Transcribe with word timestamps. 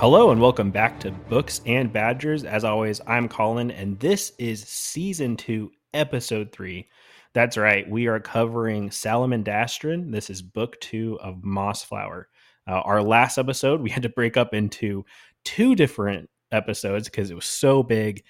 Hello 0.00 0.30
and 0.30 0.40
welcome 0.40 0.70
back 0.70 0.98
to 1.00 1.10
Books 1.10 1.60
and 1.66 1.92
Badgers. 1.92 2.44
As 2.44 2.64
always, 2.64 3.02
I'm 3.06 3.28
Collin, 3.28 3.70
and 3.70 4.00
this 4.00 4.32
is 4.38 4.62
season 4.62 5.36
two, 5.36 5.70
episode 5.92 6.52
three. 6.52 6.88
That's 7.34 7.58
right, 7.58 7.86
we 7.86 8.06
are 8.06 8.18
covering 8.18 8.88
Salamandastron. 8.88 10.10
This 10.10 10.30
is 10.30 10.40
book 10.40 10.80
two 10.80 11.18
of 11.20 11.42
Mossflower. 11.42 12.24
Uh, 12.66 12.80
our 12.80 13.02
last 13.02 13.36
episode, 13.36 13.82
we 13.82 13.90
had 13.90 14.04
to 14.04 14.08
break 14.08 14.38
up 14.38 14.54
into 14.54 15.04
two 15.44 15.74
different 15.74 16.30
episodes 16.50 17.10
because 17.10 17.30
it 17.30 17.34
was 17.34 17.44
so 17.44 17.82
big. 17.82 18.24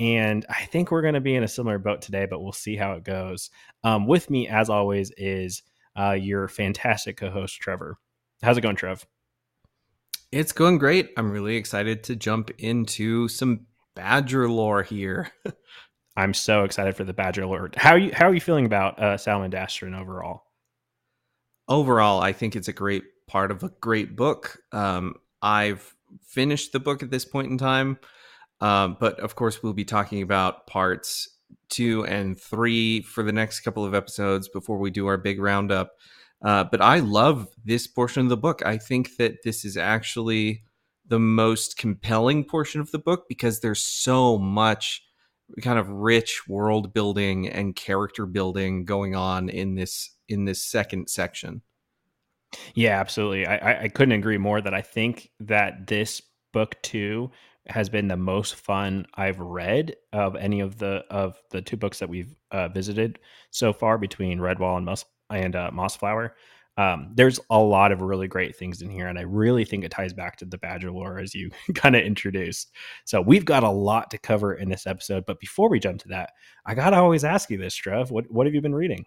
And 0.00 0.44
I 0.48 0.64
think 0.64 0.90
we're 0.90 1.02
going 1.02 1.14
to 1.14 1.20
be 1.20 1.36
in 1.36 1.44
a 1.44 1.48
similar 1.48 1.78
boat 1.78 2.02
today, 2.02 2.26
but 2.28 2.42
we'll 2.42 2.50
see 2.50 2.74
how 2.74 2.94
it 2.94 3.04
goes. 3.04 3.48
Um, 3.84 4.08
with 4.08 4.28
me, 4.28 4.48
as 4.48 4.68
always, 4.68 5.12
is 5.16 5.62
uh, 5.96 6.16
your 6.20 6.48
fantastic 6.48 7.16
co 7.16 7.30
host, 7.30 7.60
Trevor. 7.60 7.96
How's 8.42 8.58
it 8.58 8.62
going, 8.62 8.74
Trev? 8.74 9.06
It's 10.32 10.52
going 10.52 10.78
great. 10.78 11.10
I'm 11.18 11.30
really 11.30 11.56
excited 11.56 12.04
to 12.04 12.16
jump 12.16 12.50
into 12.58 13.28
some 13.28 13.66
Badger 13.94 14.48
lore 14.48 14.82
here. 14.82 15.30
I'm 16.16 16.32
so 16.32 16.64
excited 16.64 16.96
for 16.96 17.04
the 17.04 17.12
Badger 17.12 17.46
lore. 17.46 17.70
How 17.76 17.92
are 17.92 17.98
you 17.98 18.12
how 18.12 18.28
are 18.28 18.34
you 18.34 18.40
feeling 18.40 18.66
about 18.66 18.98
uh 18.98 19.16
Salamandastron 19.16 19.98
overall? 19.98 20.44
Overall, 21.68 22.20
I 22.20 22.32
think 22.32 22.56
it's 22.56 22.68
a 22.68 22.72
great 22.72 23.04
part 23.26 23.50
of 23.50 23.62
a 23.62 23.68
great 23.80 24.16
book. 24.16 24.58
Um, 24.72 25.14
I've 25.42 25.94
finished 26.26 26.72
the 26.72 26.80
book 26.80 27.02
at 27.02 27.10
this 27.10 27.24
point 27.24 27.50
in 27.50 27.58
time, 27.58 27.98
um, 28.60 28.96
but 28.98 29.20
of 29.20 29.34
course, 29.34 29.62
we'll 29.62 29.72
be 29.74 29.84
talking 29.84 30.22
about 30.22 30.66
parts 30.66 31.28
two 31.68 32.04
and 32.06 32.38
three 32.40 33.02
for 33.02 33.22
the 33.22 33.32
next 33.32 33.60
couple 33.60 33.84
of 33.84 33.94
episodes 33.94 34.48
before 34.48 34.78
we 34.78 34.90
do 34.90 35.06
our 35.06 35.18
big 35.18 35.40
roundup. 35.40 35.92
Uh, 36.44 36.64
but 36.64 36.80
I 36.80 36.98
love 36.98 37.48
this 37.64 37.86
portion 37.86 38.22
of 38.22 38.28
the 38.28 38.36
book. 38.36 38.62
I 38.64 38.76
think 38.76 39.16
that 39.16 39.42
this 39.44 39.64
is 39.64 39.76
actually 39.76 40.64
the 41.06 41.20
most 41.20 41.76
compelling 41.76 42.44
portion 42.44 42.80
of 42.80 42.90
the 42.90 42.98
book 42.98 43.24
because 43.28 43.60
there's 43.60 43.82
so 43.82 44.38
much 44.38 45.02
kind 45.60 45.78
of 45.78 45.88
rich 45.88 46.48
world 46.48 46.94
building 46.94 47.48
and 47.48 47.76
character 47.76 48.26
building 48.26 48.84
going 48.84 49.14
on 49.14 49.48
in 49.48 49.74
this 49.74 50.16
in 50.28 50.44
this 50.44 50.62
second 50.62 51.08
section. 51.08 51.62
Yeah, 52.74 52.98
absolutely. 52.98 53.46
I, 53.46 53.84
I 53.84 53.88
couldn't 53.88 54.18
agree 54.18 54.38
more 54.38 54.60
that 54.60 54.74
I 54.74 54.82
think 54.82 55.30
that 55.40 55.86
this 55.86 56.22
book 56.52 56.80
too 56.82 57.30
has 57.66 57.88
been 57.88 58.08
the 58.08 58.16
most 58.16 58.56
fun 58.56 59.06
I've 59.14 59.38
read 59.38 59.94
of 60.12 60.36
any 60.36 60.60
of 60.60 60.78
the 60.78 61.04
of 61.10 61.40
the 61.50 61.62
two 61.62 61.76
books 61.76 61.98
that 62.00 62.08
we've 62.08 62.34
uh, 62.50 62.68
visited 62.68 63.18
so 63.50 63.72
far 63.72 63.98
between 63.98 64.38
Redwall 64.38 64.76
and 64.76 64.84
Moss 64.84 65.04
and 65.32 65.56
uh, 65.56 65.70
Mossflower. 65.72 66.30
Um, 66.78 67.10
there's 67.14 67.38
a 67.50 67.58
lot 67.58 67.92
of 67.92 68.00
really 68.00 68.28
great 68.28 68.56
things 68.56 68.80
in 68.80 68.90
here, 68.90 69.06
and 69.06 69.18
I 69.18 69.22
really 69.22 69.64
think 69.64 69.84
it 69.84 69.90
ties 69.90 70.14
back 70.14 70.36
to 70.36 70.46
the 70.46 70.56
Badger 70.56 70.90
lore 70.90 71.18
as 71.18 71.34
you 71.34 71.50
kind 71.74 71.94
of 71.94 72.02
introduced. 72.02 72.70
So 73.04 73.20
we've 73.20 73.44
got 73.44 73.62
a 73.62 73.70
lot 73.70 74.10
to 74.12 74.18
cover 74.18 74.54
in 74.54 74.70
this 74.70 74.86
episode. 74.86 75.24
But 75.26 75.40
before 75.40 75.68
we 75.68 75.80
jump 75.80 76.00
to 76.02 76.08
that, 76.08 76.30
I 76.64 76.74
gotta 76.74 76.96
always 76.96 77.24
ask 77.24 77.50
you 77.50 77.58
this, 77.58 77.74
Trev. 77.74 78.10
What 78.10 78.30
what 78.30 78.46
have 78.46 78.54
you 78.54 78.62
been 78.62 78.74
reading? 78.74 79.04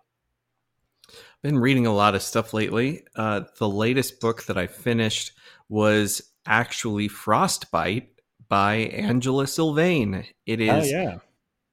Been 1.42 1.60
reading 1.60 1.86
a 1.86 1.94
lot 1.94 2.16
of 2.16 2.22
stuff 2.22 2.54
lately. 2.54 3.04
Uh, 3.16 3.42
the 3.60 3.70
latest 3.70 4.20
book 4.20 4.44
that 4.46 4.58
I 4.58 4.68
finished 4.68 5.32
was 5.70 6.22
actually 6.46 7.08
Frostbite 7.08 8.10
by 8.48 8.76
Angela 8.76 9.48
Sylvaine. 9.48 10.26
It 10.46 10.62
is 10.62 10.70
oh, 10.70 10.98
oh, 10.98 11.02
yeah. 11.02 11.18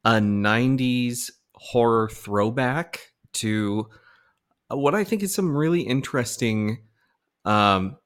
a 0.05 0.15
90s 0.15 1.31
horror 1.55 2.09
throwback 2.09 3.13
to 3.35 3.89
what 4.77 4.95
I 4.95 5.05
think 5.05 5.23
is 5.23 5.35
some 5.35 5.57
really 5.57 5.83
interesting 5.83 6.79
um, 7.45 7.97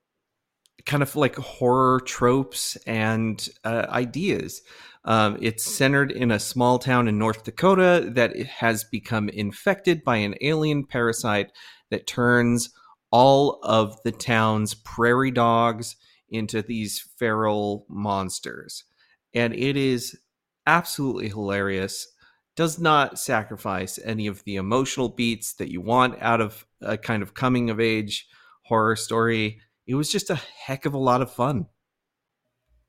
kind 0.87 1.03
of 1.03 1.15
like 1.16 1.37
horror 1.37 2.00
tropes 2.00 2.77
and 2.87 3.49
uh, 3.65 3.87
ideas. 3.88 4.62
Um, 5.05 5.38
it's 5.41 5.65
centered 5.65 6.10
in 6.10 6.31
a 6.31 6.41
small 6.41 6.78
town 6.78 7.06
in 7.06 7.19
North 7.19 7.44
Dakota 7.44 8.10
that 8.15 8.37
has 8.44 8.84
become 8.84 9.28
infected 9.28 10.03
by 10.03 10.16
an 10.16 10.34
alien 10.41 10.84
parasite 10.84 11.53
that 11.91 12.06
turns 12.06 12.71
all 13.12 13.60
of 13.62 14.03
the 14.03 14.12
town's 14.12 14.75
prairie 14.75 15.31
dogs 15.31 15.97
into 16.28 16.60
these 16.60 17.09
feral 17.19 17.87
monsters. 17.88 18.84
And 19.32 19.55
it 19.55 19.76
is 19.76 20.19
absolutely 20.66 21.28
hilarious 21.28 22.09
does 22.56 22.78
not 22.78 23.19
sacrifice 23.19 23.99
any 24.03 24.27
of 24.27 24.43
the 24.44 24.56
emotional 24.56 25.11
beats 25.11 25.55
that 25.55 25.71
you 25.71 25.81
want 25.81 26.21
out 26.21 26.41
of 26.41 26.67
a 26.81 26.97
kind 26.97 27.22
of 27.22 27.34
coming 27.34 27.71
of 27.71 27.78
age 27.78 28.27
horror 28.65 28.97
story. 28.97 29.61
It 29.87 29.94
was 29.94 30.11
just 30.11 30.31
a 30.31 30.41
heck 30.65 30.87
of 30.87 30.94
a 30.94 30.99
lot 30.99 31.22
of 31.22 31.31
fun. 31.31 31.67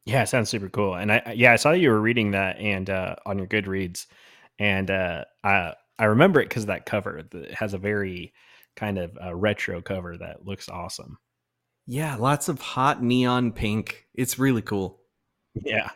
Yeah, 0.05 0.23
it 0.23 0.29
sounds 0.29 0.49
super 0.49 0.69
cool. 0.69 0.95
And 0.95 1.11
I 1.11 1.33
yeah, 1.35 1.51
I 1.51 1.57
saw 1.57 1.71
you 1.71 1.89
were 1.89 1.99
reading 1.99 2.31
that 2.31 2.57
and 2.59 2.89
uh, 2.89 3.17
on 3.25 3.37
your 3.37 3.47
Goodreads, 3.47 4.07
and 4.57 4.89
uh, 4.89 5.25
I 5.43 5.73
I 5.99 6.05
remember 6.05 6.39
it 6.39 6.47
because 6.47 6.67
that 6.67 6.85
cover 6.85 7.17
it 7.17 7.53
has 7.53 7.73
a 7.73 7.77
very 7.77 8.33
kind 8.77 8.97
of 8.97 9.17
uh, 9.21 9.35
retro 9.35 9.81
cover 9.81 10.17
that 10.17 10.45
looks 10.45 10.69
awesome. 10.69 11.17
Yeah, 11.85 12.15
lots 12.15 12.47
of 12.47 12.61
hot 12.61 13.03
neon 13.03 13.51
pink. 13.51 14.05
It's 14.13 14.39
really 14.39 14.61
cool. 14.61 15.01
Yeah, 15.55 15.89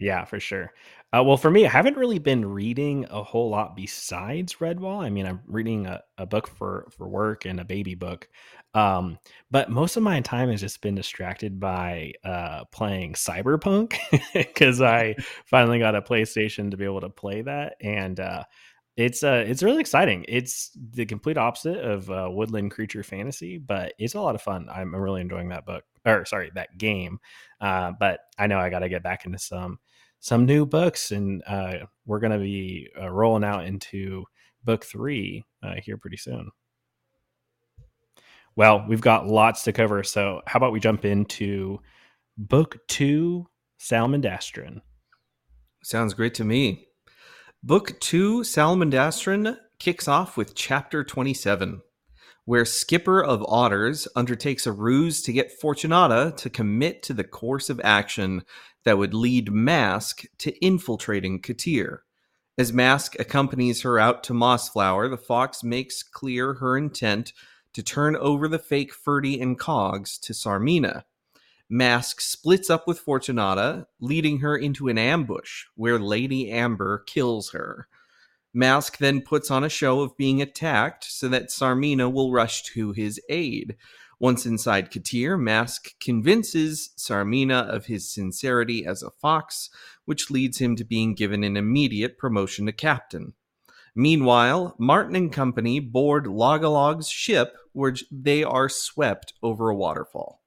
yeah, 0.00 0.24
for 0.24 0.40
sure. 0.40 0.72
Uh, 1.16 1.22
well, 1.24 1.38
for 1.38 1.50
me, 1.50 1.64
I 1.64 1.70
haven't 1.70 1.96
really 1.96 2.18
been 2.18 2.44
reading 2.44 3.06
a 3.08 3.22
whole 3.22 3.48
lot 3.48 3.74
besides 3.74 4.56
Redwall. 4.56 5.02
I 5.02 5.08
mean, 5.08 5.26
I'm 5.26 5.40
reading 5.46 5.86
a, 5.86 6.02
a 6.18 6.26
book 6.26 6.46
for 6.46 6.86
for 6.90 7.08
work 7.08 7.46
and 7.46 7.60
a 7.60 7.64
baby 7.64 7.94
book, 7.94 8.28
um, 8.74 9.18
but 9.50 9.70
most 9.70 9.96
of 9.96 10.02
my 10.02 10.20
time 10.20 10.50
has 10.50 10.60
just 10.60 10.82
been 10.82 10.94
distracted 10.94 11.58
by 11.58 12.12
uh, 12.24 12.64
playing 12.72 13.14
Cyberpunk 13.14 13.96
because 14.34 14.82
I 14.82 15.14
finally 15.46 15.78
got 15.78 15.94
a 15.94 16.02
PlayStation 16.02 16.70
to 16.70 16.76
be 16.76 16.84
able 16.84 17.00
to 17.00 17.08
play 17.08 17.40
that, 17.40 17.76
and 17.80 18.20
uh, 18.20 18.44
it's 18.96 19.22
uh, 19.22 19.44
it's 19.46 19.62
really 19.62 19.80
exciting. 19.80 20.24
It's 20.28 20.72
the 20.92 21.06
complete 21.06 21.38
opposite 21.38 21.78
of 21.78 22.10
uh, 22.10 22.28
woodland 22.30 22.70
creature 22.72 23.02
fantasy, 23.02 23.56
but 23.56 23.94
it's 23.98 24.14
a 24.14 24.20
lot 24.20 24.34
of 24.34 24.42
fun. 24.42 24.68
I'm 24.70 24.94
really 24.94 25.20
enjoying 25.22 25.50
that 25.50 25.64
book, 25.64 25.84
or 26.04 26.26
sorry, 26.26 26.50
that 26.54 26.76
game. 26.76 27.18
Uh, 27.60 27.92
but 27.98 28.20
I 28.38 28.46
know 28.46 28.58
I 28.58 28.70
got 28.70 28.80
to 28.80 28.88
get 28.88 29.02
back 29.02 29.24
into 29.24 29.38
some 29.38 29.78
some 30.20 30.46
new 30.46 30.66
books, 30.66 31.10
and 31.10 31.42
uh, 31.46 31.86
we're 32.06 32.20
going 32.20 32.32
to 32.32 32.38
be 32.38 32.88
uh, 33.00 33.08
rolling 33.08 33.44
out 33.44 33.64
into 33.64 34.24
book 34.64 34.84
three 34.84 35.44
uh, 35.62 35.74
here 35.82 35.96
pretty 35.96 36.16
soon. 36.16 36.50
Well, 38.56 38.84
we've 38.88 39.00
got 39.00 39.26
lots 39.26 39.62
to 39.64 39.72
cover, 39.72 40.02
so 40.02 40.42
how 40.46 40.56
about 40.56 40.72
we 40.72 40.80
jump 40.80 41.04
into 41.04 41.80
book 42.36 42.78
two, 42.88 43.46
Salamandastron? 43.80 44.80
Sounds 45.84 46.14
great 46.14 46.34
to 46.34 46.44
me. 46.44 46.88
Book 47.62 47.98
two, 48.00 48.40
Salamandastron, 48.40 49.56
kicks 49.78 50.08
off 50.08 50.36
with 50.36 50.56
chapter 50.56 51.04
27 51.04 51.80
where 52.48 52.64
Skipper 52.64 53.22
of 53.22 53.44
Otters 53.46 54.08
undertakes 54.16 54.66
a 54.66 54.72
ruse 54.72 55.20
to 55.20 55.34
get 55.34 55.60
Fortunata 55.60 56.34
to 56.38 56.48
commit 56.48 57.02
to 57.02 57.12
the 57.12 57.22
course 57.22 57.68
of 57.68 57.78
action 57.84 58.42
that 58.86 58.96
would 58.96 59.12
lead 59.12 59.52
Mask 59.52 60.22
to 60.38 60.64
infiltrating 60.64 61.42
Kotir. 61.42 61.98
As 62.56 62.72
Mask 62.72 63.16
accompanies 63.18 63.82
her 63.82 63.98
out 63.98 64.24
to 64.24 64.32
Mossflower, 64.32 65.10
the 65.10 65.18
fox 65.18 65.62
makes 65.62 66.02
clear 66.02 66.54
her 66.54 66.78
intent 66.78 67.34
to 67.74 67.82
turn 67.82 68.16
over 68.16 68.48
the 68.48 68.58
fake 68.58 68.94
Ferdy 68.94 69.38
and 69.38 69.60
Coggs 69.60 70.18
to 70.20 70.32
Tsarmina. 70.32 71.02
Mask 71.68 72.18
splits 72.22 72.70
up 72.70 72.86
with 72.86 73.04
Fortunata, 73.04 73.84
leading 74.00 74.38
her 74.38 74.56
into 74.56 74.88
an 74.88 74.96
ambush 74.96 75.64
where 75.74 75.98
Lady 75.98 76.50
Amber 76.50 77.04
kills 77.06 77.50
her. 77.50 77.88
Mask 78.58 78.98
then 78.98 79.20
puts 79.20 79.52
on 79.52 79.62
a 79.62 79.68
show 79.68 80.00
of 80.00 80.16
being 80.16 80.42
attacked 80.42 81.04
so 81.04 81.28
that 81.28 81.48
Tsarmina 81.48 82.12
will 82.12 82.32
rush 82.32 82.64
to 82.64 82.90
his 82.90 83.20
aid. 83.28 83.76
Once 84.18 84.46
inside 84.46 84.90
Kotir, 84.90 85.40
Mask 85.40 85.90
convinces 86.00 86.90
Tsarmina 86.96 87.68
of 87.68 87.86
his 87.86 88.12
sincerity 88.12 88.84
as 88.84 89.00
a 89.00 89.12
fox, 89.12 89.70
which 90.06 90.28
leads 90.28 90.58
him 90.58 90.74
to 90.74 90.82
being 90.82 91.14
given 91.14 91.44
an 91.44 91.56
immediate 91.56 92.18
promotion 92.18 92.66
to 92.66 92.72
captain. 92.72 93.34
Meanwhile, 93.94 94.74
Martin 94.76 95.14
and 95.14 95.32
company 95.32 95.78
board 95.78 96.26
Log-a-Log's 96.26 97.08
ship 97.08 97.56
where 97.72 97.94
they 98.10 98.42
are 98.42 98.68
swept 98.68 99.34
over 99.40 99.70
a 99.70 99.76
waterfall. 99.76 100.37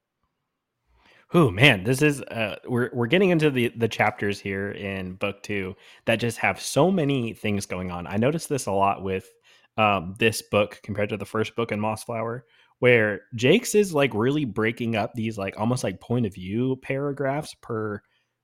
Oh 1.34 1.50
man, 1.50 1.84
this 1.84 2.02
is 2.02 2.20
uh 2.22 2.56
we're 2.66 2.90
we're 2.92 3.06
getting 3.06 3.30
into 3.30 3.50
the 3.50 3.68
the 3.76 3.88
chapters 3.88 4.38
here 4.38 4.72
in 4.72 5.14
book 5.14 5.42
2 5.42 5.74
that 6.04 6.16
just 6.16 6.38
have 6.38 6.60
so 6.60 6.90
many 6.90 7.32
things 7.32 7.64
going 7.64 7.90
on. 7.90 8.06
I 8.06 8.16
noticed 8.16 8.48
this 8.48 8.66
a 8.66 8.72
lot 8.72 9.02
with 9.02 9.30
um 9.78 10.14
this 10.18 10.42
book 10.42 10.78
compared 10.82 11.08
to 11.08 11.16
the 11.16 11.24
first 11.24 11.56
book 11.56 11.72
in 11.72 11.80
Mossflower 11.80 12.42
where 12.80 13.22
Jacques 13.36 13.74
is 13.74 13.94
like 13.94 14.12
really 14.12 14.44
breaking 14.44 14.96
up 14.96 15.14
these 15.14 15.38
like 15.38 15.58
almost 15.58 15.84
like 15.84 16.00
point 16.00 16.26
of 16.26 16.34
view 16.34 16.76
paragraphs 16.82 17.54
per 17.62 18.02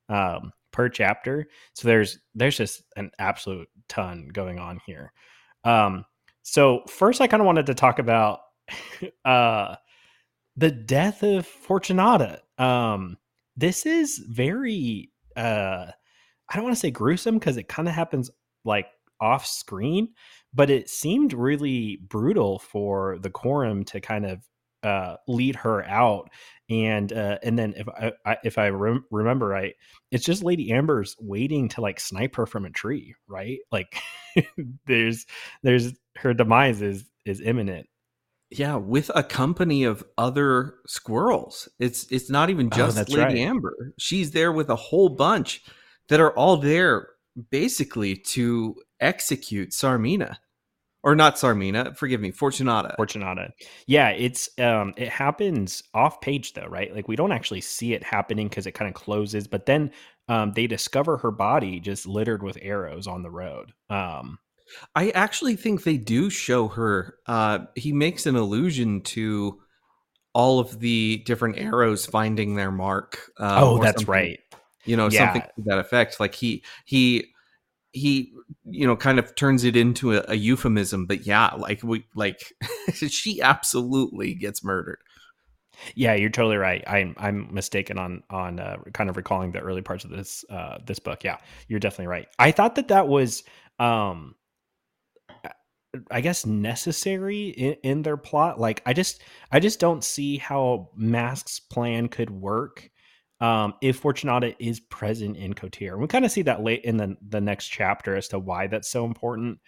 um 0.08 0.52
per 0.72 0.88
chapter. 0.88 1.46
So 1.74 1.88
there's 1.88 2.18
there's 2.34 2.56
just 2.56 2.82
an 2.96 3.10
absolute 3.18 3.68
ton 3.88 4.28
going 4.28 4.58
on 4.58 4.80
here. 4.86 5.12
Um 5.64 6.06
so 6.42 6.82
first 6.88 7.20
I 7.20 7.26
kind 7.26 7.42
of 7.42 7.46
wanted 7.46 7.66
to 7.66 7.74
talk 7.74 7.98
about 7.98 8.40
uh 9.26 9.74
the 10.58 10.70
death 10.70 11.22
of 11.22 11.46
Fortunata 11.46 12.40
um, 12.58 13.16
this 13.56 13.86
is 13.86 14.18
very 14.28 15.10
uh 15.36 15.86
I 16.50 16.56
don't 16.56 16.64
want 16.64 16.76
to 16.76 16.80
say 16.80 16.90
gruesome 16.90 17.38
because 17.38 17.56
it 17.56 17.68
kind 17.68 17.88
of 17.88 17.94
happens 17.94 18.30
like 18.64 18.86
off 19.20 19.46
screen, 19.46 20.08
but 20.54 20.70
it 20.70 20.88
seemed 20.88 21.32
really 21.32 21.98
brutal 22.08 22.58
for 22.58 23.18
the 23.20 23.30
Corim 23.30 23.84
to 23.86 24.00
kind 24.00 24.24
of 24.26 24.42
uh, 24.84 25.16
lead 25.26 25.56
her 25.56 25.84
out 25.86 26.30
and 26.70 27.12
uh, 27.12 27.38
and 27.42 27.58
then 27.58 27.74
if 27.76 27.88
I, 27.88 28.12
I 28.24 28.36
if 28.44 28.58
I 28.58 28.68
rem- 28.68 29.04
remember 29.10 29.48
right, 29.48 29.74
it's 30.10 30.24
just 30.24 30.44
Lady 30.44 30.70
Amber's 30.70 31.16
waiting 31.18 31.68
to 31.70 31.80
like 31.80 31.98
snipe 31.98 32.36
her 32.36 32.46
from 32.46 32.64
a 32.64 32.70
tree, 32.70 33.14
right? 33.26 33.58
Like 33.72 34.00
there's 34.86 35.26
there's 35.62 35.94
her 36.16 36.34
demise 36.34 36.82
is 36.82 37.04
is 37.26 37.40
imminent. 37.40 37.88
Yeah, 38.50 38.76
with 38.76 39.10
a 39.14 39.22
company 39.22 39.84
of 39.84 40.02
other 40.16 40.76
squirrels. 40.86 41.68
It's 41.78 42.10
it's 42.10 42.30
not 42.30 42.48
even 42.50 42.68
Oh, 42.72 42.76
just 42.76 42.96
that's 42.96 43.10
Lady 43.10 43.22
right. 43.22 43.36
Amber. 43.36 43.92
She's 43.98 44.30
there 44.30 44.52
with 44.52 44.70
a 44.70 44.76
whole 44.76 45.10
bunch 45.10 45.62
that 46.08 46.20
are 46.20 46.32
all 46.32 46.56
there 46.56 47.08
basically 47.50 48.16
to 48.16 48.74
execute 49.00 49.70
Tsarmina. 49.70 50.36
Or 51.04 51.14
not 51.14 51.36
Tsarmina, 51.36 51.96
forgive 51.96 52.20
me, 52.20 52.32
Fortunata. 52.32 52.96
Fortunata. 52.96 53.50
Yeah, 53.86 54.10
it's 54.10 54.48
um 54.58 54.94
it 54.96 55.08
happens 55.08 55.82
off 55.94 56.20
page 56.20 56.54
though, 56.54 56.66
right? 56.66 56.92
Like 56.94 57.06
we 57.06 57.16
don't 57.16 57.32
actually 57.32 57.60
see 57.60 57.92
it 57.92 58.02
happening 58.02 58.48
because 58.48 58.66
it 58.66 58.72
kind 58.72 58.88
of 58.88 58.94
closes, 58.94 59.46
but 59.46 59.66
then 59.66 59.92
um 60.28 60.52
they 60.52 60.66
discover 60.66 61.16
her 61.18 61.30
body 61.30 61.80
just 61.80 62.06
littered 62.06 62.42
with 62.42 62.58
arrows 62.62 63.06
on 63.06 63.22
the 63.22 63.30
road. 63.30 63.72
Um 63.90 64.38
I 64.94 65.10
actually 65.10 65.56
think 65.56 65.82
they 65.84 65.96
do 65.96 66.30
show 66.30 66.68
her. 66.68 67.16
Uh, 67.26 67.60
he 67.74 67.92
makes 67.92 68.26
an 68.26 68.36
allusion 68.36 69.02
to 69.02 69.60
all 70.34 70.60
of 70.60 70.80
the 70.80 71.22
different 71.26 71.58
arrows 71.58 72.06
finding 72.06 72.56
their 72.56 72.72
mark. 72.72 73.20
Um, 73.38 73.72
oh, 73.72 73.78
that's 73.78 74.08
right. 74.08 74.40
You 74.84 74.96
know, 74.96 75.08
Yeah. 75.08 75.16
something 75.16 75.42
to 75.42 75.62
that 75.66 75.78
effect. 75.78 76.20
Like 76.20 76.34
he 76.34 76.64
he 76.84 77.26
he 77.92 78.32
you 78.64 78.86
know 78.86 78.96
kind 78.96 79.18
of 79.18 79.34
turns 79.36 79.64
it 79.64 79.76
into 79.76 80.14
a, 80.16 80.24
a 80.28 80.34
euphemism 80.34 81.06
but 81.06 81.26
yeah 81.26 81.48
like 81.56 81.82
we 81.82 82.04
like 82.14 82.52
she 82.94 83.40
absolutely 83.42 84.34
gets 84.34 84.64
murdered 84.64 84.98
Yeah, 85.94 86.14
you're 86.14 86.30
totally 86.30 86.56
right. 86.56 86.82
I'm 86.86 87.14
I'm 87.18 87.52
mistaken 87.54 87.98
on 87.98 88.22
on 88.30 88.58
uh, 88.58 88.78
kind 88.92 89.08
of 89.10 89.16
recalling 89.16 89.52
the 89.52 89.60
early 89.60 89.82
parts 89.82 90.04
of 90.04 90.10
this 90.10 90.44
uh, 90.50 90.78
this 90.84 90.98
book. 90.98 91.24
Yeah, 91.24 91.38
you're 91.68 91.80
definitely 91.80 92.08
right. 92.08 92.28
I 92.38 92.50
thought 92.50 92.74
that 92.76 92.88
that 92.88 93.06
was, 93.08 93.44
um, 93.78 94.34
I 96.10 96.20
guess, 96.20 96.44
necessary 96.46 97.48
in, 97.48 97.76
in 97.82 98.02
their 98.02 98.16
plot. 98.16 98.60
Like, 98.60 98.82
I 98.86 98.92
just 98.92 99.22
I 99.52 99.60
just 99.60 99.80
don't 99.80 100.04
see 100.04 100.36
how 100.36 100.90
Mask's 100.96 101.60
plan 101.60 102.08
could 102.08 102.30
work 102.30 102.90
um, 103.40 103.74
if 103.80 104.02
Fortunata 104.02 104.54
is 104.58 104.80
present 104.80 105.36
in 105.36 105.54
Kotir. 105.54 105.98
We 105.98 106.06
kind 106.06 106.24
of 106.24 106.30
see 106.30 106.42
that 106.42 106.62
late 106.62 106.84
in 106.84 106.96
the 106.96 107.16
the 107.28 107.40
next 107.40 107.68
chapter 107.68 108.16
as 108.16 108.28
to 108.28 108.38
why 108.38 108.66
that's 108.66 108.88
so 108.90 109.04
important. 109.04 109.58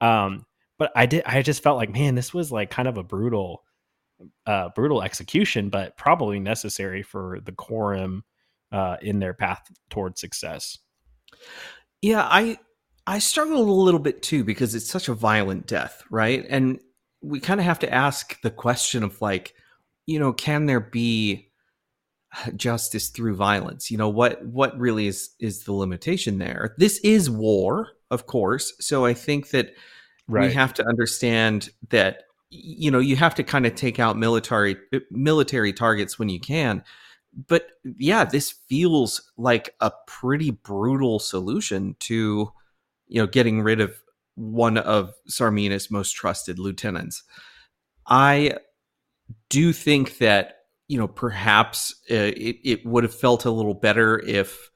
Um, 0.00 0.44
but 0.78 0.92
I 0.96 1.06
did 1.06 1.22
I 1.26 1.42
just 1.42 1.62
felt 1.62 1.76
like, 1.76 1.90
man, 1.92 2.14
this 2.14 2.34
was 2.34 2.50
like 2.52 2.70
kind 2.70 2.88
of 2.88 2.98
a 2.98 3.02
brutal 3.02 3.62
uh, 4.46 4.68
brutal 4.74 5.02
execution, 5.02 5.70
but 5.70 5.96
probably 5.96 6.38
necessary 6.40 7.02
for 7.02 7.40
the 7.44 7.52
Corim 7.52 8.20
uh, 8.72 8.96
in 9.02 9.18
their 9.18 9.34
path 9.34 9.62
towards 9.88 10.20
success. 10.20 10.78
yeah 12.02 12.26
i 12.30 12.58
i 13.06 13.18
struggled 13.18 13.68
a 13.68 13.72
little 13.72 14.00
bit 14.00 14.22
too 14.22 14.44
because 14.44 14.74
it's 14.74 14.90
such 14.90 15.08
a 15.08 15.14
violent 15.14 15.66
death 15.66 16.02
right? 16.10 16.44
And 16.48 16.80
we 17.22 17.40
kind 17.40 17.60
of 17.60 17.66
have 17.66 17.78
to 17.80 17.92
ask 17.92 18.40
the 18.42 18.50
question 18.50 19.02
of 19.02 19.20
like 19.22 19.54
you 20.06 20.18
know 20.18 20.32
can 20.32 20.66
there 20.66 20.80
be 20.80 21.50
uh, 22.46 22.50
justice 22.52 23.08
through 23.08 23.36
violence? 23.36 23.90
You 23.90 23.98
know 23.98 24.08
what 24.08 24.44
what 24.44 24.78
really 24.78 25.06
is 25.06 25.30
is 25.38 25.64
the 25.64 25.72
limitation 25.72 26.38
there? 26.38 26.74
This 26.78 26.98
is 26.98 27.30
war 27.30 27.88
of 28.12 28.26
course 28.26 28.72
so 28.80 29.04
i 29.04 29.14
think 29.14 29.50
that 29.50 29.72
we 30.26 30.52
have 30.52 30.74
to 30.74 30.84
understand 30.84 31.70
that 31.90 32.24
you 32.50 32.90
know 32.90 32.98
you 32.98 33.14
have 33.14 33.36
to 33.36 33.44
kind 33.44 33.66
of 33.66 33.74
take 33.76 34.00
out 34.00 34.18
military 34.18 34.76
uh, 34.92 34.98
military 35.10 35.72
targets 35.72 36.18
when 36.18 36.28
you 36.28 36.40
can. 36.40 36.82
But 37.46 37.68
yeah 37.98 38.24
this 38.24 38.50
feels 38.50 39.30
like 39.36 39.74
a 39.80 39.92
pretty 40.06 40.50
brutal 40.50 41.20
solution 41.20 41.94
to 42.00 42.52
you 43.10 43.20
know 43.20 43.26
getting 43.26 43.62
rid 43.62 43.80
of 43.80 43.94
one 44.36 44.78
of 44.78 45.12
Tsarmina's 45.28 45.90
most 45.90 46.12
trusted 46.12 46.58
lieutenants 46.58 47.22
i 48.06 48.54
do 49.50 49.72
think 49.72 50.18
that 50.18 50.60
you 50.88 50.98
know 50.98 51.08
perhaps 51.08 51.94
uh, 52.10 52.14
it, 52.14 52.56
it 52.64 52.86
would 52.86 53.04
have 53.04 53.14
felt 53.14 53.44
a 53.44 53.50
little 53.50 53.74
better 53.74 54.18
if 54.20 54.70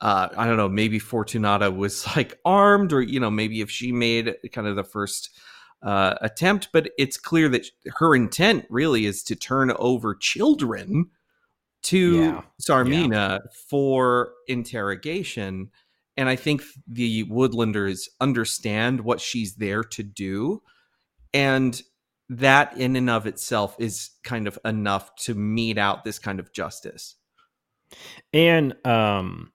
uh, 0.00 0.28
I 0.36 0.46
don't 0.46 0.56
know, 0.56 0.68
maybe 0.68 1.00
Fortunata 1.00 1.74
was 1.74 2.06
like 2.16 2.38
armed, 2.44 2.92
or 2.92 3.00
you 3.00 3.20
know, 3.20 3.30
maybe 3.30 3.60
if 3.60 3.70
she 3.70 3.92
made 3.92 4.34
kind 4.52 4.66
of 4.66 4.76
the 4.76 4.84
first 4.84 5.30
uh, 5.82 6.14
attempt. 6.20 6.68
But 6.72 6.90
it's 6.98 7.16
clear 7.16 7.48
that 7.48 7.66
her 7.96 8.14
intent 8.14 8.66
really 8.70 9.06
is 9.06 9.22
to 9.24 9.36
turn 9.36 9.72
over 9.78 10.14
children 10.14 11.10
to 11.84 12.16
Yeah. 12.16 12.42
Tsarmina 12.60 13.40
for 13.68 14.32
interrogation. 14.46 15.70
And 16.18 16.28
I 16.28 16.36
think 16.36 16.62
the 16.86 17.24
Woodlanders 17.24 18.00
understand 18.20 19.00
what 19.00 19.20
she's 19.20 19.54
there 19.54 19.82
to 19.84 20.02
do. 20.02 20.62
And 21.32 21.80
that 22.28 22.76
in 22.76 22.96
and 22.96 23.08
of 23.08 23.26
itself 23.26 23.76
is 23.78 24.10
kind 24.24 24.46
of 24.46 24.58
enough 24.64 25.14
to 25.16 25.34
mete 25.34 25.78
out 25.78 26.04
this 26.04 26.18
kind 26.18 26.40
of 26.40 26.52
justice. 26.52 27.14
And 28.32 28.74
um, 28.86 29.52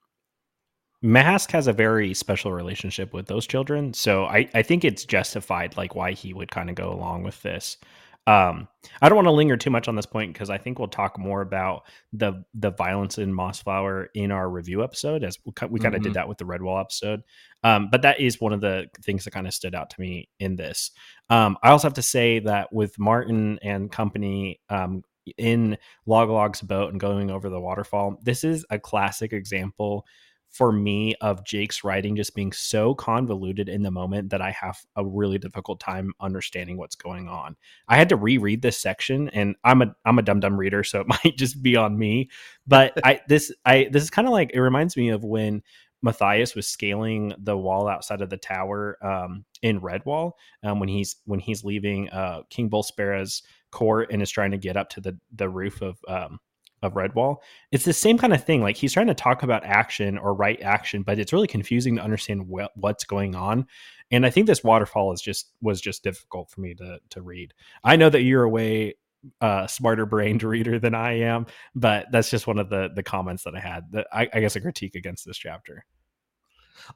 Mask 1.02 1.52
has 1.52 1.68
a 1.68 1.74
very 1.74 2.14
special 2.14 2.52
relationship 2.54 3.14
with 3.14 3.28
those 3.28 3.46
children, 3.46 3.94
so 3.94 4.26
I 4.26 4.50
I 4.56 4.64
think 4.64 4.84
it's 4.84 5.06
justified, 5.06 5.78
like 5.78 5.96
why 5.96 6.14
he 6.14 6.34
would 6.34 6.50
kind 6.50 6.70
of 6.70 6.76
go 6.76 6.92
along 6.92 7.24
with 7.24 7.42
this. 7.44 7.78
Um, 8.26 8.70
I 9.02 9.10
don't 9.10 9.18
want 9.18 9.26
to 9.28 9.32
linger 9.32 9.58
too 9.58 9.70
much 9.70 9.88
on 9.90 9.96
this 9.98 10.06
point 10.06 10.32
because 10.32 10.50
I 10.50 10.58
think 10.58 10.80
we'll 10.80 10.88
talk 10.88 11.20
more 11.20 11.42
about 11.42 11.84
the 12.14 12.46
the 12.54 12.72
violence 12.72 13.18
in 13.18 13.34
Mossflower 13.34 14.08
in 14.14 14.32
our 14.32 14.50
review 14.50 14.82
episode, 14.84 15.24
as 15.26 15.38
we, 15.46 15.52
we 15.70 15.80
kind 15.80 15.94
of 15.94 16.00
Mhm. 16.02 16.06
did 16.06 16.14
that 16.14 16.30
with 16.30 16.38
the 16.38 16.46
Redwall 16.46 16.80
episode. 16.80 17.22
Um, 17.64 17.90
but 17.92 18.02
that 18.04 18.22
is 18.22 18.40
one 18.40 18.54
of 18.54 18.62
the 18.62 18.88
things 19.02 19.26
that 19.26 19.32
kind 19.32 19.46
of 19.48 19.54
stood 19.54 19.76
out 19.76 19.90
to 19.90 20.00
me 20.02 20.30
in 20.40 20.56
this. 20.56 20.92
Um, 21.30 21.58
I 21.64 21.72
also 21.72 21.88
have 21.88 21.96
to 21.96 22.02
say 22.02 22.40
that 22.40 22.72
with 22.72 22.98
Martin 22.98 23.60
and 23.62 23.92
company 23.92 24.62
um, 24.70 25.04
in 25.38 25.78
Log-a-Log's 26.06 26.62
boat 26.62 26.92
and 26.92 27.00
going 27.00 27.30
over 27.30 27.50
the 27.50 27.60
waterfall, 27.62 28.20
this 28.24 28.44
is 28.44 28.66
a 28.70 28.80
classic 28.80 29.34
example 29.34 30.06
for 30.54 30.72
me 30.72 31.16
of 31.20 31.44
Jacques's 31.44 31.84
writing 31.84 32.16
just 32.16 32.36
being 32.36 32.52
so 32.52 32.94
convoluted 32.94 33.68
in 33.68 33.82
the 33.82 33.90
moment 33.90 34.30
that 34.30 34.40
I 34.40 34.52
have 34.52 34.78
a 34.96 35.04
really 35.04 35.40
difficult 35.40 35.80
time 35.80 36.14
understanding 36.22 36.78
what's 36.78 36.96
going 36.96 37.28
on. 37.28 37.56
I 37.88 37.98
had 37.98 38.08
to 38.10 38.16
reread 38.16 38.62
this 38.62 38.78
section 38.78 39.30
and 39.30 39.56
I'm 39.64 39.82
a 39.82 39.96
I'm 40.06 40.20
a 40.20 40.22
dumb 40.22 40.40
dumb 40.40 40.56
reader 40.56 40.84
so 40.84 41.02
it 41.02 41.08
might 41.26 41.38
just 41.38 41.64
be 41.64 41.76
on 41.76 41.98
me 41.98 42.30
but 42.68 42.94
I 43.04 43.22
this 43.28 43.52
I 43.66 43.90
this 43.92 44.04
is 44.04 44.12
kind 44.12 44.28
of 44.28 44.32
like 44.32 44.52
it 44.54 44.62
reminds 44.62 44.96
me 44.96 45.10
of 45.10 45.24
when 45.24 45.64
Matthias 46.04 46.54
was 46.54 46.68
scaling 46.68 47.34
the 47.40 47.58
wall 47.58 47.88
outside 47.88 48.22
of 48.22 48.30
the 48.30 48.38
tower 48.38 48.98
um, 49.02 49.46
in 49.64 49.82
Redwall 49.82 50.34
um, 50.62 50.80
when 50.80 50.90
he's 50.90 51.16
when 51.26 51.40
he's 51.40 51.64
leaving 51.64 52.10
uh, 52.10 52.44
King 52.52 52.70
Bull 52.70 52.84
Sparra's 52.84 53.42
court 53.72 54.12
and 54.12 54.22
is 54.22 54.30
trying 54.30 54.52
to 54.52 54.58
get 54.58 54.78
up 54.78 54.90
to 54.90 55.02
the 55.02 55.18
the 55.34 55.50
roof 55.50 55.82
of 55.82 55.98
um, 56.08 56.40
of 56.84 56.94
Redwall. 56.94 57.38
It's 57.72 57.86
the 57.86 57.94
same 57.94 58.18
kind 58.18 58.34
of 58.34 58.44
thing. 58.44 58.62
Like 58.62 58.76
he's 58.76 58.94
trying 58.94 59.08
to 59.08 59.14
talk 59.16 59.42
about 59.42 59.64
action 59.64 60.18
or 60.18 60.36
right 60.36 60.62
action, 60.62 61.02
but 61.02 61.18
it's 61.18 61.34
really 61.34 61.48
confusing 61.48 61.96
to 61.96 62.04
understand 62.04 62.48
what, 62.48 62.72
what's 62.76 63.06
going 63.06 63.36
on. 63.36 63.66
And 64.12 64.26
I 64.26 64.30
think 64.30 64.46
this 64.46 64.64
waterfall 64.64 65.14
is 65.14 65.22
just 65.22 65.52
was 65.62 65.82
just 65.82 66.04
difficult 66.04 66.52
for 66.52 66.62
me 66.62 66.76
to 66.76 67.00
to 67.10 67.22
read. 67.22 67.54
I 67.84 67.96
know 67.96 68.10
that 68.10 68.22
you're 68.22 68.44
a 68.44 68.50
way 68.50 68.96
uh, 69.42 69.66
smarter 69.66 70.06
brained 70.06 70.44
reader 70.44 70.78
than 70.78 70.94
I 70.94 71.20
am, 71.22 71.48
but 71.74 72.08
that's 72.12 72.30
just 72.30 72.46
one 72.46 72.60
of 72.60 72.70
the 72.70 72.90
the 72.94 73.02
comments 73.02 73.44
that 73.46 73.56
I 73.56 73.60
had. 73.60 73.92
That 73.92 74.08
I, 74.12 74.30
I 74.34 74.42
guess 74.42 74.56
a 74.56 74.62
critique 74.62 74.96
against 74.96 75.26
this 75.26 75.38
chapter. 75.38 75.86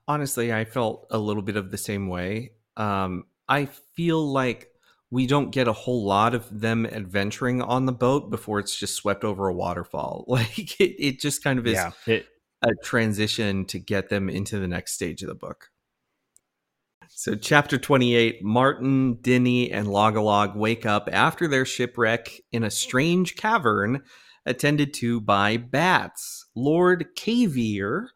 Honestly, 0.08 0.54
I 0.54 0.66
felt 0.66 1.08
a 1.12 1.18
little 1.18 1.44
bit 1.44 1.56
of 1.56 1.72
the 1.72 1.78
same 1.78 2.08
way. 2.08 2.52
Um, 2.76 3.24
I 3.48 3.66
feel 3.66 4.22
like 4.22 4.68
we 5.10 5.26
don't 5.26 5.52
get 5.52 5.68
a 5.68 5.74
whole 5.74 6.06
lot 6.06 6.36
of 6.36 6.48
them 6.62 6.86
adventuring 6.86 7.62
on 7.62 7.86
the 7.86 7.94
boat 7.94 8.30
before 8.30 8.60
it's 8.60 8.78
just 8.78 8.96
swept 8.96 9.24
over 9.24 9.48
a 9.48 9.54
waterfall. 9.54 10.26
Like 10.28 10.80
it, 10.80 10.96
it 11.00 11.20
just 11.20 11.44
kind 11.44 11.58
of 11.60 11.66
is 11.66 11.76
Yeah, 11.76 11.92
it, 12.06 12.28
a 12.62 12.72
transition 12.84 13.66
to 13.66 13.80
get 13.80 14.10
them 14.10 14.30
into 14.30 14.60
the 14.60 14.68
next 14.68 14.94
stage 14.94 15.22
of 15.22 15.30
the 15.30 15.36
book. 15.36 15.70
So, 17.10 17.36
chapter 17.36 17.78
28 17.78 18.44
Martin, 18.44 19.16
Dinny, 19.22 19.72
and 19.72 19.88
Log-a-Log 19.88 20.56
wake 20.56 20.86
up 20.86 21.10
after 21.12 21.48
their 21.48 21.66
shipwreck 21.66 22.42
in 22.52 22.64
a 22.64 22.70
strange 22.70 23.36
cavern 23.36 24.04
attended 24.46 24.94
to 24.96 25.22
by 25.22 25.58
bats. 25.58 26.46
Lord 26.56 27.08
Cavier, 27.16 28.08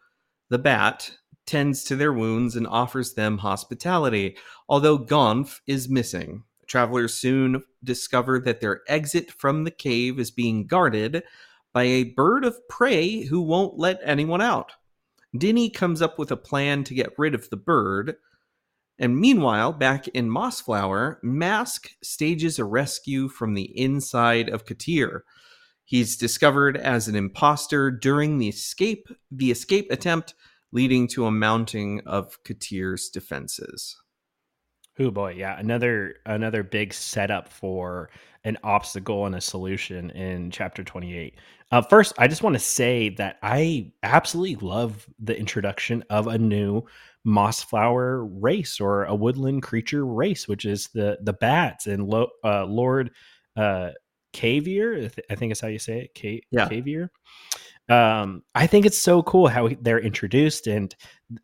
the 0.50 0.60
bat, 0.60 1.12
tends 1.46 1.84
to 1.86 1.96
their 1.96 2.14
wounds 2.14 2.56
and 2.56 2.68
offers 2.68 3.14
them 3.14 3.40
hospitality, 3.40 4.38
although 4.70 5.00
Gonff 5.00 5.60
is 5.66 5.90
missing. 5.90 6.44
Travelers 6.72 7.14
soon 7.14 7.66
discover 7.84 8.40
that 8.40 8.62
their 8.62 8.80
exit 8.88 9.30
from 9.30 9.66
the 9.66 9.72
cave 9.72 10.18
is 10.18 10.32
being 10.32 10.68
guarded 10.68 11.22
by 11.74 11.84
a 11.84 12.06
bird 12.06 12.46
of 12.46 12.66
prey 12.70 13.26
who 13.26 13.42
won't 13.42 13.78
let 13.78 14.00
anyone 14.06 14.40
out. 14.40 14.72
Dinny 15.38 15.70
comes 15.70 16.02
up 16.02 16.18
with 16.18 16.32
a 16.32 16.38
plan 16.38 16.86
to 16.86 16.94
get 16.94 17.12
rid 17.18 17.36
of 17.36 17.50
the 17.50 17.58
bird. 17.58 18.16
And 18.98 19.20
meanwhile, 19.20 19.74
back 19.74 20.08
in 20.08 20.30
Mossflower, 20.30 21.22
Mask 21.22 21.90
stages 22.02 22.58
a 22.58 22.64
rescue 22.64 23.28
from 23.28 23.54
the 23.54 23.78
inside 23.78 24.48
of 24.48 24.66
Kotir. 24.66 25.24
He's 25.84 26.16
discovered 26.16 26.78
as 26.78 27.10
an 27.10 27.18
imposter 27.18 27.92
during 27.92 28.38
the 28.38 28.48
escape 28.48 29.10
the 29.30 29.52
escape 29.52 29.92
attempt, 29.92 30.36
leading 30.72 31.10
to 31.10 31.26
a 31.26 31.32
mounting 31.32 32.00
of 32.06 32.42
Kotir's 32.46 33.10
defenses. 33.10 34.01
Oh 35.00 35.10
boy, 35.10 35.36
yeah, 35.38 35.58
another 35.58 36.16
another 36.26 36.64
big 36.64 36.94
setup 36.94 37.48
for 37.48 38.10
an 38.44 38.58
obstacle 38.64 39.26
and 39.26 39.36
a 39.36 39.42
solution 39.42 40.10
in 40.12 40.52
chapter 40.52 40.84
28. 40.84 41.36
Uh, 41.72 41.82
first, 41.82 42.14
I 42.18 42.28
just 42.28 42.44
want 42.44 42.56
to 42.56 42.60
say 42.60 43.10
that 43.10 43.38
I 43.42 43.92
absolutely 44.04 44.68
love 44.68 45.08
the 45.20 45.38
introduction 45.38 46.04
of 46.10 46.28
a 46.28 46.38
new 46.38 46.84
Mossflower 47.26 48.28
race 48.42 48.80
or 48.82 49.06
a 49.06 49.16
woodland 49.16 49.64
creature 49.64 50.06
race, 50.06 50.48
which 50.48 50.66
is 50.66 50.90
the 50.94 51.18
the 51.22 51.34
bats 51.34 51.88
and 51.88 52.08
Lo, 52.08 52.28
uh, 52.44 52.66
Lord 52.66 53.12
uh, 53.56 53.92
Cavier. 54.34 55.10
I 55.30 55.36
think 55.36 55.54
is 55.54 55.62
how 55.62 55.68
you 55.70 55.80
say 55.80 56.02
it. 56.02 56.12
Ca- 56.20 56.44
Yeah. 56.52 56.68
Cavier. 56.68 57.10
Um, 57.90 58.44
I 58.56 58.68
think 58.68 58.86
it's 58.86 58.98
so 58.98 59.24
cool 59.24 59.48
how 59.48 59.70
they're 59.82 60.00
introduced, 60.00 60.68
and 60.68 60.94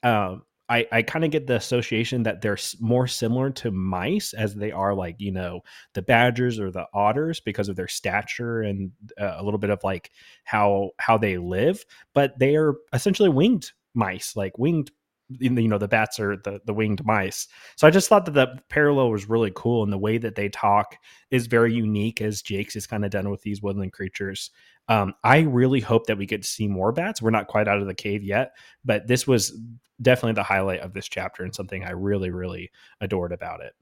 um, 0.04 0.44
I, 0.70 0.86
I 0.92 1.02
kind 1.02 1.24
of 1.24 1.32
get 1.32 1.48
the 1.48 1.56
association 1.56 2.24
that 2.24 2.42
they're 2.42 2.58
more 2.80 3.08
similar 3.08 3.50
to 3.52 3.72
mice 3.72 4.34
as 4.34 4.56
they 4.56 4.72
are 4.72 4.94
like 4.94 5.16
you 5.20 5.32
know 5.32 5.62
the 5.94 6.02
badgers 6.02 6.60
or 6.60 6.72
the 6.72 6.86
otters 6.94 7.40
because 7.40 7.70
of 7.70 7.76
their 7.76 7.88
stature 7.88 8.62
and 8.62 8.92
uh, 9.20 9.36
a 9.38 9.44
little 9.44 9.60
bit 9.60 9.70
of 9.70 9.84
like 9.84 10.12
how 10.44 10.92
how 11.00 11.18
they 11.18 11.38
live 11.38 11.84
but 12.14 12.38
they 12.40 12.56
are 12.56 12.76
essentially 12.94 13.30
winged 13.30 13.72
mice 13.94 14.36
like 14.36 14.58
winged 14.58 14.92
you 15.30 15.50
know 15.50 15.78
the 15.78 15.88
bats 15.88 16.20
are 16.20 16.38
the 16.38 16.62
the 16.66 16.74
winged 16.74 17.04
mice. 17.06 17.48
So 17.76 17.88
i 17.88 17.92
just 17.92 18.08
thought 18.08 18.26
that 18.26 18.34
the 18.34 18.60
parallel 18.70 19.12
was 19.12 19.28
really 19.30 19.52
cool 19.56 19.84
and 19.84 19.92
the 19.92 19.98
way 19.98 20.18
that 20.18 20.36
they 20.36 20.50
talk 20.50 20.96
is 21.32 21.48
very 21.48 21.74
unique 21.74 22.22
as 22.22 22.42
Jacques's 22.42 22.84
is 22.84 22.88
kind 22.88 23.04
of 23.04 23.12
done 23.12 23.30
with 23.30 23.42
these 23.42 23.62
woodland 23.62 23.92
creatures 23.94 24.52
um, 24.89 25.13
i 25.24 25.39
really 25.39 25.79
hope 25.79 26.06
that 26.08 26.17
we 26.17 26.25
get 26.25 26.41
to 26.41 26.48
see 26.48 26.67
more 26.67 26.91
bats 26.91 27.22
we're 27.22 27.29
not 27.29 27.48
quite 27.48 27.67
out 27.67 27.79
of 27.79 27.88
the 27.88 27.94
cave 27.94 28.24
yet 28.24 28.51
but 28.86 29.08
this 29.08 29.27
was 29.27 29.58
definitely 30.01 30.34
the 30.34 30.44
highlight 30.44 30.82
of 30.82 30.94
this 30.94 31.08
chapter 31.08 31.44
and 31.44 31.56
something 31.56 31.84
I 31.84 31.89
really, 31.89 32.29
really 32.29 32.70
adored 33.01 33.32
about 33.32 33.62
it. 33.62 33.74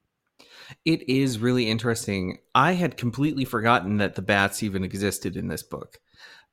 It 0.86 1.10
is 1.10 1.40
really 1.40 1.70
interesting. 1.70 2.38
I 2.56 2.72
had 2.72 2.96
completely 2.96 3.44
forgotten 3.44 3.98
that 3.98 4.16
the 4.16 4.22
bats 4.22 4.64
even 4.64 4.86
existed 4.86 5.36
in 5.36 5.50
this 5.50 5.62
book. 5.62 6.00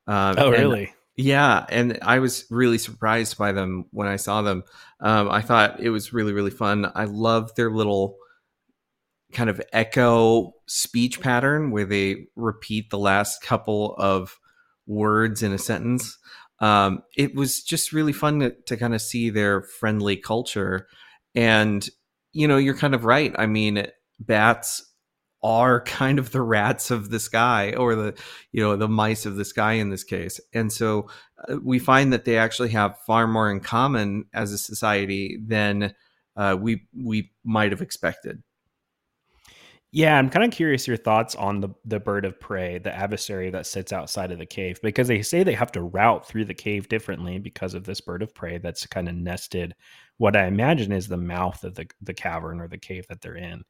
Um, 0.09 0.35
Oh, 0.37 0.49
and- 0.52 0.62
really? 0.62 0.92
Yeah, 1.14 1.64
and 1.68 1.97
I 2.02 2.18
was 2.18 2.44
really 2.50 2.78
surprised 2.78 3.38
by 3.38 3.52
them 3.52 3.85
when 3.92 4.09
I 4.09 4.16
saw 4.16 4.42
them. 4.42 4.64
Um, 4.99 5.30
I 5.30 5.42
thought 5.42 5.78
it 5.78 5.90
was 5.90 6.12
really, 6.12 6.32
really 6.32 6.50
fun. 6.50 6.90
I 6.94 7.04
love 7.04 7.54
their 7.54 7.71
little 7.71 8.16
kind 9.32 9.49
of 9.49 9.61
echo 9.73 10.54
speech 10.66 11.21
pattern 11.21 11.71
where 11.71 11.85
they 11.85 12.26
repeat 12.35 12.90
the 12.90 12.99
last 12.99 13.42
couple 13.42 13.94
of 13.97 14.40
words 14.87 15.43
in 15.43 15.53
a 15.53 15.59
sentence. 15.59 16.19
Um, 16.61 17.03
it 17.17 17.35
was 17.35 17.62
just 17.62 17.93
really 17.93 18.12
fun 18.12 18.41
to, 18.41 18.51
to 18.67 18.77
kind 18.77 18.95
of 18.95 19.03
see 19.03 19.31
their 19.31 19.62
friendly 19.62 20.17
culture. 20.17 20.87
And, 21.35 21.89
you 22.33 22.47
know, 22.47 22.57
you're 22.57 22.77
kind 22.77 22.95
of 22.95 23.05
right. 23.05 23.35
I 23.37 23.47
mean, 23.47 23.87
bats 24.21 24.93
are 25.43 25.81
kind 25.85 26.19
of 26.19 26.31
the 26.31 26.43
rats 26.43 26.91
of 26.91 27.11
the 27.11 27.21
sky 27.21 27.73
or 27.75 27.95
the 27.95 28.15
you 28.53 28.62
know 28.62 28.77
the 28.77 28.89
mice 28.89 29.27
of 29.27 29.37
the 29.37 29.45
sky 29.45 29.73
in 29.73 29.91
this 29.91 30.05
case 30.05 30.41
and 30.53 30.73
so 30.73 31.09
uh, 31.49 31.57
we 31.62 31.79
find 31.79 32.12
that 32.12 32.25
they 32.25 32.39
actually 32.39 32.69
have 32.71 32.99
far 33.07 33.27
more 33.27 33.51
in 33.51 33.61
common 33.61 34.25
as 34.33 34.53
a 34.53 34.59
society 34.59 35.39
than 35.45 35.95
uh, 36.37 36.57
we 36.59 36.87
we 36.97 37.31
might 37.45 37.73
have 37.73 37.83
expected 37.83 38.43
Yeah, 39.94 40.16
I'm 40.18 40.30
kind 40.30 40.42
of 40.42 40.50
curious 40.50 40.87
your 40.87 40.96
thoughts 40.96 41.34
on 41.34 41.61
the 41.61 41.68
the 41.84 42.00
bird 42.00 42.25
of 42.25 42.40
prey, 42.40 42.78
the 42.78 42.94
adversary 42.94 43.50
that 43.50 43.66
sits 43.66 43.92
outside 43.92 44.32
of 44.32 44.38
the 44.38 44.46
cave, 44.46 44.80
because 44.82 45.06
they 45.06 45.20
say 45.20 45.42
they 45.42 45.52
have 45.52 45.70
to 45.72 45.82
route 45.82 46.26
through 46.26 46.46
the 46.46 46.54
cave 46.54 46.88
differently 46.88 47.38
because 47.38 47.75
of 47.75 47.84
this 47.84 48.00
bird 48.00 48.22
of 48.22 48.34
prey 48.34 48.56
that's 48.56 48.87
kind 48.87 49.06
of 49.08 49.14
nested. 49.14 49.75
What 50.16 50.34
I 50.34 50.46
imagine 50.46 50.92
is 50.92 51.08
the 51.08 51.18
mouth 51.18 51.62
of 51.62 51.75
the 51.75 51.87
the 52.00 52.14
cavern 52.14 52.58
or 52.61 52.68
the 52.68 52.78
cave 52.78 53.06
that 53.08 53.20
they're 53.20 53.37
in, 53.37 53.64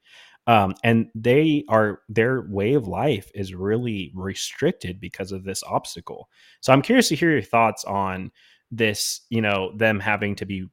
um, 0.46 0.74
and 0.84 1.08
they 1.16 1.64
are 1.68 2.02
their 2.08 2.42
way 2.42 2.74
of 2.74 2.86
life 2.86 3.28
is 3.34 3.52
really 3.54 4.12
restricted 4.14 5.00
because 5.00 5.32
of 5.32 5.42
this 5.44 5.64
obstacle. 5.64 6.28
So 6.60 6.72
I'm 6.72 6.82
curious 6.82 7.08
to 7.08 7.16
hear 7.16 7.32
your 7.32 7.42
thoughts 7.42 7.84
on 7.84 8.30
this. 8.70 9.22
You 9.28 9.40
know, 9.42 9.72
them 9.76 9.98
having 9.98 10.36
to 10.36 10.46
be 10.46 10.68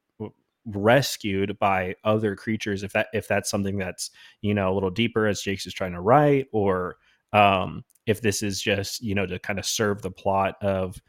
rescued 0.65 1.57
by 1.59 1.95
other 2.03 2.35
creatures 2.35 2.83
if 2.83 2.91
that 2.93 3.07
if 3.13 3.27
that's 3.27 3.49
something 3.49 3.77
that's 3.77 4.11
you 4.41 4.53
know 4.53 4.71
a 4.71 4.73
little 4.73 4.89
deeper 4.89 5.25
as 5.25 5.41
Jacques's 5.41 5.67
is 5.67 5.73
trying 5.73 5.93
to 5.93 6.01
write 6.01 6.47
or 6.51 6.97
um 7.33 7.83
if 8.05 8.21
this 8.21 8.43
is 8.43 8.61
just 8.61 9.01
you 9.01 9.15
know 9.15 9.25
to 9.25 9.39
kind 9.39 9.57
of 9.59 9.65
serve 9.65 10.01
the 10.01 10.11
plot 10.11 10.55
of 10.61 11.01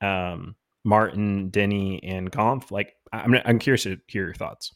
um 0.00 0.54
Martin, 0.84 1.50
Denny 1.50 2.00
and 2.04 2.30
Gonff 2.30 2.70
like 2.70 2.94
I'm 3.12 3.34
I'm 3.44 3.58
curious 3.58 3.82
to 3.84 3.98
hear 4.06 4.24
your 4.26 4.34
thoughts. 4.34 4.72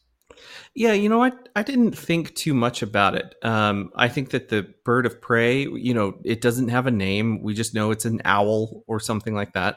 Yeah, 0.75 0.92
you 0.92 1.08
know 1.08 1.18
what? 1.18 1.49
I 1.54 1.62
didn't 1.62 1.92
think 1.92 2.34
too 2.34 2.54
much 2.54 2.82
about 2.82 3.14
it. 3.14 3.34
Um, 3.42 3.90
I 3.94 4.08
think 4.08 4.30
that 4.30 4.49
the 4.49 4.72
bird 4.84 5.04
of 5.06 5.20
prey, 5.20 5.66
you 5.68 5.92
know, 5.92 6.14
it 6.25 6.40
doesn't 6.40 6.68
have 6.68 6.87
a 6.87 6.90
name. 6.90 7.42
We 7.42 7.54
just 7.54 7.75
know 7.75 7.90
it's 7.90 8.04
an 8.06 8.22
owl 8.25 8.84
or 8.87 9.00
something 9.00 9.34
like 9.34 9.52
that 9.52 9.76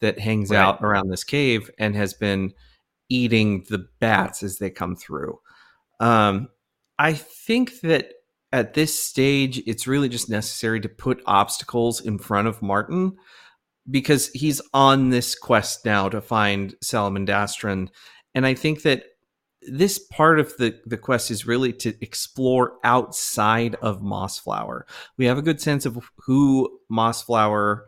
that 0.00 0.18
hangs 0.18 0.50
Right. 0.50 0.58
out 0.58 0.82
around 0.82 1.08
this 1.08 1.24
cave 1.24 1.70
and 1.78 1.94
has 1.94 2.14
been 2.14 2.52
eating 3.12 3.64
the 3.68 3.86
bats 4.00 4.42
as 4.42 4.58
they 4.58 4.70
come 4.70 4.96
through. 4.96 5.38
Um, 6.00 6.48
I 6.98 7.12
think 7.12 7.80
that 7.80 8.12
at 8.52 8.74
this 8.74 8.98
stage, 8.98 9.62
it's 9.66 9.86
really 9.86 10.08
just 10.08 10.28
necessary 10.28 10.80
to 10.80 10.88
put 10.88 11.22
obstacles 11.26 12.00
in 12.00 12.18
front 12.18 12.48
of 12.48 12.62
Martin 12.62 13.16
because 13.90 14.28
he's 14.28 14.60
on 14.74 15.10
this 15.10 15.34
quest 15.34 15.84
now 15.84 16.08
to 16.08 16.20
find 16.20 16.74
Salamandastron. 16.84 17.88
And 18.34 18.46
I 18.46 18.54
think 18.54 18.82
that 18.82 19.04
this 19.62 19.98
part 19.98 20.40
of 20.40 20.56
the, 20.56 20.78
the 20.86 20.98
quest 20.98 21.30
is 21.30 21.46
really 21.46 21.72
to 21.72 21.94
explore 22.00 22.78
outside 22.84 23.76
of 23.76 24.02
Mossflower. 24.02 24.82
We 25.16 25.26
have 25.26 25.38
a 25.38 25.42
good 25.42 25.60
sense 25.60 25.86
of 25.86 25.98
who 26.26 26.78
Mossflower 26.90 27.82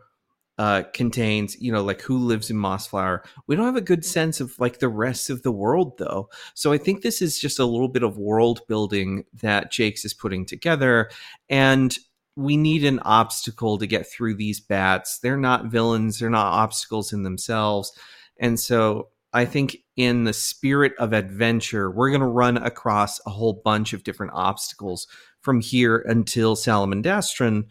uh, 0.57 0.83
contains, 0.93 1.59
you 1.59 1.71
know, 1.71 1.83
like 1.83 2.01
who 2.01 2.17
lives 2.17 2.49
in 2.49 2.57
Mossflower. 2.57 3.25
We 3.47 3.55
don't 3.55 3.65
have 3.65 3.75
a 3.75 3.81
good 3.81 4.05
sense 4.05 4.39
of 4.39 4.57
like 4.59 4.79
the 4.79 4.89
rest 4.89 5.29
of 5.29 5.43
the 5.43 5.51
world, 5.51 5.97
though. 5.97 6.29
So 6.53 6.71
I 6.71 6.77
think 6.77 7.01
this 7.01 7.21
is 7.21 7.39
just 7.39 7.59
a 7.59 7.65
little 7.65 7.89
bit 7.89 8.03
of 8.03 8.17
world 8.17 8.61
building 8.67 9.25
that 9.41 9.73
Jacques 9.73 10.05
is 10.05 10.13
putting 10.13 10.45
together. 10.45 11.09
And 11.49 11.97
we 12.37 12.57
need 12.57 12.83
an 12.83 12.99
obstacle 12.99 13.77
to 13.77 13.87
get 13.87 14.09
through 14.09 14.35
these 14.35 14.59
bats. 14.59 15.19
They're 15.19 15.37
not 15.37 15.67
villains, 15.67 16.19
they're 16.19 16.29
not 16.29 16.53
obstacles 16.53 17.13
in 17.13 17.23
themselves. 17.23 17.91
And 18.39 18.59
so 18.59 19.09
I 19.33 19.45
think 19.45 19.77
in 19.97 20.23
the 20.23 20.33
spirit 20.33 20.93
of 20.97 21.11
adventure, 21.11 21.91
we're 21.91 22.09
going 22.09 22.21
to 22.21 22.27
run 22.27 22.57
across 22.57 23.19
a 23.25 23.29
whole 23.29 23.61
bunch 23.65 23.91
of 23.91 24.03
different 24.03 24.31
obstacles 24.33 25.07
from 25.41 25.61
here 25.61 25.97
until 26.07 26.55
Salamandastron. 26.55 27.65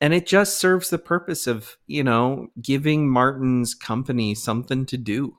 And 0.00 0.12
it 0.12 0.26
just 0.26 0.58
serves 0.58 0.90
the 0.90 0.98
purpose 0.98 1.46
of, 1.46 1.76
you 1.86 2.04
know, 2.04 2.48
giving 2.60 3.08
Martin's 3.08 3.74
company 3.74 4.34
something 4.34 4.84
to 4.86 4.96
do. 4.98 5.38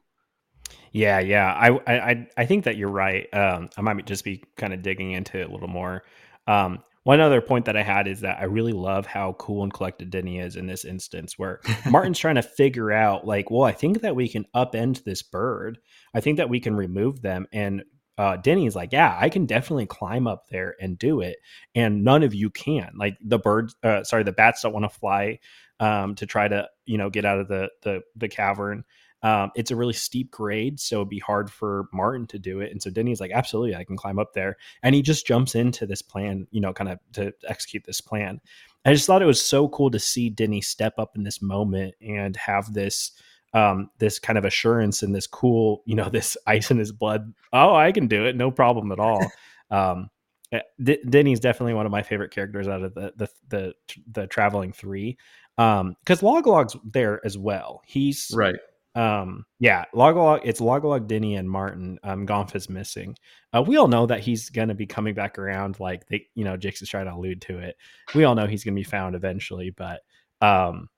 Yeah, 0.91 1.19
yeah. 1.19 1.53
I 1.53 1.79
I 1.87 2.27
I- 2.37 2.45
think 2.45 2.63
that 2.63 2.75
you're 2.77 2.89
right. 2.89 3.31
Um, 3.33 3.69
I 3.77 3.81
might 3.81 4.05
just 4.05 4.23
be 4.23 4.43
kind 4.55 4.73
of 4.73 4.81
digging 4.81 5.11
into 5.11 5.39
it 5.39 5.49
a 5.49 5.51
little 5.51 5.67
more. 5.67 6.03
Um, 6.47 6.83
one 7.03 7.21
other 7.21 7.39
point 7.39 7.65
that 7.65 7.77
I 7.77 7.83
had 7.83 8.07
is 8.07 8.21
that 8.21 8.39
I 8.39 8.45
really 8.45 8.73
love 8.73 9.05
how 9.05 9.33
cool 9.33 9.63
and 9.63 9.71
collected 9.71 10.09
Denny 10.09 10.39
is 10.39 10.55
in 10.55 10.65
this 10.65 10.83
instance, 10.85 11.37
where 11.37 11.61
Martin's 11.89 12.19
trying 12.19 12.35
to 12.35 12.41
figure 12.41 12.91
out, 12.91 13.25
like, 13.25 13.49
well, 13.51 13.63
I 13.63 13.71
think 13.71 14.01
that 14.01 14.15
we 14.15 14.27
can 14.27 14.45
upend 14.55 15.03
this 15.03 15.21
bird. 15.21 15.77
I 16.13 16.19
think 16.19 16.37
that 16.37 16.49
we 16.49 16.59
can 16.59 16.75
remove 16.75 17.21
them. 17.21 17.47
And 17.53 17.83
uh, 18.17 18.37
Denny's 18.37 18.75
like, 18.75 18.91
yeah, 18.91 19.15
I 19.19 19.29
can 19.29 19.45
definitely 19.45 19.85
climb 19.85 20.27
up 20.27 20.47
there 20.49 20.75
and 20.81 20.97
do 20.97 21.21
it. 21.21 21.37
And 21.75 22.03
none 22.03 22.23
of 22.23 22.33
you 22.33 22.49
can. 22.49 22.91
Like 22.95 23.17
the 23.21 23.39
birds, 23.39 23.75
uh, 23.83 24.03
sorry, 24.03 24.23
the 24.23 24.31
bats 24.31 24.61
don't 24.61 24.73
want 24.73 24.85
to 24.85 24.99
fly 24.99 25.39
um, 25.79 26.15
to 26.15 26.25
try 26.25 26.47
to, 26.47 26.67
you 26.85 26.97
know, 26.97 27.09
get 27.09 27.25
out 27.25 27.39
of 27.39 27.47
the 27.47 27.69
the 27.83 28.01
the 28.15 28.27
cavern. 28.27 28.83
Um, 29.23 29.51
it's 29.55 29.71
a 29.71 29.75
really 29.75 29.93
steep 29.93 30.29
grade, 30.29 30.79
so 30.79 30.97
it'd 30.97 31.09
be 31.09 31.19
hard 31.19 31.51
for 31.51 31.85
Martin 31.91 32.27
to 32.27 32.39
do 32.39 32.59
it. 32.59 32.71
And 32.71 32.81
so 32.81 32.91
Denny's 32.91 33.19
like, 33.19 33.31
absolutely, 33.31 33.75
I 33.75 33.83
can 33.83 33.97
climb 33.97 34.19
up 34.19 34.33
there. 34.33 34.57
And 34.83 34.93
he 34.93 35.01
just 35.01 35.25
jumps 35.25 35.55
into 35.55 35.87
this 35.87 36.03
plan, 36.03 36.47
you 36.51 36.61
know, 36.61 36.71
kind 36.71 36.91
of 36.91 36.99
to 37.13 37.33
execute 37.47 37.83
this 37.83 37.99
plan. 37.99 38.39
I 38.85 38.93
just 38.93 39.07
thought 39.07 39.23
it 39.23 39.25
was 39.25 39.41
so 39.41 39.67
cool 39.69 39.89
to 39.91 39.99
see 39.99 40.29
Denny 40.29 40.61
step 40.61 40.93
up 40.97 41.15
in 41.15 41.23
this 41.23 41.41
moment 41.41 41.95
and 41.99 42.37
have 42.37 42.73
this 42.73 43.11
um 43.57 43.89
this 43.97 44.19
kind 44.19 44.37
of 44.37 44.45
assurance 44.45 45.03
and 45.03 45.15
this 45.15 45.27
cool 45.27 45.81
you 45.85 45.95
know 45.95 46.09
this 46.17 46.37
ice 46.45 46.69
in 46.71 46.77
his 46.77 46.91
blood 46.91 47.33
oh 47.53 47.75
i 47.75 47.91
can 47.91 48.07
do 48.07 48.25
it 48.25 48.35
no 48.35 48.51
problem 48.51 48.91
at 48.91 48.99
all 48.99 49.25
um 49.71 50.09
eh, 50.51 50.59
D- 50.83 51.03
denny's 51.09 51.39
definitely 51.39 51.73
one 51.73 51.85
of 51.85 51.91
my 51.91 52.03
favorite 52.03 52.31
characters 52.31 52.67
out 52.67 52.83
of 52.83 52.93
the 52.93 53.13
the 53.15 53.27
the, 53.49 53.73
the 54.11 54.27
traveling 54.27 54.73
three 54.73 55.17
Um, 55.57 55.95
because 56.03 56.21
Log-a-Log's 56.21 56.75
there 56.83 57.19
as 57.25 57.35
well. 57.35 57.81
He's 57.85 58.31
right. 58.35 58.59
Um, 58.93 59.45
yeah, 59.59 59.85
Log-a-Log. 59.93 60.41
It's 60.43 60.61
Log-a-Log, 60.61 61.07
Denny, 61.07 61.35
and 61.35 61.49
Martin. 61.49 61.97
Um, 62.03 62.27
Gonff 62.27 62.55
is 62.55 62.69
missing. 62.69 63.15
Uh, 63.53 63.63
we 63.63 63.77
all 63.77 63.87
know 63.87 64.05
that 64.05 64.19
he's 64.21 64.49
gonna 64.51 64.75
be 64.75 64.85
coming 64.85 65.15
back 65.15 65.39
around. 65.39 65.79
Like 65.79 66.07
they, 66.09 66.27
you 66.35 66.43
know, 66.43 66.57
Jacques 66.57 66.81
is 66.81 66.89
trying 66.89 67.05
to 67.05 67.13
allude 67.13 67.41
to 67.43 67.57
it. 67.57 67.75
We 68.13 68.23
all 68.23 68.35
know 68.35 68.45
he's 68.47 68.63
gonna 68.63 68.75
be 68.75 68.83
found 68.83 69.15
eventually, 69.15 69.71
but 69.71 70.01
um, 70.41 70.89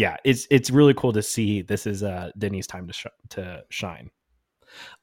yeah, 0.00 0.16
it's 0.24 0.46
it's 0.50 0.70
really 0.70 0.94
cool 0.94 1.12
to 1.12 1.22
see. 1.22 1.60
This 1.60 1.86
is 1.86 2.02
uh 2.02 2.30
Denny's 2.38 2.66
time 2.66 2.86
to 2.86 2.92
sh- 2.94 3.18
to 3.30 3.64
shine. 3.68 4.10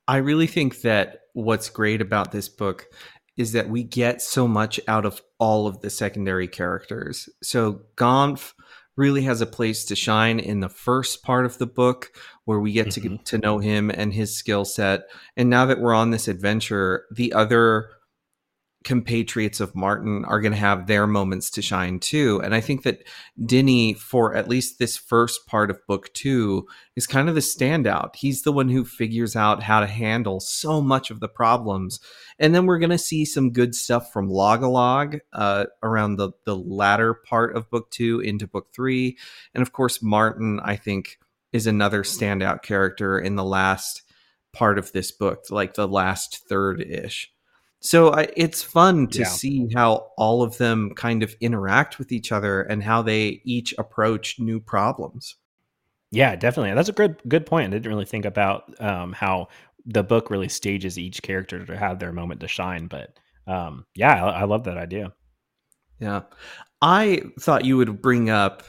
I 0.08 0.18
really 0.18 0.48
think 0.48 0.82
that 0.82 1.20
what's 1.34 1.70
great 1.70 2.02
about 2.02 2.32
this 2.32 2.50
book 2.50 2.88
is 3.36 3.52
that 3.52 3.70
we 3.70 3.84
get 3.84 4.24
so 4.24 4.48
much 4.48 4.80
out 4.88 5.06
of 5.06 5.22
all 5.38 5.68
of 5.68 5.82
the 5.82 5.92
secondary 5.92 6.48
characters. 6.48 7.30
So 7.44 7.82
Gonff 7.96 8.54
really 8.96 9.22
has 9.22 9.40
a 9.40 9.46
place 9.46 9.86
to 9.86 9.96
shine 9.96 10.40
in 10.40 10.62
the 10.62 10.70
first 10.70 11.22
part 11.22 11.46
of 11.46 11.60
the 11.60 11.68
book 11.68 12.12
where 12.46 12.60
we 12.60 12.72
get 12.72 12.88
mm-hmm. 12.88 13.02
to 13.02 13.10
get 13.10 13.26
to 13.26 13.38
know 13.38 13.60
him 13.60 13.92
and 13.92 14.12
his 14.12 14.36
skill 14.36 14.66
set. 14.66 15.02
And 15.36 15.48
now 15.48 15.68
that 15.68 15.80
we're 15.80 15.94
on 15.94 16.10
this 16.10 16.28
adventure, 16.28 17.06
the 17.12 17.34
other 17.34 17.92
compatriots 18.88 19.60
of 19.60 19.76
Martin 19.76 20.24
are 20.24 20.40
going 20.40 20.54
to 20.54 20.58
have 20.58 20.88
their 20.88 21.06
moments 21.06 21.52
to 21.52 21.62
shine 21.62 22.00
too. 22.00 22.42
And 22.42 22.56
I 22.56 22.62
think 22.62 22.84
that 22.84 23.06
Denny, 23.46 23.94
for 23.94 24.34
at 24.34 24.48
least 24.48 24.80
this 24.80 24.96
first 24.96 25.46
part 25.46 25.70
of 25.70 25.86
book 25.88 26.14
two, 26.14 26.66
is 26.96 27.06
kind 27.06 27.28
of 27.28 27.36
the 27.36 27.42
standout. 27.42 28.16
He's 28.16 28.44
the 28.44 28.54
one 28.54 28.70
who 28.70 28.86
figures 28.86 29.36
out 29.36 29.62
how 29.62 29.82
to 29.82 29.88
handle 29.88 30.40
so 30.40 30.82
much 30.82 31.12
of 31.12 31.20
the 31.20 31.28
problems. 31.28 32.00
And 32.40 32.56
then 32.56 32.66
we're 32.66 32.80
going 32.80 32.92
to 32.92 32.98
see 32.98 33.26
some 33.26 33.52
good 33.52 33.76
stuff 33.76 34.14
from 34.14 34.30
Log-a-Log 34.30 35.18
uh, 35.34 35.66
around 35.84 36.16
the, 36.16 36.32
the 36.46 36.56
latter 36.56 37.14
part 37.14 37.58
of 37.58 37.70
book 37.70 37.92
two 37.92 38.22
into 38.22 38.48
book 38.48 38.68
three. 38.74 39.18
And 39.54 39.62
of 39.62 39.74
course, 39.74 40.02
Martin, 40.02 40.62
I 40.64 40.78
think, 40.78 41.20
is 41.52 41.68
another 41.68 42.04
standout 42.04 42.62
character 42.62 43.20
in 43.20 43.36
the 43.36 43.44
last 43.44 44.04
part 44.54 44.80
of 44.80 44.94
this 44.94 45.12
book, 45.12 45.44
like 45.50 45.74
the 45.74 45.90
last 45.90 46.48
third 46.48 46.82
ish. 46.82 47.30
So 47.88 48.12
I, 48.12 48.28
it's 48.36 48.62
fun 48.62 49.08
to 49.12 49.20
yeah. 49.20 49.28
see 49.28 49.70
how 49.74 50.10
all 50.18 50.44
of 50.44 50.58
them 50.58 50.92
kind 50.96 51.24
of 51.24 51.34
interact 51.40 51.98
with 51.98 52.12
each 52.12 52.34
other 52.34 52.64
and 52.64 52.84
how 52.84 53.02
they 53.02 53.42
each 53.46 53.74
approach 53.78 54.40
new 54.40 54.60
problems. 54.60 55.38
Yeah, 56.12 56.36
definitely. 56.36 56.74
That's 56.74 56.90
a 56.90 56.92
good 56.92 57.22
good 57.30 57.46
point. 57.46 57.74
I 57.74 57.78
didn't 57.78 57.90
really 57.90 58.04
think 58.04 58.26
about 58.26 58.64
um, 58.82 59.14
how 59.14 59.48
the 59.86 60.04
book 60.04 60.30
really 60.30 60.50
stages 60.50 61.00
each 61.00 61.22
character 61.22 61.66
to 61.66 61.78
have 61.78 62.00
their 62.00 62.12
moment 62.12 62.42
to 62.42 62.50
shine. 62.50 62.88
But 62.88 63.18
um, 63.48 63.86
yeah, 63.96 64.22
I, 64.22 64.42
I 64.42 64.44
love 64.44 64.66
that 64.66 64.78
idea. 64.78 65.14
Yeah, 66.02 66.24
I 66.82 67.22
thought 67.40 67.64
you 67.64 67.78
would 67.78 68.02
bring 68.02 68.30
up 68.30 68.64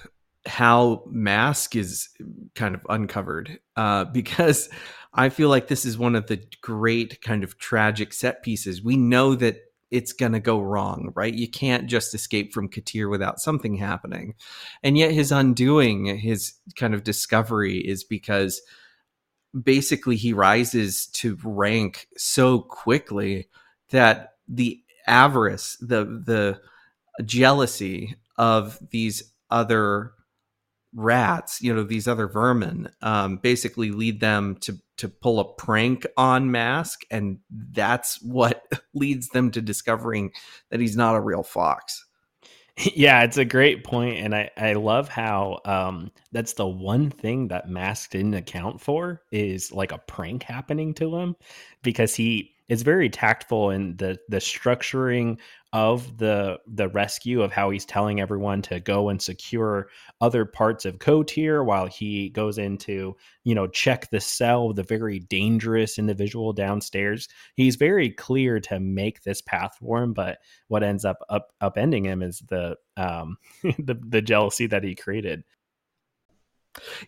how 0.49 1.05
Mask 1.07 1.77
is 1.77 2.09
kind 2.55 2.75
of 2.75 2.85
uncovered 2.89 3.61
uh, 3.77 4.05
because 4.13 4.69
I 5.13 5.29
feel 5.29 5.49
like 5.49 5.69
this 5.69 5.85
is 5.85 5.99
one 5.99 6.15
of 6.15 6.27
the 6.27 6.43
great 6.63 7.23
kind 7.23 7.45
of 7.45 7.59
tragic 7.59 8.13
set 8.13 8.43
pieces. 8.43 8.83
We 8.83 8.97
know 8.97 9.35
that 9.37 9.57
it's 9.91 10.13
going 10.13 10.33
to 10.33 10.41
go 10.41 10.61
wrong, 10.61 11.13
right? 11.15 11.33
You 11.33 11.49
can't 11.49 11.87
just 11.87 12.15
escape 12.15 12.53
from 12.53 12.69
Kotir 12.69 13.11
without 13.11 13.41
something 13.41 13.77
happening. 13.77 14.35
And 14.83 14.99
yet 14.99 15.13
his 15.13 15.33
undoing, 15.33 16.19
his 16.19 16.55
kind 16.77 16.93
of 16.93 17.05
discovery 17.05 17.79
is 17.79 18.05
because 18.05 18.61
basically 19.63 20.17
he 20.17 20.35
rises 20.35 21.07
to 21.07 21.39
rank 21.43 22.07
so 22.17 22.61
quickly 22.61 23.49
that 23.91 24.35
the 24.47 24.83
avarice, 25.07 25.77
the 25.81 26.05
the 26.05 26.61
jealousy 27.25 28.15
of 28.37 28.79
these 28.91 29.33
other 29.51 30.13
rats, 30.99 31.63
you 31.63 31.73
know, 31.73 31.85
these 31.85 32.09
other 32.09 32.27
vermin, 32.27 32.91
um, 33.03 33.37
basically 33.37 33.91
lead 33.91 34.21
them 34.21 34.57
to 34.57 34.79
to 34.99 35.09
pull 35.09 35.39
a 35.39 35.55
prank 35.55 36.05
on 36.17 36.51
Mask, 36.51 37.03
and 37.11 37.39
that's 37.51 38.21
what 38.21 38.65
leads 38.95 39.29
them 39.29 39.51
to 39.53 39.63
discovering 39.63 40.33
that 40.71 40.81
he's 40.81 40.97
not 40.97 41.15
a 41.15 41.21
real 41.21 41.43
fox. 41.43 42.05
Yeah, 42.95 43.25
it's 43.25 43.39
a 43.39 43.45
great 43.45 43.83
point, 43.83 44.19
and 44.19 44.33
I 44.37 44.51
I 44.57 44.75
love 44.75 45.09
how 45.09 45.59
um, 45.65 46.13
that's 46.31 46.53
the 46.53 46.67
one 46.69 47.11
thing 47.11 47.49
that 47.49 47.69
Mask 47.69 48.11
didn't 48.11 48.35
account 48.35 48.81
for 48.81 49.21
is 49.33 49.73
like 49.73 49.91
a 49.91 49.99
prank 49.99 50.45
happening 50.45 50.95
to 50.95 51.17
him 51.17 51.35
because 51.83 52.15
he 52.15 52.53
is 52.69 52.83
very 52.83 53.09
tactful 53.09 53.71
in 53.71 53.97
the 53.97 54.19
the 54.29 54.39
structuring 54.39 55.39
of 55.73 56.17
the 56.17 56.59
the 56.67 56.89
rescue 56.89 57.43
of 57.43 57.53
how 57.53 57.69
he's 57.71 57.85
telling 57.85 58.21
everyone 58.21 58.63
to 58.63 58.81
go 58.81 59.09
and 59.09 59.21
secure 59.21 59.89
other 60.21 60.45
parts 60.45 60.85
of 60.85 60.99
Kotir 60.99 61.65
while 61.65 61.87
he 61.87 62.31
goes 62.31 62.59
into 62.59 63.17
you 63.45 63.55
know 63.55 63.67
check 63.67 64.11
the 64.11 64.21
cell 64.21 64.71
of 64.71 64.77
the 64.77 64.83
very 64.83 65.19
dangerous 65.19 65.99
individual 65.99 66.53
downstairs. 66.53 67.29
He's 67.55 67.77
very 67.77 68.11
clear 68.11 68.61
to 68.61 68.81
make 68.81 69.23
this 69.23 69.43
path 69.43 69.77
for 69.81 70.03
him, 70.03 70.13
but 70.13 70.39
what 70.69 70.83
ends 70.83 71.05
up 71.05 71.19
up 71.29 71.53
upending 71.63 72.05
him 72.05 72.23
is 72.23 72.41
the 72.49 72.77
um 72.97 73.37
the 73.63 73.99
the 74.09 74.23
jealousy 74.23 74.67
that 74.67 74.85
he 74.85 74.95
created. 74.95 75.45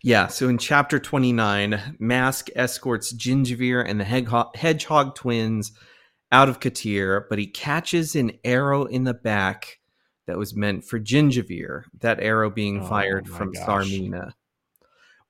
Yeah, 0.02 0.28
so 0.28 0.48
in 0.48 0.58
chapter 0.58 0.98
29, 0.98 1.96
Mask 1.98 2.48
escorts 2.54 3.12
Gingivere 3.12 3.84
and 3.86 4.00
the 4.00 4.04
Hedgehog, 4.04 4.56
Hedgehog 4.56 5.14
twins 5.14 5.72
out 6.32 6.48
of 6.48 6.60
Kotir, 6.60 7.24
but 7.28 7.38
he 7.38 7.46
catches 7.46 8.14
an 8.14 8.32
arrow 8.44 8.84
in 8.84 9.04
the 9.04 9.14
back 9.14 9.78
that 10.26 10.38
was 10.38 10.54
meant 10.54 10.84
for 10.84 10.98
Gingivere, 10.98 11.84
that 12.00 12.20
arrow 12.20 12.50
being 12.50 12.82
oh, 12.82 12.86
fired 12.86 13.28
from 13.28 13.52
gosh. 13.52 13.66
Tsarmina. 13.66 14.32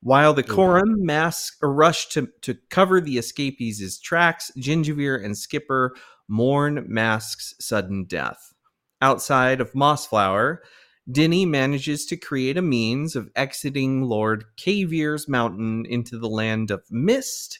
While 0.03 0.33
the 0.33 0.43
Corim 0.43 0.97
mask 0.99 1.57
rush 1.61 2.07
to, 2.09 2.27
to 2.41 2.57
cover 2.69 2.99
the 2.99 3.19
escapees' 3.19 3.99
tracks, 3.99 4.51
Gingivere 4.57 5.23
and 5.23 5.37
Skipper 5.37 5.95
mourn 6.27 6.85
Mask's 6.87 7.53
sudden 7.59 8.05
death. 8.05 8.53
Outside 9.01 9.61
of 9.61 9.73
Mossflower, 9.73 10.59
Denny 11.09 11.45
manages 11.45 12.05
to 12.07 12.17
create 12.17 12.57
a 12.57 12.61
means 12.61 13.15
of 13.15 13.29
exiting 13.35 14.03
Lord 14.03 14.45
Kavier's 14.57 15.27
mountain 15.27 15.85
into 15.85 16.17
the 16.17 16.29
land 16.29 16.71
of 16.71 16.83
mist 16.91 17.59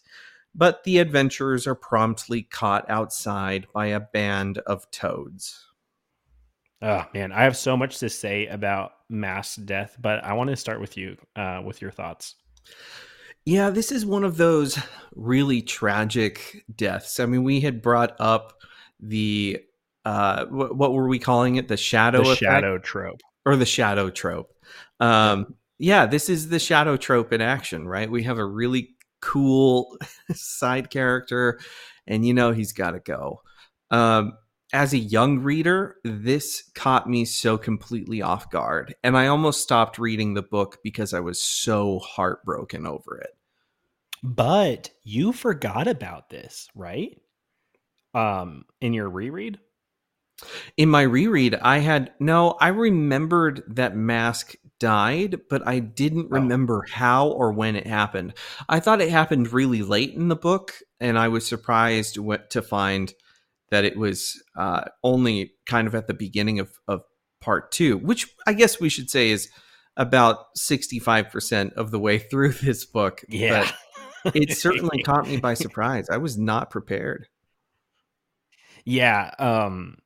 but 0.54 0.84
the 0.84 0.99
adventurers 0.99 1.65
are 1.65 1.75
promptly 1.75 2.43
caught 2.43 2.89
outside 2.89 3.67
by 3.73 3.88
a 3.88 3.99
band 3.99 4.58
of 4.60 4.89
toads. 4.91 5.67
Oh 6.82 7.06
man, 7.13 7.32
I 7.32 7.43
have 7.43 7.56
so 7.56 7.77
much 7.77 7.99
to 7.99 8.10
say 8.10 8.47
about 8.47 8.91
Mask's 9.08 9.58
death, 9.58 9.97
but 9.99 10.23
I 10.23 10.34
want 10.34 10.49
to 10.49 10.56
start 10.56 10.82
with 10.82 10.97
you 10.97 11.15
uh, 11.36 11.62
with 11.63 11.82
your 11.82 11.91
thoughts. 11.91 12.36
Yeah, 13.45 13.69
this 13.69 13.91
is 13.91 14.06
one 14.06 14.23
of 14.23 14.38
those 14.38 14.80
really 15.15 15.62
tragic 15.62 16.63
deaths. 16.75 17.19
I 17.19 17.25
mean, 17.25 17.43
we 17.43 17.62
had 17.62 17.82
brought 17.82 18.15
up 18.19 18.62
the 18.99 19.62
uh, 20.06 20.45
what, 20.47 20.75
what 20.75 20.93
were 20.93 21.08
we 21.08 21.19
calling 21.19 21.56
it? 21.56 21.67
The 21.67 21.77
shadow 21.77 22.23
the 22.23 22.36
shadow 22.36 22.77
trope 22.80 23.21
or 23.45 23.56
the 23.56 23.65
shadow 23.65 24.10
trope. 24.10 24.54
Um, 24.99 25.56
yeah, 25.80 26.06
this 26.06 26.30
is 26.30 26.49
the 26.49 26.60
shadow 26.60 26.95
trope 26.97 27.34
in 27.34 27.41
action, 27.41 27.88
right? 27.88 28.10
We 28.10 28.23
have 28.23 28.38
a 28.38 28.45
really 28.45 28.89
cool 29.21 29.97
side 30.34 30.89
character, 30.89 31.60
and 32.06 32.25
you 32.25 32.34
know 32.34 32.51
he's 32.51 32.73
got 32.73 32.91
to 32.91 32.99
go. 32.99 33.41
Um, 33.89 34.34
as 34.73 34.93
a 34.93 34.97
young 34.97 35.39
reader, 35.39 35.97
this 36.04 36.69
caught 36.75 37.10
me 37.10 37.25
so 37.25 37.58
completely 37.58 38.21
off 38.21 38.49
guard, 38.49 38.95
and 39.04 39.17
I 39.17 39.27
almost 39.27 39.62
stopped 39.62 39.97
reading 39.97 40.34
the 40.34 40.43
book 40.43 40.77
because 40.84 41.13
I 41.13 41.19
was 41.19 41.43
so 41.43 41.99
heartbroken 41.99 42.86
over 42.86 43.17
it. 43.17 43.32
But 44.23 44.91
you 45.04 45.34
forgot 45.34 45.88
about 45.88 46.30
this, 46.30 46.69
right? 46.75 47.17
Um, 48.13 48.65
in 48.82 48.93
your 48.93 49.10
reread? 49.10 49.60
In 50.77 50.89
my 50.89 51.01
reread, 51.04 51.56
I 51.56 51.80
had 51.80 52.12
no, 52.19 52.51
I 52.60 52.69
remembered 52.69 53.63
that 53.67 53.95
Mask 53.95 54.56
died, 54.80 55.41
but 55.49 55.65
I 55.67 55.80
didn't 55.80 56.27
oh. 56.32 56.36
remember 56.36 56.86
how 56.89 57.30
or 57.30 57.54
when 57.54 57.75
it 57.75 57.88
happened. 57.88 58.34
I 58.67 58.80
thought 58.80 59.01
it 59.01 59.10
happened 59.10 59.54
really 59.54 59.84
late 59.84 60.13
in 60.13 60.27
the 60.27 60.36
book, 60.36 60.73
and 60.99 61.17
I 61.17 61.27
was 61.30 61.47
surprised 61.47 62.15
to 62.15 62.62
find 62.62 63.13
that 63.69 63.86
it 63.86 63.97
was 63.97 64.41
uh, 64.58 64.84
only 65.04 65.54
kind 65.65 65.88
of 65.88 65.95
at 65.95 66.08
the 66.08 66.13
beginning 66.13 66.60
of, 66.60 66.71
of 66.88 67.04
part 67.39 67.71
two, 67.71 67.97
which 67.97 68.27
I 68.45 68.54
guess 68.54 68.80
we 68.80 68.89
should 68.89 69.10
say 69.10 69.32
is 69.32 69.49
about 69.97 70.56
65% 70.58 71.73
of 71.73 71.91
the 71.91 71.99
way 71.99 72.17
through 72.32 72.54
this 72.54 72.86
book. 72.86 73.23
Yeah. 73.30 73.69
But 74.23 74.36
it 74.36 74.58
certainly 74.58 75.01
caught 75.04 75.27
me 75.27 75.38
by 75.38 75.54
surprise. 75.54 76.10
I 76.10 76.17
was 76.17 76.38
not 76.38 76.69
prepared. 76.69 77.27
Yeah. 78.84 79.32
Um, 79.38 79.97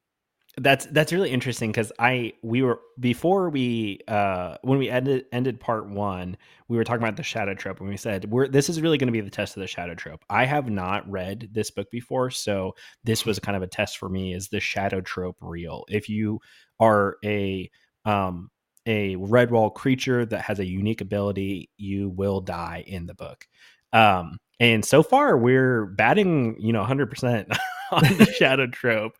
that's 0.57 0.85
that's 0.87 1.11
really 1.11 1.31
interesting 1.31 1.71
because 1.71 1.91
I 1.99 2.33
we 2.41 2.61
were 2.61 2.79
before 2.99 3.49
we 3.49 3.99
uh 4.07 4.57
when 4.61 4.79
we 4.79 4.89
ended 4.89 5.25
ended 5.33 5.59
part 5.59 5.89
one 5.89 6.37
we 6.69 6.77
were 6.77 6.85
talking 6.85 7.03
about 7.03 7.17
the 7.17 7.23
shadow 7.23 7.53
trope 7.53 7.81
and 7.81 7.89
we 7.89 7.97
said 7.97 8.31
we're 8.31 8.47
this 8.47 8.69
is 8.69 8.81
really 8.81 8.97
going 8.97 9.07
to 9.07 9.13
be 9.13 9.21
the 9.21 9.29
test 9.29 9.57
of 9.57 9.61
the 9.61 9.67
shadow 9.67 9.95
trope. 9.95 10.23
I 10.29 10.45
have 10.45 10.69
not 10.69 11.09
read 11.09 11.49
this 11.51 11.71
book 11.71 11.91
before, 11.91 12.29
so 12.31 12.75
this 13.03 13.25
was 13.25 13.37
kind 13.39 13.57
of 13.57 13.63
a 13.63 13.67
test 13.67 13.97
for 13.97 14.07
me. 14.07 14.33
Is 14.33 14.47
the 14.47 14.61
shadow 14.61 15.01
trope 15.01 15.37
real? 15.41 15.83
If 15.89 16.07
you 16.07 16.39
are 16.79 17.17
a 17.23 17.69
um 18.05 18.49
a 18.85 19.15
Redwall 19.15 19.73
creature 19.73 20.25
that 20.25 20.41
has 20.41 20.59
a 20.59 20.65
unique 20.65 21.01
ability, 21.01 21.69
you 21.77 22.09
will 22.09 22.39
die 22.39 22.83
in 22.87 23.07
the 23.07 23.15
book. 23.15 23.47
Um, 23.93 24.37
and 24.59 24.85
so 24.85 25.03
far, 25.03 25.37
we're 25.37 25.85
batting, 25.85 26.55
you 26.59 26.71
know, 26.71 26.83
100% 26.83 27.57
on 27.91 28.03
the 28.17 28.25
shadow 28.25 28.67
trope. 28.67 29.13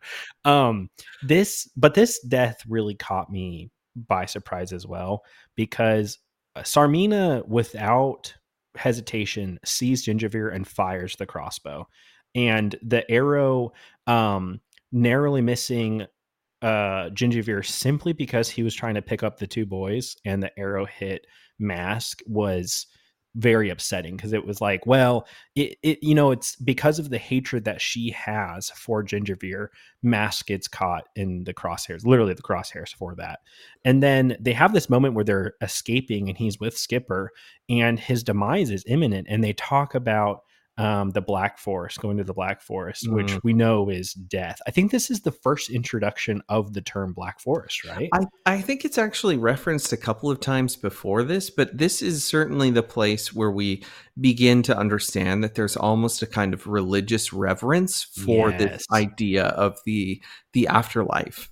Um, 0.44 0.90
this, 1.22 1.68
but 1.76 1.94
this 1.94 2.20
death 2.20 2.58
really 2.68 2.94
caught 2.94 3.30
me 3.30 3.70
by 4.08 4.26
surprise 4.26 4.72
as 4.72 4.86
well 4.86 5.22
because 5.54 6.18
uh, 6.54 6.60
Tsarmina, 6.60 7.46
without 7.46 8.34
hesitation, 8.76 9.58
sees 9.64 10.06
Gingivere 10.06 10.54
and 10.54 10.66
fires 10.66 11.16
the 11.16 11.26
crossbow, 11.26 11.86
and 12.34 12.76
the 12.82 13.10
arrow 13.10 13.72
um, 14.06 14.60
narrowly 14.92 15.40
missing 15.42 16.06
uh 16.62 17.10
Gingivere 17.10 17.64
simply 17.64 18.14
because 18.14 18.48
he 18.48 18.62
was 18.62 18.74
trying 18.74 18.94
to 18.94 19.02
pick 19.02 19.22
up 19.22 19.38
the 19.38 19.46
two 19.46 19.66
boys 19.66 20.16
and 20.24 20.42
the 20.42 20.58
arrow 20.58 20.86
hit 20.86 21.26
mask 21.58 22.22
was 22.26 22.86
very 23.36 23.68
upsetting 23.70 24.16
because 24.16 24.32
it 24.32 24.46
was 24.46 24.60
like, 24.60 24.86
well, 24.86 25.26
it, 25.54 25.76
it 25.82 25.98
you 26.02 26.14
know, 26.14 26.30
it's 26.30 26.56
because 26.56 26.98
of 26.98 27.10
the 27.10 27.18
hatred 27.18 27.64
that 27.64 27.80
she 27.80 28.10
has 28.10 28.70
for 28.70 29.04
Gingivere, 29.04 29.68
Mask 30.02 30.46
gets 30.46 30.66
caught 30.66 31.08
in 31.14 31.44
the 31.44 31.54
crosshairs, 31.54 32.04
literally 32.04 32.34
the 32.34 32.42
crosshairs 32.42 32.94
for 32.94 33.14
that. 33.16 33.40
And 33.84 34.02
then 34.02 34.36
they 34.40 34.54
have 34.54 34.72
this 34.72 34.90
moment 34.90 35.14
where 35.14 35.24
they're 35.24 35.54
escaping 35.60 36.28
and 36.28 36.38
he's 36.38 36.58
with 36.58 36.76
Skipper 36.76 37.30
and 37.68 38.00
his 38.00 38.24
demise 38.24 38.70
is 38.70 38.84
imminent. 38.86 39.26
And 39.30 39.44
they 39.44 39.52
talk 39.52 39.94
about 39.94 40.40
um, 40.78 41.10
the 41.10 41.20
Black 41.20 41.58
Forest, 41.58 42.00
going 42.00 42.18
to 42.18 42.24
the 42.24 42.34
Black 42.34 42.60
Forest, 42.60 43.06
mm. 43.06 43.14
which 43.14 43.42
we 43.42 43.52
know 43.52 43.88
is 43.88 44.12
death. 44.12 44.60
I 44.66 44.70
think 44.70 44.90
this 44.90 45.10
is 45.10 45.22
the 45.22 45.32
first 45.32 45.70
introduction 45.70 46.42
of 46.48 46.74
the 46.74 46.82
term 46.82 47.12
Black 47.12 47.40
Forest, 47.40 47.84
right? 47.84 48.08
I, 48.12 48.26
I 48.44 48.60
think 48.60 48.84
it's 48.84 48.98
actually 48.98 49.36
referenced 49.36 49.92
a 49.92 49.96
couple 49.96 50.30
of 50.30 50.40
times 50.40 50.76
before 50.76 51.22
this, 51.22 51.48
but 51.48 51.76
this 51.76 52.02
is 52.02 52.24
certainly 52.24 52.70
the 52.70 52.82
place 52.82 53.32
where 53.32 53.50
we 53.50 53.82
begin 54.20 54.62
to 54.64 54.76
understand 54.76 55.42
that 55.44 55.54
there's 55.54 55.76
almost 55.76 56.22
a 56.22 56.26
kind 56.26 56.52
of 56.52 56.66
religious 56.66 57.32
reverence 57.32 58.04
for 58.04 58.50
yes. 58.50 58.60
this 58.60 58.86
idea 58.92 59.46
of 59.46 59.78
the 59.86 60.20
the 60.52 60.68
afterlife. 60.68 61.50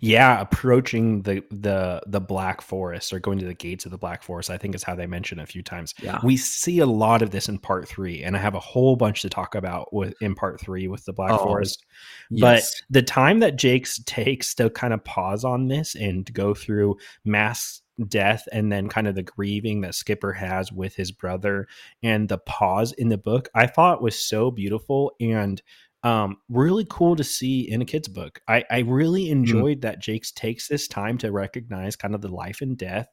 Yeah, 0.00 0.40
approaching 0.40 1.22
the 1.22 1.42
the 1.50 2.02
the 2.06 2.20
Black 2.20 2.60
Forest 2.60 3.12
or 3.12 3.20
going 3.20 3.38
to 3.38 3.46
the 3.46 3.54
gates 3.54 3.84
of 3.84 3.90
the 3.90 3.98
Black 3.98 4.22
Forest, 4.22 4.50
I 4.50 4.58
think 4.58 4.74
is 4.74 4.82
how 4.82 4.94
they 4.94 5.06
mention 5.06 5.38
a 5.38 5.46
few 5.46 5.62
times. 5.62 5.94
Yeah. 6.02 6.18
We 6.22 6.36
see 6.36 6.78
a 6.80 6.86
lot 6.86 7.22
of 7.22 7.30
this 7.30 7.48
in 7.48 7.58
part 7.58 7.88
three, 7.88 8.22
and 8.22 8.36
I 8.36 8.40
have 8.40 8.54
a 8.54 8.60
whole 8.60 8.96
bunch 8.96 9.22
to 9.22 9.28
talk 9.28 9.54
about 9.54 9.92
with 9.92 10.14
in 10.20 10.34
part 10.34 10.60
three 10.60 10.88
with 10.88 11.04
the 11.04 11.12
Black 11.12 11.32
oh, 11.32 11.38
Forest. 11.38 11.84
Yes. 12.30 12.40
But 12.40 12.94
the 12.94 13.02
time 13.02 13.40
that 13.40 13.60
Jacques 13.60 14.04
takes 14.06 14.54
to 14.54 14.70
kind 14.70 14.92
of 14.92 15.04
pause 15.04 15.44
on 15.44 15.68
this 15.68 15.94
and 15.94 16.32
go 16.32 16.54
through 16.54 16.96
Mask's 17.24 17.82
death 18.08 18.48
and 18.52 18.72
then 18.72 18.88
kind 18.88 19.06
of 19.06 19.14
the 19.14 19.22
grieving 19.22 19.82
that 19.82 19.94
Skipper 19.94 20.32
has 20.32 20.72
with 20.72 20.94
his 20.94 21.12
brother 21.12 21.68
and 22.02 22.28
the 22.28 22.38
pause 22.38 22.92
in 22.92 23.08
the 23.08 23.18
book, 23.18 23.48
I 23.54 23.66
thought 23.66 24.02
was 24.02 24.18
so 24.18 24.50
beautiful 24.50 25.12
and 25.20 25.60
um, 26.02 26.36
really 26.48 26.86
cool 26.88 27.16
to 27.16 27.24
see 27.24 27.70
in 27.70 27.82
a 27.82 27.84
kid's 27.84 28.08
book. 28.08 28.40
I, 28.48 28.64
I 28.70 28.80
really 28.80 29.26
mm. 29.26 29.30
enjoyed 29.30 29.78
mm. 29.78 29.82
that 29.82 30.02
Jacques 30.02 30.34
takes 30.34 30.68
this 30.68 30.88
time 30.88 31.18
to 31.18 31.32
recognize 31.32 31.96
kind 31.96 32.14
of 32.14 32.20
the 32.20 32.34
life 32.34 32.60
and 32.60 32.76
death 32.76 33.08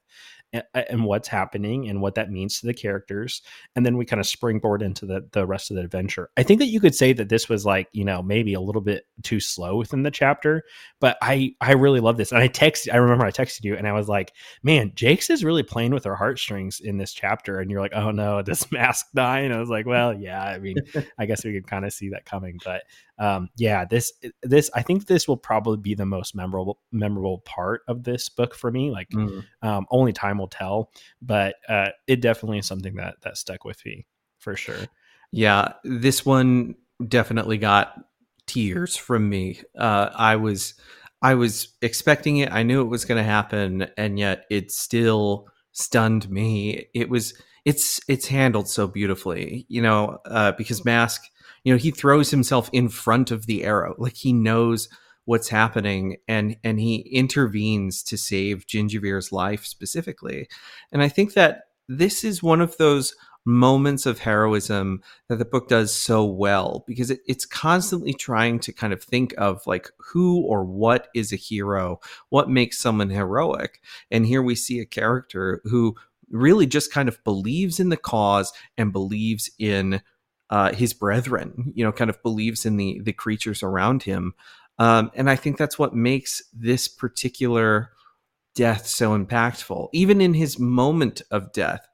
and, 0.53 1.05
what's 1.05 1.27
happening 1.27 1.87
and 1.87 2.01
what 2.01 2.15
that 2.15 2.31
means 2.31 2.59
to 2.59 2.67
the 2.67 2.73
characters. 2.73 3.41
And 3.75 3.85
then 3.85 3.97
we 3.97 4.05
kind 4.05 4.19
of 4.19 4.27
springboard 4.27 4.81
into 4.81 5.05
the, 5.05 5.27
the 5.31 5.45
rest 5.45 5.71
of 5.71 5.75
the 5.75 5.83
adventure. 5.83 6.29
I 6.37 6.43
think 6.43 6.59
that 6.59 6.67
you 6.67 6.79
could 6.79 6.95
say 6.95 7.13
that 7.13 7.29
this 7.29 7.47
was 7.49 7.65
like, 7.65 7.87
you 7.93 8.03
know, 8.03 8.21
maybe 8.21 8.53
a 8.53 8.61
little 8.61 8.81
bit 8.81 9.05
too 9.23 9.39
slow 9.39 9.77
within 9.77 10.03
the 10.03 10.11
chapter, 10.11 10.63
but 10.99 11.17
I, 11.21 11.55
I 11.61 11.73
really 11.73 11.99
love 11.99 12.17
this. 12.17 12.31
And 12.31 12.41
I 12.41 12.47
texted, 12.47 12.93
I 12.93 12.97
remember 12.97 13.25
I 13.25 13.31
texted 13.31 13.63
you 13.63 13.75
and 13.75 13.87
I 13.87 13.93
was 13.93 14.07
like, 14.07 14.33
man, 14.63 14.91
Jacques 14.95 15.29
is 15.29 15.43
really 15.43 15.63
playing 15.63 15.93
with 15.93 16.05
our 16.05 16.15
heartstrings 16.15 16.79
in 16.79 16.97
this 16.97 17.13
chapter. 17.13 17.59
And 17.59 17.69
you're 17.69 17.81
like, 17.81 17.95
oh 17.95 18.11
no, 18.11 18.41
does 18.49 18.71
mask 18.71 19.07
die? 19.13 19.39
And 19.41 19.53
I 19.53 19.59
was 19.59 19.69
like, 19.69 19.85
well, 19.85 20.13
yeah, 20.13 20.43
I 20.43 20.59
mean, 20.59 20.77
I 21.17 21.25
guess 21.25 21.43
we 21.43 21.53
could 21.53 21.67
kind 21.67 21.85
of 21.85 21.93
see 21.93 22.09
that 22.09 22.25
coming, 22.25 22.59
but 22.63 22.83
um, 23.19 23.49
yeah, 23.57 23.85
this 23.85 24.13
this 24.41 24.71
I 24.73 24.81
think 24.81 25.05
this 25.05 25.27
will 25.27 25.37
probably 25.37 25.77
be 25.77 25.93
the 25.93 26.05
most 26.05 26.35
memorable 26.35 26.79
memorable 26.91 27.39
part 27.39 27.81
of 27.87 28.03
this 28.03 28.29
book 28.29 28.55
for 28.55 28.71
me. 28.71 28.91
Like, 28.91 29.09
mm. 29.09 29.43
um, 29.61 29.85
only 29.91 30.13
time 30.13 30.37
will 30.37 30.47
tell, 30.47 30.91
but 31.21 31.55
uh, 31.67 31.89
it 32.07 32.21
definitely 32.21 32.59
is 32.59 32.65
something 32.65 32.95
that 32.95 33.15
that 33.21 33.37
stuck 33.37 33.65
with 33.65 33.85
me 33.85 34.07
for 34.37 34.55
sure. 34.55 34.87
Yeah, 35.31 35.73
this 35.83 36.25
one 36.25 36.75
definitely 37.05 37.57
got 37.57 37.93
tears 38.47 38.95
from 38.95 39.29
me. 39.29 39.61
Uh, 39.77 40.09
I 40.15 40.37
was 40.37 40.75
I 41.21 41.35
was 41.35 41.75
expecting 41.81 42.37
it. 42.37 42.51
I 42.51 42.63
knew 42.63 42.81
it 42.81 42.85
was 42.85 43.03
going 43.03 43.17
to 43.21 43.29
happen, 43.29 43.87
and 43.97 44.17
yet 44.17 44.45
it 44.49 44.71
still 44.71 45.47
stunned 45.73 46.29
me. 46.29 46.87
It 46.93 47.09
was 47.09 47.33
it's 47.65 47.99
it's 48.07 48.27
handled 48.27 48.69
so 48.69 48.87
beautifully, 48.87 49.65
you 49.67 49.81
know, 49.81 50.19
uh, 50.25 50.53
because 50.53 50.85
Mask 50.85 51.21
you 51.63 51.73
know 51.73 51.77
he 51.77 51.91
throws 51.91 52.31
himself 52.31 52.69
in 52.73 52.89
front 52.89 53.31
of 53.31 53.45
the 53.45 53.63
arrow. 53.63 53.95
Like 53.97 54.15
he 54.15 54.33
knows 54.33 54.89
what's 55.25 55.49
happening 55.49 56.17
and 56.27 56.57
and 56.63 56.79
he 56.79 56.97
intervenes 57.11 58.03
to 58.03 58.17
save 58.17 58.65
Gingivere's 58.65 59.31
life 59.31 59.65
specifically. 59.65 60.47
And 60.91 61.01
i 61.01 61.09
think 61.09 61.33
that 61.33 61.63
this 61.87 62.23
is 62.23 62.43
one 62.43 62.61
of 62.61 62.77
those 62.77 63.15
moments 63.45 64.05
of 64.05 64.19
heroism 64.19 65.01
that 65.27 65.37
the 65.37 65.45
book 65.45 65.67
does 65.67 65.93
so 65.93 66.23
well 66.23 66.83
because 66.87 67.09
it, 67.09 67.19
it's 67.27 67.45
constantly 67.45 68.13
trying 68.13 68.59
to 68.59 68.71
kind 68.71 68.93
of 68.93 69.03
think 69.03 69.33
of 69.37 69.65
like 69.65 69.89
who 69.97 70.41
or 70.41 70.63
what 70.63 71.07
is 71.15 71.33
a 71.33 71.37
hero? 71.37 71.99
What 72.29 72.49
makes 72.49 72.77
someone 72.77 73.09
heroic? 73.09 73.81
And 74.11 74.25
here 74.25 74.43
we 74.43 74.55
see 74.55 74.79
a 74.79 74.85
character 74.85 75.61
who 75.65 75.95
really 76.29 76.67
just 76.67 76.93
kind 76.93 77.09
of 77.09 77.23
believes 77.23 77.79
in 77.79 77.89
the 77.89 77.97
cause 77.97 78.53
and 78.77 78.93
believes 78.93 79.49
in 79.57 80.01
uh, 80.49 80.73
his 80.73 80.93
brethren, 80.93 81.71
you 81.75 81.83
know, 81.83 81.91
kind 81.91 82.09
of 82.09 82.21
believes 82.23 82.65
in 82.65 82.77
the 82.77 82.99
the 83.03 83.13
creatures 83.13 83.63
around 83.63 84.03
him, 84.03 84.33
um, 84.77 85.11
and 85.13 85.29
I 85.29 85.35
think 85.35 85.57
that's 85.57 85.77
what 85.77 85.93
makes 85.93 86.41
this 86.53 86.87
particular 86.87 87.91
death 88.55 88.87
so 88.87 89.17
impactful. 89.17 89.89
Even 89.93 90.21
in 90.21 90.33
his 90.33 90.59
moment 90.59 91.21
of 91.31 91.53
death, 91.53 91.87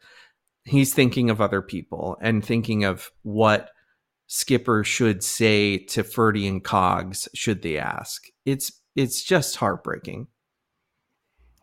he's 0.65 0.93
thinking 0.93 1.29
of 1.29 1.41
other 1.41 1.61
people 1.61 2.17
and 2.21 2.43
thinking 2.43 2.83
of 2.83 3.11
what 3.23 3.69
Skipper 4.27 4.83
should 4.83 5.23
say 5.23 5.77
to 5.77 6.03
Ferdy 6.03 6.47
and 6.47 6.63
Coggs 6.63 7.27
should 7.33 7.61
they 7.61 7.77
ask. 7.77 8.25
It's 8.45 8.71
it's 8.95 9.23
just 9.23 9.57
heartbreaking. 9.57 10.27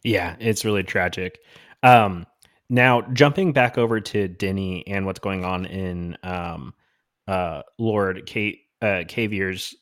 Yeah, 0.04 0.36
it's 0.38 0.64
really 0.64 0.82
tragic. 0.82 1.38
Um, 1.82 2.26
now 2.68 3.02
jumping 3.12 3.52
back 3.52 3.78
over 3.78 4.00
to 4.00 4.28
Denny 4.28 4.86
and 4.86 5.06
what's 5.06 5.20
going 5.20 5.44
on 5.44 5.66
in 5.66 6.16
um, 6.22 6.74
uh, 7.28 7.62
Lord 7.78 8.26
Kate 8.26 8.62
uh, 8.82 9.04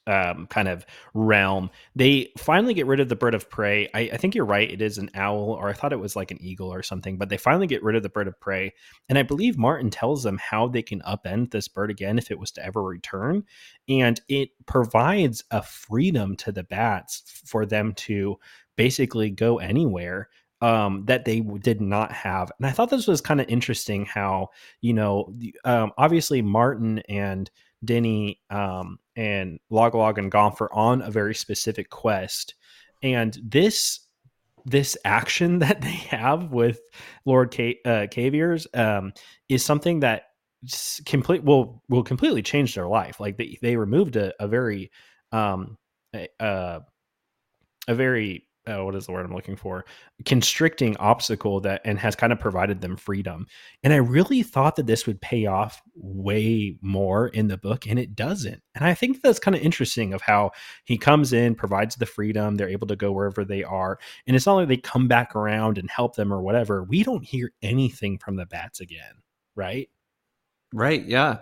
um, 0.07 0.46
kind 0.48 0.68
of 0.68 0.85
realm. 1.14 1.70
They 1.96 2.31
finally 2.37 2.74
get 2.74 2.87
rid 2.87 3.00
of 3.00 3.09
the 3.09 3.16
bird 3.16 3.35
of 3.35 3.48
prey. 3.48 3.88
I, 3.94 4.11
I, 4.12 4.16
think 4.18 4.35
you're 4.35 4.44
right. 4.44 4.70
It 4.70 4.83
is 4.83 4.98
an 4.98 5.11
owl, 5.14 5.57
or 5.59 5.70
I 5.70 5.72
thought 5.72 5.94
it 5.94 5.98
was 5.98 6.16
like 6.16 6.31
an 6.31 6.40
eagle 6.42 6.70
or 6.70 6.83
something, 6.83 7.16
but 7.16 7.31
they 7.31 7.38
finally 7.38 7.66
get 7.66 7.83
rid 7.83 7.96
of 7.96 8.03
the 8.03 8.11
bird 8.11 8.29
of 8.29 8.38
prey. 8.40 8.74
And 9.09 9.16
I 9.18 9.22
believe 9.22 9.57
Martin 9.57 9.88
tells 9.88 10.22
them 10.22 10.38
how 10.38 10.68
they 10.68 10.83
can 10.83 11.00
upend 11.00 11.50
this 11.50 11.66
bird 11.66 11.90
again 11.90 12.18
if 12.18 12.31
it 12.31 12.38
was 12.38 12.50
to 12.53 12.64
ever 12.64 12.83
return. 12.83 13.44
And 13.88 14.20
it 14.29 14.50
provides 14.66 15.44
a 15.50 15.62
freedom 15.62 16.37
to 16.37 16.53
the 16.53 16.64
bats 16.64 17.22
for 17.46 17.64
them 17.64 17.94
to 17.94 18.37
basically 18.76 19.31
go 19.31 19.59
anywhere 19.59 20.29
um, 20.60 21.04
that 21.06 21.24
they 21.24 21.40
did 21.40 21.80
not 21.80 22.12
have. 22.12 22.52
And 22.58 22.66
I 22.66 22.70
thought 22.70 22.90
this 22.90 23.06
was 23.06 23.20
kind 23.20 23.40
of 23.40 23.48
interesting 23.48 24.04
how, 24.04 24.48
you 24.80 24.92
know, 24.92 25.32
um, 25.64 25.92
obviously 25.96 26.42
Martin 26.42 27.00
and 27.08 27.50
Denny 27.84 28.40
um, 28.50 28.98
and 29.16 29.58
Log-a-Log 29.70 30.18
and 30.18 30.30
Gonff 30.30 30.60
are 30.60 30.72
on 30.72 31.02
a 31.02 31.10
very 31.10 31.34
specific 31.34 31.88
quest. 31.90 32.54
And 33.02 33.38
this 33.42 34.00
this 34.66 34.96
action 35.06 35.58
that 35.60 35.80
they 35.80 35.88
have 35.88 36.52
with 36.52 36.80
Lord 37.24 37.50
K- 37.50 37.80
uh, 37.84 38.06
Kavier's 38.10 38.66
um, 38.74 39.12
is 39.48 39.64
something 39.64 40.00
that 40.00 40.24
complete 41.06 41.42
will 41.42 41.82
will 41.88 42.02
completely 42.02 42.42
change 42.42 42.74
their 42.74 42.88
life. 42.88 43.20
Like 43.20 43.38
they 43.38 43.58
they 43.62 43.76
removed 43.76 44.16
a, 44.16 44.34
a 44.42 44.46
very 44.46 44.90
um, 45.32 45.78
a, 46.14 46.28
uh, 46.38 46.80
a 47.88 47.94
very 47.94 48.46
uh, 48.66 48.84
what 48.84 48.94
is 48.94 49.06
the 49.06 49.12
word 49.12 49.24
I'm 49.24 49.34
looking 49.34 49.56
for? 49.56 49.84
Constricting 50.26 50.96
obstacle 50.98 51.60
that 51.60 51.80
and 51.84 51.98
has 51.98 52.14
kind 52.14 52.32
of 52.32 52.38
provided 52.38 52.80
them 52.80 52.96
freedom. 52.96 53.46
And 53.82 53.92
I 53.92 53.96
really 53.96 54.42
thought 54.42 54.76
that 54.76 54.86
this 54.86 55.06
would 55.06 55.20
pay 55.20 55.46
off 55.46 55.80
way 55.94 56.76
more 56.82 57.28
in 57.28 57.48
the 57.48 57.56
book, 57.56 57.86
and 57.86 57.98
it 57.98 58.14
doesn't. 58.14 58.62
And 58.74 58.84
I 58.84 58.94
think 58.94 59.22
that's 59.22 59.38
kind 59.38 59.56
of 59.56 59.62
interesting 59.62 60.12
of 60.12 60.20
how 60.20 60.50
he 60.84 60.98
comes 60.98 61.32
in, 61.32 61.54
provides 61.54 61.96
the 61.96 62.06
freedom, 62.06 62.56
they're 62.56 62.68
able 62.68 62.86
to 62.88 62.96
go 62.96 63.12
wherever 63.12 63.44
they 63.44 63.64
are, 63.64 63.98
and 64.26 64.36
it's 64.36 64.46
not 64.46 64.54
like 64.54 64.68
they 64.68 64.76
come 64.76 65.08
back 65.08 65.34
around 65.34 65.78
and 65.78 65.90
help 65.90 66.16
them 66.16 66.32
or 66.32 66.42
whatever. 66.42 66.84
We 66.84 67.02
don't 67.02 67.24
hear 67.24 67.52
anything 67.62 68.18
from 68.18 68.36
the 68.36 68.46
bats 68.46 68.80
again, 68.80 69.22
right? 69.54 69.88
Right. 70.72 71.04
Yeah. 71.04 71.38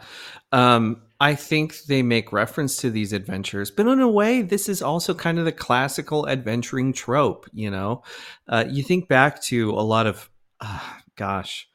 Um, 0.53 1.03
I 1.21 1.35
think 1.35 1.83
they 1.83 2.03
make 2.03 2.33
reference 2.33 2.77
to 2.79 2.91
these 2.91 3.13
adventures, 3.13 3.71
but 3.71 3.87
in 3.87 4.01
a 4.01 4.09
way, 4.09 4.41
this 4.43 4.69
is 4.69 4.81
also 4.81 5.15
kind 5.15 5.39
of 5.39 5.45
the 5.45 5.53
classical 5.53 6.29
adventuring 6.29 6.93
trope. 6.93 7.47
You 7.53 7.71
know, 7.71 8.03
uh, 8.49 8.65
you 8.69 8.83
think 8.83 9.09
back 9.09 9.43
to 9.45 9.71
a 9.71 9.83
lot 9.83 10.07
of, 10.07 10.31
uh, 10.61 10.81
gosh, 11.17 11.69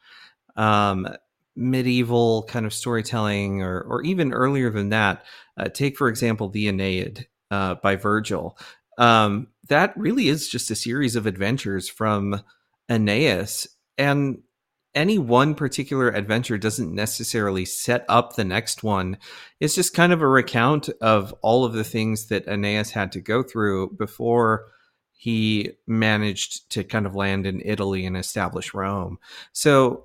um, 0.56 1.06
medieval 1.54 2.44
kind 2.44 2.66
of 2.66 2.72
storytelling, 2.72 3.62
or 3.62 3.82
or 3.82 4.02
even 4.02 4.32
earlier 4.32 4.70
than 4.70 4.88
that. 4.88 5.24
Uh, 5.56 5.68
take 5.68 5.96
for 5.96 6.08
example 6.08 6.48
the 6.48 6.66
Aeneid 6.66 7.26
uh, 7.50 7.74
by 7.76 7.96
Virgil. 7.96 8.58
Um, 8.98 9.48
that 9.68 9.96
really 9.96 10.28
is 10.28 10.48
just 10.48 10.70
a 10.70 10.74
series 10.74 11.16
of 11.16 11.26
adventures 11.26 11.88
from 11.88 12.40
Aeneas, 12.88 13.68
and 13.98 14.38
any 14.94 15.18
one 15.18 15.54
particular 15.54 16.08
adventure 16.08 16.58
doesn't 16.58 16.94
necessarily 16.94 17.64
set 17.64 18.04
up 18.08 18.34
the 18.34 18.44
next 18.44 18.82
one. 18.82 19.18
It's 19.60 19.74
just 19.74 19.94
kind 19.94 20.12
of 20.12 20.22
a 20.22 20.28
recount 20.28 20.88
of 21.00 21.34
all 21.42 21.64
of 21.64 21.72
the 21.72 21.84
things 21.84 22.26
that 22.26 22.46
Aeneas 22.46 22.92
had 22.92 23.12
to 23.12 23.20
go 23.20 23.42
through 23.42 23.96
before 23.98 24.66
he 25.12 25.72
managed 25.86 26.70
to 26.70 26.84
kind 26.84 27.06
of 27.06 27.14
land 27.14 27.46
in 27.46 27.62
Italy 27.64 28.04
and 28.06 28.16
establish 28.16 28.74
Rome. 28.74 29.18
So 29.52 30.04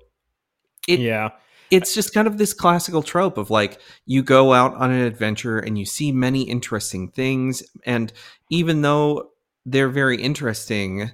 it 0.88 1.00
yeah. 1.00 1.30
It's 1.70 1.94
just 1.94 2.12
kind 2.12 2.26
of 2.26 2.36
this 2.36 2.52
classical 2.52 3.00
trope 3.00 3.38
of 3.38 3.48
like 3.48 3.80
you 4.04 4.24
go 4.24 4.52
out 4.52 4.74
on 4.74 4.90
an 4.90 5.02
adventure 5.02 5.60
and 5.60 5.78
you 5.78 5.84
see 5.84 6.10
many 6.10 6.42
interesting 6.42 7.08
things 7.10 7.62
and 7.86 8.12
even 8.50 8.82
though 8.82 9.30
they're 9.64 9.88
very 9.88 10.20
interesting, 10.20 11.12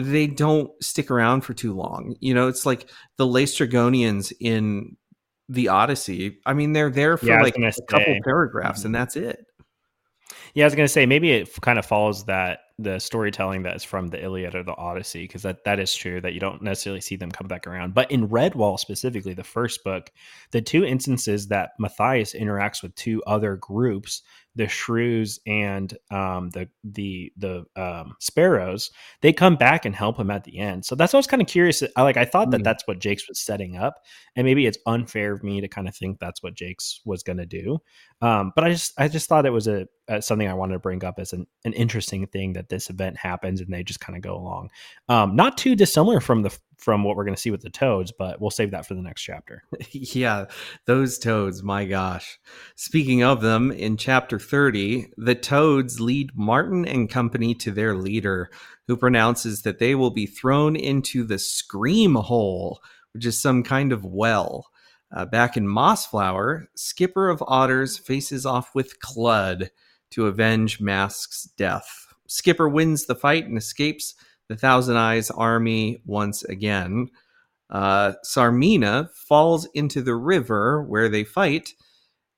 they 0.00 0.26
don't 0.26 0.70
stick 0.82 1.10
around 1.10 1.42
for 1.42 1.54
too 1.54 1.74
long. 1.74 2.16
You 2.20 2.34
know, 2.34 2.48
it's 2.48 2.66
like 2.66 2.90
the 3.16 3.26
Laestrygonians 3.26 4.32
in 4.40 4.96
the 5.48 5.68
Odyssey. 5.68 6.38
I 6.46 6.54
mean, 6.54 6.72
they're 6.72 6.90
there 6.90 7.16
for 7.16 7.26
Yeah, 7.26 7.42
like 7.42 7.56
a 7.56 7.72
couple 7.88 8.16
paragraphs, 8.24 8.84
and 8.84 8.94
Mhm. 8.94 8.98
that's 8.98 9.16
it. 9.16 9.44
Yeah, 10.54 10.64
I 10.64 10.66
was 10.66 10.74
gonna 10.74 10.88
say 10.88 11.06
maybe 11.06 11.30
it 11.32 11.48
kind 11.60 11.78
of 11.78 11.86
follows 11.86 12.24
that 12.26 12.60
the 12.82 12.98
storytelling 12.98 13.62
that 13.64 13.76
is 13.76 13.84
from 13.84 14.08
the 14.08 14.22
Iliad 14.22 14.54
or 14.54 14.62
the 14.62 14.76
Odyssey, 14.76 15.24
because 15.24 15.42
that 15.42 15.64
that 15.64 15.78
is 15.80 15.94
true 15.94 16.20
that 16.20 16.34
you 16.34 16.40
don't 16.40 16.62
necessarily 16.62 17.00
see 17.00 17.16
them 17.16 17.30
come 17.30 17.48
back 17.48 17.66
around. 17.66 17.94
But 17.94 18.10
in 18.10 18.28
Redwall 18.28 18.78
specifically, 18.78 19.34
the 19.34 19.44
first 19.44 19.84
book, 19.84 20.10
the 20.50 20.62
two 20.62 20.84
instances 20.84 21.48
that 21.48 21.70
Matthias 21.78 22.34
interacts 22.34 22.82
with 22.82 22.94
two 22.94 23.22
other 23.26 23.56
groups, 23.56 24.22
the 24.56 24.66
Shrews 24.68 25.38
and 25.46 25.96
um, 26.10 26.50
the 26.50 26.68
the 26.82 27.32
the 27.36 27.64
um, 27.76 28.14
Sparrows, 28.18 28.90
they 29.20 29.32
come 29.32 29.56
back 29.56 29.84
and 29.84 29.94
help 29.94 30.18
him 30.18 30.30
at 30.30 30.44
the 30.44 30.58
end. 30.58 30.84
So 30.84 30.94
that's 30.94 31.12
what 31.12 31.18
I 31.18 31.20
was 31.20 31.26
kind 31.28 31.42
of 31.42 31.48
curious. 31.48 31.82
I 31.96 32.02
like 32.02 32.16
I 32.16 32.24
thought 32.24 32.50
that 32.50 32.60
Mm. 32.60 32.64
that's 32.64 32.86
what 32.86 32.98
Jacques's 32.98 33.28
was 33.28 33.38
setting 33.38 33.76
up, 33.76 33.96
and 34.36 34.44
maybe 34.44 34.66
it's 34.66 34.78
unfair 34.86 35.32
of 35.32 35.42
me 35.44 35.60
to 35.60 35.68
kind 35.68 35.88
of 35.88 35.94
think 35.96 36.18
that's 36.18 36.42
what 36.42 36.54
Jacques's 36.54 37.00
was 37.04 37.22
going 37.22 37.38
to 37.38 37.46
do. 37.46 37.78
Um, 38.22 38.52
but 38.54 38.64
I 38.64 38.70
just 38.70 38.92
I 38.98 39.08
just 39.08 39.28
thought 39.28 39.46
it 39.46 39.50
was 39.50 39.68
a, 39.68 39.86
a 40.08 40.20
something 40.20 40.48
I 40.48 40.54
wanted 40.54 40.74
to 40.74 40.78
bring 40.80 41.04
up 41.04 41.18
as 41.18 41.32
an, 41.32 41.46
an 41.64 41.72
interesting 41.72 42.26
thing 42.26 42.54
that 42.54 42.68
this 42.70 42.88
event 42.88 43.16
happens 43.16 43.60
and 43.60 43.72
they 43.72 43.82
just 43.82 44.00
kind 44.00 44.16
of 44.16 44.22
go 44.22 44.34
along. 44.34 44.70
Um, 45.08 45.36
not 45.36 45.58
too 45.58 45.76
dissimilar 45.76 46.20
from 46.20 46.42
the 46.42 46.56
from 46.80 47.04
what 47.04 47.14
we're 47.14 47.24
going 47.24 47.34
to 47.34 47.40
see 47.40 47.50
with 47.50 47.60
the 47.60 47.70
toads, 47.70 48.10
but 48.10 48.40
we'll 48.40 48.50
save 48.50 48.70
that 48.70 48.86
for 48.86 48.94
the 48.94 49.02
next 49.02 49.22
chapter. 49.22 49.62
yeah, 49.90 50.46
those 50.86 51.18
toads, 51.18 51.62
my 51.62 51.84
gosh. 51.84 52.38
Speaking 52.74 53.22
of 53.22 53.42
them, 53.42 53.70
in 53.70 53.98
chapter 53.98 54.38
30, 54.38 55.12
the 55.18 55.34
toads 55.34 56.00
lead 56.00 56.30
Martin 56.34 56.86
and 56.86 57.10
company 57.10 57.54
to 57.56 57.70
their 57.70 57.94
leader, 57.94 58.50
who 58.86 58.96
pronounces 58.96 59.62
that 59.62 59.78
they 59.78 59.94
will 59.94 60.10
be 60.10 60.26
thrown 60.26 60.74
into 60.74 61.22
the 61.22 61.38
scream 61.38 62.14
hole, 62.14 62.80
which 63.12 63.26
is 63.26 63.38
some 63.38 63.62
kind 63.62 63.92
of 63.92 64.04
well. 64.04 64.70
Uh, 65.12 65.26
back 65.26 65.56
in 65.56 65.66
Mossflower, 65.66 66.66
Skipper 66.76 67.28
of 67.28 67.42
Otters 67.46 67.98
faces 67.98 68.46
off 68.46 68.74
with 68.74 69.00
Clud 69.00 69.70
to 70.10 70.26
avenge 70.26 70.80
Mask's 70.80 71.44
death. 71.56 71.99
Skipper 72.30 72.68
wins 72.68 73.06
the 73.06 73.16
fight 73.16 73.46
and 73.46 73.58
escapes 73.58 74.14
the 74.48 74.56
Thousand 74.56 74.96
Eyes 74.96 75.32
army 75.32 76.00
once 76.06 76.44
again. 76.44 77.08
Uh, 77.68 78.12
Sarmina 78.24 79.10
falls 79.12 79.66
into 79.74 80.00
the 80.00 80.14
river 80.14 80.84
where 80.84 81.08
they 81.08 81.24
fight, 81.24 81.74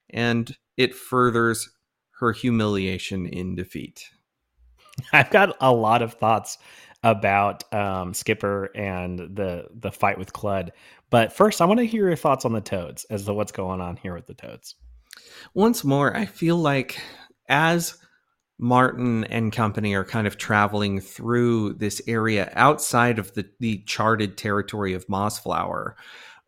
and 0.09 0.57
it 0.79 0.95
furthers 0.95 1.69
her 2.21 2.33
humiliation 2.33 3.27
in 3.27 3.55
defeat. 3.55 4.09
I've 5.13 5.31
got 5.31 5.57
a 5.61 5.73
lot 5.73 6.01
of 6.01 6.15
thoughts 6.15 6.57
about 7.03 7.71
um, 7.75 8.15
Skipper 8.15 8.71
and 8.75 9.19
the 9.19 9.67
the 9.75 9.93
fight 9.93 10.19
with 10.19 10.33
Clud, 10.33 10.73
but 11.11 11.35
first 11.35 11.61
I 11.61 11.67
want 11.67 11.81
to 11.81 11.87
hear 11.87 12.07
your 12.07 12.17
thoughts 12.17 12.47
on 12.47 12.53
the 12.53 12.63
toads 12.63 13.05
as 13.11 13.27
to 13.27 13.35
what's 13.35 13.53
going 13.53 13.83
on 13.83 13.99
here 13.99 14.15
with 14.15 14.27
the 14.27 14.35
toads. 14.35 14.75
Once 15.53 15.85
more, 15.85 16.17
I 16.17 16.25
feel 16.25 16.57
like 16.57 16.99
as 17.49 17.99
Martin 18.59 19.25
and 19.25 19.53
company 19.53 19.95
are 19.95 20.05
kind 20.05 20.27
of 20.27 20.39
traveling 20.39 21.01
through 21.01 21.75
this 21.75 22.01
area 22.07 22.53
outside 22.55 23.19
of 23.19 23.35
the, 23.35 23.49
the 23.61 23.79
charted 23.87 24.37
territory 24.37 24.95
of 24.95 25.07
Mossflower, 25.09 25.95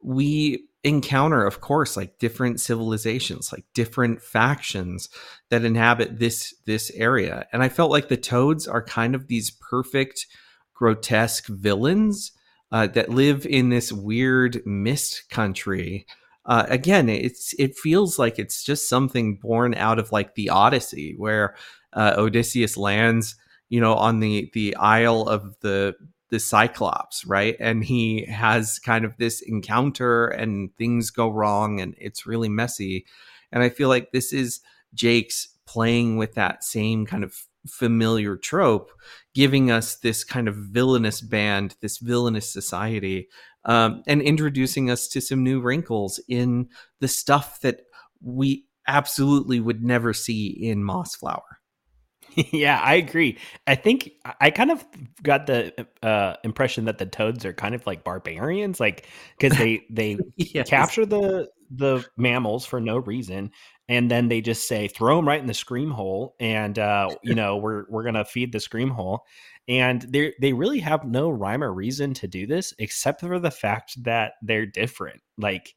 we 0.03 0.69
encounter, 0.85 1.45
of 1.47 1.61
course, 1.63 1.97
like 1.97 2.19
different 2.19 2.61
civilizations, 2.61 3.53
like 3.53 3.65
different 3.73 4.23
factions 4.23 5.09
that 5.49 5.65
inhabit 5.65 6.19
this 6.19 6.55
this 6.67 6.91
area. 6.95 7.47
And 7.53 7.63
I 7.63 7.69
felt 7.71 7.91
like 7.91 8.09
the 8.09 8.17
toads 8.17 8.69
are 8.69 8.85
kind 8.85 9.15
of 9.15 9.27
these 9.27 9.51
perfect, 9.51 10.27
grotesque 10.75 11.47
villains 11.47 12.33
uh, 12.71 12.87
that 12.89 13.09
live 13.09 13.47
in 13.47 13.71
this 13.71 13.93
weird 13.93 14.61
mist 14.67 15.31
country. 15.31 16.07
Uh, 16.47 16.67
again, 16.69 17.09
it's 17.09 17.55
it 17.59 17.77
feels 17.77 18.19
like 18.19 18.39
it's 18.39 18.63
just 18.63 18.89
something 18.89 19.37
born 19.37 19.75
out 19.75 19.99
of 19.99 20.13
like 20.13 20.35
the 20.35 20.51
Odyssey, 20.51 21.15
where 21.17 21.55
uh, 21.95 22.15
Odysseus 22.17 22.77
lands, 22.77 23.37
you 23.69 23.81
know, 23.81 23.95
on 23.95 24.21
the 24.21 24.51
the 24.53 24.77
Isle 24.77 25.23
of 25.23 25.57
the 25.61 25.95
the 26.31 26.41
Cyclops, 26.41 27.25
right? 27.27 27.57
And 27.61 27.85
he 27.85 28.27
has 28.27 28.79
kind 28.79 29.05
of 29.05 29.17
this 29.19 29.41
encounter, 29.41 30.27
and 30.27 30.75
things 30.77 31.11
go 31.11 31.29
wrong, 31.29 31.81
and 31.81 31.95
it's 31.99 32.27
really 32.27 32.49
messy. 32.49 33.07
And 33.53 33.63
I 33.63 33.69
feel 33.69 33.89
like 33.89 34.13
this 34.13 34.33
is 34.33 34.61
Jacques's 34.95 35.49
playing 35.67 36.17
with 36.17 36.35
that 36.35 36.63
same 36.65 37.07
kind 37.07 37.25
of 37.25 37.35
familiar 37.67 38.37
trope, 38.37 38.91
giving 39.35 39.71
us 39.71 39.97
this 39.97 40.25
kind 40.25 40.49
of 40.49 40.57
villainous 40.57 41.21
band, 41.21 41.77
this 41.81 41.99
villainous 41.99 42.53
society, 42.53 43.29
um, 43.65 44.03
and 44.07 44.21
introducing 44.21 44.91
us 44.91 45.09
to 45.09 45.21
some 45.21 45.43
new 45.43 45.61
wrinkles 45.61 46.21
in 46.29 46.69
the 47.01 47.09
stuff 47.09 47.61
that 47.63 47.81
we 48.21 48.67
absolutely 48.87 49.61
would 49.61 49.83
never 49.83 50.13
see 50.13 50.49
in 50.49 50.83
Mossflower. 50.83 51.41
yeah, 52.53 52.81
I 52.81 52.95
agree. 52.95 53.39
I 53.67 53.75
think 53.75 54.13
I 54.41 54.51
kind 54.51 54.71
of 54.71 54.85
got 55.23 55.47
the 55.47 55.87
uh, 56.03 56.37
impression 56.45 56.87
that 56.87 56.99
the 56.99 57.07
toads 57.07 57.45
are 57.45 57.53
kind 57.53 57.75
of 57.75 57.87
like 57.87 58.05
barbarians, 58.05 58.81
like 58.81 59.07
because 59.39 59.57
they 59.57 59.85
they 59.91 60.25
Yes. 60.37 60.65
capture 60.65 61.07
the 61.07 61.49
the 61.71 62.05
mammals 62.17 62.67
for 62.67 62.81
no 62.81 62.99
reason, 62.99 63.51
and 63.89 64.11
then 64.11 64.29
they 64.29 64.41
just 64.41 64.67
say 64.69 64.89
throw 64.89 65.17
them 65.17 65.29
right 65.29 65.41
in 65.41 65.47
the 65.47 65.55
scream 65.55 65.91
hole, 65.91 66.35
and 66.41 66.79
uh, 66.79 67.15
you 67.23 67.35
know 67.35 67.57
we're 67.59 67.85
we're 67.89 68.05
gonna 68.05 68.25
feed 68.25 68.53
the 68.53 68.61
scream 68.61 68.91
hole, 68.91 69.25
and 69.69 70.03
they 70.03 70.35
they 70.41 70.53
really 70.53 70.81
have 70.81 71.05
no 71.05 71.31
rhyme 71.31 71.63
or 71.63 71.73
reason 71.73 72.15
to 72.15 72.27
do 72.29 72.47
this 72.47 72.75
except 72.79 73.21
for 73.21 73.39
the 73.39 73.51
fact 73.51 74.03
that 74.05 74.35
they're 74.43 74.67
different. 74.67 75.21
Like 75.39 75.75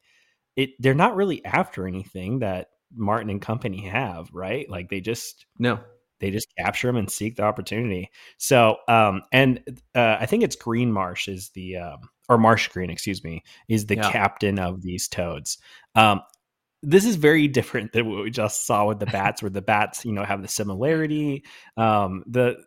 it, 0.56 0.72
they're 0.80 0.94
not 0.96 1.16
really 1.16 1.44
after 1.46 1.88
anything 1.88 2.40
that 2.40 2.70
Martin 2.96 3.30
and 3.30 3.42
company 3.42 3.88
have, 3.88 4.30
right? 4.34 4.70
Like 4.70 4.90
they 4.90 5.02
just 5.02 5.46
No. 5.60 5.80
They 6.20 6.32
just 6.32 6.48
capture 6.58 6.88
them 6.88 6.98
and 6.98 7.10
seek 7.12 7.36
the 7.36 7.44
opportunity. 7.44 8.10
So, 8.38 8.78
um, 8.88 9.22
and 9.32 9.62
uh, 9.96 10.18
I 10.20 10.26
think 10.26 10.44
it's 10.44 10.56
Green 10.56 10.92
Marsh 10.92 11.28
is 11.28 11.50
the 11.50 11.78
um, 11.78 12.10
or 12.30 12.38
Marsh 12.38 12.68
Green, 12.70 12.90
excuse 12.90 13.24
me, 13.24 13.44
is 13.68 13.86
the 13.86 13.96
Yeah. 13.96 14.12
captain 14.12 14.60
of 14.60 14.82
these 14.82 15.08
toads. 15.08 15.58
Um, 15.96 16.22
this 16.84 17.06
is 17.06 17.16
very 17.16 17.48
different 17.48 17.92
than 17.92 18.08
what 18.08 18.24
we 18.24 18.30
just 18.30 18.66
saw 18.68 18.86
with 18.88 19.00
the 19.00 19.06
bats, 19.08 19.42
where 19.42 19.50
the 19.50 19.62
bats, 19.62 20.06
you 20.06 20.14
know, 20.14 20.24
have 20.24 20.42
the 20.42 20.48
similarity. 20.48 21.44
Um, 21.76 22.24
the 22.28 22.58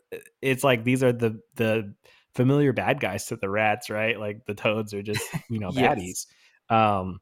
it's 0.43 0.65
like 0.65 0.85
these 0.85 1.03
are 1.03 1.13
the 1.13 1.41
the 1.57 1.95
familiar 2.35 2.73
bad 2.73 3.01
guys 3.01 3.27
to 3.27 3.37
the 3.37 3.49
rats, 3.51 3.91
right? 3.91 4.19
Like 4.19 4.45
the 4.47 4.55
toads 4.55 4.95
are 4.95 5.03
just 5.03 5.35
you 5.49 5.61
know 5.61 5.73
Yes. 5.73 5.95
baddies. 5.99 6.27
Um, 6.69 7.21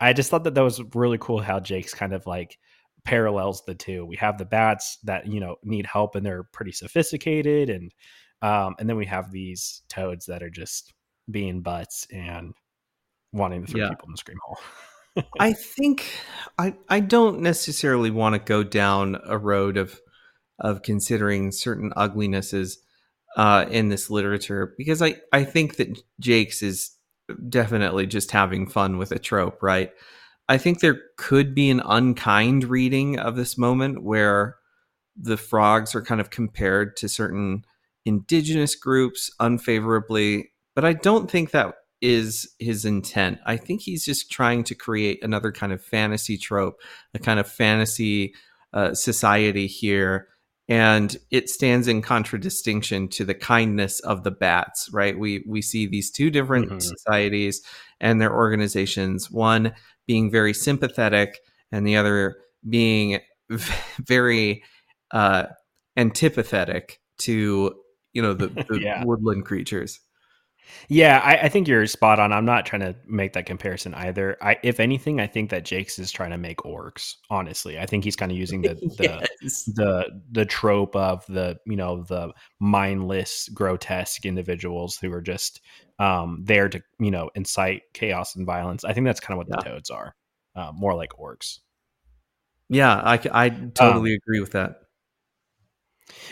I 0.00 0.12
just 0.12 0.30
thought 0.30 0.44
that 0.44 0.54
that 0.54 0.62
was 0.62 0.80
really 0.94 1.18
cool 1.20 1.40
how 1.40 1.60
Jacques's 1.60 1.94
kind 1.94 2.12
of 2.14 2.26
like 2.26 2.58
parallels 3.04 3.62
the 3.66 3.74
two. 3.74 4.04
We 4.04 4.16
have 4.16 4.38
the 4.38 4.44
bats 4.44 4.98
that 5.04 5.26
you 5.26 5.40
know 5.40 5.56
need 5.62 5.86
help 5.86 6.14
and 6.14 6.24
they're 6.24 6.44
pretty 6.44 6.72
sophisticated, 6.72 7.70
and 7.70 7.92
um, 8.42 8.74
and 8.78 8.88
then 8.88 8.96
we 8.96 9.06
have 9.06 9.30
these 9.30 9.82
toads 9.88 10.26
that 10.26 10.42
are 10.42 10.50
just 10.50 10.92
being 11.30 11.62
butts 11.62 12.06
and 12.12 12.54
wanting 13.32 13.64
to 13.64 13.70
throw 13.70 13.80
Yeah. 13.80 13.88
people 13.88 14.06
in 14.06 14.12
the 14.12 14.18
scream 14.18 14.38
hole. 14.44 14.58
I 15.40 15.52
think 15.52 16.06
I 16.58 16.74
I 16.88 17.00
don't 17.00 17.40
necessarily 17.40 18.10
want 18.10 18.34
to 18.34 18.38
go 18.38 18.62
down 18.62 19.18
a 19.26 19.38
road 19.38 19.76
of 19.76 20.00
of 20.58 20.82
considering 20.82 21.50
certain 21.50 21.92
uglinesses 21.96 22.78
uh, 23.36 23.66
in 23.70 23.88
this 23.88 24.10
literature 24.10 24.74
because 24.78 25.02
I 25.02 25.16
I 25.32 25.44
think 25.44 25.76
that 25.76 25.98
Jacques 26.20 26.62
is 26.62 26.92
definitely 27.48 28.06
just 28.06 28.30
having 28.30 28.68
fun 28.68 28.98
with 28.98 29.10
a 29.12 29.18
trope, 29.18 29.62
right? 29.62 29.90
I 30.48 30.58
think 30.58 30.80
there 30.80 31.00
could 31.16 31.54
be 31.54 31.70
an 31.70 31.80
unkind 31.84 32.64
reading 32.64 33.18
of 33.18 33.36
this 33.36 33.56
moment 33.56 34.02
where 34.02 34.56
the 35.16 35.36
frogs 35.36 35.94
are 35.94 36.02
kind 36.02 36.20
of 36.20 36.30
compared 36.30 36.96
to 36.96 37.08
certain 37.08 37.64
indigenous 38.04 38.74
groups 38.74 39.30
unfavorably, 39.40 40.50
but 40.74 40.84
I 40.84 40.92
don't 40.92 41.30
think 41.30 41.50
that 41.50 41.74
is 42.02 42.54
his 42.58 42.84
intent. 42.84 43.38
I 43.46 43.56
think 43.56 43.80
he's 43.80 44.04
just 44.04 44.30
trying 44.30 44.64
to 44.64 44.74
create 44.74 45.24
another 45.24 45.50
kind 45.52 45.72
of 45.72 45.82
fantasy 45.82 46.36
trope, 46.36 46.80
a 47.14 47.18
kind 47.18 47.40
of 47.40 47.48
fantasy 47.48 48.34
uh, 48.74 48.92
society 48.92 49.66
here. 49.66 50.28
And 50.68 51.16
it 51.30 51.48
stands 51.48 51.88
in 51.88 52.02
contradistinction 52.02 53.08
to 53.08 53.24
the 53.24 53.34
kindness 53.34 54.00
of 54.00 54.24
the 54.24 54.30
bats, 54.30 54.88
right? 54.92 55.18
We 55.18 55.44
we 55.46 55.60
see 55.60 55.86
these 55.86 56.10
two 56.10 56.30
different 56.30 56.68
mm-hmm. 56.68 56.80
societies 56.80 57.62
and 58.00 58.20
their 58.20 58.34
organizations. 58.34 59.30
One 59.30 59.74
being 60.06 60.30
very 60.30 60.54
sympathetic, 60.54 61.38
and 61.72 61.86
the 61.86 61.96
other 61.96 62.36
being 62.68 63.20
very 63.98 64.62
uh, 65.10 65.44
antipathetic 65.98 66.96
to 67.18 67.74
you 68.12 68.22
know 68.22 68.34
the, 68.34 68.48
the 68.68 68.80
yeah. 68.80 69.04
woodland 69.04 69.44
creatures. 69.44 70.00
Yeah, 70.88 71.20
I, 71.24 71.46
I, 71.46 71.48
think 71.48 71.68
you're 71.68 71.86
spot 71.86 72.18
on. 72.18 72.32
I'm 72.32 72.44
not 72.44 72.66
trying 72.66 72.80
to 72.80 72.94
make 73.06 73.32
that 73.34 73.46
comparison 73.46 73.94
either. 73.94 74.36
I, 74.40 74.56
if 74.62 74.80
anything, 74.80 75.20
I 75.20 75.26
think 75.26 75.50
that 75.50 75.66
Jacques 75.66 75.98
is 75.98 76.12
trying 76.12 76.30
to 76.30 76.38
make 76.38 76.58
orcs. 76.58 77.14
Honestly, 77.30 77.78
I 77.78 77.86
think 77.86 78.04
he's 78.04 78.16
kind 78.16 78.30
of 78.30 78.38
using 78.38 78.62
the 78.62 78.74
the, 78.98 79.28
yes. 79.42 79.64
the 79.64 80.22
the 80.32 80.44
trope 80.44 80.94
of 80.96 81.24
the 81.26 81.58
you 81.66 81.76
know 81.76 82.02
the 82.02 82.32
mindless, 82.60 83.48
grotesque 83.48 84.26
individuals 84.26 84.96
who 84.96 85.12
are 85.12 85.22
just 85.22 85.60
um, 85.98 86.42
there 86.44 86.68
to 86.68 86.82
you 86.98 87.10
know 87.10 87.30
incite 87.34 87.82
chaos 87.92 88.36
and 88.36 88.46
violence. 88.46 88.84
I 88.84 88.92
think 88.92 89.06
that's 89.06 89.20
kind 89.20 89.38
of 89.38 89.46
what 89.46 89.48
yeah. 89.50 89.62
the 89.62 89.70
toads 89.70 89.90
are, 89.90 90.14
uh, 90.56 90.72
more 90.74 90.94
like 90.94 91.10
orcs. 91.10 91.60
Yeah, 92.68 92.94
I 92.94 93.20
I 93.32 93.48
totally 93.48 94.12
um, 94.12 94.18
agree 94.22 94.40
with 94.40 94.52
that. 94.52 94.83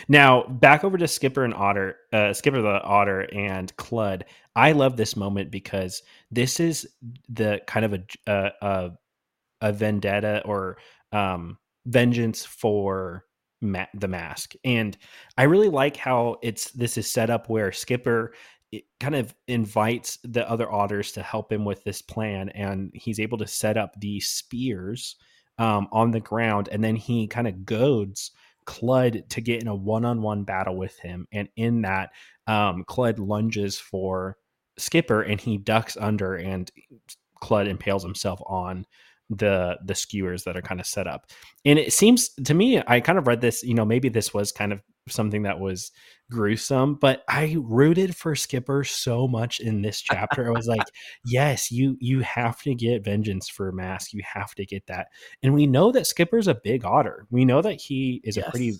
Now 0.07 0.43
back 0.43 0.83
over 0.83 0.97
to 0.97 1.07
Skipper 1.07 1.43
and 1.43 1.53
Otter, 1.53 1.97
uh, 2.11 2.33
Skipper 2.33 2.61
the 2.61 2.81
Otter 2.81 3.21
and 3.33 3.75
Clud. 3.77 4.25
I 4.55 4.71
love 4.71 4.97
this 4.97 5.15
moment 5.15 5.51
because 5.51 6.03
this 6.31 6.59
is 6.59 6.87
the 7.29 7.61
kind 7.67 7.85
of 7.85 7.93
a 7.93 8.03
a, 8.27 8.51
a, 8.61 8.91
a 9.61 9.73
vendetta 9.73 10.41
or 10.45 10.77
um, 11.11 11.57
vengeance 11.85 12.45
for 12.45 13.25
ma- 13.61 13.85
the 13.93 14.07
mask, 14.07 14.53
and 14.63 14.97
I 15.37 15.43
really 15.43 15.69
like 15.69 15.97
how 15.97 16.37
it's 16.41 16.71
this 16.71 16.97
is 16.97 17.11
set 17.11 17.29
up 17.29 17.49
where 17.49 17.71
Skipper 17.71 18.33
kind 18.99 19.15
of 19.15 19.35
invites 19.47 20.17
the 20.23 20.49
other 20.49 20.71
otters 20.71 21.11
to 21.11 21.21
help 21.21 21.51
him 21.51 21.65
with 21.65 21.83
this 21.83 22.01
plan, 22.01 22.49
and 22.49 22.91
he's 22.93 23.19
able 23.19 23.37
to 23.37 23.47
set 23.47 23.77
up 23.77 23.93
these 23.99 24.29
spears 24.29 25.15
um, 25.59 25.87
on 25.91 26.11
the 26.11 26.19
ground, 26.19 26.69
and 26.71 26.83
then 26.83 26.95
he 26.95 27.27
kind 27.27 27.47
of 27.47 27.65
goads 27.65 28.31
Clud 28.65 29.23
to 29.29 29.41
get 29.41 29.61
in 29.61 29.67
a 29.67 29.75
one-on-one 29.75 30.43
battle 30.43 30.75
with 30.75 30.97
him, 30.99 31.27
and 31.31 31.49
in 31.55 31.81
that, 31.81 32.11
um, 32.47 32.83
Clud 32.85 33.19
lunges 33.19 33.79
for 33.79 34.37
Skipper, 34.77 35.21
and 35.21 35.39
he 35.39 35.57
ducks 35.57 35.97
under, 35.97 36.35
and 36.35 36.71
Clud 37.41 37.67
impales 37.67 38.03
himself 38.03 38.41
on 38.45 38.85
the 39.29 39.77
the 39.83 39.95
skewers 39.95 40.43
that 40.43 40.57
are 40.57 40.61
kind 40.61 40.79
of 40.79 40.85
set 40.85 41.07
up. 41.07 41.27
And 41.65 41.79
it 41.79 41.93
seems 41.93 42.29
to 42.45 42.53
me, 42.53 42.81
I 42.85 42.99
kind 42.99 43.17
of 43.17 43.27
read 43.27 43.41
this, 43.41 43.63
you 43.63 43.73
know, 43.73 43.85
maybe 43.85 44.09
this 44.09 44.33
was 44.33 44.51
kind 44.51 44.73
of 44.73 44.81
something 45.09 45.43
that 45.43 45.59
was 45.59 45.91
gruesome, 46.31 46.95
but 46.95 47.23
I 47.27 47.57
rooted 47.59 48.15
for 48.15 48.35
Skipper 48.35 48.83
so 48.83 49.27
much 49.27 49.59
in 49.59 49.81
this 49.81 50.01
chapter. 50.01 50.47
I 50.47 50.51
was 50.51 50.67
like, 50.67 50.83
yes, 51.25 51.71
you 51.71 51.97
you 51.99 52.21
have 52.21 52.61
to 52.63 52.75
get 52.75 53.03
vengeance 53.03 53.49
for 53.49 53.71
Mask. 53.71 54.13
You 54.13 54.21
have 54.25 54.53
to 54.55 54.65
get 54.65 54.85
that. 54.87 55.07
And 55.41 55.53
we 55.53 55.67
know 55.67 55.91
that 55.91 56.07
Skipper's 56.07 56.47
a 56.47 56.55
big 56.55 56.85
otter. 56.85 57.27
We 57.31 57.45
know 57.45 57.61
that 57.61 57.81
he 57.81 58.21
is 58.23 58.37
yes. 58.37 58.47
a 58.47 58.51
pretty 58.51 58.73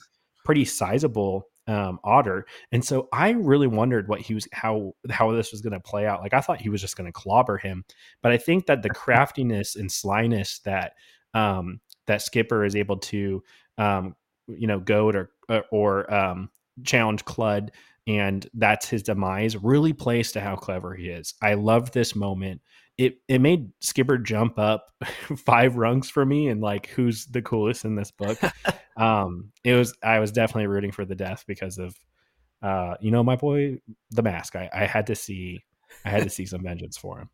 pretty 0.46 0.66
sizable 0.66 1.48
um, 1.68 2.00
otter. 2.04 2.46
And 2.72 2.84
so 2.84 3.08
I 3.14 3.32
really 3.32 3.68
wondered 3.68 4.08
what 4.08 4.22
he 4.22 4.34
was 4.34 4.48
how 4.52 4.94
how 5.10 5.32
this 5.32 5.52
was 5.52 5.62
going 5.62 5.74
to 5.74 5.80
play 5.80 6.06
out. 6.06 6.22
Like 6.22 6.34
I 6.34 6.42
thought 6.42 6.62
he 6.62 6.70
was 6.70 6.82
just 6.82 6.98
going 6.98 7.08
to 7.08 7.14
clobber 7.14 7.58
him, 7.58 7.86
but 8.22 8.32
I 8.32 8.38
think 8.38 8.66
that 8.68 8.84
the 8.84 8.90
craftiness 8.94 9.76
and 9.76 9.92
slyness 9.92 10.60
that 10.60 10.94
um, 11.34 11.80
that 12.08 12.22
Skipper 12.22 12.66
is 12.66 12.76
able 12.76 12.98
to 12.98 13.44
um, 13.78 14.16
you 14.48 14.68
know 14.68 14.80
goad 14.80 15.16
or 15.16 15.32
or 15.72 16.14
um, 16.14 16.50
challenge 16.84 17.26
Clud 17.26 17.72
and 18.08 18.48
that's 18.54 18.88
his 18.88 19.04
demise 19.04 19.56
really 19.56 19.94
plays 19.94 20.32
to 20.34 20.42
how 20.42 20.56
clever 20.56 20.94
he 20.94 21.10
is. 21.10 21.34
I 21.42 21.54
love 21.54 21.92
this 21.92 22.16
moment. 22.16 22.62
It 22.98 23.18
it 23.28 23.40
made 23.40 23.72
Skipper 23.80 24.18
jump 24.18 24.60
up 24.60 24.88
five 25.38 25.76
rungs 25.78 26.10
for 26.10 26.26
me 26.26 26.48
and 26.48 26.62
like 26.62 26.88
who's 26.88 27.26
the 27.26 27.42
coolest 27.42 27.86
in 27.86 27.96
this 27.96 28.12
book. 28.12 28.38
um 28.98 29.52
it 29.64 29.74
was 29.74 29.96
I 30.04 30.20
was 30.20 30.32
definitely 30.32 30.68
rooting 30.68 30.92
for 30.92 31.06
the 31.06 31.16
death 31.16 31.44
because 31.48 31.78
of 31.78 31.96
uh 32.62 32.96
you 33.02 33.12
know 33.12 33.24
my 33.24 33.36
boy 33.36 33.80
the 34.12 34.24
mask. 34.24 34.56
I, 34.56 34.70
I 34.74 34.86
had 34.86 35.08
to 35.08 35.16
see 35.16 35.64
I 36.06 36.10
had 36.10 36.24
to 36.24 36.30
see 36.30 36.46
some 36.46 36.64
vengeance 36.64 36.98
for 36.98 37.20
him. 37.20 37.30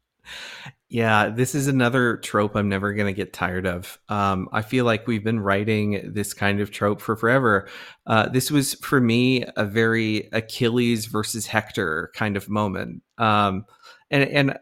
Yeah, 0.90 1.30
this 1.30 1.54
is 1.54 1.68
another 1.68 2.18
trope 2.18 2.56
I'm 2.56 2.70
never 2.70 2.94
going 2.94 3.08
to 3.08 3.14
get 3.14 3.32
tired 3.32 3.68
of. 3.68 4.00
Um, 4.10 4.50
I 4.52 4.64
feel 4.64 4.86
like 4.86 5.06
we've 5.06 5.24
been 5.24 5.40
writing 5.40 6.12
this 6.14 6.34
kind 6.34 6.62
of 6.62 6.72
trope 6.72 7.00
for 7.00 7.16
forever. 7.16 7.68
Uh, 8.08 8.28
this 8.30 8.50
was, 8.50 8.74
for 8.76 9.00
me, 9.00 9.46
a 9.56 9.66
very 9.66 10.30
Achilles 10.34 11.06
versus 11.06 11.46
Hector 11.46 12.12
kind 12.16 12.36
of 12.36 12.50
moment. 12.50 13.04
Um, 13.20 13.66
and 14.10 14.24
and 14.24 14.60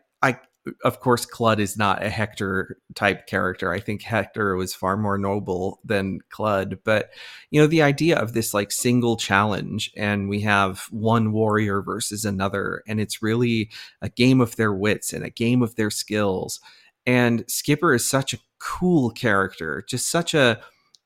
of 0.84 1.00
course, 1.00 1.26
Clud 1.26 1.60
is 1.60 1.78
not 1.78 2.04
a 2.04 2.10
Hector 2.10 2.78
type 2.96 3.28
character. 3.28 3.72
I 3.72 3.80
think 3.80 4.02
Hector 4.02 4.56
was 4.56 4.74
far 4.74 4.98
more 4.98 5.18
noble 5.18 5.80
than 5.84 6.20
Clud. 6.30 6.80
But, 6.84 7.12
you 7.52 7.60
know, 7.60 7.68
the 7.68 7.82
idea 7.82 8.18
of 8.18 8.34
this 8.34 8.54
like 8.54 8.72
single 8.72 9.18
challenge 9.18 9.92
and 9.96 10.30
we 10.30 10.42
have 10.42 10.88
one 10.92 11.32
warrior 11.32 11.82
versus 11.82 12.26
another, 12.26 12.84
and 12.88 13.00
it's 13.00 13.22
really 13.22 13.70
a 14.02 14.10
game 14.10 14.42
of 14.42 14.56
their 14.56 14.74
wits 14.74 15.14
and 15.14 15.24
a 15.24 15.30
game 15.30 15.62
of 15.62 15.76
their 15.76 15.92
skills. 15.92 16.60
And 17.06 17.44
Skipper 17.48 17.94
is 17.94 18.08
such 18.08 18.34
a 18.34 18.40
cool 18.60 19.12
character, 19.12 19.84
just 19.88 20.10
such 20.10 20.34
a, 20.34 20.60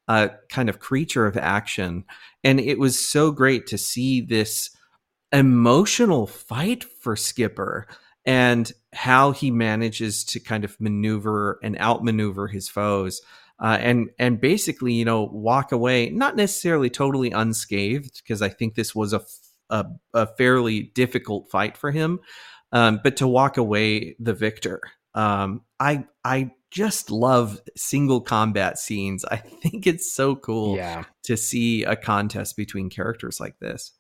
a 0.08 0.32
kind 0.50 0.70
of 0.70 0.80
creature 0.80 1.26
of 1.26 1.38
action. 1.38 2.06
And 2.44 2.60
it 2.60 2.80
was 2.80 3.08
so 3.08 3.32
great 3.32 3.68
to 3.68 3.78
see 3.78 4.22
this 4.22 4.72
emotional 5.32 6.28
fight 6.28 6.84
for 6.84 7.16
Skipper 7.16 7.88
and 8.26 8.72
how 8.94 9.32
he 9.32 9.52
manages 9.52 10.24
to 10.26 10.40
kind 10.40 10.64
of 10.66 10.80
maneuver 10.80 11.60
and 11.64 11.78
outmaneuver 11.80 12.48
his 12.48 12.68
foes. 12.68 13.22
Uh, 13.60 13.78
and 13.80 14.10
and 14.18 14.42
basically, 14.42 14.94
you 14.94 15.06
know, 15.06 15.24
walk 15.24 15.72
away 15.72 16.10
not 16.10 16.36
necessarily 16.36 16.90
totally 16.90 17.32
unscathed 17.32 18.22
because 18.24 18.42
I 18.42 18.50
think 18.50 18.74
this 18.74 18.96
was 18.96 19.14
a, 19.14 19.22
a, 19.70 19.86
a 20.14 20.28
fairly 20.36 20.82
difficult 20.82 21.50
fight 21.52 21.78
for 21.78 21.92
him, 21.92 22.20
um, 22.72 23.00
but 23.04 23.18
to 23.18 23.28
walk 23.28 23.58
away 23.58 24.16
the 24.20 24.34
victor. 24.34 24.82
Um, 25.14 25.62
I 25.80 26.06
I 26.26 26.52
just 26.72 27.12
love 27.12 27.62
single 27.78 28.22
combat 28.22 28.80
scenes. 28.80 29.24
I 29.26 29.36
think 29.62 29.86
it's 29.86 30.12
so 30.12 30.36
cool 30.36 30.78
yeah. 30.78 31.04
to 31.24 31.38
see 31.38 31.84
a 31.84 31.96
contest 31.96 32.58
between 32.58 32.90
characters 32.90 33.40
like 33.40 33.60
this. 33.60 33.92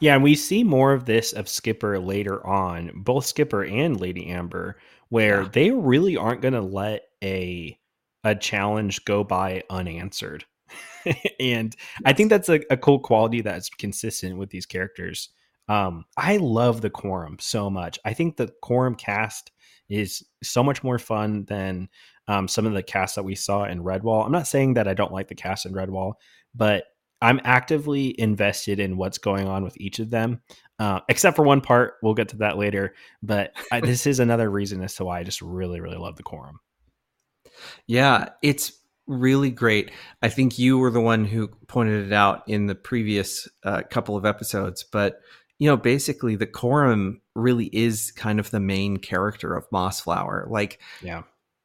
Yeah, 0.00 0.14
and 0.14 0.22
we 0.22 0.34
see 0.34 0.64
more 0.64 0.92
of 0.92 1.04
this 1.04 1.32
of 1.32 1.48
Skipper 1.48 1.98
later 1.98 2.44
on, 2.46 2.90
both 2.94 3.26
Skipper 3.26 3.64
and 3.64 4.00
Lady 4.00 4.28
Amber, 4.28 4.76
where 5.08 5.42
yeah. 5.42 5.48
they 5.52 5.70
really 5.70 6.16
aren't 6.16 6.42
going 6.42 6.54
to 6.54 6.60
let 6.60 7.02
a 7.22 7.78
a 8.24 8.34
challenge 8.34 9.04
go 9.04 9.22
by 9.22 9.62
unanswered. 9.70 10.44
and 11.38 11.74
yes. 11.76 12.02
I 12.04 12.12
think 12.14 12.30
that's 12.30 12.48
a, 12.48 12.60
a, 12.70 12.76
cool 12.76 12.98
quality 12.98 13.42
that's 13.42 13.68
consistent 13.68 14.38
with 14.38 14.48
these 14.48 14.64
characters. 14.64 15.28
Um, 15.68 16.06
I 16.16 16.38
love 16.38 16.80
the 16.80 16.88
Corim 16.88 17.40
so 17.40 17.68
much. 17.68 17.98
I 18.04 18.14
think 18.14 18.36
the 18.36 18.50
Corim 18.64 18.96
cast 18.96 19.50
is 19.90 20.24
so 20.42 20.62
much 20.62 20.82
more 20.82 20.98
fun 20.98 21.44
than 21.44 21.88
um, 22.28 22.48
some 22.48 22.64
of 22.64 22.72
the 22.72 22.82
casts 22.82 23.16
that 23.16 23.24
we 23.24 23.34
saw 23.34 23.64
in 23.64 23.82
Redwall. 23.82 24.24
I'm 24.24 24.32
not 24.32 24.46
saying 24.46 24.74
that 24.74 24.88
I 24.88 24.94
don't 24.94 25.12
like 25.12 25.28
the 25.28 25.34
cast 25.34 25.66
in 25.66 25.72
Redwall, 25.72 26.14
but 26.54 26.84
I'm 27.24 27.40
actively 27.42 28.14
invested 28.20 28.78
in 28.78 28.98
what's 28.98 29.16
going 29.16 29.48
on 29.48 29.64
with 29.64 29.80
each 29.80 29.98
of 29.98 30.10
them, 30.10 30.42
uh, 30.78 31.00
except 31.08 31.36
for 31.36 31.42
one 31.42 31.62
part. 31.62 31.94
We'll 32.02 32.12
get 32.12 32.28
to 32.28 32.36
that 32.38 32.58
later. 32.58 32.94
But 33.22 33.54
I, 33.72 33.80
this 33.80 34.06
is 34.06 34.20
another 34.20 34.50
reason 34.50 34.82
as 34.82 34.94
to 34.96 35.06
why 35.06 35.20
I 35.20 35.24
just 35.24 35.40
really, 35.40 35.80
really 35.80 35.96
love 35.96 36.16
the 36.16 36.22
Corim. 36.22 36.56
Yeah, 37.86 38.28
it's 38.42 38.72
really 39.06 39.50
great. 39.50 39.90
I 40.22 40.28
think 40.28 40.58
you 40.58 40.78
were 40.78 40.90
the 40.90 41.00
one 41.00 41.24
who 41.24 41.48
pointed 41.66 42.06
it 42.06 42.12
out 42.12 42.42
in 42.46 42.66
the 42.66 42.74
previous 42.74 43.48
uh, 43.64 43.82
couple 43.90 44.16
of 44.16 44.26
episodes, 44.26 44.84
but 44.84 45.20
you 45.58 45.70
know, 45.70 45.78
basically 45.78 46.36
the 46.36 46.46
Corim 46.46 47.20
really 47.34 47.70
is 47.72 48.10
kind 48.10 48.38
of 48.38 48.50
the 48.50 48.60
main 48.60 48.98
character 48.98 49.54
of 49.54 49.70
Mossflower. 49.70 50.50
Like, 50.50 50.78
yeah, 51.00 51.22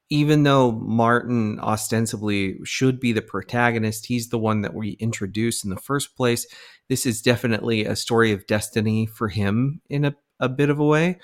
even 0.10 0.44
though 0.44 0.72
Martin 0.72 1.60
ostensibly 1.60 2.58
should 2.64 3.00
be 3.00 3.12
the 3.12 3.22
protagonist, 3.22 4.08
he's 4.08 4.30
the 4.30 4.40
one 4.40 4.62
that 4.62 4.74
we 4.74 4.92
introduced 4.94 5.64
in 5.64 5.70
the 5.70 5.78
first 5.78 6.16
place. 6.16 6.48
This 6.88 7.06
is 7.06 7.22
definitely 7.22 7.86
a 7.86 7.96
story 7.96 8.32
of 8.32 8.48
destiny 8.48 9.06
for 9.06 9.28
him 9.28 9.82
in 9.90 10.06
a, 10.06 10.16
a 10.40 10.50
bit 10.50 10.70
of 10.70 10.80
a 10.80 10.86
way. 10.86 11.20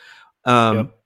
Um, 0.45 0.77
yep. 0.77 0.99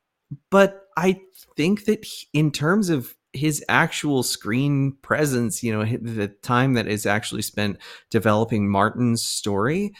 But 0.51 0.83
I 0.97 1.21
think 1.55 1.85
that 1.85 2.03
he, 2.03 2.27
in 2.33 2.51
terms 2.51 2.89
of 2.89 3.15
his 3.31 3.63
actual 3.69 4.23
screen 4.23 4.97
presence, 5.01 5.63
you 5.63 5.71
know, 5.71 5.85
the 5.85 6.27
time 6.27 6.73
that 6.73 6.87
is 6.87 7.05
actually 7.05 7.43
spent 7.43 7.77
developing 8.09 8.69
Martin's 8.69 9.23
story, 9.23 9.93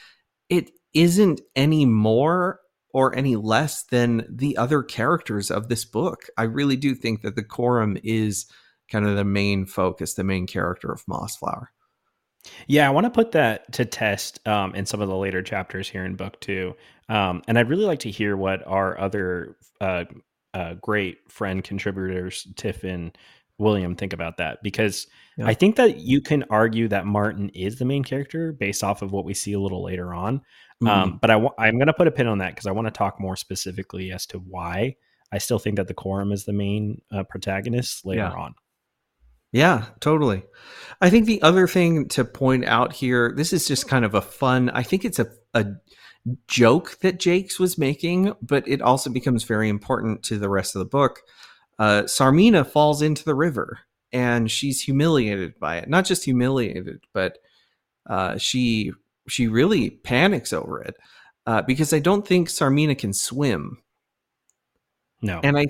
it 0.49 0.71
isn't 0.93 1.39
any 1.55 1.85
more 1.85 2.59
or 2.93 3.15
any 3.15 3.35
less 3.35 3.83
than 3.83 4.25
the 4.29 4.57
other 4.57 4.81
characters 4.81 5.51
of 5.51 5.69
this 5.69 5.85
book. 5.85 6.23
I 6.37 6.43
really 6.43 6.75
do 6.75 6.95
think 6.95 7.21
that 7.21 7.35
the 7.35 7.43
Corim 7.43 7.99
is 8.03 8.45
kind 8.91 9.05
of 9.05 9.15
the 9.15 9.23
main 9.23 9.65
focus, 9.65 10.15
the 10.15 10.23
main 10.23 10.47
character 10.47 10.91
of 10.91 11.05
Mossflower. 11.05 11.67
Yeah, 12.67 12.87
I 12.87 12.91
want 12.91 13.05
to 13.05 13.11
put 13.11 13.33
that 13.33 13.71
to 13.73 13.85
test 13.85 14.45
um, 14.47 14.73
in 14.73 14.85
some 14.85 15.01
of 15.01 15.07
the 15.07 15.15
later 15.15 15.41
chapters 15.41 15.89
here 15.89 16.05
in 16.05 16.15
book 16.15 16.39
two. 16.39 16.73
Um, 17.09 17.41
and 17.47 17.59
I'd 17.59 17.69
really 17.69 17.85
like 17.85 17.99
to 17.99 18.11
hear 18.11 18.37
what 18.37 18.65
our 18.65 18.99
other 18.99 19.57
uh, 19.81 20.05
uh, 20.53 20.75
great 20.75 21.17
friend 21.29 21.63
contributors, 21.63 22.47
Tiff 22.55 22.83
and 22.83 23.15
William, 23.57 23.95
think 23.95 24.13
about 24.13 24.37
that. 24.37 24.63
Because 24.63 25.07
yeah. 25.37 25.47
I 25.47 25.53
think 25.53 25.75
that 25.75 25.99
you 25.99 26.21
can 26.21 26.45
argue 26.49 26.87
that 26.87 27.05
Martin 27.05 27.49
is 27.49 27.77
the 27.77 27.85
main 27.85 28.03
character 28.03 28.53
based 28.53 28.83
off 28.83 29.01
of 29.01 29.11
what 29.11 29.25
we 29.25 29.33
see 29.33 29.53
a 29.53 29.59
little 29.59 29.83
later 29.83 30.13
on. 30.13 30.41
Um, 30.81 30.87
mm-hmm. 30.87 31.01
Um, 31.01 31.19
but 31.21 31.29
I 31.29 31.33
w- 31.33 31.53
I'm 31.57 31.75
going 31.75 31.87
to 31.87 31.93
put 31.93 32.07
a 32.07 32.11
pin 32.11 32.27
on 32.27 32.37
that 32.39 32.55
because 32.55 32.65
I 32.65 32.71
want 32.71 32.87
to 32.87 32.91
talk 32.91 33.19
more 33.19 33.35
specifically 33.35 34.11
as 34.11 34.25
to 34.27 34.39
why 34.39 34.95
I 35.31 35.37
still 35.37 35.59
think 35.59 35.75
that 35.77 35.87
the 35.87 35.93
Corim 35.93 36.33
is 36.33 36.45
the 36.45 36.53
main 36.53 37.01
uh, 37.11 37.23
protagonist 37.23 38.05
later 38.05 38.21
yeah. 38.21 38.31
on. 38.31 38.55
Yeah, 39.51 39.85
totally. 39.99 40.43
I 41.01 41.09
think 41.09 41.25
the 41.25 41.41
other 41.41 41.67
thing 41.67 42.07
to 42.09 42.23
point 42.23 42.65
out 42.65 42.93
here, 42.93 43.33
this 43.35 43.51
is 43.51 43.67
just 43.67 43.87
kind 43.87 44.05
of 44.05 44.13
a 44.13 44.21
fun, 44.21 44.69
I 44.69 44.83
think 44.83 45.03
it's 45.03 45.19
a, 45.19 45.27
a 45.53 45.65
joke 46.47 46.99
that 46.99 47.19
Jacques 47.19 47.59
was 47.59 47.77
making, 47.77 48.33
but 48.41 48.67
it 48.67 48.81
also 48.81 49.09
becomes 49.09 49.43
very 49.43 49.67
important 49.69 50.21
to 50.23 50.37
the 50.37 50.49
rest 50.49 50.75
of 50.75 50.79
the 50.79 50.85
book. 50.85 51.21
Uh, 51.79 52.03
Tsarmina 52.03 52.65
falls 52.65 53.01
into 53.01 53.23
the 53.23 53.33
river 53.33 53.79
and 54.11 54.51
she's 54.51 54.81
humiliated 54.81 55.59
by 55.59 55.77
it. 55.77 55.89
Not 55.89 56.05
just 56.05 56.25
humiliated, 56.25 56.99
but 57.13 57.39
uh, 58.07 58.37
she 58.37 58.91
she 59.29 59.47
really 59.47 59.89
panics 59.89 60.53
over 60.53 60.81
it 60.81 60.95
uh, 61.45 61.61
because 61.61 61.93
I 61.93 61.99
don't 61.99 62.27
think 62.27 62.49
Tsarmina 62.49 62.97
can 62.97 63.13
swim. 63.13 63.81
No, 65.21 65.39
and 65.43 65.57
I 65.57 65.65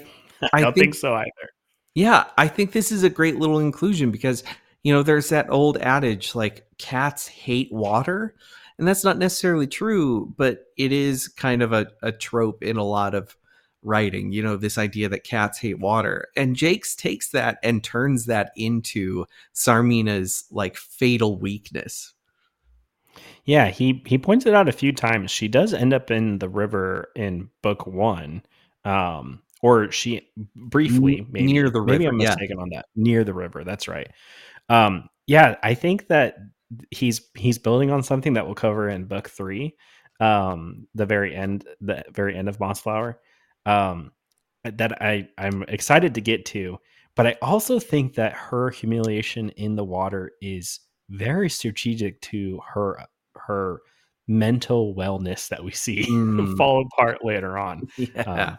I, 0.54 0.62
don't 0.62 0.74
think, 0.74 0.86
think 0.86 0.96
so 0.96 1.14
either. 1.14 1.50
Yeah, 1.96 2.26
I 2.38 2.48
think 2.48 2.72
this 2.72 2.92
is 2.92 3.04
a 3.04 3.10
great 3.10 3.38
little 3.38 3.60
inclusion 3.60 4.12
because 4.12 4.44
you 4.84 4.94
know 4.94 5.04
there's 5.04 5.30
that 5.30 5.50
old 5.50 5.78
adage 5.78 6.36
like 6.36 6.66
cats 6.78 7.28
hate 7.28 7.72
water 7.72 8.36
and 8.78 8.88
that's 8.88 9.04
not 9.04 9.18
necessarily 9.18 9.68
true 9.68 10.34
but 10.38 10.66
it 10.78 10.92
is 10.92 11.28
kind 11.28 11.62
of 11.62 11.74
a, 11.74 11.88
a 12.02 12.12
trope 12.12 12.64
in 12.64 12.78
a 12.78 12.84
lot 12.84 13.14
of 13.14 13.36
writing 13.84 14.32
you 14.32 14.44
know 14.44 14.58
this 14.58 14.78
idea 14.78 15.08
that 15.10 15.24
cats 15.24 15.58
hate 15.58 15.80
water 15.80 16.28
and 16.36 16.58
Jacques 16.58 16.96
takes 16.98 17.30
that 17.30 17.60
and 17.64 17.84
turns 17.84 18.26
that 18.26 18.52
into 18.56 19.26
Tsarmina's 19.54 20.46
like 20.52 20.78
fatal 20.78 21.38
weakness 21.38 22.14
yeah 23.50 23.70
he 23.70 24.02
he 24.06 24.18
points 24.18 24.46
it 24.46 24.54
out 24.54 24.70
a 24.70 24.74
few 24.74 24.92
times 24.92 25.32
she 25.32 25.48
does 25.48 25.74
end 25.74 25.94
up 25.94 26.12
in 26.12 26.40
the 26.40 26.50
river 26.50 27.10
in 27.16 27.50
book 27.62 27.86
one 27.86 28.42
um 28.86 29.42
or 29.62 29.92
she 29.92 30.22
briefly 30.56 31.26
maybe 31.30 31.52
near 31.52 31.70
the 31.70 31.82
river 31.82 31.92
maybe 31.92 32.06
i'm 32.06 32.18
mistaken 32.18 32.58
yeah. 32.58 32.62
on 32.62 32.70
that 32.70 32.86
near 32.96 33.24
the 33.24 33.34
river 33.34 33.64
that's 33.64 33.88
right 33.88 34.10
um 34.70 35.10
yeah 35.28 35.56
i 35.64 35.74
think 35.74 36.08
that 36.08 36.38
he's 36.92 37.22
he's 37.36 37.58
building 37.58 37.92
on 37.92 38.04
something 38.04 38.34
that 38.34 38.46
we'll 38.46 38.56
cover 38.56 38.90
in 38.90 39.06
book 39.06 39.30
three, 39.30 39.76
um, 40.20 40.88
the 40.96 41.06
very 41.06 41.36
end, 41.36 41.68
the 41.82 42.04
very 42.12 42.36
end 42.38 42.50
of 42.50 42.60
Mossflower, 42.60 43.16
um, 43.66 44.12
that 44.64 45.02
I 45.02 45.28
I'm 45.38 45.64
excited 45.64 46.16
to 46.16 46.22
get 46.22 46.46
to. 46.48 46.78
But 47.16 47.28
I 47.28 47.36
also 47.42 47.80
think 47.80 48.16
that 48.16 48.34
her 48.34 48.70
humiliation 48.70 49.50
in 49.52 49.76
the 49.76 49.84
water 49.84 50.32
is 50.42 50.80
very 51.10 51.50
strategic 51.50 52.22
to 52.22 52.62
her 52.74 53.00
her 53.48 53.82
mental 54.28 54.94
wellness 54.96 55.50
that 55.50 55.64
we 55.64 55.72
see 55.72 56.06
mm. 56.10 56.56
fall 56.56 56.86
apart 56.86 57.26
later 57.26 57.58
on. 57.58 57.88
Yeah. 57.98 58.22
Um, 58.24 58.58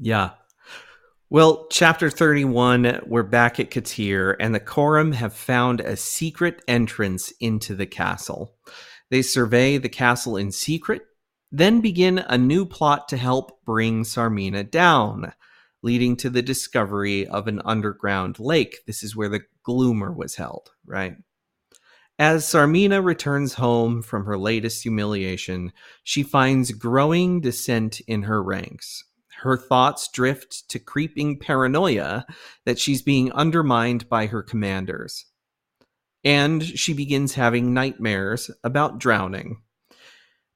yeah. 0.00 0.30
Well, 1.30 1.66
chapter 1.70 2.08
31, 2.08 3.02
we're 3.06 3.22
back 3.22 3.60
at 3.60 3.70
Kotir, 3.70 4.34
and 4.40 4.54
the 4.54 4.60
Corim 4.60 5.12
have 5.12 5.34
found 5.34 5.80
a 5.80 5.94
secret 5.94 6.62
entrance 6.66 7.32
into 7.40 7.74
the 7.74 7.84
castle. 7.84 8.54
They 9.10 9.20
survey 9.20 9.76
the 9.76 9.90
castle 9.90 10.38
in 10.38 10.52
secret, 10.52 11.02
then 11.52 11.82
begin 11.82 12.18
a 12.18 12.38
new 12.38 12.64
plot 12.64 13.08
to 13.08 13.18
help 13.18 13.62
bring 13.64 14.04
Tsarmina 14.04 14.70
down, 14.70 15.32
leading 15.82 16.16
to 16.16 16.30
the 16.30 16.42
discovery 16.42 17.26
of 17.26 17.46
an 17.46 17.60
underground 17.64 18.38
lake. 18.38 18.78
This 18.86 19.02
is 19.02 19.14
where 19.14 19.28
the 19.28 19.42
Gloomer 19.66 20.14
was 20.14 20.36
held, 20.36 20.70
right? 20.86 21.16
As 22.18 22.44
Tsarmina 22.44 23.04
returns 23.04 23.54
home 23.54 24.02
from 24.02 24.24
her 24.24 24.36
latest 24.36 24.82
humiliation, 24.82 25.72
she 26.02 26.22
finds 26.22 26.72
growing 26.72 27.40
dissent 27.40 28.00
in 28.08 28.22
her 28.22 28.42
ranks 28.42 29.04
her 29.42 29.56
thoughts 29.56 30.08
drift 30.08 30.68
to 30.68 30.78
creeping 30.78 31.38
paranoia 31.38 32.26
that 32.64 32.78
she's 32.78 33.02
being 33.02 33.30
undermined 33.32 34.08
by 34.08 34.26
her 34.26 34.42
commanders. 34.42 35.26
And 36.24 36.62
she 36.62 36.92
begins 36.92 37.34
having 37.34 37.72
nightmares 37.72 38.50
about 38.64 38.98
drowning. 38.98 39.62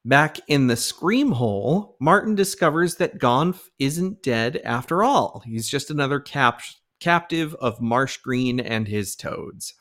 Back 0.04 0.40
in 0.48 0.66
the 0.66 0.76
scream 0.76 1.30
hole, 1.30 1.96
Martin 2.00 2.34
discovers 2.34 2.96
that 2.96 3.20
Gonff 3.20 3.68
isn't 3.78 4.22
dead 4.22 4.60
after 4.64 5.04
all. 5.04 5.42
He's 5.46 5.68
just 5.68 5.90
another 5.90 6.18
cap- 6.18 6.62
captive 6.98 7.54
of 7.54 7.80
Marsh 7.80 8.16
Green 8.16 8.58
and 8.58 8.88
his 8.88 9.14
toads. 9.14 9.74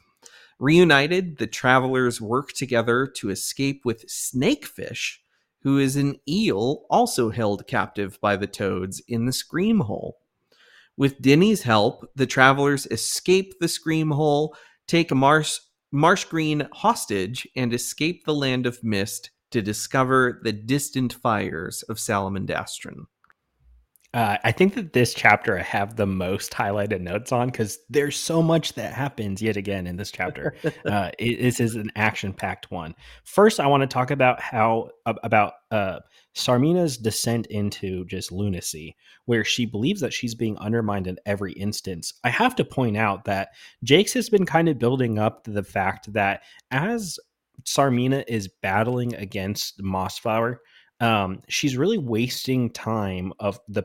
Reunited, 0.62 1.40
the 1.40 1.48
travelers 1.48 2.22
work 2.22 2.52
together 2.52 3.08
to 3.16 3.32
escape 3.32 3.82
with 3.84 4.06
Snakefish, 4.08 5.18
who 5.64 5.80
is 5.80 5.96
an 5.96 6.18
eel 6.30 6.86
also 6.88 7.32
held 7.32 7.66
captive 7.66 8.22
by 8.22 8.36
the 8.36 8.46
toads 8.46 9.02
in 9.08 9.26
the 9.26 9.34
scream 9.34 9.80
hole. 9.80 10.20
With 10.96 11.20
Dinny's 11.20 11.64
help, 11.64 12.08
the 12.16 12.28
travelers 12.28 12.86
escape 12.92 13.60
the 13.60 13.68
scream 13.68 14.12
hole, 14.12 14.56
take 14.86 15.12
Marsh, 15.12 15.58
Marsh 15.92 16.26
Green 16.26 16.68
hostage, 16.74 17.48
and 17.56 17.74
escape 17.74 18.24
the 18.26 18.36
land 18.36 18.68
of 18.68 18.84
mist 18.84 19.32
to 19.50 19.64
discover 19.64 20.42
the 20.44 20.54
distant 20.54 21.12
fires 21.12 21.82
of 21.90 21.98
Salamandastron. 21.98 23.08
Uh, 24.14 24.38
I 24.44 24.52
think 24.52 24.76
that 24.76 24.92
this 24.92 25.14
chapter 25.14 25.58
I 25.58 25.62
have 25.62 25.96
the 25.96 26.06
most 26.06 26.52
highlighted 26.52 27.00
notes 27.00 27.32
on 27.32 27.48
because 27.48 27.80
there's 27.90 28.18
so 28.18 28.42
much 28.42 28.74
that 28.74 28.94
happens 28.94 29.42
yet 29.42 29.56
again 29.56 29.88
in 29.88 29.96
this 29.96 30.12
chapter. 30.12 30.54
uh, 30.86 31.12
it, 31.18 31.42
this 31.42 31.62
is 31.62 31.76
an 31.76 31.92
action-packed 31.96 32.70
one. 32.72 32.94
First, 33.24 33.62
I 33.62 33.68
want 33.68 33.82
to 33.82 33.88
talk 33.88 34.12
about 34.12 34.42
how 34.42 34.90
about 35.06 35.54
uh, 35.72 36.00
Tsarmina's 36.36 36.98
descent 36.98 37.48
into 37.48 38.04
just 38.06 38.34
lunacy, 38.34 38.98
where 39.26 39.46
she 39.46 39.66
believes 39.66 40.02
that 40.02 40.14
she's 40.14 40.36
being 40.36 40.58
undermined 40.58 41.08
in 41.08 41.18
every 41.26 41.54
instance. 41.54 42.14
I 42.26 42.32
have 42.32 42.56
to 42.58 42.66
point 42.66 42.98
out 42.98 43.24
that 43.26 43.50
Jacques 43.86 44.12
has 44.12 44.30
been 44.30 44.46
kind 44.46 44.68
of 44.68 44.78
building 44.78 45.20
up 45.20 45.46
the 45.46 45.64
fact 45.64 46.12
that 46.12 46.44
as 46.70 47.18
Tsarmina 47.64 48.26
is 48.28 48.50
battling 48.62 49.16
against 49.16 49.80
Mossflower, 49.82 50.58
um, 51.02 51.42
she's 51.48 51.76
really 51.76 51.98
wasting 51.98 52.70
time 52.70 53.34
of 53.40 53.60
the 53.68 53.84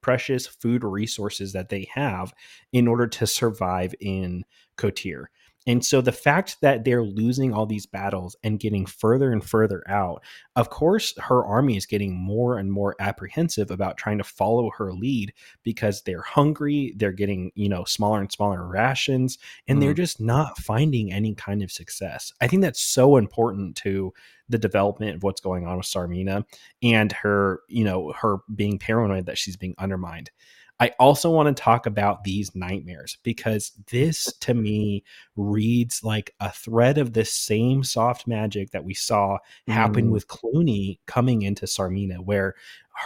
precious 0.00 0.46
food 0.46 0.82
resources 0.82 1.52
that 1.52 1.68
they 1.68 1.86
have 1.92 2.32
in 2.72 2.88
order 2.88 3.06
to 3.06 3.26
survive 3.26 3.94
in 4.00 4.42
Kotir. 4.78 5.26
And 5.66 5.84
so 5.84 6.00
the 6.00 6.12
fact 6.12 6.58
that 6.60 6.84
they're 6.84 7.02
losing 7.02 7.52
all 7.52 7.66
these 7.66 7.86
battles 7.86 8.36
and 8.44 8.60
getting 8.60 8.86
further 8.86 9.32
and 9.32 9.44
further 9.44 9.82
out, 9.88 10.22
of 10.54 10.70
course, 10.70 11.12
her 11.18 11.44
army 11.44 11.76
is 11.76 11.86
getting 11.86 12.14
more 12.14 12.58
and 12.58 12.70
more 12.72 12.94
apprehensive 13.00 13.70
about 13.70 13.96
trying 13.96 14.18
to 14.18 14.24
follow 14.24 14.70
her 14.76 14.92
lead 14.92 15.32
because 15.64 16.02
they're 16.02 16.22
hungry, 16.22 16.94
they're 16.96 17.12
getting, 17.12 17.50
you 17.54 17.68
know, 17.68 17.84
smaller 17.84 18.20
and 18.20 18.30
smaller 18.30 18.66
rations, 18.66 19.38
and 19.66 19.78
mm. 19.78 19.80
they're 19.82 19.94
just 19.94 20.20
not 20.20 20.56
finding 20.58 21.12
any 21.12 21.34
kind 21.34 21.62
of 21.62 21.72
success. 21.72 22.32
I 22.40 22.46
think 22.46 22.62
that's 22.62 22.80
so 22.80 23.16
important 23.16 23.76
to 23.78 24.12
the 24.48 24.58
development 24.58 25.16
of 25.16 25.22
what's 25.22 25.40
going 25.40 25.66
on 25.66 25.78
with 25.78 25.86
Tsarmina 25.86 26.44
and 26.82 27.10
her, 27.12 27.60
you 27.68 27.84
know, 27.84 28.12
her 28.12 28.38
being 28.54 28.78
paranoid 28.78 29.26
that 29.26 29.38
she's 29.38 29.56
being 29.56 29.74
undermined. 29.78 30.30
I 30.78 30.92
also 30.98 31.30
want 31.30 31.54
to 31.54 31.62
talk 31.62 31.86
about 31.86 32.24
these 32.24 32.54
nightmares 32.54 33.16
because 33.22 33.72
this 33.90 34.32
to 34.40 34.52
me 34.52 35.04
reads 35.34 36.04
like 36.04 36.34
a 36.40 36.50
thread 36.50 36.98
of 36.98 37.12
this 37.12 37.32
same 37.32 37.82
soft 37.82 38.26
magic 38.26 38.70
that 38.70 38.84
we 38.84 38.92
saw 38.92 39.38
happen 39.68 40.08
mm. 40.08 40.10
with 40.10 40.28
Cluny 40.28 41.00
coming 41.06 41.42
into 41.42 41.64
Tsarmina, 41.64 42.18
where 42.18 42.54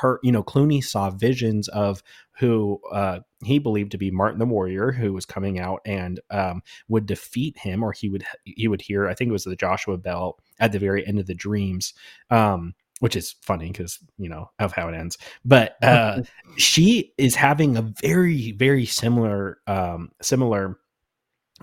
her, 0.01 0.18
you 0.23 0.33
know, 0.33 0.43
Cluny 0.43 0.81
saw 0.81 1.11
visions 1.11 1.68
of 1.68 2.03
who 2.39 2.81
uh, 2.91 3.21
he 3.45 3.59
believed 3.59 3.93
to 3.93 3.99
be 3.99 4.11
Martin 4.11 4.39
the 4.39 4.47
Warrior, 4.47 4.93
who 4.93 5.12
was 5.12 5.27
coming 5.27 5.61
out 5.61 5.81
and 5.85 6.21
um, 6.31 6.62
would 6.89 7.07
defeat 7.07 7.59
him, 7.59 7.83
or 7.83 7.93
he 7.93 8.09
would 8.09 8.25
he 8.45 8.66
would 8.66 8.81
hear. 8.81 9.07
I 9.09 9.14
think 9.14 9.29
it 9.29 9.33
was 9.33 9.45
the 9.45 9.57
Joseph 9.57 10.03
Bell 10.03 10.39
at 10.59 10.73
the 10.73 10.79
very 10.79 11.07
end 11.07 11.18
of 11.18 11.27
the 11.27 11.35
dreams. 11.35 11.93
Um, 12.31 12.75
which 13.01 13.17
is 13.17 13.35
funny 13.43 13.69
because 13.69 13.99
you 14.19 14.29
know 14.29 14.51
of 14.59 14.73
how 14.73 14.89
it 14.89 14.95
ends. 14.95 15.19
But 15.45 15.77
uh, 15.83 16.23
she 16.57 17.13
is 17.19 17.35
having 17.35 17.77
a 17.77 17.83
very 17.83 18.53
very 18.53 18.87
similar 18.87 19.59
um, 19.67 20.11
similar 20.23 20.79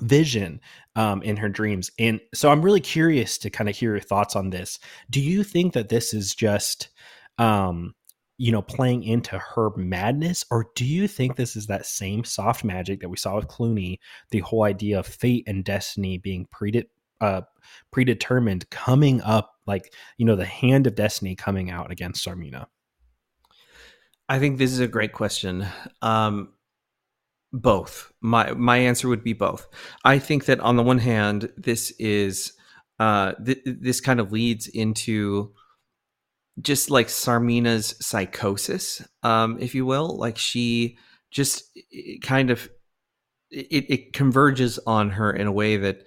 vision 0.01 0.59
um, 0.95 1.23
in 1.23 1.37
her 1.37 1.49
dreams, 1.49 1.89
and 1.97 2.19
so 2.35 2.51
I'm 2.51 2.61
really 2.61 2.81
curious 2.81 3.37
to 3.39 3.49
kind 3.49 3.69
of 3.69 3.75
hear 3.75 3.91
your 3.91 4.01
thoughts 4.01 4.35
on 4.35 4.49
this. 4.49 4.79
Do 5.09 5.21
you 5.21 5.43
think 5.43 5.73
that 5.73 5.89
this 5.89 6.13
is 6.13 6.35
just 6.35 6.89
um, 7.37 7.93
you 8.37 8.51
know 8.51 8.61
playing 8.61 9.03
into 9.03 9.37
her 9.37 9.69
madness, 9.77 10.43
or 10.51 10.67
do 10.75 10.85
you 10.85 11.07
think 11.07 11.35
this 11.35 11.55
is 11.55 11.67
that 11.67 11.85
same 11.85 12.23
soft 12.23 12.63
magic 12.63 12.99
that 13.01 13.09
we 13.09 13.17
saw 13.17 13.35
with 13.35 13.47
Cluny, 13.47 13.99
the 14.31 14.39
whole 14.39 14.63
idea 14.63 14.99
of 14.99 15.07
fate 15.07 15.43
and 15.47 15.63
destiny 15.63 16.17
being 16.17 16.47
predit 16.51 16.89
uh, 17.21 17.41
predetermined 17.91 18.69
coming 18.69 19.21
up 19.21 19.56
like 19.67 19.93
you 20.17 20.25
know 20.25 20.35
the 20.35 20.45
hand 20.45 20.87
of 20.87 20.95
destiny 20.95 21.35
coming 21.35 21.69
out 21.69 21.91
against 21.91 22.25
Tsarmina? 22.25 22.67
I 24.29 24.39
think 24.39 24.57
this 24.57 24.71
is 24.71 24.79
a 24.79 24.87
great 24.87 25.13
question. 25.13 25.65
Um 26.01 26.53
both. 27.53 28.11
My 28.21 28.51
my 28.53 28.77
answer 28.77 29.07
would 29.07 29.23
be 29.23 29.33
both. 29.33 29.67
I 30.03 30.19
think 30.19 30.45
that 30.45 30.59
on 30.59 30.75
the 30.75 30.83
one 30.83 30.99
hand 30.99 31.51
this 31.57 31.91
is 31.99 32.53
uh 32.99 33.33
th- 33.43 33.61
this 33.65 34.01
kind 34.01 34.19
of 34.19 34.31
leads 34.31 34.67
into 34.67 35.53
just 36.59 36.89
like 36.89 37.07
Tsarmina's 37.07 37.95
psychosis 37.99 39.01
um 39.23 39.57
if 39.59 39.75
you 39.75 39.85
will. 39.85 40.17
Like 40.17 40.37
she 40.37 40.97
just 41.31 41.77
kind 42.21 42.49
of 42.49 42.69
it, 43.49 43.85
it 43.89 44.13
converges 44.13 44.79
on 44.85 45.11
her 45.11 45.31
in 45.31 45.47
a 45.47 45.51
way 45.51 45.77
that 45.77 46.03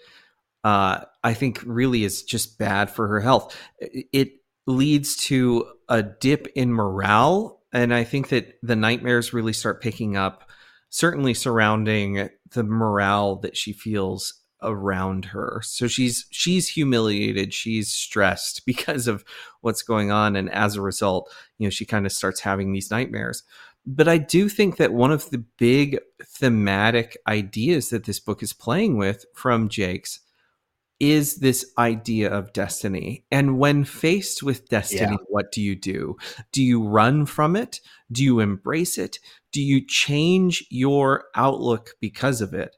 uh, 0.64 1.00
I 1.22 1.34
think 1.34 1.62
really 1.66 2.04
is 2.04 2.22
just 2.22 2.58
bad 2.58 2.90
for 2.90 3.08
her 3.08 3.20
health. 3.20 3.56
It 3.78 4.32
leads 4.66 5.16
to 5.16 5.66
a 5.88 6.02
dip 6.02 6.46
in 6.54 6.72
morale. 6.72 7.60
And 7.72 7.94
I 7.94 8.04
think 8.04 8.28
that 8.30 8.58
the 8.62 8.76
nightmares 8.76 9.32
really 9.32 9.52
start 9.52 9.82
picking 9.82 10.16
up, 10.16 10.48
certainly 10.88 11.34
surrounding 11.34 12.30
the 12.50 12.64
morale 12.64 13.36
that 13.36 13.56
she 13.56 13.72
feels 13.72 14.34
around 14.62 15.26
her. 15.26 15.60
So 15.64 15.86
she's 15.86 16.26
she's 16.30 16.68
humiliated, 16.68 17.54
she's 17.54 17.90
stressed 17.90 18.62
because 18.66 19.06
of 19.06 19.24
what's 19.60 19.82
going 19.82 20.10
on 20.10 20.36
and 20.36 20.50
as 20.50 20.76
a 20.76 20.82
result, 20.82 21.30
you 21.58 21.66
know, 21.66 21.70
she 21.70 21.84
kind 21.84 22.06
of 22.06 22.12
starts 22.12 22.40
having 22.40 22.72
these 22.72 22.90
nightmares. 22.90 23.42
But 23.86 24.08
I 24.08 24.18
do 24.18 24.48
think 24.48 24.76
that 24.76 24.92
one 24.92 25.10
of 25.10 25.30
the 25.30 25.38
big 25.38 25.98
thematic 26.22 27.16
ideas 27.26 27.88
that 27.90 28.04
this 28.04 28.20
book 28.20 28.42
is 28.42 28.52
playing 28.52 28.98
with 28.98 29.24
from 29.34 29.70
Jacques 29.70 30.20
is 31.00 31.36
this 31.36 31.64
idea 31.78 32.30
of 32.30 32.52
destiny. 32.52 33.24
And 33.30 33.58
when 33.58 33.84
faced 33.84 34.42
with 34.42 34.68
destiny, 34.68 35.12
yeah. 35.12 35.26
what 35.28 35.50
do 35.50 35.62
you 35.62 35.74
do? 35.74 36.16
Do 36.52 36.62
you 36.62 36.86
run 36.86 37.24
from 37.24 37.56
it? 37.56 37.80
Do 38.12 38.22
you 38.22 38.38
embrace 38.40 38.98
it? 38.98 39.18
Do 39.50 39.62
you 39.62 39.84
change 39.84 40.64
your 40.70 41.24
outlook 41.34 41.94
because 42.00 42.42
of 42.42 42.52
it? 42.52 42.76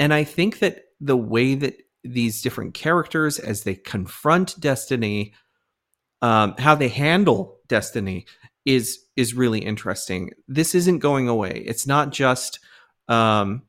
And 0.00 0.14
I 0.14 0.24
think 0.24 0.60
that 0.60 0.84
the 1.00 1.16
way 1.16 1.54
that 1.56 1.76
these 2.02 2.40
different 2.40 2.72
characters, 2.72 3.38
as 3.38 3.64
they 3.64 3.74
confront 3.74 4.58
destiny, 4.58 5.34
um, 6.22 6.54
how 6.58 6.74
they 6.74 6.88
handle 6.88 7.58
destiny 7.68 8.24
is 8.64 8.98
is 9.16 9.34
really 9.34 9.60
interesting. 9.60 10.30
This 10.46 10.74
isn't 10.74 10.98
going 11.00 11.28
away. 11.28 11.62
It's 11.66 11.86
not 11.86 12.12
just 12.12 12.60
um, 13.08 13.62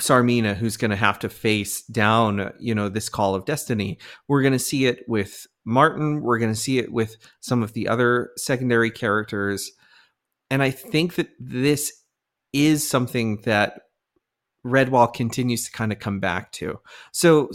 Tsarmina 0.00 0.56
who's 0.56 0.76
going 0.76 0.90
to 0.90 0.96
have 0.96 1.18
to 1.20 1.28
face 1.28 1.82
down, 1.82 2.52
you 2.58 2.74
know, 2.74 2.88
this 2.88 3.08
call 3.08 3.34
of 3.34 3.44
destiny. 3.44 3.98
We're 4.26 4.42
going 4.42 4.52
to 4.52 4.58
see 4.58 4.86
it 4.86 5.04
with 5.06 5.46
Martin. 5.64 6.22
We're 6.22 6.38
going 6.38 6.52
to 6.52 6.58
see 6.58 6.78
it 6.78 6.92
with 6.92 7.16
some 7.40 7.62
of 7.62 7.74
the 7.74 7.88
other 7.88 8.30
secondary 8.36 8.90
characters. 8.90 9.70
And 10.50 10.62
I 10.62 10.70
think 10.70 11.16
that 11.16 11.28
this 11.38 11.92
is 12.52 12.88
something 12.88 13.42
that 13.42 13.80
Redwall 14.64 15.12
continues 15.12 15.64
to 15.64 15.72
kind 15.72 15.92
of 15.92 15.98
come 15.98 16.20
back 16.20 16.52
to. 16.52 16.78
So 17.12 17.50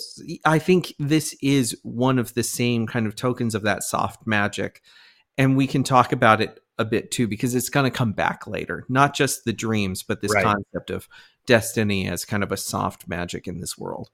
I 0.45 0.59
think 0.59 0.93
this 0.99 1.35
is 1.41 1.77
one 1.83 2.19
of 2.19 2.33
the 2.33 2.43
same 2.43 2.85
kind 2.85 3.07
of 3.07 3.15
tokens 3.15 3.55
of 3.55 3.63
that 3.63 3.83
soft 3.83 4.27
magic. 4.27 4.81
And 5.37 5.55
we 5.55 5.67
can 5.67 5.83
talk 5.83 6.11
about 6.11 6.41
it 6.41 6.59
a 6.77 6.85
bit 6.85 7.11
too, 7.11 7.27
because 7.27 7.55
it's 7.55 7.69
going 7.69 7.89
to 7.89 7.95
come 7.95 8.11
back 8.11 8.47
later, 8.47 8.85
not 8.89 9.15
just 9.15 9.45
the 9.45 9.53
dreams, 9.53 10.03
but 10.03 10.21
this 10.21 10.33
right. 10.33 10.43
concept 10.43 10.89
of 10.89 11.07
destiny 11.45 12.07
as 12.07 12.25
kind 12.25 12.43
of 12.43 12.51
a 12.51 12.57
soft 12.57 13.07
magic 13.07 13.47
in 13.47 13.59
this 13.59 13.77
world. 13.77 14.09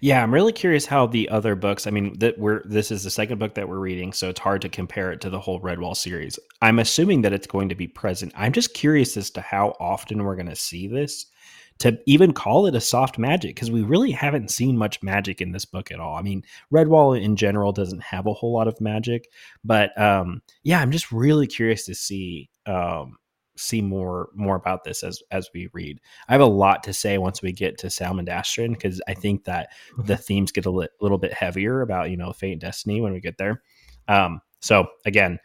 Yeah, 0.00 0.22
I'm 0.22 0.32
really 0.32 0.52
curious 0.52 0.86
how 0.86 1.06
the 1.06 1.28
other 1.28 1.54
books. 1.54 1.86
I 1.86 1.90
mean, 1.90 2.18
that 2.18 2.38
we're 2.38 2.62
this 2.64 2.90
is 2.90 3.02
the 3.02 3.10
second 3.10 3.38
book 3.38 3.54
that 3.54 3.68
we're 3.68 3.78
reading, 3.78 4.12
so 4.12 4.28
it's 4.28 4.40
hard 4.40 4.62
to 4.62 4.68
compare 4.68 5.10
it 5.10 5.20
to 5.22 5.30
the 5.30 5.40
whole 5.40 5.60
Redwall 5.60 5.96
series. 5.96 6.38
I'm 6.62 6.78
assuming 6.78 7.22
that 7.22 7.32
it's 7.32 7.46
going 7.46 7.68
to 7.68 7.74
be 7.74 7.88
present. 7.88 8.32
I'm 8.36 8.52
just 8.52 8.74
curious 8.74 9.16
as 9.16 9.30
to 9.30 9.40
how 9.40 9.76
often 9.80 10.22
we're 10.22 10.36
going 10.36 10.48
to 10.48 10.56
see 10.56 10.86
this 10.86 11.26
to 11.78 11.98
even 12.06 12.32
call 12.32 12.66
it 12.66 12.74
a 12.74 12.80
soft 12.80 13.18
magic 13.18 13.54
because 13.54 13.70
we 13.70 13.82
really 13.82 14.10
haven't 14.10 14.50
seen 14.50 14.78
much 14.78 15.02
magic 15.02 15.40
in 15.40 15.52
this 15.52 15.64
book 15.64 15.90
at 15.90 16.00
all. 16.00 16.16
I 16.16 16.22
mean, 16.22 16.42
Redwall 16.72 17.20
in 17.20 17.36
general 17.36 17.72
doesn't 17.72 18.02
have 18.02 18.26
a 18.26 18.32
whole 18.32 18.52
lot 18.52 18.68
of 18.68 18.80
magic, 18.80 19.28
but 19.62 19.98
um, 20.00 20.42
yeah, 20.62 20.80
I'm 20.80 20.90
just 20.90 21.12
really 21.12 21.46
curious 21.46 21.84
to 21.86 21.94
see 21.94 22.48
um, 22.64 23.18
see 23.58 23.80
more 23.82 24.28
more 24.34 24.56
about 24.56 24.84
this 24.84 25.02
as 25.02 25.22
as 25.30 25.50
we 25.52 25.68
read. 25.72 26.00
I 26.28 26.32
have 26.32 26.40
a 26.40 26.46
lot 26.46 26.82
to 26.84 26.92
say 26.92 27.18
once 27.18 27.42
we 27.42 27.52
get 27.52 27.78
to 27.78 27.88
Salamandastron 27.88 28.70
because 28.70 29.00
I 29.06 29.14
think 29.14 29.44
that 29.44 29.70
the 29.96 30.14
mm-hmm. 30.14 30.22
themes 30.22 30.52
get 30.52 30.66
a 30.66 30.70
li- 30.70 30.88
little 31.00 31.18
bit 31.18 31.32
heavier 31.32 31.82
about 31.82 32.10
you 32.10 32.16
know 32.16 32.32
fate 32.32 32.52
and 32.52 32.60
destiny 32.60 33.00
when 33.00 33.12
we 33.12 33.20
get 33.20 33.38
there. 33.38 33.62
Um, 34.08 34.40
so 34.60 34.86
again, 35.04 35.38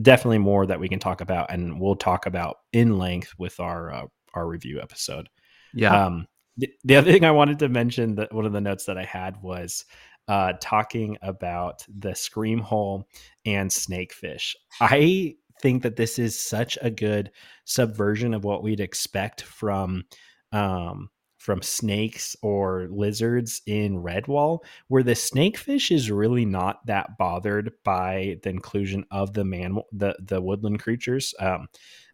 definitely 0.00 0.38
more 0.38 0.66
that 0.66 0.80
we 0.80 0.88
can 0.88 0.98
talk 0.98 1.20
about, 1.20 1.52
and 1.52 1.80
we'll 1.80 1.96
talk 1.96 2.26
about 2.26 2.56
in 2.72 2.98
length 2.98 3.32
with 3.38 3.60
our 3.60 3.92
uh, 3.92 4.06
our 4.34 4.46
review 4.46 4.80
episode. 4.80 5.28
Yeah. 5.74 6.06
Um, 6.06 6.26
the, 6.56 6.68
the 6.84 6.96
other 6.96 7.12
thing 7.12 7.24
I 7.24 7.30
wanted 7.30 7.58
to 7.60 7.68
mention 7.68 8.14
that 8.16 8.32
one 8.32 8.46
of 8.46 8.52
the 8.52 8.60
notes 8.60 8.84
that 8.86 8.98
I 8.98 9.04
had 9.04 9.40
was 9.42 9.84
uh, 10.28 10.54
talking 10.60 11.16
about 11.22 11.84
the 11.88 12.14
scream 12.14 12.60
hole 12.60 13.08
and 13.44 13.70
snakefish. 13.70 14.54
I 14.80 15.36
think 15.60 15.82
that 15.82 15.96
this 15.96 16.18
is 16.18 16.38
such 16.38 16.78
a 16.80 16.90
good 16.90 17.30
subversion 17.64 18.34
of 18.34 18.44
what 18.44 18.62
we'd 18.62 18.80
expect 18.80 19.42
from 19.42 20.04
um, 20.52 21.08
from 21.38 21.60
snakes 21.60 22.36
or 22.40 22.86
lizards 22.88 23.62
in 23.66 24.00
Redwall, 24.00 24.60
where 24.86 25.02
the 25.02 25.12
snakefish 25.12 25.90
is 25.90 26.08
really 26.08 26.44
not 26.44 26.86
that 26.86 27.18
bothered 27.18 27.72
by 27.84 28.38
the 28.44 28.50
inclusion 28.50 29.04
of 29.10 29.32
the 29.32 29.44
man 29.44 29.78
the 29.92 30.14
the 30.20 30.40
woodland 30.40 30.80
creatures, 30.80 31.34
um, 31.40 31.66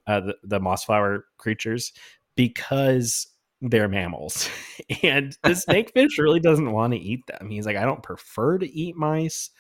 uh, 0.07 0.21
the, 0.21 0.37
the 0.45 0.61
mossflower 0.61 1.21
creatures, 1.37 1.93
because 2.37 3.27
they're 3.61 3.89
mammals. 3.89 4.49
and 5.03 5.37
the 5.43 5.51
snakefish 5.69 6.19
really 6.19 6.41
doesn't 6.41 6.73
want 6.73 6.93
to 6.93 6.99
eat 6.99 7.27
them. 7.27 7.51
He's 7.51 7.67
like, 7.67 7.77
I 7.77 7.85
don't 7.85 8.03
prefer 8.03 8.59
to 8.59 8.69
eat 8.69 8.97
mice. 8.97 9.51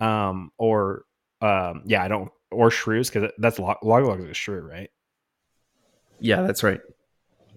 Um, 0.00 0.50
or 0.58 1.04
um, 1.40 1.82
yeah, 1.86 2.02
I 2.02 2.08
don't 2.08 2.30
or 2.50 2.70
shrews 2.70 3.10
because 3.10 3.30
that's 3.38 3.58
log 3.58 3.78
log 3.82 4.20
is 4.20 4.30
a 4.30 4.34
shrew, 4.34 4.60
right? 4.60 4.90
Yeah, 6.20 6.42
that's 6.42 6.62
right. 6.62 6.80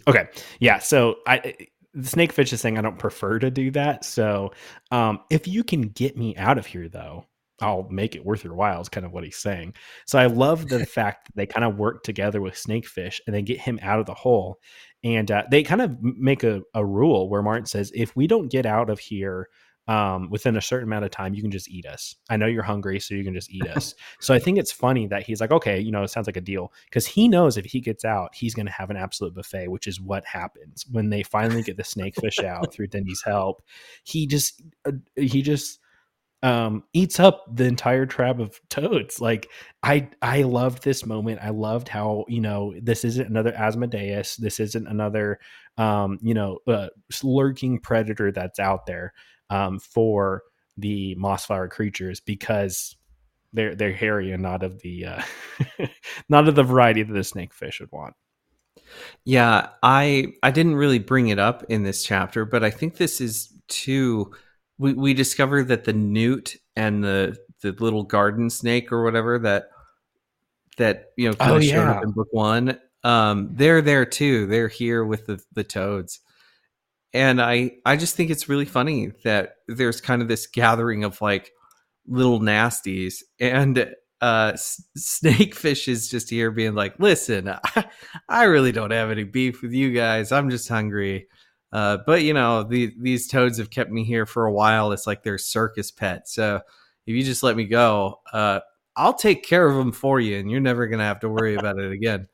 Okay, 0.08 0.28
yeah. 0.60 0.80
So 0.80 1.18
I 1.28 1.56
the 1.94 2.10
snakefish 2.10 2.52
is 2.52 2.62
saying 2.62 2.78
I 2.78 2.82
don't 2.82 3.00
prefer 3.00 3.40
to 3.40 3.50
do 3.50 3.72
that. 3.72 4.04
So 4.04 4.52
um, 4.92 5.20
if 5.30 5.48
you 5.48 5.64
can 5.64 5.84
get 5.84 6.18
me 6.18 6.36
out 6.36 6.58
of 6.58 6.66
here, 6.66 6.90
though, 6.90 7.26
I'll 7.62 7.88
make 7.90 8.16
it 8.16 8.26
worth 8.26 8.44
your 8.44 8.54
while. 8.54 8.82
Is 8.82 8.90
kind 8.90 9.06
of 9.06 9.14
what 9.14 9.24
he's 9.24 9.38
saying. 9.38 9.76
So 10.06 10.20
I 10.20 10.26
love 10.26 10.68
the 10.68 10.86
fact 10.86 11.28
that 11.28 11.36
they 11.36 11.46
kind 11.46 11.64
of 11.64 11.78
work 11.78 12.04
together 12.04 12.42
with 12.42 12.56
snakefish 12.56 13.22
and 13.26 13.36
they 13.36 13.42
get 13.42 13.62
him 13.62 13.80
out 13.82 14.00
of 14.00 14.06
the 14.06 14.14
hole, 14.14 14.60
and 15.06 15.30
uh, 15.30 15.44
they 15.52 15.62
kind 15.62 15.84
of 15.84 16.02
make 16.02 16.44
a, 16.44 16.64
a 16.74 16.84
rule 16.84 17.30
where 17.30 17.44
Martin 17.44 17.68
says 17.68 17.92
if 17.94 18.16
we 18.16 18.26
don't 18.26 18.48
get 18.48 18.66
out 18.66 18.90
of 18.90 18.98
here 18.98 19.48
um, 19.88 20.32
within 20.32 20.58
a 20.58 20.62
certain 20.62 20.90
amount 20.90 21.06
of 21.06 21.12
time, 21.12 21.36
you 21.36 21.44
can 21.44 21.52
just 21.52 21.70
eat 21.70 21.86
us. 21.86 22.16
I 22.28 22.38
know 22.38 22.48
you're 22.48 22.64
hungry, 22.64 23.00
so 23.00 23.14
you 23.14 23.24
can 23.24 23.36
just 23.36 23.52
eat 23.52 23.68
us. 23.68 23.94
so 24.20 24.34
I 24.34 24.40
think 24.40 24.58
it's 24.58 24.72
funny 24.72 25.06
that 25.06 25.22
he's 25.22 25.40
like, 25.40 25.52
okay, 25.52 25.80
you 25.80 25.92
know, 25.92 26.02
it 26.02 26.08
sounds 26.08 26.26
like 26.26 26.38
a 26.38 26.42
deal 26.42 26.74
because 26.86 27.06
he 27.06 27.28
knows 27.28 27.56
if 27.56 27.66
he 27.66 27.82
gets 27.82 28.04
out, 28.04 28.34
he's 28.34 28.56
going 28.56 28.66
to 28.66 28.72
have 28.72 28.90
an 28.90 28.98
absolute 28.98 29.36
buffet, 29.36 29.68
which 29.68 29.86
is 29.86 30.02
what 30.02 30.26
happens 30.26 30.88
when 30.92 31.12
they 31.12 31.22
finally 31.22 31.62
get 31.62 31.78
the 31.78 31.84
snakefish 31.84 32.44
out 32.44 32.74
through 32.74 32.88
Dinny's 32.88 33.22
help. 33.24 33.62
He 34.04 34.26
just, 34.26 34.64
uh, 34.88 34.94
he 35.16 35.44
just 35.44 35.80
um, 36.44 36.84
eats 36.94 37.20
up 37.20 37.46
the 37.54 37.66
entire 37.66 38.06
tribe 38.06 38.40
of 38.40 38.60
toads. 38.70 39.20
Like 39.20 39.50
I, 39.84 40.10
I 40.22 40.44
loved 40.44 40.84
this 40.84 41.06
moment. 41.06 41.40
I 41.42 41.50
loved 41.50 41.88
how 41.88 42.26
you 42.28 42.42
know 42.42 42.74
this 42.82 43.04
isn't 43.04 43.28
another 43.28 43.54
Asmodeus. 43.54 44.36
This 44.36 44.60
isn't 44.60 44.88
another, 44.88 45.40
um, 45.78 46.20
you 46.22 46.34
know, 46.34 46.60
uh, 46.68 46.90
lurking 47.24 47.80
predator 47.80 48.32
that's 48.32 48.60
out 48.60 48.86
there 48.86 49.14
um, 49.50 49.80
for 49.80 50.44
the 50.78 51.16
mossflower 51.16 51.70
creatures 51.70 52.20
because 52.20 52.96
they're 53.54 53.76
they're 53.76 53.94
hairy 53.94 54.32
and 54.32 54.44
not 54.44 54.64
of 54.64 54.82
the 54.82 55.06
uh, 55.06 55.22
not 56.30 56.48
of 56.48 56.56
the 56.56 56.64
variety 56.64 57.04
that 57.04 57.14
the 57.14 57.20
snakefish 57.22 57.80
would 57.80 57.92
want. 57.92 58.14
Yeah, 59.24 59.70
I 59.82 60.34
I 60.44 60.52
didn't 60.52 60.76
really 60.76 61.00
bring 61.00 61.30
it 61.30 61.40
up 61.40 61.64
in 61.70 61.84
this 61.84 62.04
chapter, 62.04 62.46
but 62.46 62.64
I 62.64 62.70
think 62.70 62.98
this 62.98 63.20
is 63.20 63.54
too. 63.68 64.32
We 64.78 64.94
we 64.94 65.14
discover 65.14 65.64
that 65.64 65.86
the 65.86 65.94
newt 65.94 66.56
and 66.76 67.04
the 67.04 67.38
the 67.62 67.72
little 67.74 68.04
garden 68.04 68.50
snake 68.50 68.92
or 68.92 69.04
whatever 69.04 69.40
that 69.40 69.70
that 70.78 71.12
you 71.18 71.30
know 71.30 71.36
kind 71.36 71.52
Oh 71.52 71.56
of 71.58 71.64
showed 71.64 71.88
up 71.88 72.04
in 72.04 72.12
book 72.12 72.28
one. 72.32 72.80
Um, 73.04 73.50
they're 73.54 73.82
there 73.82 74.06
too. 74.06 74.48
They're 74.48 74.68
here 74.68 75.06
with 75.06 75.28
the 75.28 75.42
the 75.54 75.64
toads, 75.64 76.20
and 77.14 77.42
I 77.42 77.72
I 77.86 77.96
just 77.96 78.16
think 78.16 78.32
it's 78.32 78.50
really 78.50 78.66
funny 78.66 79.12
that 79.24 79.56
there's 79.68 80.02
kind 80.02 80.22
of 80.22 80.28
this 80.28 80.48
gathering 80.48 81.04
of 81.04 81.22
like 81.22 81.52
little 82.08 82.40
nasties 82.40 83.24
and 83.40 83.94
uh 84.22 84.52
S- 84.54 84.84
snakefish 84.98 85.88
is 85.88 86.08
just 86.08 86.30
here 86.30 86.52
being 86.52 86.76
like 86.76 87.00
listen 87.00 87.50
I, 87.50 87.86
I 88.30 88.44
really 88.44 88.72
don't 88.72 88.92
have 88.92 89.12
any 89.12 89.24
beef 89.24 89.62
with 89.62 89.74
you 89.74 89.92
guys 89.92 90.32
i'm 90.32 90.50
just 90.50 90.70
hungry 90.70 91.28
uh 91.72 91.98
but 92.06 92.24
you 92.24 92.34
know 92.34 92.64
the, 92.64 92.94
these 93.00 93.28
toads 93.28 93.58
have 93.58 93.70
kept 93.70 93.92
me 93.92 94.04
here 94.04 94.26
for 94.26 94.46
a 94.46 94.54
while 94.54 94.92
it's 94.92 95.08
like 95.08 95.24
their 95.24 95.38
circus 95.38 95.92
pet 95.92 96.28
so 96.28 96.62
if 97.06 97.16
you 97.16 97.24
just 97.24 97.44
let 97.44 97.56
me 97.58 97.66
go 97.66 98.20
uh 98.34 98.60
i'll 98.96 99.14
take 99.14 99.44
care 99.46 99.68
of 99.68 99.76
them 99.76 99.92
for 99.92 100.20
you 100.20 100.38
and 100.40 100.50
you're 100.52 100.60
never 100.60 100.88
gonna 100.88 101.04
have 101.04 101.20
to 101.20 101.30
worry 101.30 101.56
about 101.56 101.78
it 101.80 101.92
again 101.92 102.28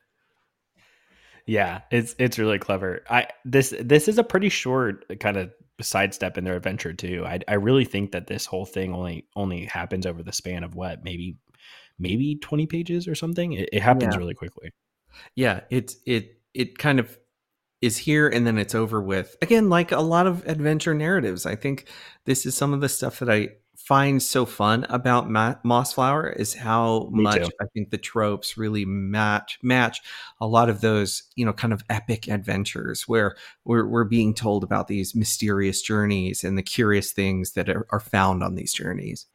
Yeah, 1.46 1.80
it's 1.90 2.14
it's 2.18 2.38
really 2.38 2.58
clever. 2.58 3.02
I 3.10 3.26
this 3.44 3.74
this 3.80 4.06
is 4.08 4.18
a 4.18 4.24
pretty 4.24 4.48
short 4.48 5.04
kind 5.20 5.36
of 5.36 5.52
sidestep 5.80 6.38
in 6.38 6.44
their 6.44 6.56
adventure 6.56 6.92
too. 6.92 7.24
I 7.26 7.40
I 7.48 7.54
really 7.54 7.84
think 7.84 8.12
that 8.12 8.28
this 8.28 8.46
whole 8.46 8.64
thing 8.66 8.94
only 8.94 9.26
only 9.34 9.64
happens 9.64 10.06
over 10.06 10.22
the 10.22 10.32
span 10.32 10.62
of 10.64 10.74
what 10.76 11.02
maybe 11.04 11.36
maybe 11.98 12.36
twenty 12.36 12.66
pages 12.66 13.08
or 13.08 13.14
something. 13.14 13.54
It, 13.54 13.70
it 13.72 13.82
happens 13.82 14.16
Yeah. 14.16 14.18
really 14.18 14.34
quickly. 14.34 14.72
yeah 15.34 15.60
it's 15.70 15.96
it 16.06 16.40
it 16.54 16.78
kind 16.78 17.00
of 17.00 17.18
is 17.82 17.98
here 17.98 18.28
and 18.28 18.46
then 18.46 18.56
it's 18.56 18.74
over 18.74 19.02
with. 19.02 19.36
Again 19.42 19.68
like 19.68 19.92
a 19.92 20.00
lot 20.00 20.26
of 20.26 20.46
adventure 20.46 20.94
narratives 20.94 21.44
i 21.46 21.54
think 21.54 21.86
this 22.24 22.46
is 22.46 22.56
some 22.56 22.72
of 22.72 22.80
the 22.80 22.88
stuff 22.88 23.18
that 23.18 23.30
i 23.30 23.48
find 23.86 24.22
so 24.22 24.44
fun 24.46 24.84
about 24.88 25.28
Ma- 25.30 25.54
mossflower 25.64 26.34
is 26.36 26.54
how 26.54 27.08
Me 27.12 27.22
much 27.22 27.42
too. 27.46 27.50
i 27.60 27.64
think 27.74 27.90
the 27.90 27.98
tropes 27.98 28.56
really 28.56 28.84
match 28.84 29.58
match 29.62 30.00
a 30.40 30.46
lot 30.46 30.68
of 30.68 30.80
those 30.80 31.22
you 31.36 31.44
know 31.44 31.52
kind 31.52 31.72
of 31.72 31.82
epic 31.90 32.28
adventures 32.28 33.08
where 33.08 33.34
we're, 33.64 33.86
we're 33.86 34.04
being 34.04 34.34
told 34.34 34.64
about 34.64 34.88
these 34.88 35.14
mysterious 35.14 35.82
journeys 35.82 36.44
and 36.44 36.56
the 36.56 36.62
curious 36.62 37.12
things 37.12 37.52
that 37.52 37.68
are, 37.68 37.86
are 37.90 38.00
found 38.00 38.42
on 38.42 38.54
these 38.54 38.72
journeys 38.72 39.26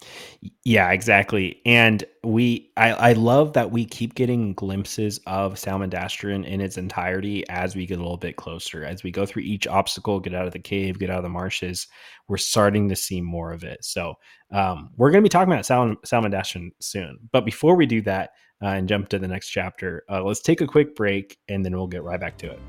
Yeah, 0.63 0.91
exactly. 0.91 1.61
And 1.65 2.03
we 2.23 2.71
I, 2.77 2.91
I 2.91 3.13
love 3.13 3.53
that 3.53 3.71
we 3.71 3.85
keep 3.85 4.15
getting 4.15 4.53
glimpses 4.53 5.19
of 5.25 5.55
Salamandastron 5.55 6.45
in 6.45 6.61
its 6.61 6.77
entirety 6.77 7.47
as 7.49 7.75
we 7.75 7.85
get 7.85 7.97
a 7.99 8.01
little 8.01 8.17
bit 8.17 8.35
closer. 8.35 8.83
As 8.83 9.03
we 9.03 9.11
go 9.11 9.25
through 9.25 9.43
each 9.43 9.65
obstacle, 9.67 10.19
get 10.19 10.33
out 10.33 10.45
of 10.45 10.53
the 10.53 10.59
cave, 10.59 10.99
get 10.99 11.09
out 11.09 11.17
of 11.17 11.23
the 11.23 11.29
marshes, 11.29 11.87
we're 12.27 12.37
starting 12.37 12.89
to 12.89 12.95
see 12.95 13.21
more 13.21 13.53
of 13.53 13.63
it. 13.63 13.83
So 13.85 14.15
um, 14.51 14.91
we're 14.97 15.11
going 15.11 15.21
to 15.21 15.25
be 15.25 15.29
talking 15.29 15.51
about 15.51 15.65
Salmon, 15.65 15.97
Salamandastron 16.05 16.71
soon. 16.79 17.19
But 17.31 17.45
before 17.45 17.75
we 17.75 17.85
do 17.85 18.01
that 18.03 18.31
uh, 18.61 18.67
and 18.67 18.87
jump 18.87 19.09
to 19.09 19.19
the 19.19 19.27
next 19.27 19.49
chapter, 19.49 20.03
uh, 20.09 20.23
let's 20.23 20.41
take 20.41 20.61
a 20.61 20.67
quick 20.67 20.95
break 20.95 21.37
and 21.49 21.65
then 21.65 21.75
we'll 21.75 21.87
get 21.87 22.03
right 22.03 22.19
back 22.19 22.37
to 22.39 22.51
it. 22.51 22.59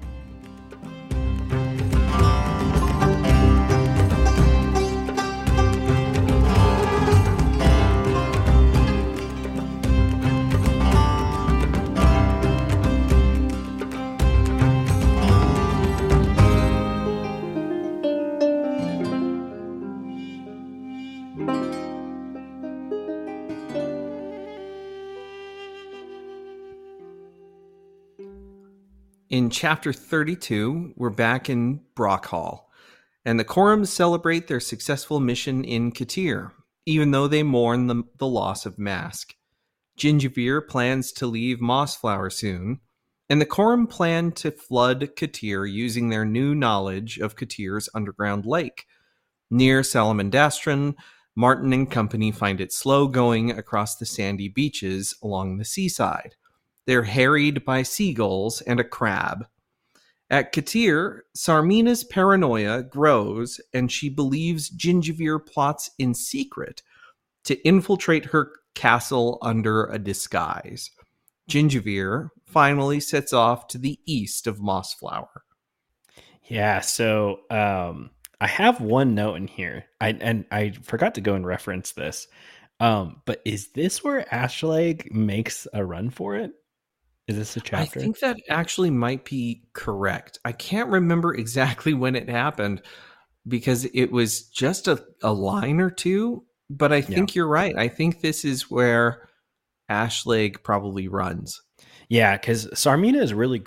In 29.30 29.50
chapter 29.50 29.92
32, 29.92 30.94
we're 30.96 31.10
back 31.10 31.50
in 31.50 31.82
Brockhall, 31.94 32.60
and 33.26 33.38
the 33.38 33.44
Corims 33.44 33.88
celebrate 33.88 34.48
their 34.48 34.58
successful 34.58 35.20
mission 35.20 35.64
in 35.64 35.92
Kotir, 35.92 36.52
even 36.86 37.10
though 37.10 37.28
they 37.28 37.42
mourn 37.42 37.88
the, 37.88 38.04
the 38.16 38.26
loss 38.26 38.64
of 38.64 38.78
Mask. 38.78 39.34
Gingivere 39.98 40.66
plans 40.66 41.12
to 41.12 41.26
leave 41.26 41.58
Mossflower 41.58 42.32
soon, 42.32 42.80
and 43.28 43.38
the 43.38 43.44
Corim 43.44 43.86
plan 43.86 44.32
to 44.32 44.50
flood 44.50 45.10
Kotir 45.14 45.70
using 45.70 46.08
their 46.08 46.24
new 46.24 46.54
knowledge 46.54 47.18
of 47.18 47.36
Kotir's 47.36 47.90
underground 47.94 48.46
lake. 48.46 48.86
Near 49.50 49.82
Salamandastron, 49.82 50.94
Martin 51.36 51.74
and 51.74 51.90
company 51.90 52.32
find 52.32 52.62
it 52.62 52.72
slow 52.72 53.06
going 53.06 53.50
across 53.50 53.96
the 53.96 54.06
sandy 54.06 54.48
beaches 54.48 55.14
along 55.22 55.58
the 55.58 55.66
seaside. 55.66 56.36
They're 56.88 57.02
harried 57.02 57.66
by 57.66 57.82
seagulls 57.82 58.62
and 58.62 58.80
a 58.80 58.84
crab. 58.84 59.46
At 60.30 60.54
Kotir, 60.54 61.20
Tsarmina's 61.36 62.02
paranoia 62.02 62.82
grows 62.82 63.60
and 63.74 63.92
she 63.92 64.08
believes 64.08 64.70
Gingivere 64.70 65.38
plots 65.38 65.90
in 65.98 66.14
secret 66.14 66.82
to 67.44 67.62
infiltrate 67.62 68.24
her 68.24 68.52
castle 68.74 69.36
under 69.42 69.84
a 69.84 69.98
disguise. 69.98 70.90
Gingivere 71.50 72.30
finally 72.46 73.00
sets 73.00 73.34
off 73.34 73.68
to 73.68 73.76
the 73.76 74.00
east 74.06 74.46
of 74.46 74.56
Mossflower. 74.56 75.42
Yeah, 76.44 76.80
so 76.80 77.40
um 77.50 78.08
I 78.40 78.46
have 78.46 78.80
one 78.80 79.14
note 79.14 79.34
in 79.34 79.46
here. 79.46 79.84
I 80.00 80.16
and 80.22 80.46
I 80.50 80.70
forgot 80.70 81.16
to 81.16 81.20
go 81.20 81.34
and 81.34 81.46
reference 81.46 81.92
this. 81.92 82.28
Um, 82.80 83.20
but 83.26 83.42
is 83.44 83.72
this 83.72 84.02
where 84.02 84.24
Ashleg 84.32 85.12
makes 85.12 85.66
a 85.74 85.84
run 85.84 86.08
for 86.08 86.34
it? 86.36 86.52
Is 87.28 87.36
this 87.36 87.56
a 87.56 87.60
chapter? 87.60 87.76
I 88.00 88.02
think 88.02 88.18
that 88.20 88.38
actually 88.48 88.90
might 88.90 89.24
be 89.24 89.62
correct. 89.74 90.38
I 90.44 90.52
can't 90.52 90.88
remember 90.88 91.34
exactly 91.36 91.94
when 91.94 92.16
it 92.16 92.28
happened 92.28 92.82
because 93.46 93.84
it 93.94 94.10
was 94.10 94.42
just 94.48 94.88
a, 94.88 95.04
a 95.22 95.32
line 95.32 95.80
or 95.80 95.90
two, 95.90 96.44
but 96.68 96.92
I 96.92 97.00
think 97.00 97.34
you're 97.34 97.46
right. 97.46 97.76
I 97.76 97.88
think 97.88 98.20
this 98.20 98.44
is 98.44 98.70
where 98.70 99.28
Ashleg 99.90 100.62
probably 100.62 101.08
runs. 101.08 101.62
Yeah, 102.08 102.36
because 102.36 102.66
Tsarmina 102.68 103.22
is 103.22 103.34
really 103.34 103.62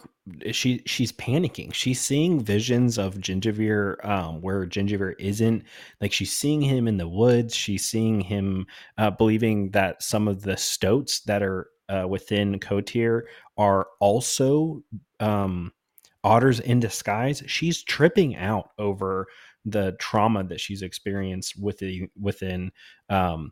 she 0.52 0.82
she's 0.86 1.12
panicking. 1.12 1.74
She's 1.74 2.02
seeing 2.02 2.44
visions 2.44 2.98
of 2.98 3.16
Gingivere 3.16 4.04
um, 4.06 4.42
where 4.42 4.66
Gingivere 4.66 5.14
isn't. 5.20 5.64
Like 6.00 6.14
she's 6.14 6.34
seeing 6.34 6.62
him 6.62 6.88
in 6.88 6.98
the 6.98 7.08
woods. 7.08 7.56
She's 7.56 7.90
seeing 7.90 8.22
him 8.22 8.66
uh, 8.98 9.12
believing 9.12 9.72
that 9.72 10.02
some 10.02 10.28
of 10.28 10.42
the 10.42 10.58
stoats 10.58 11.22
that 11.22 11.44
are 11.44 11.68
uh, 11.92 12.08
within 12.08 12.60
Kotir 12.60 13.24
are 13.58 13.88
also 14.00 14.82
um, 15.20 15.72
otters 16.24 16.60
in 16.60 16.80
disguise. 16.80 17.44
She's 17.48 17.84
tripping 17.84 18.36
out 18.36 18.70
over 18.78 19.28
the 19.66 19.96
trauma 20.00 20.44
that 20.46 20.60
she's 20.60 20.82
experienced 20.82 21.60
within 21.60 22.10
within 22.20 22.72
um, 23.10 23.52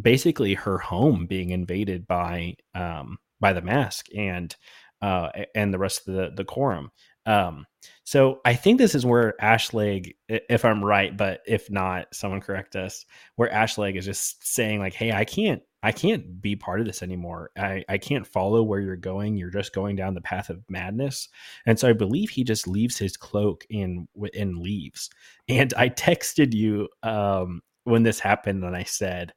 basically 0.00 0.54
her 0.54 0.78
home 0.78 1.26
being 1.26 1.50
invaded 1.50 2.06
by 2.06 2.56
um, 2.74 3.18
by 3.40 3.52
the 3.52 3.62
mask 3.62 4.06
and 4.14 4.54
uh, 5.02 5.30
and 5.54 5.72
the 5.72 5.78
rest 5.78 6.06
of 6.06 6.14
the 6.14 6.32
the 6.36 6.44
Corim. 6.44 6.88
Um, 7.30 7.66
so 8.02 8.40
I 8.44 8.54
think 8.54 8.78
this 8.78 8.96
is 8.96 9.06
where 9.06 9.34
Ashleg, 9.40 10.14
if 10.28 10.64
I'm 10.64 10.84
right, 10.84 11.16
but 11.16 11.42
if 11.46 11.70
not, 11.70 12.08
someone 12.12 12.40
correct 12.40 12.74
us. 12.74 13.06
Where 13.36 13.48
Ashleg 13.48 13.96
is 13.96 14.04
just 14.04 14.44
saying 14.44 14.80
like, 14.80 14.94
"Hey, 14.94 15.12
I 15.12 15.24
can't, 15.24 15.62
I 15.84 15.92
can't 15.92 16.42
be 16.42 16.56
part 16.56 16.80
of 16.80 16.86
this 16.86 17.04
anymore. 17.04 17.50
I, 17.56 17.84
I 17.88 17.98
can't 17.98 18.26
follow 18.26 18.64
where 18.64 18.80
you're 18.80 18.96
going. 18.96 19.36
You're 19.36 19.50
just 19.50 19.72
going 19.72 19.94
down 19.94 20.14
the 20.14 20.20
path 20.20 20.50
of 20.50 20.64
madness." 20.68 21.28
And 21.66 21.78
so 21.78 21.88
I 21.88 21.92
believe 21.92 22.30
he 22.30 22.42
just 22.42 22.66
leaves 22.66 22.98
his 22.98 23.16
cloak 23.16 23.64
in 23.70 24.08
and 24.34 24.58
leaves. 24.58 25.08
And 25.48 25.72
I 25.76 25.88
texted 25.88 26.52
you 26.52 26.88
um, 27.04 27.60
when 27.84 28.02
this 28.02 28.18
happened, 28.18 28.64
and 28.64 28.74
I 28.74 28.82
said, 28.84 29.32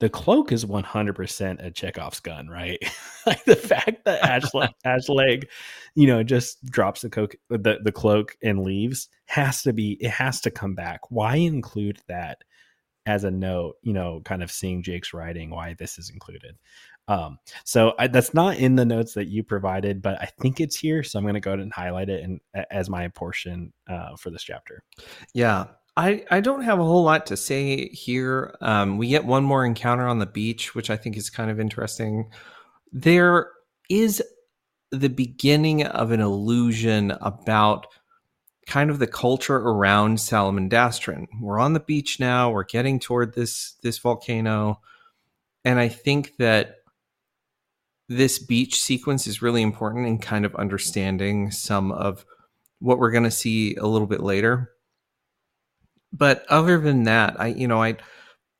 the 0.00 0.08
cloak 0.08 0.52
is 0.52 0.64
100% 0.64 1.64
a 1.64 1.70
Chekhov's 1.70 2.20
gun, 2.20 2.48
right? 2.48 2.78
like 3.26 3.44
the 3.44 3.56
fact 3.56 4.04
that 4.04 4.22
Ashleg, 4.22 4.70
Ashleg, 4.86 5.44
you 5.94 6.06
know, 6.06 6.22
just 6.22 6.64
drops 6.66 7.02
the 7.02 7.10
coke, 7.10 7.34
the, 7.48 7.78
the 7.82 7.92
cloak 7.92 8.36
and 8.42 8.62
leaves 8.62 9.08
has 9.26 9.62
to 9.62 9.72
be, 9.72 9.96
it 10.00 10.10
has 10.10 10.40
to 10.42 10.50
come 10.50 10.74
back. 10.74 11.00
Why 11.10 11.36
include 11.36 12.00
that 12.08 12.38
as 13.06 13.24
a 13.24 13.30
note, 13.30 13.76
you 13.82 13.92
know, 13.92 14.20
kind 14.24 14.42
of 14.42 14.52
seeing 14.52 14.82
Jacques's 14.82 15.14
writing, 15.14 15.50
why 15.50 15.74
this 15.78 15.98
is 15.98 16.10
included. 16.10 16.56
Um, 17.08 17.38
so 17.64 17.94
I, 17.98 18.06
that's 18.06 18.34
not 18.34 18.58
in 18.58 18.76
the 18.76 18.84
notes 18.84 19.14
that 19.14 19.28
you 19.28 19.42
provided, 19.42 20.02
but 20.02 20.20
I 20.20 20.26
think 20.26 20.60
it's 20.60 20.76
here. 20.76 21.02
So 21.02 21.18
I'm 21.18 21.24
going 21.24 21.34
to 21.34 21.40
go 21.40 21.52
ahead 21.52 21.60
and 21.60 21.72
highlight 21.72 22.10
it 22.10 22.22
and 22.22 22.38
as 22.70 22.90
my 22.90 23.08
portion 23.08 23.72
uh, 23.88 24.14
for 24.16 24.30
this 24.30 24.42
chapter. 24.42 24.82
Yeah, 25.32 25.64
I, 25.98 26.24
I 26.30 26.38
don't 26.38 26.62
have 26.62 26.78
a 26.78 26.84
whole 26.84 27.02
lot 27.02 27.26
to 27.26 27.36
say 27.36 27.88
here. 27.88 28.54
Um, 28.60 28.98
we 28.98 29.08
get 29.08 29.24
one 29.24 29.42
more 29.42 29.66
encounter 29.66 30.06
on 30.06 30.20
the 30.20 30.26
beach, 30.26 30.72
which 30.72 30.90
I 30.90 30.96
think 30.96 31.16
is 31.16 31.28
kind 31.28 31.50
of 31.50 31.58
interesting. 31.58 32.30
There 32.92 33.50
is 33.90 34.22
the 34.92 35.08
beginning 35.08 35.84
of 35.84 36.12
an 36.12 36.20
illusion 36.20 37.10
about 37.20 37.88
kind 38.68 38.90
of 38.90 39.00
the 39.00 39.08
culture 39.08 39.56
around 39.56 40.18
Salamandastron. 40.18 41.26
We're 41.40 41.58
on 41.58 41.72
the 41.72 41.80
beach 41.80 42.20
now. 42.20 42.52
We're 42.52 42.62
getting 42.62 43.00
toward 43.00 43.34
this 43.34 43.74
this 43.82 43.98
volcano, 43.98 44.80
and 45.64 45.80
I 45.80 45.88
think 45.88 46.36
that 46.36 46.76
this 48.08 48.38
beach 48.38 48.80
sequence 48.80 49.26
is 49.26 49.42
really 49.42 49.62
important 49.62 50.06
in 50.06 50.18
kind 50.18 50.44
of 50.44 50.54
understanding 50.54 51.50
some 51.50 51.90
of 51.90 52.24
what 52.78 53.00
we're 53.00 53.10
going 53.10 53.24
to 53.24 53.32
see 53.32 53.74
a 53.74 53.86
little 53.88 54.06
bit 54.06 54.20
later. 54.20 54.70
But 56.12 56.44
other 56.48 56.78
than 56.78 57.04
that, 57.04 57.40
I 57.40 57.48
you 57.48 57.68
know 57.68 57.82
I 57.82 57.96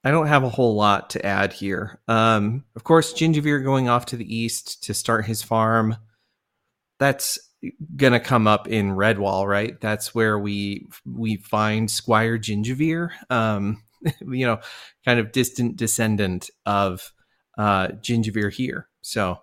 I 0.04 0.10
don't 0.10 0.26
have 0.28 0.44
a 0.44 0.48
whole 0.48 0.74
lot 0.74 1.10
to 1.10 1.26
add 1.26 1.52
here. 1.52 2.00
Um, 2.08 2.64
of 2.76 2.84
course, 2.84 3.12
Gingivere 3.12 3.62
going 3.64 3.88
off 3.88 4.06
to 4.06 4.16
the 4.16 4.36
east 4.36 4.84
to 4.84 4.94
start 4.94 5.26
his 5.26 5.42
farm. 5.42 5.96
That's 6.98 7.38
gonna 7.96 8.20
come 8.20 8.46
up 8.46 8.68
in 8.68 8.90
Redwall, 8.90 9.46
right? 9.46 9.80
That's 9.80 10.14
where 10.14 10.38
we 10.38 10.86
we 11.04 11.36
find 11.36 11.90
Squire 11.90 12.38
Gingivere, 12.38 13.10
um, 13.30 13.82
you 14.20 14.46
know, 14.46 14.60
kind 15.04 15.18
of 15.18 15.32
distant 15.32 15.76
descendant 15.76 16.50
of 16.66 17.12
uh, 17.56 17.88
Gingivere 17.88 18.52
here. 18.52 18.88
So, 19.00 19.38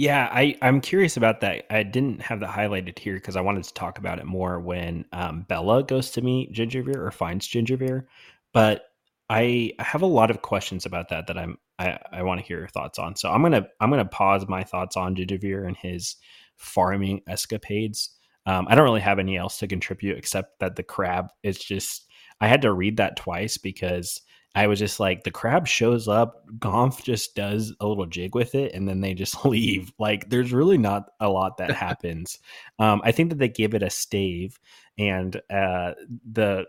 yeah, 0.00 0.30
I 0.32 0.56
I'm 0.62 0.80
curious 0.80 1.18
about 1.18 1.42
that. 1.42 1.66
I 1.68 1.82
didn't 1.82 2.22
have 2.22 2.40
that 2.40 2.48
highlighted 2.48 2.98
here 2.98 3.16
because 3.16 3.36
I 3.36 3.42
wanted 3.42 3.64
to 3.64 3.74
talk 3.74 3.98
about 3.98 4.18
it 4.18 4.24
more 4.24 4.58
when 4.58 5.04
um, 5.12 5.42
Bella 5.42 5.82
goes 5.82 6.10
to 6.12 6.22
meet 6.22 6.54
Gingerbeer 6.54 6.96
or 6.96 7.10
finds 7.10 7.46
Gingerbeer. 7.46 8.06
but 8.54 8.86
I 9.28 9.72
have 9.78 10.00
a 10.00 10.06
lot 10.06 10.30
of 10.30 10.40
questions 10.40 10.86
about 10.86 11.10
that 11.10 11.26
that 11.26 11.36
I'm 11.36 11.58
I, 11.78 11.98
I 12.12 12.22
want 12.22 12.40
to 12.40 12.46
hear 12.46 12.58
your 12.60 12.68
thoughts 12.68 12.98
on. 12.98 13.14
So 13.14 13.30
I'm 13.30 13.42
gonna 13.42 13.66
I'm 13.78 13.90
gonna 13.90 14.06
pause 14.06 14.48
my 14.48 14.64
thoughts 14.64 14.96
on 14.96 15.16
Gingerbeer 15.16 15.66
and 15.66 15.76
his 15.76 16.16
farming 16.56 17.20
escapades. 17.28 18.08
Um, 18.46 18.68
I 18.70 18.76
don't 18.76 18.84
really 18.84 19.02
have 19.02 19.18
any 19.18 19.36
else 19.36 19.58
to 19.58 19.68
contribute 19.68 20.16
except 20.16 20.60
that 20.60 20.76
the 20.76 20.82
crab 20.82 21.28
is 21.42 21.58
just 21.58 22.06
I 22.40 22.48
had 22.48 22.62
to 22.62 22.72
read 22.72 22.96
that 22.96 23.16
twice 23.16 23.58
because 23.58 24.22
I 24.54 24.66
was 24.66 24.78
just 24.78 24.98
like 24.98 25.22
the 25.22 25.30
crab 25.30 25.68
shows 25.68 26.08
up, 26.08 26.44
Gonff 26.58 27.02
just 27.04 27.36
does 27.36 27.72
a 27.80 27.86
little 27.86 28.06
jig 28.06 28.34
with 28.34 28.54
it, 28.54 28.74
and 28.74 28.88
then 28.88 29.00
they 29.00 29.14
just 29.14 29.44
leave. 29.44 29.92
Like 29.98 30.28
there's 30.28 30.52
really 30.52 30.78
not 30.78 31.10
a 31.20 31.28
lot 31.28 31.58
that 31.58 31.70
happens. 31.76 32.38
um, 32.78 33.00
I 33.04 33.12
think 33.12 33.30
that 33.30 33.38
they 33.38 33.48
give 33.48 33.74
it 33.74 33.82
a 33.82 33.90
stave, 33.90 34.58
and 34.98 35.40
uh, 35.50 35.92
the 36.30 36.66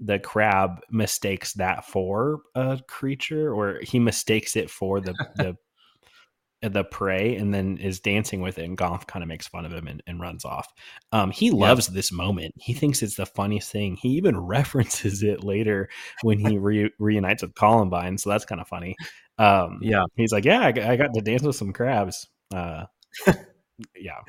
the 0.00 0.18
crab 0.18 0.80
mistakes 0.90 1.52
that 1.54 1.84
for 1.86 2.40
a 2.54 2.80
creature 2.88 3.54
or 3.54 3.78
he 3.82 3.98
mistakes 3.98 4.56
it 4.56 4.68
for 4.68 5.00
the 5.00 5.12
the 5.36 5.56
the 6.72 6.84
prey 6.84 7.36
and 7.36 7.52
then 7.52 7.78
is 7.78 8.00
dancing 8.00 8.40
with 8.40 8.58
it 8.58 8.64
and 8.64 8.78
Gonff 8.78 9.06
kind 9.06 9.22
of 9.22 9.28
makes 9.28 9.46
fun 9.46 9.64
of 9.64 9.72
him 9.72 9.86
and, 9.86 10.02
and 10.06 10.20
runs 10.20 10.44
off. 10.44 10.72
Um, 11.12 11.30
he 11.30 11.50
loves 11.50 11.88
yeah. 11.88 11.94
this 11.94 12.12
moment. 12.12 12.54
He 12.56 12.72
thinks 12.72 13.02
it's 13.02 13.16
the 13.16 13.26
funniest 13.26 13.70
thing. 13.70 13.96
He 14.00 14.10
even 14.10 14.38
references 14.46 15.22
it 15.22 15.44
later 15.44 15.88
when 16.22 16.38
he 16.38 16.58
re- 16.58 16.92
reunites 16.98 17.42
with 17.42 17.54
Columbine. 17.54 18.18
So 18.18 18.30
that's 18.30 18.44
kind 18.44 18.60
of 18.60 18.68
funny. 18.68 18.96
Um, 19.38 19.78
yeah. 19.82 20.04
He's 20.16 20.32
like, 20.32 20.44
yeah, 20.44 20.60
I, 20.60 20.92
I, 20.92 20.96
got 20.96 21.12
to 21.12 21.20
dance 21.20 21.42
with 21.42 21.56
some 21.56 21.72
crabs. 21.72 22.28
Uh, 22.54 22.84
yeah. 23.96 24.20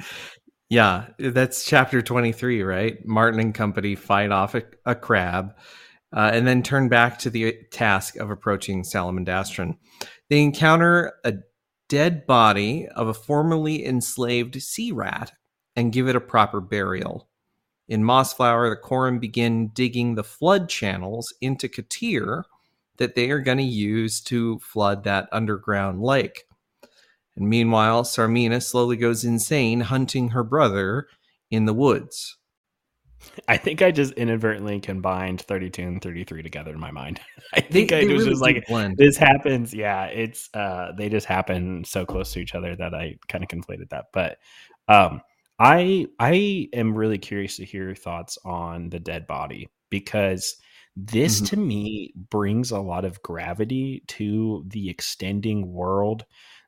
Yeah, 0.68 1.06
that's 1.20 1.64
chapter 1.64 2.02
23, 2.02 2.64
right? 2.64 2.98
Martin 3.06 3.40
and 3.40 3.54
company 3.54 3.94
fight 3.94 4.32
off 4.32 4.56
a, 4.56 4.64
a 4.84 4.96
crab 4.96 5.54
uh, 6.16 6.32
and 6.34 6.48
then 6.48 6.64
turn 6.64 6.90
back 6.90 7.20
to 7.20 7.30
the 7.30 7.56
task 7.72 8.16
of 8.16 8.32
approaching 8.32 8.84
Salamandastron. 8.84 9.78
They 10.30 10.42
encounter 10.42 11.14
a 11.24 11.34
dead 11.88 12.26
body 12.26 12.88
of 12.88 13.08
a 13.08 13.14
formerly 13.14 13.86
enslaved 13.86 14.62
sea 14.62 14.92
rat 14.92 15.32
and 15.76 15.94
give 15.94 16.08
it 16.08 16.16
a 16.16 16.22
proper 16.22 16.62
burial. 16.62 17.28
In 17.88 18.04
Mossflower, 18.04 18.70
the 18.70 18.82
Corim 18.82 19.20
begin 19.20 19.68
digging 19.70 20.16
the 20.16 20.24
flood 20.24 20.70
channels 20.70 21.34
into 21.42 21.68
Kotir 21.68 22.44
that 22.98 23.16
they 23.16 23.30
are 23.30 23.40
going 23.40 23.58
to 23.58 23.64
use 23.64 24.22
to 24.22 24.60
flood 24.60 25.04
that 25.04 25.30
underground 25.32 26.02
lake. 26.02 26.46
And 27.36 27.50
meanwhile, 27.50 28.04
Tsarmina 28.04 28.64
slowly 28.64 28.96
goes 28.96 29.26
insane 29.26 29.82
hunting 29.82 30.30
her 30.30 30.44
brother 30.44 31.08
in 31.52 31.66
the 31.66 31.74
woods. 31.74 32.38
I 33.48 33.58
think 33.58 33.82
I 33.82 33.92
just 33.92 34.14
inadvertently 34.14 34.80
combined 34.80 35.42
32 35.42 35.82
and 35.82 36.02
33 36.02 36.44
together 36.44 36.72
in 36.72 36.80
my 36.80 36.92
mind. 36.92 37.20
I 37.54 37.62
think 37.62 37.90
they, 37.90 38.02
I 38.02 38.14
was 38.14 38.24
really 38.24 38.30
just 38.32 38.42
like 38.42 38.66
blend. 38.68 38.98
this 38.98 39.18
happens. 39.18 39.74
Yeah, 39.74 40.06
it's 40.06 40.50
uh 40.54 40.92
they 40.98 41.10
just 41.10 41.26
happen 41.26 41.84
so 41.84 42.06
close 42.06 42.34
to 42.34 42.40
each 42.40 42.56
other 42.56 42.76
that 42.76 42.94
I 42.94 43.18
kind 43.28 43.44
of 43.44 43.50
conflated 43.50 43.90
that. 43.90 44.06
But 44.14 44.38
um 44.88 45.22
I 45.60 46.08
I 46.20 46.70
am 46.74 46.96
really 46.96 47.18
curious 47.18 47.58
to 47.58 47.66
hear 47.66 47.86
your 47.86 47.96
thoughts 47.96 48.38
on 48.44 48.90
the 48.90 49.00
dead 49.00 49.28
body 49.28 49.70
because 49.90 50.58
this 50.96 51.38
mm-hmm. 51.38 51.46
to 51.46 51.58
me 51.58 52.14
brings 52.30 52.72
a 52.72 52.80
lot 52.80 53.06
of 53.06 53.22
gravity 53.22 54.04
to 54.08 54.64
the 54.68 54.90
extending 54.90 55.74
world 55.74 56.26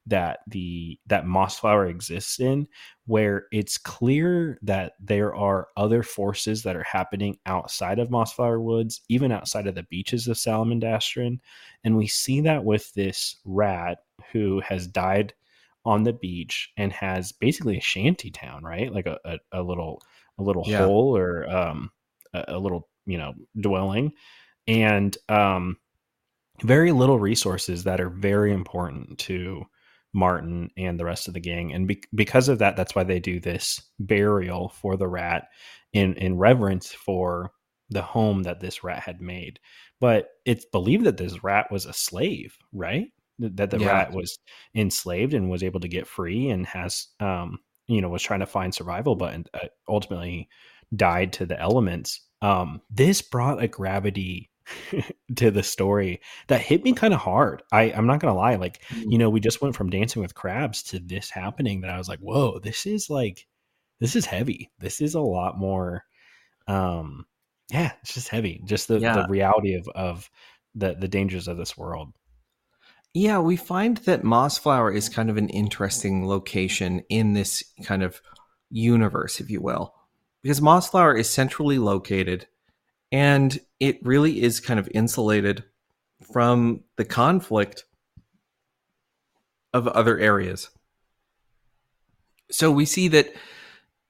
that 0.08 0.40
the 0.48 1.00
that 1.06 1.26
mossflower 1.26 1.90
exists 1.90 2.40
in 2.40 2.68
where 3.06 3.46
it's 3.52 3.78
clear 3.78 4.58
that 4.62 4.94
there 5.00 5.36
are 5.36 5.68
other 5.78 6.02
forces 6.02 6.64
that 6.64 6.76
are 6.76 6.84
happening 6.84 7.38
outside 7.46 8.00
of 8.00 8.10
mossflower 8.10 8.62
woods 8.62 9.02
even 9.10 9.32
outside 9.32 9.68
of 9.68 9.76
the 9.76 9.84
beaches 9.84 10.28
of 10.28 10.38
salamandastron 10.38 11.40
and 11.84 11.96
we 11.96 12.08
see 12.08 12.42
that 12.42 12.64
with 12.64 12.94
this 12.94 13.38
rat 13.46 14.00
who 14.32 14.62
has 14.62 14.88
died 14.88 15.34
on 15.88 16.04
the 16.04 16.14
beach 16.14 16.72
and 16.76 16.92
has 16.92 17.32
basically 17.32 17.78
a 17.78 17.82
shanty 17.82 18.30
town 18.30 18.62
right? 18.64 18.94
Like 18.94 19.08
a, 19.08 19.18
a, 19.24 19.38
a 19.54 19.64
little 19.64 20.02
a 20.38 20.44
little 20.44 20.64
yeah. 20.68 20.80
hole 20.80 21.16
or 21.16 21.50
um 21.50 21.90
a, 22.34 22.44
a 22.50 22.60
little 22.60 22.90
you 23.06 23.18
know 23.18 23.34
dwelling. 23.60 24.12
And 24.68 25.18
um 25.30 25.78
very 26.62 26.92
little 26.92 27.20
resources 27.20 27.86
that 27.86 28.02
are 28.02 28.10
very 28.10 28.52
important 28.52 29.18
to 29.20 29.64
Martin 30.14 30.70
and 30.78 31.00
the 31.00 31.06
rest 31.06 31.28
of 31.28 31.34
the 31.34 31.40
gang. 31.40 31.74
And 31.74 31.88
be- 31.88 32.04
because 32.14 32.50
of 32.50 32.60
that, 32.60 32.76
that's 32.76 32.96
why 32.96 33.04
they 33.04 33.20
do 33.20 33.40
this 33.40 33.82
burial 34.00 34.70
for 34.70 34.98
the 34.98 35.08
rat 35.08 35.48
in, 35.94 36.16
in 36.16 36.38
reverence 36.38 36.92
for 36.92 37.52
the 37.90 38.02
home 38.02 38.44
that 38.44 38.60
this 38.60 38.84
rat 38.84 39.04
had 39.04 39.22
made. 39.22 39.60
But 40.00 40.30
it's 40.46 40.66
believed 40.66 41.06
that 41.06 41.18
this 41.18 41.44
rat 41.44 41.72
was 41.72 41.86
a 41.86 41.94
slave, 41.94 42.58
right? 42.74 43.08
That 43.40 43.70
the 43.70 43.80
yeah. 43.80 43.88
rat 43.88 44.14
was 44.14 44.38
enslaved 44.76 45.34
and 45.34 45.50
was 45.50 45.64
able 45.64 45.80
to 45.82 45.88
get 45.88 46.08
free 46.08 46.50
and 46.50 46.66
has, 46.66 47.08
um, 47.20 47.60
you 47.88 48.02
know, 48.02 48.10
was 48.10 48.24
trying 48.24 48.40
to 48.42 48.46
find 48.46 48.74
survival, 48.74 49.16
but 49.16 49.48
uh, 49.54 49.68
ultimately 49.88 50.50
died 50.96 51.34
to 51.34 51.46
the 51.46 51.60
elements. 51.60 52.22
Um, 52.42 52.82
this 52.90 53.22
brought 53.22 53.62
a 53.62 53.68
gravity 53.68 54.50
to 55.36 55.52
the 55.52 55.64
story 55.64 56.22
that 56.48 56.62
hit 56.62 56.84
me 56.84 56.94
kind 56.94 57.14
of 57.14 57.20
hard. 57.20 57.64
I, 57.72 57.84
I'm 57.92 58.08
not 58.08 58.20
gonna 58.20 58.36
lie, 58.36 58.56
like, 58.56 58.82
mm. 58.90 59.06
you 59.08 59.18
know, 59.18 59.30
we 59.30 59.40
just 59.40 59.62
went 59.62 59.76
from 59.76 59.90
dancing 59.90 60.22
with 60.22 60.36
crabs 60.36 60.84
to 60.84 61.00
this 61.00 61.30
happening 61.30 61.82
that 61.82 61.92
I 61.92 61.98
was 61.98 62.10
like, 62.10 62.20
whoa, 62.20 62.60
this 62.60 62.86
is 62.86 63.10
like 63.10 63.48
this 64.00 64.16
is 64.16 64.26
heavy. 64.26 64.72
This 64.80 65.02
is 65.02 65.16
a 65.16 65.22
lot 65.22 65.58
more 65.58 66.04
um 66.68 67.26
yeah, 67.72 67.92
it's 68.02 68.14
just 68.14 68.30
heavy. 68.30 68.62
Just 68.66 68.88
the, 68.88 69.00
yeah. 69.00 69.22
the 69.22 69.28
reality 69.28 69.76
of 69.76 69.88
of 69.90 70.30
the 70.76 70.96
the 70.96 71.08
dangers 71.08 71.48
of 71.48 71.58
this 71.58 71.78
world. 71.78 72.14
Yeah, 73.14 73.40
we 73.40 73.56
find 73.56 73.98
that 73.98 74.22
Mossflower 74.22 74.94
is 74.94 75.10
kind 75.10 75.30
of 75.30 75.38
an 75.38 75.50
interesting 75.50 76.28
location 76.28 77.04
in 77.10 77.34
this 77.34 77.64
kind 77.84 78.04
of 78.04 78.22
universe, 78.70 79.40
if 79.40 79.50
you 79.50 79.62
will. 79.62 79.96
Because 80.44 80.62
Mossflower 80.62 81.18
is 81.18 81.30
centrally 81.30 81.80
located 81.80 82.48
and 83.12 83.60
it 83.80 84.00
really 84.04 84.42
is 84.42 84.60
kind 84.60 84.80
of 84.80 84.90
insulated 84.94 85.64
from 86.34 86.84
the 86.98 87.06
conflict 87.06 87.86
of 89.74 89.88
other 89.88 90.18
areas. 90.18 90.70
So 92.50 92.72
we 92.72 92.86
see 92.86 93.08
that, 93.10 93.34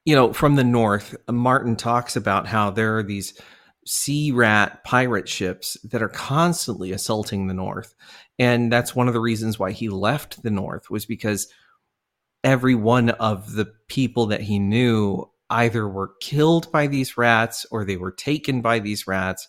you 0.06 0.16
know, 0.16 0.32
from 0.34 0.56
the 0.56 0.64
north, 0.64 1.16
Martin 1.30 1.76
talks 1.76 2.16
about 2.16 2.48
how 2.48 2.70
there 2.70 2.98
are 2.98 3.04
these 3.04 3.40
sea 3.86 4.32
rat 4.32 4.84
pirate 4.84 5.30
ships 5.30 5.78
that 5.84 6.02
are 6.02 6.10
constantly 6.10 6.92
assaulting 6.92 7.48
the 7.48 7.54
north. 7.54 7.96
And 8.38 8.72
that's 8.72 8.96
one 8.96 9.08
of 9.08 9.14
the 9.14 9.20
reasons 9.20 9.58
why 9.58 9.72
he 9.72 9.90
left 9.90 10.44
the 10.44 10.52
north 10.52 10.90
was 10.90 11.06
because 11.06 11.48
every 12.44 12.76
one 12.76 13.10
of 13.12 13.54
the 13.54 13.74
people 13.88 14.28
that 14.28 14.42
he 14.42 14.60
knew 14.60 15.30
either 15.50 15.88
were 15.88 16.14
killed 16.20 16.72
by 16.72 16.88
these 16.88 17.18
rats 17.18 17.66
or 17.72 17.86
they 17.86 17.98
were 17.98 18.12
taken 18.12 18.62
by 18.62 18.80
these 18.80 19.08
rats 19.08 19.48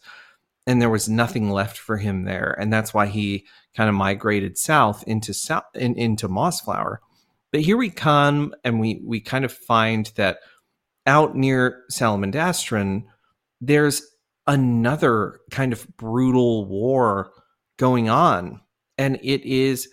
and 0.66 0.82
there 0.82 0.90
was 0.90 1.08
nothing 1.08 1.50
left 1.50 1.78
for 1.78 1.96
him 1.96 2.24
there. 2.24 2.54
And 2.60 2.72
that's 2.72 2.92
why 2.92 3.06
he 3.06 3.46
kind 3.74 3.88
of 3.88 3.94
migrated 3.94 4.58
south 4.58 5.02
into 5.04 5.32
south 5.32 5.64
in, 5.74 5.94
into 5.94 6.28
mossflower 6.28 6.98
but 7.52 7.60
here 7.62 7.76
we 7.76 7.90
come 7.90 8.54
and 8.64 8.80
we 8.80 9.00
we 9.04 9.20
kind 9.20 9.44
of 9.44 9.52
find 9.52 10.12
that 10.16 10.38
out 11.06 11.34
near 11.34 11.84
salamandastron 11.90 13.04
there's 13.60 14.02
another 14.46 15.40
kind 15.50 15.72
of 15.72 15.86
brutal 15.96 16.66
war 16.66 17.30
going 17.78 18.08
on. 18.08 18.60
And 18.96 19.18
it 19.22 19.44
is 19.44 19.88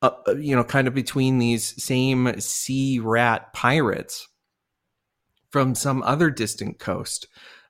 uh, 0.00 0.10
uh 0.26 0.34
you 0.36 0.56
know 0.56 0.64
kind 0.64 0.88
of 0.88 0.94
between 0.94 1.38
these 1.38 1.82
same 1.82 2.40
sea 2.40 2.98
rat 2.98 3.52
pirates 3.52 4.28
from 5.52 5.74
some 5.74 6.02
other 6.02 6.30
distant 6.30 6.78
coast 6.78 7.28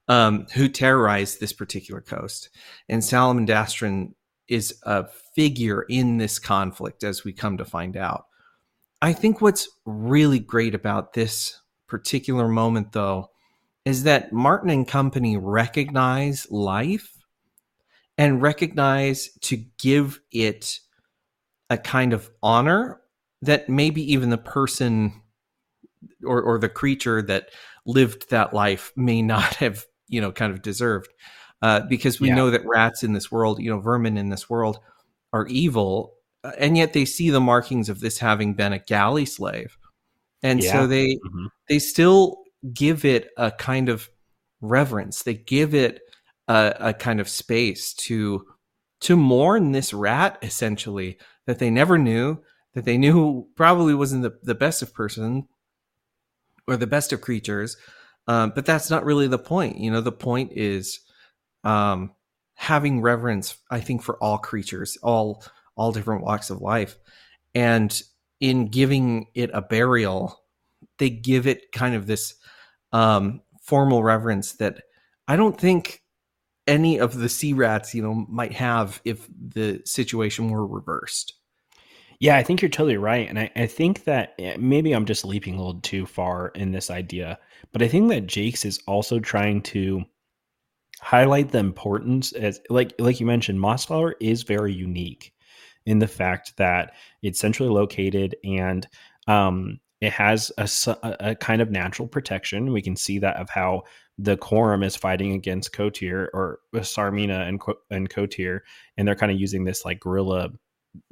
um, 0.08 0.46
who 0.54 0.68
terrorized 0.68 1.40
this 1.40 1.52
particular 1.52 2.00
coast. 2.00 2.48
And 2.88 3.02
Salamandastron 3.02 4.14
is 4.48 4.74
a 4.84 5.06
figure 5.34 5.82
in 5.82 6.16
this 6.16 6.38
conflict 6.38 7.04
as 7.04 7.24
we 7.24 7.32
come 7.32 7.58
to 7.58 7.64
find 7.64 7.96
out. 7.96 8.26
I 9.02 9.12
think 9.12 9.40
what's 9.40 9.68
really 9.84 10.38
great 10.38 10.74
about 10.74 11.12
this 11.12 11.60
particular 11.88 12.48
moment, 12.48 12.92
though, 12.92 13.30
is 13.84 14.04
that 14.04 14.32
Martin 14.32 14.70
and 14.70 14.86
company 14.86 15.36
recognize 15.36 16.48
life 16.50 17.18
and 18.16 18.40
recognize 18.40 19.30
to 19.40 19.64
give 19.78 20.20
it 20.30 20.78
a 21.68 21.76
kind 21.76 22.12
of 22.12 22.30
honor 22.42 23.00
that 23.40 23.68
maybe 23.68 24.12
even 24.12 24.30
the 24.30 24.38
person 24.38 25.20
or, 26.24 26.40
or 26.42 26.58
the 26.58 26.68
creature 26.68 27.22
that 27.22 27.48
lived 27.86 28.30
that 28.30 28.54
life 28.54 28.92
may 28.96 29.22
not 29.22 29.54
have, 29.56 29.84
you 30.08 30.20
know, 30.20 30.32
kind 30.32 30.52
of 30.52 30.62
deserved. 30.62 31.10
Uh, 31.60 31.80
because 31.88 32.18
we 32.18 32.26
yeah. 32.26 32.34
know 32.34 32.50
that 32.50 32.66
rats 32.66 33.04
in 33.04 33.12
this 33.12 33.30
world, 33.30 33.60
you 33.60 33.70
know, 33.70 33.78
vermin 33.78 34.16
in 34.16 34.30
this 34.30 34.50
world 34.50 34.80
are 35.32 35.46
evil 35.46 36.14
uh, 36.44 36.52
and 36.58 36.76
yet 36.76 36.92
they 36.92 37.04
see 37.04 37.30
the 37.30 37.40
markings 37.40 37.88
of 37.88 38.00
this 38.00 38.18
having 38.18 38.54
been 38.54 38.72
a 38.72 38.78
galley 38.78 39.24
slave 39.24 39.76
and 40.42 40.62
yeah. 40.62 40.72
so 40.72 40.86
they 40.86 41.14
mm-hmm. 41.14 41.46
they 41.68 41.78
still 41.78 42.42
give 42.72 43.04
it 43.04 43.30
a 43.36 43.50
kind 43.50 43.88
of 43.88 44.08
reverence 44.60 45.22
they 45.22 45.34
give 45.34 45.74
it 45.74 46.00
a, 46.48 46.74
a, 46.78 46.94
kind 46.94 47.20
of 47.20 47.28
space 47.28 47.94
to 47.94 48.44
to 49.00 49.16
mourn 49.16 49.72
this 49.72 49.92
rat 49.92 50.38
essentially 50.42 51.18
that 51.46 51.58
they 51.58 51.70
never 51.70 51.98
knew 51.98 52.40
that 52.74 52.84
they 52.84 52.96
knew 52.96 53.46
probably 53.56 53.94
wasn't 53.94 54.22
the, 54.22 54.36
the 54.42 54.54
best 54.54 54.82
of 54.82 54.94
person 54.94 55.46
or 56.72 56.76
the 56.76 56.86
best 56.86 57.12
of 57.12 57.20
creatures 57.20 57.76
um, 58.28 58.52
but 58.54 58.66
that's 58.66 58.90
not 58.90 59.04
really 59.04 59.26
the 59.26 59.38
point 59.38 59.78
you 59.78 59.90
know 59.90 60.00
the 60.00 60.12
point 60.12 60.52
is 60.52 61.00
um, 61.64 62.12
having 62.54 63.00
reverence 63.00 63.56
i 63.70 63.80
think 63.80 64.02
for 64.02 64.16
all 64.16 64.38
creatures 64.38 64.96
all 65.02 65.44
all 65.76 65.92
different 65.92 66.22
walks 66.22 66.50
of 66.50 66.60
life. 66.60 66.98
And 67.54 68.00
in 68.40 68.68
giving 68.68 69.26
it 69.34 69.50
a 69.52 69.62
burial, 69.62 70.40
they 70.98 71.10
give 71.10 71.46
it 71.46 71.72
kind 71.72 71.94
of 71.94 72.06
this 72.06 72.34
um, 72.92 73.42
formal 73.62 74.02
reverence 74.02 74.52
that 74.54 74.82
I 75.28 75.36
don't 75.36 75.58
think 75.58 76.02
any 76.66 76.98
of 76.98 77.16
the 77.16 77.28
sea 77.28 77.52
rats, 77.52 77.94
you 77.94 78.02
know, 78.02 78.14
might 78.28 78.52
have 78.52 79.00
if 79.04 79.28
the 79.36 79.82
situation 79.84 80.50
were 80.50 80.66
reversed. 80.66 81.34
Yeah, 82.22 82.36
I 82.36 82.44
think 82.44 82.62
you're 82.62 82.68
totally 82.68 82.98
right. 82.98 83.28
And 83.28 83.36
I, 83.36 83.50
I 83.56 83.66
think 83.66 84.04
that 84.04 84.34
eh, 84.38 84.56
maybe 84.56 84.92
I'm 84.92 85.06
just 85.06 85.24
leaping 85.24 85.54
a 85.54 85.56
little 85.56 85.80
too 85.80 86.06
far 86.06 86.50
in 86.54 86.70
this 86.70 86.88
idea, 86.88 87.36
but 87.72 87.82
I 87.82 87.88
think 87.88 88.10
that 88.10 88.28
Jacques 88.28 88.64
is 88.64 88.80
also 88.86 89.18
trying 89.18 89.60
to 89.62 90.04
highlight 91.00 91.50
the 91.50 91.58
importance 91.58 92.30
as 92.30 92.60
like 92.70 92.94
like 93.00 93.18
you 93.18 93.26
mentioned, 93.26 93.58
Mossflower 93.58 94.12
is 94.20 94.44
very 94.44 94.72
unique 94.72 95.32
in 95.84 95.98
the 95.98 96.06
fact 96.06 96.56
that 96.58 96.92
it's 97.22 97.40
centrally 97.40 97.72
located 97.72 98.36
and 98.44 98.86
um, 99.26 99.80
it 100.00 100.12
has 100.12 100.52
a, 100.58 100.68
a, 101.18 101.34
kind 101.34 101.60
of 101.60 101.72
natural 101.72 102.06
protection. 102.06 102.72
We 102.72 102.82
can 102.82 102.94
see 102.94 103.18
that 103.18 103.36
of 103.36 103.50
how 103.50 103.82
the 104.16 104.36
Corim 104.36 104.84
is 104.84 104.94
fighting 104.94 105.32
against 105.32 105.72
Kotir 105.72 106.28
or 106.32 106.60
uh, 106.72 106.78
Tsarmina 106.78 107.48
and 107.48 107.60
and 107.90 108.08
Kotir, 108.08 108.60
and 108.96 109.08
they're 109.08 109.16
kind 109.16 109.32
of 109.32 109.40
using 109.40 109.64
this 109.64 109.84
like 109.84 109.98
guerrilla 109.98 110.50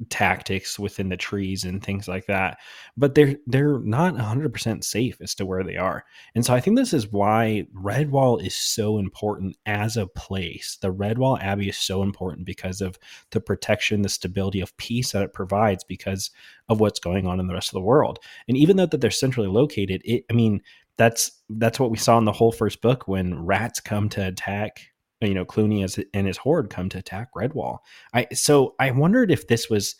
tactics 0.09 0.77
within 0.77 1.09
the 1.09 1.17
trees 1.17 1.63
and 1.63 1.83
things 1.83 2.07
like 2.07 2.27
that 2.27 2.57
but 2.97 3.15
they're 3.15 3.35
they're 3.47 3.79
not 3.79 4.15
100% 4.15 4.83
safe 4.83 5.19
as 5.21 5.33
to 5.35 5.45
where 5.45 5.63
they 5.63 5.77
are. 5.77 6.03
And 6.35 6.45
so 6.45 6.53
i 6.53 6.59
think 6.59 6.77
this 6.77 6.93
is 6.93 7.11
why 7.11 7.65
redwall 7.75 8.43
is 8.45 8.55
so 8.55 8.97
important 8.97 9.57
as 9.65 9.97
a 9.97 10.07
place. 10.07 10.77
The 10.81 10.93
redwall 10.93 11.41
abbey 11.41 11.69
is 11.69 11.77
so 11.77 12.03
important 12.03 12.45
because 12.45 12.81
of 12.81 12.97
the 13.31 13.41
protection 13.41 14.01
the 14.01 14.09
stability 14.09 14.61
of 14.61 14.75
peace 14.77 15.11
that 15.11 15.23
it 15.23 15.33
provides 15.33 15.83
because 15.83 16.31
of 16.69 16.79
what's 16.79 16.99
going 16.99 17.27
on 17.27 17.39
in 17.39 17.47
the 17.47 17.53
rest 17.53 17.69
of 17.69 17.73
the 17.73 17.81
world. 17.81 18.19
And 18.47 18.57
even 18.57 18.77
though 18.77 18.85
that 18.85 19.01
they're 19.01 19.11
centrally 19.11 19.49
located 19.49 20.01
it 20.05 20.25
i 20.29 20.33
mean 20.33 20.61
that's 20.97 21.31
that's 21.49 21.79
what 21.79 21.91
we 21.91 21.97
saw 21.97 22.17
in 22.17 22.25
the 22.25 22.31
whole 22.31 22.51
first 22.51 22.81
book 22.81 23.07
when 23.07 23.43
rats 23.43 23.79
come 23.79 24.09
to 24.09 24.27
attack 24.27 24.90
you 25.21 25.33
know 25.33 25.45
Cluny 25.45 25.83
as, 25.83 25.99
and 26.13 26.27
his 26.27 26.37
horde 26.37 26.69
come 26.69 26.89
to 26.89 26.97
attack 26.97 27.29
Redwall. 27.35 27.79
I 28.13 28.27
so 28.33 28.75
I 28.79 28.91
wondered 28.91 29.31
if 29.31 29.47
this 29.47 29.69
was 29.69 29.95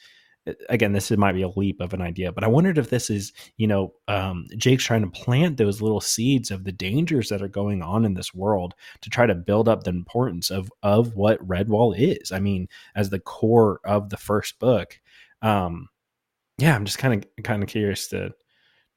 again 0.70 0.92
this 0.92 1.12
might 1.12 1.34
be 1.34 1.44
a 1.44 1.50
leap 1.50 1.80
of 1.80 1.94
an 1.94 2.02
idea 2.02 2.32
but 2.32 2.44
i 2.44 2.48
wondered 2.48 2.80
if 2.80 2.90
this 2.90 3.12
is 3.12 3.32
you 3.58 3.68
know 3.68 3.94
um, 4.08 4.48
Jacques 4.58 4.80
trying 4.80 5.04
to 5.04 5.22
plant 5.22 5.58
those 5.58 5.82
little 5.82 6.02
seeds 6.02 6.50
of 6.50 6.64
the 6.64 6.72
dangers 6.72 7.30
that 7.30 7.44
are 7.44 7.48
going 7.48 7.84
on 7.84 8.06
in 8.06 8.16
this 8.16 8.34
world 8.34 8.74
to 9.02 9.10
try 9.10 9.28
to 9.28 9.36
build 9.36 9.68
up 9.68 9.84
the 9.84 9.92
importance 9.92 10.50
of 10.50 10.72
of 10.82 11.16
what 11.16 11.46
redwall 11.48 11.96
is 11.96 12.32
i 12.32 12.40
mean 12.40 12.68
as 12.96 13.12
the 13.12 13.20
core 13.20 13.80
of 13.86 14.10
the 14.10 14.18
first 14.18 14.58
book 14.58 15.00
um 15.44 15.88
yeah 16.58 16.76
i'm 16.76 16.86
just 16.86 16.98
kind 16.98 17.24
of 17.24 17.44
kind 17.44 17.62
of 17.62 17.70
curious 17.70 18.08
to 18.08 18.32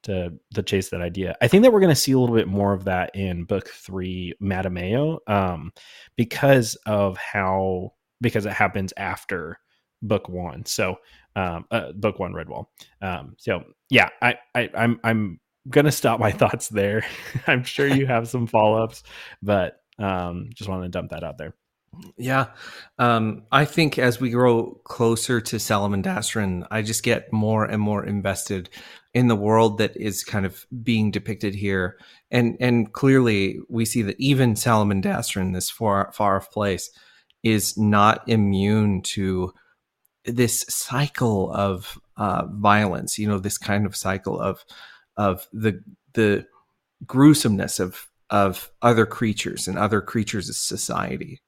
to 0.05 0.33
to 0.55 0.63
chase 0.63 0.91
that 0.91 1.01
idea. 1.01 1.35
I 1.43 1.49
think 1.49 1.63
that 1.63 1.73
we're 1.73 1.81
going 1.81 1.95
to 1.95 2.01
see 2.01 2.13
a 2.13 2.19
little 2.19 2.37
bit 2.37 2.49
more 2.49 2.73
of 2.73 2.85
that 2.85 3.15
in 3.15 3.45
book 3.45 3.69
three, 3.69 4.35
Mattimeo, 4.41 5.19
um, 5.29 5.73
because 6.17 6.77
of 6.87 7.17
how 7.17 7.93
because 8.21 8.47
it 8.47 8.53
happens 8.53 8.93
after 8.97 9.59
book 10.03 10.29
one. 10.29 10.65
So, 10.67 10.97
um, 11.37 11.65
uh, 11.71 11.93
book 11.93 12.19
one, 12.19 12.33
Redwall. 12.33 12.67
Um, 13.03 13.35
so 13.39 13.65
yeah, 13.91 14.09
I, 14.23 14.37
I 14.55 14.71
I'm 14.75 15.01
I'm 15.03 15.41
gonna 15.69 15.93
stop 15.93 16.21
my 16.21 16.33
thoughts 16.33 16.69
there. 16.69 17.05
I'm 17.47 17.65
sure 17.65 17.87
you 17.87 18.07
have 18.07 18.29
some 18.29 18.47
follow 18.47 18.83
ups, 18.83 19.03
but 19.43 19.81
um, 19.99 20.51
just 20.55 20.71
wanted 20.71 20.85
to 20.85 20.89
dump 20.91 21.11
that 21.11 21.25
out 21.25 21.39
there. 21.39 21.55
Yeah. 22.17 22.47
Um, 22.99 23.45
I 23.53 23.65
think 23.65 23.99
as 23.99 24.21
we 24.21 24.31
grow 24.31 24.81
closer 24.85 25.41
to 25.41 25.57
Salamandastron, 25.57 26.67
I 26.71 26.83
just 26.83 27.05
get 27.05 27.33
more 27.33 27.65
and 27.65 27.81
more 27.81 28.05
invested 28.05 28.69
in 29.15 29.29
the 29.29 29.37
world 29.37 29.79
that 29.79 29.97
is 29.97 30.25
kind 30.25 30.45
of 30.45 30.67
being 30.83 31.11
depicted 31.11 31.55
here. 31.55 31.99
And 32.31 32.57
and 32.61 32.93
clearly 32.93 33.61
we 33.69 33.85
see 33.85 34.03
that 34.03 34.19
even 34.19 34.55
Salamandastron, 34.55 35.55
this 35.55 35.71
far 35.71 36.13
far 36.13 36.37
off 36.37 36.51
place, 36.51 36.91
is 37.43 37.79
not 37.79 38.29
immune 38.29 39.03
to 39.03 39.53
this 40.25 40.65
cycle 40.69 41.53
of 41.53 41.99
uh, 42.17 42.47
violence, 42.47 43.19
you 43.19 43.29
know, 43.29 43.39
this 43.39 43.59
kind 43.59 43.87
of 43.87 43.97
cycle 43.97 44.41
of 44.41 44.65
of 45.17 45.47
the 45.53 45.81
the 46.15 46.45
gruesomeness 47.07 47.79
of 47.79 48.09
of 48.31 48.71
other 48.83 49.07
creatures 49.07 49.69
and 49.69 49.79
other 49.79 50.01
creatures' 50.01 50.57
society. 50.57 51.41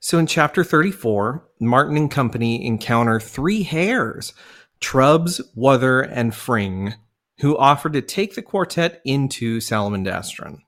So 0.00 0.18
in 0.18 0.26
chapter 0.26 0.62
34, 0.62 1.48
Martin 1.60 1.96
and 1.96 2.10
company 2.10 2.66
encounter 2.66 3.18
three 3.18 3.62
hares, 3.62 4.34
Trubs, 4.84 5.40
Wuther, 5.56 6.06
and 6.12 6.34
Fring, 6.34 6.92
who 7.40 7.56
offer 7.56 7.88
to 7.88 8.02
take 8.02 8.34
the 8.34 8.42
quartet 8.42 9.00
into 9.06 9.58
Salamandastron. 9.58 10.58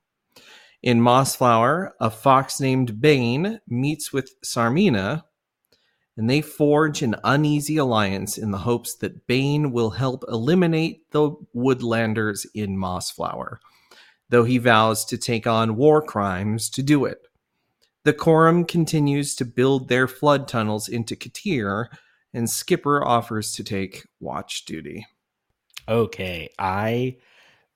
In 0.82 1.02
Mossflower, 1.02 1.90
a 2.00 2.08
fox 2.08 2.58
named 2.58 2.98
Bane 2.98 3.60
meets 3.68 4.14
with 4.14 4.30
Tsarmina, 4.42 5.24
and 6.16 6.30
they 6.30 6.40
forge 6.40 7.02
an 7.02 7.16
uneasy 7.24 7.76
alliance 7.76 8.38
in 8.38 8.52
the 8.52 8.58
hopes 8.58 8.94
that 8.94 9.26
Bane 9.26 9.70
will 9.70 9.90
help 9.90 10.24
eliminate 10.28 11.10
the 11.10 11.32
Woodlanders 11.54 12.46
in 12.54 12.74
Mossflower, 12.78 13.58
though 14.30 14.44
he 14.44 14.56
vows 14.56 15.04
to 15.04 15.18
take 15.18 15.46
on 15.46 15.76
war 15.76 16.00
crimes 16.00 16.70
to 16.70 16.82
do 16.82 17.04
it. 17.04 17.18
The 18.04 18.14
Corim 18.14 18.66
continues 18.66 19.34
to 19.34 19.44
build 19.44 19.88
their 19.88 20.08
flood 20.08 20.48
tunnels 20.48 20.88
into 20.88 21.16
Kotir, 21.16 21.88
and 22.37 22.49
Skipper 22.49 23.05
offers 23.05 23.53
to 23.53 23.64
take 23.64 24.07
watch 24.20 24.64
duty. 24.64 25.07
Okay, 25.89 26.51
I 26.59 27.16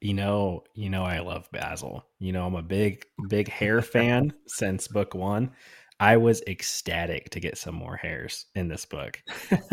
you 0.01 0.15
know, 0.15 0.65
you 0.75 0.89
know 0.89 1.05
I 1.05 1.19
love 1.21 1.49
Basil. 1.53 2.07
You 2.19 2.33
know, 2.33 2.47
I'm 2.47 2.55
a 2.55 2.63
big 2.63 3.05
big 3.29 3.49
hare 3.49 3.83
fan 3.95 4.33
since 4.47 4.89
book 4.89 5.15
1. 5.15 5.51
I 5.99 6.17
was 6.17 6.43
ecstatic 6.47 7.29
to 7.31 7.41
get 7.41 7.59
some 7.59 7.75
more 7.75 7.97
hares 7.97 8.47
in 8.55 8.69
this 8.69 8.87
book. 8.87 9.23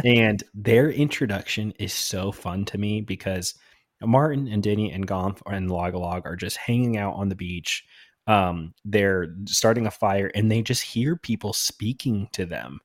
and 0.04 0.44
their 0.54 0.90
introduction 0.90 1.72
is 1.80 1.94
so 1.94 2.34
fun 2.34 2.66
to 2.66 2.78
me 2.78 3.00
because 3.00 3.56
Martin 4.02 4.48
and 4.50 4.62
Dinny 4.62 4.92
and 4.92 5.08
Gonff 5.08 5.42
and 5.46 5.72
Log-a-Log 5.72 6.26
are 6.26 6.36
just 6.36 6.58
hanging 6.58 6.98
out 6.98 7.14
on 7.14 7.30
the 7.30 7.36
beach 7.36 7.86
um, 8.28 8.74
they're 8.84 9.36
starting 9.46 9.88
a 9.88 9.92
fire 9.92 10.30
and 10.36 10.52
they 10.52 10.62
just 10.62 10.84
hear 10.84 11.16
people 11.16 11.54
speaking 11.54 12.28
to 12.34 12.46
them 12.46 12.80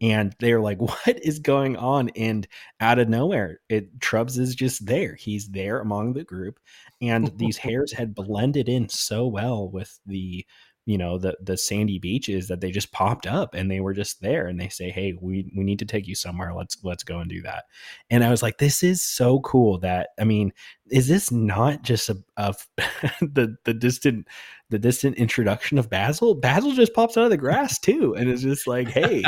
and 0.00 0.34
they're 0.38 0.60
like 0.60 0.80
what 0.80 1.24
is 1.24 1.38
going 1.38 1.76
on? 1.76 2.10
And 2.10 2.46
out 2.80 2.98
of 2.98 3.08
nowhere 3.08 3.60
it 3.68 3.98
trubs 4.00 4.38
is 4.38 4.54
just 4.54 4.86
there. 4.86 5.14
He's 5.14 5.48
there 5.48 5.80
among 5.80 6.12
the 6.12 6.24
group 6.24 6.58
and 7.00 7.30
these 7.36 7.56
hares 7.58 7.92
had 7.92 8.14
blended 8.14 8.68
in 8.68 8.88
so 8.88 9.26
well 9.26 9.68
with 9.68 9.98
the 10.06 10.44
you 10.88 10.96
know 10.96 11.18
the 11.18 11.36
the 11.42 11.56
sandy 11.56 11.98
beaches 11.98 12.48
that 12.48 12.62
they 12.62 12.70
just 12.70 12.92
popped 12.92 13.26
up 13.26 13.52
and 13.52 13.70
they 13.70 13.78
were 13.78 13.92
just 13.92 14.22
there 14.22 14.46
and 14.46 14.58
they 14.58 14.70
say 14.70 14.90
hey 14.90 15.12
we 15.20 15.52
we 15.54 15.62
need 15.62 15.78
to 15.78 15.84
take 15.84 16.08
you 16.08 16.14
somewhere. 16.14 16.54
Let's 16.54 16.78
let's 16.82 17.04
go 17.04 17.18
and 17.18 17.28
do 17.28 17.42
that. 17.42 17.64
And 18.08 18.24
i 18.24 18.30
was 18.30 18.42
like 18.42 18.56
this 18.56 18.82
is 18.82 19.02
so 19.02 19.40
cool 19.40 19.78
that 19.80 20.08
i 20.18 20.24
mean 20.24 20.50
is 20.90 21.06
this 21.06 21.30
not 21.30 21.82
just 21.82 22.08
a, 22.08 22.16
a 22.38 22.54
the 23.20 23.54
the 23.64 23.74
distant 23.74 24.26
the 24.70 24.78
distant 24.78 25.16
introduction 25.16 25.76
of 25.76 25.90
basil? 25.90 26.34
Basil 26.34 26.72
just 26.72 26.94
pops 26.94 27.18
out 27.18 27.24
of 27.24 27.30
the 27.30 27.36
grass 27.36 27.78
too 27.78 28.14
and 28.14 28.30
it's 28.30 28.42
just 28.42 28.66
like 28.66 28.88
hey 28.88 29.22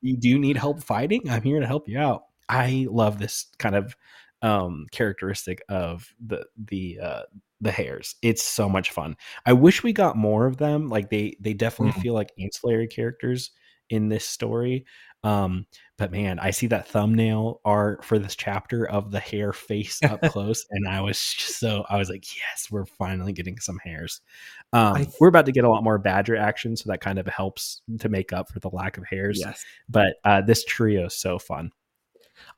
you 0.00 0.16
do 0.16 0.38
need 0.38 0.56
help 0.56 0.82
fighting? 0.82 1.28
I'm 1.30 1.42
here 1.42 1.60
to 1.60 1.66
help 1.66 1.88
you 1.88 1.98
out. 1.98 2.24
I 2.48 2.86
love 2.90 3.18
this 3.18 3.46
kind 3.58 3.74
of 3.74 3.96
um 4.42 4.86
characteristic 4.92 5.62
of 5.68 6.14
the 6.24 6.44
the 6.56 6.98
uh 7.02 7.22
the 7.60 7.72
hares. 7.72 8.16
It's 8.22 8.42
so 8.42 8.68
much 8.68 8.90
fun. 8.90 9.16
I 9.46 9.54
wish 9.54 9.82
we 9.82 9.92
got 9.92 10.16
more 10.16 10.46
of 10.46 10.58
them. 10.58 10.88
Like 10.88 11.10
they 11.10 11.36
they 11.40 11.54
definitely 11.54 11.98
mm. 11.98 12.02
feel 12.02 12.14
like 12.14 12.32
ancillary 12.38 12.86
characters 12.86 13.50
in 13.88 14.08
this 14.08 14.26
story. 14.26 14.84
Um, 15.26 15.66
but 15.98 16.12
man, 16.12 16.38
I 16.38 16.52
see 16.52 16.68
that 16.68 16.86
thumbnail 16.86 17.60
art 17.64 18.04
for 18.04 18.16
this 18.16 18.36
chapter 18.36 18.88
of 18.88 19.10
the 19.10 19.18
hare 19.18 19.52
face 19.52 20.00
up 20.04 20.20
close, 20.30 20.64
and 20.70 20.86
I 20.86 21.00
was 21.00 21.18
just 21.18 21.58
so 21.58 21.84
I 21.88 21.96
was 21.96 22.08
like, 22.08 22.24
yes, 22.36 22.68
we're 22.70 22.86
finally 22.86 23.32
getting 23.32 23.58
some 23.58 23.80
hares. 23.82 24.20
Um, 24.72 24.96
th- 24.96 25.08
we're 25.20 25.28
about 25.28 25.46
to 25.46 25.52
get 25.52 25.64
a 25.64 25.68
lot 25.68 25.82
more 25.82 25.98
badger 25.98 26.36
action, 26.36 26.76
so 26.76 26.90
that 26.90 27.00
kind 27.00 27.18
of 27.18 27.26
helps 27.26 27.82
to 27.98 28.08
make 28.08 28.32
up 28.32 28.52
for 28.52 28.60
the 28.60 28.70
lack 28.70 28.98
of 28.98 29.04
hares. 29.10 29.40
Yes. 29.44 29.64
But 29.88 30.14
uh, 30.22 30.42
this 30.42 30.64
trio 30.64 31.06
is 31.06 31.18
so 31.18 31.40
fun. 31.40 31.72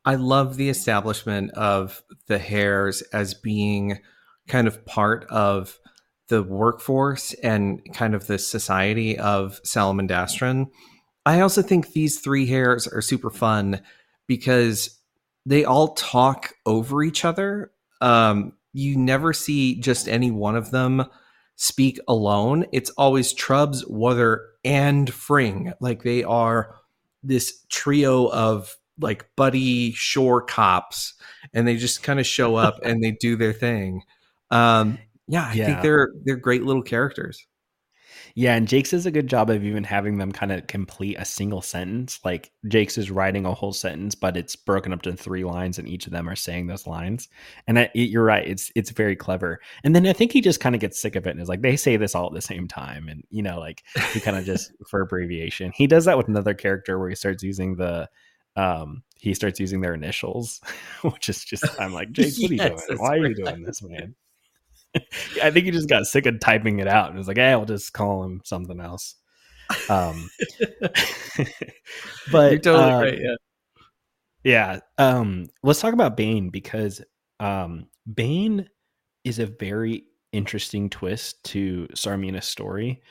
I 0.04 0.16
love 0.16 0.56
the 0.56 0.68
establishment 0.68 1.52
of 1.52 2.02
the 2.26 2.38
hares 2.38 3.00
as 3.14 3.32
being 3.32 4.00
kind 4.46 4.66
of 4.66 4.84
part 4.84 5.24
of 5.30 5.78
the 6.28 6.42
workforce 6.42 7.32
and 7.34 7.80
kind 7.94 8.14
of 8.14 8.26
the 8.26 8.38
society 8.38 9.16
of 9.16 9.60
Salamandastron. 9.62 10.66
I 11.28 11.40
also 11.40 11.60
think 11.60 11.92
these 11.92 12.20
three 12.20 12.46
hares 12.46 12.88
are 12.88 13.02
super 13.02 13.28
fun 13.28 13.82
because 14.26 14.98
they 15.44 15.62
all 15.62 15.88
talk 15.88 16.54
over 16.64 17.02
each 17.02 17.22
other. 17.22 17.70
Um, 18.00 18.54
you 18.72 18.96
never 18.96 19.34
see 19.34 19.78
just 19.78 20.08
any 20.08 20.30
one 20.30 20.56
of 20.56 20.70
them 20.70 21.04
speak 21.54 22.00
alone. 22.08 22.64
It's 22.72 22.88
always 22.96 23.34
Trubs, 23.34 23.84
Wuther, 23.90 24.38
and 24.64 25.12
Fring. 25.12 25.74
Like 25.80 26.02
they 26.02 26.24
are 26.24 26.74
this 27.22 27.62
trio 27.68 28.30
of 28.30 28.74
like 28.98 29.28
buddy 29.36 29.92
shore 29.92 30.40
cops, 30.40 31.12
and 31.52 31.68
they 31.68 31.76
just 31.76 32.02
kind 32.02 32.18
of 32.18 32.26
show 32.26 32.56
up 32.56 32.80
and 32.82 33.02
they 33.02 33.10
do 33.10 33.36
their 33.36 33.52
thing. 33.52 34.00
Um, 34.50 34.96
yeah, 35.26 35.48
I 35.48 35.52
yeah. 35.52 35.66
think 35.66 35.82
they're 35.82 36.08
they're 36.24 36.36
great 36.36 36.62
little 36.62 36.80
characters. 36.80 37.46
Yeah, 38.34 38.54
and 38.54 38.68
Jacques 38.68 38.88
does 38.88 39.06
a 39.06 39.10
good 39.10 39.26
job 39.26 39.50
of 39.50 39.64
even 39.64 39.84
having 39.84 40.18
them 40.18 40.32
kind 40.32 40.52
of 40.52 40.66
complete 40.66 41.16
a 41.18 41.24
single 41.24 41.62
sentence. 41.62 42.20
Like 42.24 42.52
Jacques 42.70 42.96
is 42.98 43.10
writing 43.10 43.44
a 43.44 43.54
whole 43.54 43.72
sentence, 43.72 44.14
but 44.14 44.36
it's 44.36 44.56
broken 44.56 44.92
up 44.92 45.02
to 45.02 45.12
three 45.14 45.44
lines, 45.44 45.78
and 45.78 45.88
each 45.88 46.06
of 46.06 46.12
them 46.12 46.28
are 46.28 46.36
saying 46.36 46.66
those 46.66 46.86
lines. 46.86 47.28
And 47.66 47.78
I, 47.78 47.90
you're 47.94 48.24
right; 48.24 48.46
it's 48.46 48.70
it's 48.74 48.90
very 48.90 49.16
clever. 49.16 49.60
And 49.84 49.94
then 49.94 50.06
I 50.06 50.12
think 50.12 50.32
he 50.32 50.40
just 50.40 50.60
kind 50.60 50.74
of 50.74 50.80
gets 50.80 51.00
sick 51.00 51.16
of 51.16 51.26
it 51.26 51.30
and 51.30 51.40
is 51.40 51.48
like, 51.48 51.62
they 51.62 51.76
say 51.76 51.96
this 51.96 52.14
all 52.14 52.26
at 52.26 52.32
the 52.32 52.42
same 52.42 52.68
time, 52.68 53.08
and 53.08 53.24
you 53.30 53.42
know, 53.42 53.58
like 53.58 53.82
he 54.12 54.20
kind 54.20 54.36
of 54.36 54.44
just 54.44 54.72
for 54.88 55.00
abbreviation. 55.00 55.72
He 55.74 55.86
does 55.86 56.04
that 56.04 56.16
with 56.16 56.28
another 56.28 56.54
character 56.54 56.98
where 56.98 57.08
he 57.08 57.14
starts 57.14 57.42
using 57.42 57.76
the 57.76 58.08
um 58.56 59.02
he 59.16 59.34
starts 59.34 59.60
using 59.60 59.80
their 59.80 59.94
initials, 59.94 60.60
which 61.02 61.28
is 61.28 61.44
just 61.44 61.64
I'm 61.80 61.92
like, 61.92 62.12
Jacques, 62.12 62.38
what 62.38 62.50
are 62.50 62.54
you 62.54 62.60
doing? 62.60 62.98
Why 62.98 63.16
are 63.16 63.26
you 63.26 63.34
doing 63.34 63.62
this, 63.62 63.82
man? 63.82 64.14
I 65.42 65.50
think 65.50 65.66
he 65.66 65.70
just 65.70 65.88
got 65.88 66.06
sick 66.06 66.26
of 66.26 66.40
typing 66.40 66.78
it 66.78 66.88
out 66.88 67.08
and 67.08 67.18
was 67.18 67.28
like, 67.28 67.36
"Hey, 67.36 67.52
I'll 67.52 67.64
just 67.64 67.92
call 67.92 68.24
him 68.24 68.40
something 68.44 68.80
else." 68.80 69.16
Um, 69.88 70.30
but 72.32 72.52
you're 72.52 72.60
totally 72.60 72.92
uh, 72.92 73.00
right. 73.00 73.18
Yeah, 73.20 73.36
yeah. 74.44 74.80
Um, 74.96 75.48
let's 75.62 75.80
talk 75.80 75.92
about 75.94 76.16
Bane 76.16 76.50
because 76.50 77.02
um, 77.40 77.86
Bane 78.12 78.68
is 79.24 79.38
a 79.38 79.46
very 79.46 80.04
interesting 80.32 80.88
twist 80.88 81.42
to 81.44 81.86
Tsarmina's 81.94 82.46
story, 82.46 83.02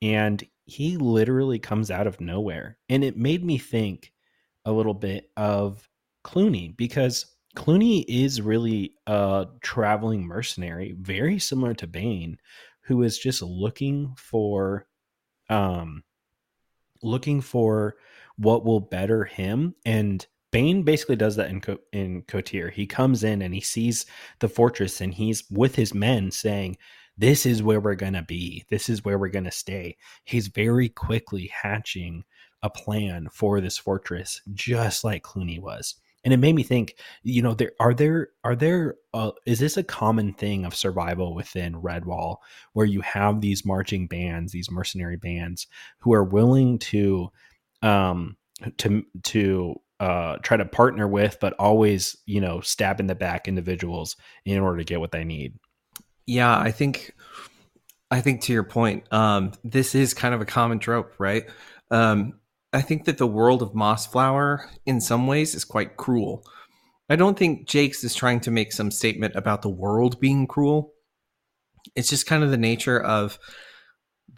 and 0.00 0.42
he 0.64 0.96
literally 0.96 1.58
comes 1.58 1.90
out 1.90 2.06
of 2.06 2.20
nowhere, 2.20 2.78
and 2.88 3.04
it 3.04 3.16
made 3.16 3.44
me 3.44 3.58
think 3.58 4.12
a 4.64 4.72
little 4.72 4.94
bit 4.94 5.30
of 5.36 5.88
Cluny 6.24 6.74
because 6.76 7.35
Cluny 7.56 8.02
is 8.02 8.40
really 8.42 8.94
a 9.06 9.46
traveling 9.62 10.24
mercenary, 10.24 10.94
very 11.00 11.38
similar 11.38 11.74
to 11.74 11.86
Bane, 11.86 12.38
who 12.82 13.02
is 13.02 13.18
just 13.18 13.42
looking 13.42 14.14
for 14.16 14.86
um 15.48 16.04
looking 17.02 17.40
for 17.40 17.96
what 18.36 18.64
will 18.64 18.80
better 18.80 19.24
him 19.24 19.74
and 19.84 20.26
Bane 20.52 20.82
basically 20.82 21.16
does 21.16 21.36
that 21.36 21.50
in 21.50 21.60
Co- 21.60 21.80
in 21.92 22.22
Kotir. 22.22 22.70
He 22.72 22.86
comes 22.86 23.24
in 23.24 23.42
and 23.42 23.52
he 23.54 23.60
sees 23.60 24.06
the 24.38 24.48
fortress 24.48 25.00
and 25.00 25.12
he's 25.12 25.44
with 25.50 25.74
his 25.74 25.92
men 25.92 26.30
saying, 26.30 26.78
"This 27.18 27.44
is 27.46 27.62
where 27.62 27.80
we're 27.80 27.94
going 27.94 28.14
to 28.14 28.22
be. 28.22 28.64
This 28.70 28.88
is 28.88 29.04
where 29.04 29.18
we're 29.18 29.28
going 29.28 29.44
to 29.44 29.50
stay." 29.50 29.96
He's 30.24 30.48
very 30.48 30.88
quickly 30.88 31.48
hatching 31.48 32.24
a 32.62 32.70
plan 32.70 33.28
for 33.32 33.60
this 33.60 33.76
fortress 33.76 34.40
just 34.54 35.04
like 35.04 35.22
Cluny 35.22 35.58
was 35.58 35.96
and 36.26 36.34
it 36.34 36.38
made 36.38 36.56
me 36.56 36.64
think 36.64 36.96
you 37.22 37.40
know 37.40 37.54
there 37.54 37.70
are 37.78 37.94
there 37.94 38.30
are 38.42 38.56
there 38.56 38.96
uh, 39.14 39.30
is 39.46 39.60
this 39.60 39.76
a 39.76 39.84
common 39.84 40.34
thing 40.34 40.66
of 40.66 40.74
survival 40.74 41.34
within 41.34 41.80
redwall 41.80 42.38
where 42.72 42.84
you 42.84 43.00
have 43.00 43.40
these 43.40 43.64
marching 43.64 44.08
bands 44.08 44.52
these 44.52 44.70
mercenary 44.70 45.16
bands 45.16 45.68
who 46.00 46.12
are 46.12 46.24
willing 46.24 46.78
to 46.80 47.28
um 47.82 48.36
to 48.76 49.04
to 49.22 49.76
uh 50.00 50.36
try 50.42 50.56
to 50.56 50.64
partner 50.64 51.06
with 51.06 51.38
but 51.40 51.54
always 51.60 52.16
you 52.26 52.40
know 52.40 52.60
stab 52.60 52.98
in 52.98 53.06
the 53.06 53.14
back 53.14 53.46
individuals 53.46 54.16
in 54.44 54.58
order 54.58 54.78
to 54.78 54.84
get 54.84 55.00
what 55.00 55.12
they 55.12 55.24
need? 55.24 55.54
Yeah 56.26 56.58
i 56.58 56.72
think 56.72 57.14
i 58.10 58.20
think 58.20 58.40
to 58.42 58.52
your 58.52 58.64
point 58.64 59.04
um 59.12 59.52
this 59.62 59.94
is 59.94 60.12
kind 60.12 60.34
of 60.34 60.40
a 60.40 60.46
common 60.46 60.80
trope 60.80 61.14
right? 61.18 61.44
Um 61.88 62.40
I 62.72 62.82
think 62.82 63.04
that 63.04 63.18
the 63.18 63.26
world 63.26 63.62
of 63.62 63.72
Mossflower, 63.72 64.66
in 64.84 65.00
some 65.00 65.26
ways, 65.26 65.54
is 65.54 65.64
quite 65.64 65.96
cruel. 65.96 66.44
I 67.08 67.16
don't 67.16 67.38
think 67.38 67.68
Jacques 67.68 68.02
is 68.02 68.14
trying 68.14 68.40
to 68.40 68.50
make 68.50 68.72
some 68.72 68.90
statement 68.90 69.36
about 69.36 69.62
the 69.62 69.68
world 69.68 70.20
being 70.20 70.46
cruel. 70.46 70.92
It's 71.94 72.08
just 72.08 72.26
kind 72.26 72.42
of 72.42 72.50
the 72.50 72.56
nature 72.56 73.00
of 73.00 73.38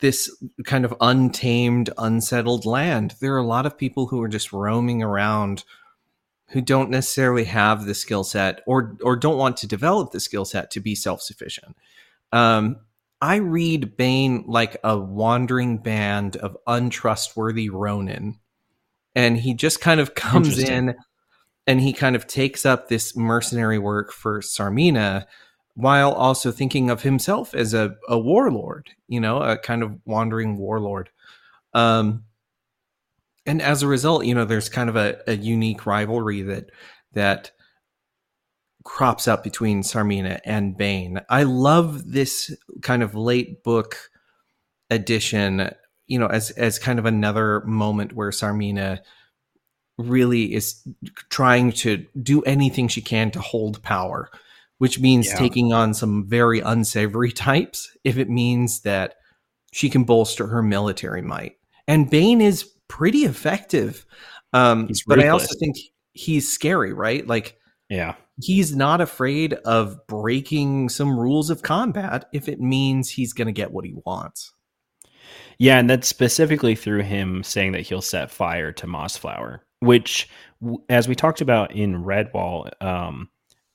this 0.01 0.31
kind 0.65 0.85
of 0.85 0.95
untamed, 1.01 1.91
unsettled 1.97 2.67
land. 2.67 3.15
There 3.21 3.35
are 3.35 3.39
a 3.39 3.47
lot 3.47 3.67
of 3.67 3.79
people 3.79 4.07
who 4.07 4.23
are 4.23 4.29
just 4.29 4.53
roaming 4.53 5.03
around 5.03 5.65
who 6.51 6.61
don't 6.61 6.91
necessarily 6.91 7.45
have 7.45 7.85
the 7.85 7.95
skill 7.95 8.25
set 8.25 8.63
or 8.67 8.97
or 9.03 9.17
don't 9.17 9.39
want 9.39 9.57
to 9.59 9.67
develop 9.67 10.13
the 10.13 10.21
skill 10.21 10.45
set 10.45 10.71
to 10.73 10.81
be 10.81 10.95
self 10.95 11.21
sufficient. 11.23 11.77
Um, 12.33 12.77
I 13.21 13.37
read 13.37 13.97
Bane 13.97 14.45
like 14.47 14.77
a 14.85 14.99
wandering 14.99 15.79
band 15.79 16.37
of 16.37 16.57
untrustworthy 16.67 17.69
Ronin. 17.69 18.39
And 19.15 19.37
he 19.37 19.55
just 19.55 19.81
kind 19.81 20.01
of 20.01 20.15
comes 20.15 20.59
in 20.59 20.95
and 21.67 21.81
he 21.81 21.93
kind 21.93 22.17
of 22.17 22.27
takes 22.27 22.65
up 22.65 22.89
this 22.89 23.17
mercenary 23.17 23.79
work 23.79 24.13
for 24.13 24.41
Tsarmina 24.41 25.27
while 25.75 26.13
also 26.13 26.51
thinking 26.51 26.91
of 26.91 27.03
himself 27.03 27.55
as 27.55 27.75
a, 27.75 27.97
a 28.09 28.19
warlord, 28.19 28.91
you 29.07 29.21
know, 29.21 29.43
a 29.43 29.57
kind 29.57 29.83
of 29.83 29.99
wandering 30.05 30.57
warlord. 30.57 31.11
Um, 31.75 32.25
and 33.47 33.63
as 33.63 33.83
a 33.83 33.87
result, 33.87 34.25
you 34.25 34.35
know, 34.35 34.45
there's 34.45 34.69
kind 34.69 34.89
of 34.89 34.97
a, 34.97 35.19
a 35.27 35.37
unique 35.37 35.87
rivalry 35.87 36.43
that 36.43 36.71
that 37.13 37.53
crops 38.85 39.29
up 39.29 39.45
between 39.45 39.83
Tsarmina 39.83 40.41
and 40.45 40.77
Bane. 40.77 41.21
I 41.29 41.43
love 41.43 42.13
this 42.13 42.55
kind 42.83 43.03
of 43.03 43.15
late 43.15 43.63
book 43.63 43.97
edition, 44.91 45.71
you 46.07 46.19
know, 46.19 46.27
as 46.27 46.51
as 46.51 46.79
kind 46.79 46.99
of 46.99 47.05
another 47.05 47.61
moment 47.63 48.13
where 48.13 48.31
Tsarmina 48.31 49.01
really 49.99 50.55
is 50.55 50.87
trying 51.29 51.73
to 51.73 52.07
do 52.23 52.41
anything 52.43 52.89
she 52.89 53.03
can 53.03 53.31
to 53.33 53.41
hold 53.41 53.83
power, 53.83 54.31
which 54.79 55.01
means 55.01 55.27
yeah. 55.27 55.37
taking 55.37 55.73
on 55.73 55.93
some 55.93 56.27
very 56.27 56.61
unsavory 56.61 57.33
types 57.33 57.97
if 58.05 58.17
it 58.17 58.31
means 58.31 58.81
that 58.83 59.17
she 59.73 59.91
can 59.91 60.05
bolster 60.05 60.47
her 60.47 60.63
military 60.63 61.23
might. 61.23 61.57
And 61.87 62.09
Bane 62.09 62.41
is 62.41 62.71
pretty 62.87 63.21
effective. 63.21 64.07
Um, 64.53 64.89
but 65.07 65.21
I 65.21 65.29
also 65.29 65.55
think 65.59 65.77
he's 66.13 66.51
scary, 66.51 66.93
right? 66.93 67.27
Like, 67.27 67.59
yeah, 67.91 68.15
he's 68.41 68.75
not 68.75 69.01
afraid 69.01 69.55
of 69.65 70.07
breaking 70.07 70.89
some 70.89 71.19
rules 71.19 71.51
of 71.51 71.63
combat 71.63 72.27
if 72.33 72.49
it 72.49 72.61
means 72.61 73.11
he's 73.11 73.33
going 73.33 73.47
to 73.47 73.53
get 73.53 73.73
what 73.73 73.85
he 73.85 73.95
wants. 74.07 74.53
Yeah, 75.59 75.79
and 75.79 75.91
that's 75.91 76.07
specifically 76.07 76.77
through 76.77 77.03
him 77.03 77.43
saying 77.43 77.73
that 77.73 77.83
he'll 77.83 78.01
set 78.01 78.31
fire 78.31 78.73
to 78.73 78.87
Mossflower, 78.87 79.61
which, 79.81 80.29
as 80.89 81.09
we 81.09 81.17
talked 81.17 81.41
about 81.41 81.75
in 81.75 82.05
Redwall, 82.05 82.71
um, 82.81 83.29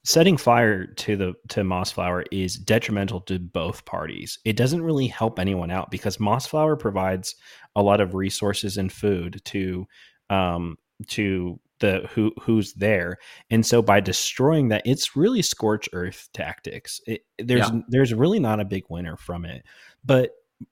setting 0.05 0.37
fire 0.37 0.85
to 0.85 1.15
the 1.17 1.33
to 1.49 1.61
Mossflower 1.61 2.23
is 2.31 2.55
detrimental 2.55 3.19
to 3.21 3.37
both 3.37 3.83
parties. 3.83 4.39
It 4.45 4.55
doesn't 4.55 4.81
really 4.81 5.07
help 5.07 5.39
anyone 5.39 5.71
out 5.71 5.91
because 5.91 6.17
Mossflower 6.17 6.79
provides 6.79 7.35
a 7.75 7.83
lot 7.83 7.99
of 7.99 8.13
resources 8.13 8.77
and 8.77 8.91
food 8.91 9.41
to 9.45 9.85
um, 10.29 10.77
to 11.07 11.59
the 11.83 12.07
who 12.13 12.31
who's 12.41 12.73
there 12.73 13.17
and 13.49 13.65
so 13.65 13.81
by 13.81 13.99
destroying 13.99 14.69
that 14.69 14.81
it's 14.85 15.17
really 15.17 15.41
scorch 15.41 15.89
earth 15.91 16.29
tactics 16.33 17.01
it, 17.05 17.25
there's 17.37 17.69
yeah. 17.69 17.81
there's 17.89 18.13
really 18.13 18.39
not 18.39 18.61
a 18.61 18.65
big 18.65 18.85
winner 18.89 19.17
from 19.17 19.43
it 19.43 19.63
but 20.05 20.31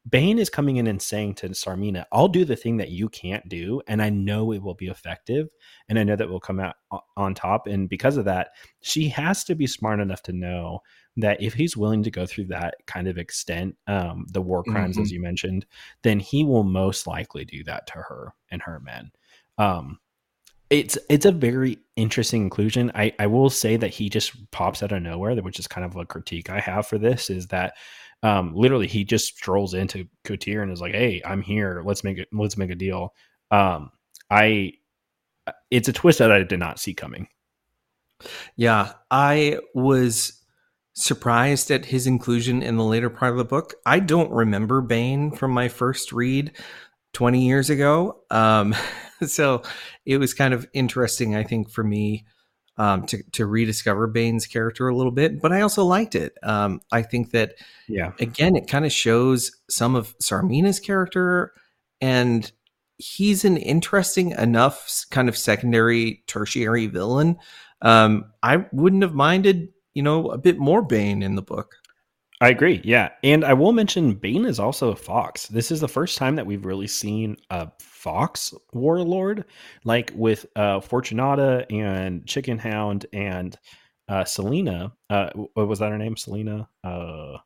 Bane 0.09 0.39
is 0.39 0.49
coming 0.49 0.77
in 0.77 0.87
and 0.87 1.01
saying 1.01 1.35
to 1.35 1.49
Tsarmina, 1.49 2.05
I'll 2.13 2.29
do 2.29 2.45
the 2.45 2.55
thing 2.55 2.77
that 2.77 2.91
you 2.91 3.09
can't 3.09 3.49
do. 3.49 3.81
And 3.87 4.01
I 4.01 4.09
know 4.09 4.53
it 4.53 4.61
will 4.61 4.75
be 4.75 4.87
effective. 4.87 5.49
And 5.89 5.99
I 5.99 6.03
know 6.03 6.15
that 6.15 6.29
will 6.29 6.39
come 6.39 6.61
out 6.61 6.75
on 7.17 7.33
top. 7.33 7.67
And 7.67 7.89
because 7.89 8.15
of 8.15 8.23
that, 8.23 8.51
she 8.81 9.09
has 9.09 9.43
to 9.45 9.55
be 9.55 9.67
smart 9.67 9.99
enough 9.99 10.23
to 10.23 10.31
know 10.31 10.79
that 11.17 11.41
if 11.41 11.53
he's 11.53 11.75
willing 11.75 12.03
to 12.03 12.11
go 12.11 12.25
through 12.25 12.45
that 12.45 12.75
kind 12.87 13.07
of 13.07 13.17
extent, 13.17 13.75
um, 13.87 14.25
the 14.31 14.41
war 14.41 14.63
crimes, 14.63 14.95
mm-hmm. 14.95 15.03
as 15.03 15.11
you 15.11 15.21
mentioned, 15.21 15.65
then 16.03 16.21
he 16.21 16.45
will 16.45 16.63
most 16.63 17.05
likely 17.05 17.43
do 17.43 17.63
that 17.65 17.87
to 17.87 17.93
her 17.95 18.33
and 18.49 18.61
her 18.61 18.79
men. 18.79 19.11
Um, 19.57 19.99
it's 20.71 20.97
it's 21.09 21.25
a 21.25 21.31
very 21.33 21.77
interesting 21.97 22.43
inclusion. 22.43 22.91
I, 22.95 23.13
I 23.19 23.27
will 23.27 23.49
say 23.49 23.75
that 23.75 23.89
he 23.89 24.09
just 24.09 24.49
pops 24.51 24.81
out 24.81 24.93
of 24.93 25.03
nowhere, 25.03 25.35
which 25.35 25.59
is 25.59 25.67
kind 25.67 25.85
of 25.85 25.97
a 25.97 26.05
critique 26.05 26.49
I 26.49 26.61
have 26.61 26.87
for 26.87 26.97
this, 26.97 27.29
is 27.29 27.47
that 27.47 27.73
um, 28.23 28.55
literally 28.55 28.87
he 28.87 29.03
just 29.03 29.35
strolls 29.35 29.73
into 29.73 30.07
Kotir 30.23 30.63
and 30.63 30.71
is 30.71 30.79
like, 30.79 30.93
"Hey, 30.93 31.21
I'm 31.25 31.41
here. 31.41 31.83
Let's 31.85 32.05
make 32.05 32.17
it. 32.17 32.29
Let's 32.31 32.57
make 32.57 32.71
a 32.71 32.75
deal." 32.75 33.13
Um, 33.51 33.91
I, 34.29 34.73
it's 35.69 35.89
a 35.89 35.93
twist 35.93 36.19
that 36.19 36.31
I 36.31 36.41
did 36.43 36.59
not 36.59 36.79
see 36.79 36.93
coming. 36.93 37.27
Yeah, 38.55 38.93
I 39.11 39.59
was 39.75 40.41
surprised 40.93 41.69
at 41.69 41.85
his 41.85 42.07
inclusion 42.07 42.63
in 42.63 42.77
the 42.77 42.83
later 42.83 43.09
part 43.09 43.33
of 43.33 43.37
the 43.37 43.45
book. 43.45 43.73
I 43.85 43.99
don't 43.99 44.31
remember 44.31 44.79
Bane 44.79 45.31
from 45.31 45.51
my 45.51 45.67
first 45.67 46.13
read 46.13 46.53
20 47.13 47.45
years 47.45 47.69
ago. 47.69 48.21
Um, 48.29 48.75
so 49.25 49.63
it 50.05 50.17
was 50.17 50.33
kind 50.33 50.53
of 50.53 50.67
interesting, 50.73 51.35
I 51.35 51.43
think, 51.43 51.69
for 51.69 51.83
me 51.83 52.25
um, 52.77 53.05
to, 53.07 53.21
to 53.33 53.45
rediscover 53.45 54.07
Bane's 54.07 54.47
character 54.47 54.87
a 54.87 54.95
little 54.95 55.11
bit, 55.11 55.41
but 55.41 55.51
I 55.51 55.61
also 55.61 55.83
liked 55.83 56.15
it. 56.15 56.33
Um, 56.41 56.81
I 56.91 57.01
think 57.01 57.31
that, 57.31 57.55
yeah, 57.87 58.13
again, 58.19 58.55
it 58.55 58.67
kind 58.67 58.85
of 58.85 58.91
shows 58.91 59.51
some 59.69 59.95
of 59.95 60.17
Tsarmina's 60.19 60.79
character, 60.79 61.53
and 61.99 62.51
he's 62.97 63.45
an 63.45 63.57
interesting 63.57 64.31
enough 64.31 65.05
kind 65.11 65.27
of 65.29 65.37
secondary, 65.37 66.23
tertiary 66.27 66.87
villain. 66.87 67.37
Um, 67.81 68.25
I 68.41 68.65
wouldn't 68.71 69.03
have 69.03 69.13
minded 69.13 69.69
you 69.93 70.03
know, 70.03 70.29
a 70.29 70.37
bit 70.37 70.57
more 70.57 70.81
Bane 70.81 71.21
in 71.21 71.35
the 71.35 71.41
book. 71.41 71.75
I 72.41 72.49
agree. 72.49 72.81
Yeah. 72.83 73.09
And 73.23 73.45
I 73.45 73.53
will 73.53 73.71
mention 73.71 74.15
Bane 74.15 74.45
is 74.45 74.59
also 74.59 74.89
a 74.89 74.95
fox. 74.95 75.45
This 75.47 75.69
is 75.69 75.79
the 75.79 75.87
first 75.87 76.17
time 76.17 76.35
that 76.35 76.45
we've 76.45 76.65
really 76.65 76.87
seen 76.87 77.37
a 77.51 77.71
fox 77.79 78.51
warlord, 78.73 79.45
like 79.83 80.11
with 80.15 80.47
uh, 80.55 80.79
Fortunata 80.79 81.71
and 81.71 82.25
Chickenhound 82.25 83.05
and 83.13 83.55
uh, 84.09 84.25
Selena. 84.25 84.91
Uh, 85.07 85.29
what 85.53 85.67
was 85.67 85.77
that 85.79 85.91
her 85.91 85.99
name? 85.99 86.17
Selena? 86.17 86.67
Uh, 86.83 87.37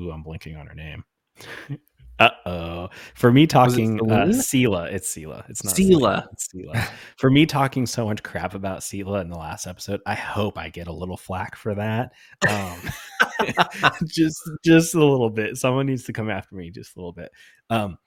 ooh, 0.00 0.12
I'm 0.12 0.22
blinking 0.22 0.56
on 0.56 0.68
her 0.68 0.74
name. 0.74 1.04
Uh 2.22 2.30
oh. 2.46 2.88
For 3.14 3.32
me 3.32 3.46
talking 3.46 3.98
uh 4.10 4.26
Sela, 4.26 4.92
it's 4.92 5.12
Sela. 5.14 5.48
It's 5.48 5.64
not 5.64 5.74
Sela. 5.74 6.26
Sela. 6.38 6.88
For 7.16 7.30
me 7.30 7.46
talking 7.46 7.86
so 7.86 8.06
much 8.06 8.22
crap 8.22 8.54
about 8.54 8.80
Sela 8.80 9.20
in 9.22 9.28
the 9.28 9.38
last 9.38 9.66
episode, 9.66 10.00
I 10.06 10.14
hope 10.14 10.58
I 10.58 10.68
get 10.68 10.86
a 10.86 10.92
little 10.92 11.16
flack 11.16 11.56
for 11.56 11.74
that. 11.74 12.12
Um 12.48 12.78
just 14.06 14.38
just 14.64 14.94
a 14.94 15.04
little 15.04 15.30
bit. 15.30 15.56
Someone 15.56 15.86
needs 15.86 16.04
to 16.04 16.12
come 16.12 16.30
after 16.30 16.54
me 16.54 16.70
just 16.70 16.96
a 16.96 16.98
little 16.98 17.12
bit. 17.12 17.30
Um 17.70 17.98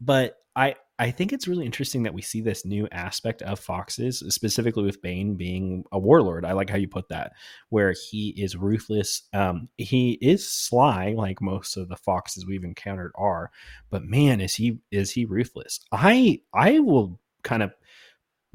but 0.00 0.36
I 0.56 0.74
I 1.00 1.10
think 1.10 1.32
it's 1.32 1.48
really 1.48 1.64
interesting 1.64 2.02
that 2.02 2.12
we 2.12 2.20
see 2.20 2.42
this 2.42 2.66
new 2.66 2.86
aspect 2.92 3.40
of 3.40 3.58
foxes, 3.58 4.22
specifically 4.28 4.82
with 4.82 5.00
Bane 5.00 5.34
being 5.34 5.82
a 5.92 5.98
warlord. 5.98 6.44
I 6.44 6.52
like 6.52 6.68
how 6.68 6.76
you 6.76 6.88
put 6.88 7.08
that, 7.08 7.32
where 7.70 7.92
he 7.92 8.34
is 8.36 8.54
ruthless. 8.54 9.22
Um, 9.32 9.70
he 9.78 10.18
is 10.20 10.46
sly, 10.46 11.14
like 11.16 11.40
most 11.40 11.78
of 11.78 11.88
the 11.88 11.96
foxes 11.96 12.44
we've 12.44 12.64
encountered 12.64 13.12
are, 13.14 13.50
but 13.88 14.04
man, 14.04 14.42
is 14.42 14.54
he 14.54 14.80
is 14.90 15.10
he 15.10 15.24
ruthless? 15.24 15.80
I 15.90 16.42
I 16.52 16.80
will 16.80 17.18
kind 17.42 17.62
of 17.62 17.72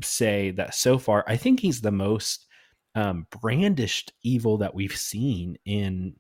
say 0.04 0.52
that 0.52 0.76
so 0.76 1.00
far, 1.00 1.26
I 1.28 1.38
think 1.38 1.60
he's 1.60 1.82
the 1.82 1.92
most 1.92 2.46
um, 2.94 3.26
brandished 3.42 4.14
evil 4.22 4.60
that 4.60 4.76
we've 4.76 4.96
seen 4.96 5.58
in 5.66 6.14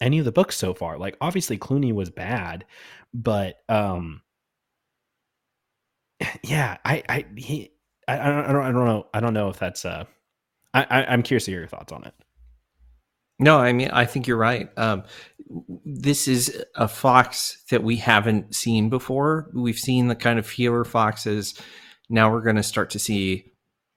any 0.00 0.18
of 0.18 0.24
the 0.24 0.32
books 0.32 0.56
so 0.56 0.72
far. 0.72 0.96
Like 0.98 1.18
obviously 1.20 1.58
Cluny 1.58 1.92
was 1.92 2.08
bad, 2.10 2.64
but 3.12 3.56
um 3.68 4.22
yeah, 6.42 6.78
I, 6.84 7.02
I, 7.08 7.26
he, 7.36 7.72
I, 8.06 8.18
I 8.18 8.52
don't, 8.52 8.62
I 8.62 8.72
don't 8.72 8.84
know. 8.84 9.06
I 9.12 9.20
don't 9.20 9.34
know 9.34 9.48
if 9.48 9.58
that's, 9.58 9.84
uh, 9.84 10.04
I, 10.72 10.82
I, 10.82 11.04
I'm 11.06 11.22
curious 11.22 11.44
to 11.46 11.50
hear 11.50 11.60
your 11.60 11.68
thoughts 11.68 11.92
on 11.92 12.04
it. 12.04 12.14
No, 13.38 13.58
I 13.58 13.72
mean, 13.72 13.90
I 13.90 14.04
think 14.04 14.26
you're 14.26 14.36
right. 14.36 14.68
Um, 14.78 15.04
this 15.84 16.28
is 16.28 16.64
a 16.76 16.86
fox 16.86 17.62
that 17.70 17.82
we 17.82 17.96
haven't 17.96 18.54
seen 18.54 18.90
before. 18.90 19.50
We've 19.52 19.78
seen 19.78 20.08
the 20.08 20.14
kind 20.14 20.38
of 20.38 20.46
fewer 20.46 20.84
foxes. 20.84 21.60
Now 22.08 22.30
we're 22.30 22.42
going 22.42 22.56
to 22.56 22.62
start 22.62 22.90
to 22.90 22.98
see 22.98 23.52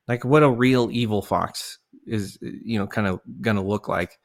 like 0.08 0.26
what 0.26 0.44
a 0.44 0.50
real 0.50 0.90
evil 0.92 1.22
fox 1.22 1.78
is, 2.08 2.38
you 2.42 2.80
know, 2.80 2.88
kind 2.88 3.08
of 3.08 3.20
going 3.42 3.58
to 3.58 3.64
look 3.64 3.88
like. 3.88 4.18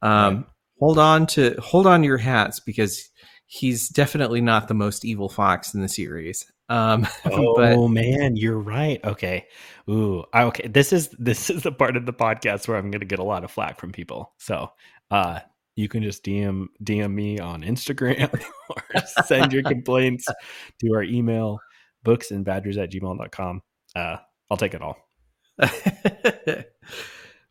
Um, 0.00 0.36
right. 0.36 0.44
Hold 0.80 0.98
on 0.98 1.26
to 1.28 1.54
hold 1.60 1.86
on 1.86 2.00
to 2.00 2.06
your 2.06 2.18
hats 2.18 2.60
because 2.60 3.08
he's 3.46 3.88
definitely 3.88 4.40
not 4.40 4.68
the 4.68 4.74
most 4.74 5.04
evil 5.04 5.28
fox 5.28 5.74
in 5.74 5.82
the 5.82 5.88
series. 5.88 6.50
Um, 6.68 7.06
oh 7.26 7.56
but, 7.56 7.88
man, 7.88 8.36
you're 8.36 8.58
right. 8.58 9.04
Okay. 9.04 9.46
Ooh, 9.88 10.24
okay. 10.34 10.68
This 10.68 10.92
is 10.92 11.08
this 11.18 11.50
is 11.50 11.62
the 11.62 11.72
part 11.72 11.96
of 11.96 12.06
the 12.06 12.12
podcast 12.12 12.68
where 12.68 12.76
I'm 12.76 12.90
going 12.90 13.00
to 13.00 13.06
get 13.06 13.18
a 13.18 13.24
lot 13.24 13.44
of 13.44 13.50
flack 13.50 13.78
from 13.78 13.92
people. 13.92 14.32
So, 14.38 14.70
uh, 15.10 15.40
you 15.76 15.88
can 15.88 16.02
just 16.02 16.24
DM 16.24 16.66
DM 16.82 17.12
me 17.12 17.38
on 17.38 17.62
Instagram 17.62 18.32
or 18.70 19.00
send 19.24 19.52
your 19.52 19.62
complaints 19.62 20.26
to 20.80 20.92
our 20.94 21.02
email 21.02 21.58
books 22.02 22.30
and 22.30 22.44
badgers 22.44 22.78
at 22.78 22.92
gmail.com. 22.92 23.62
Uh, 23.96 24.16
I'll 24.50 24.56
take 24.56 24.74
it 24.74 24.82
all. 24.82 24.96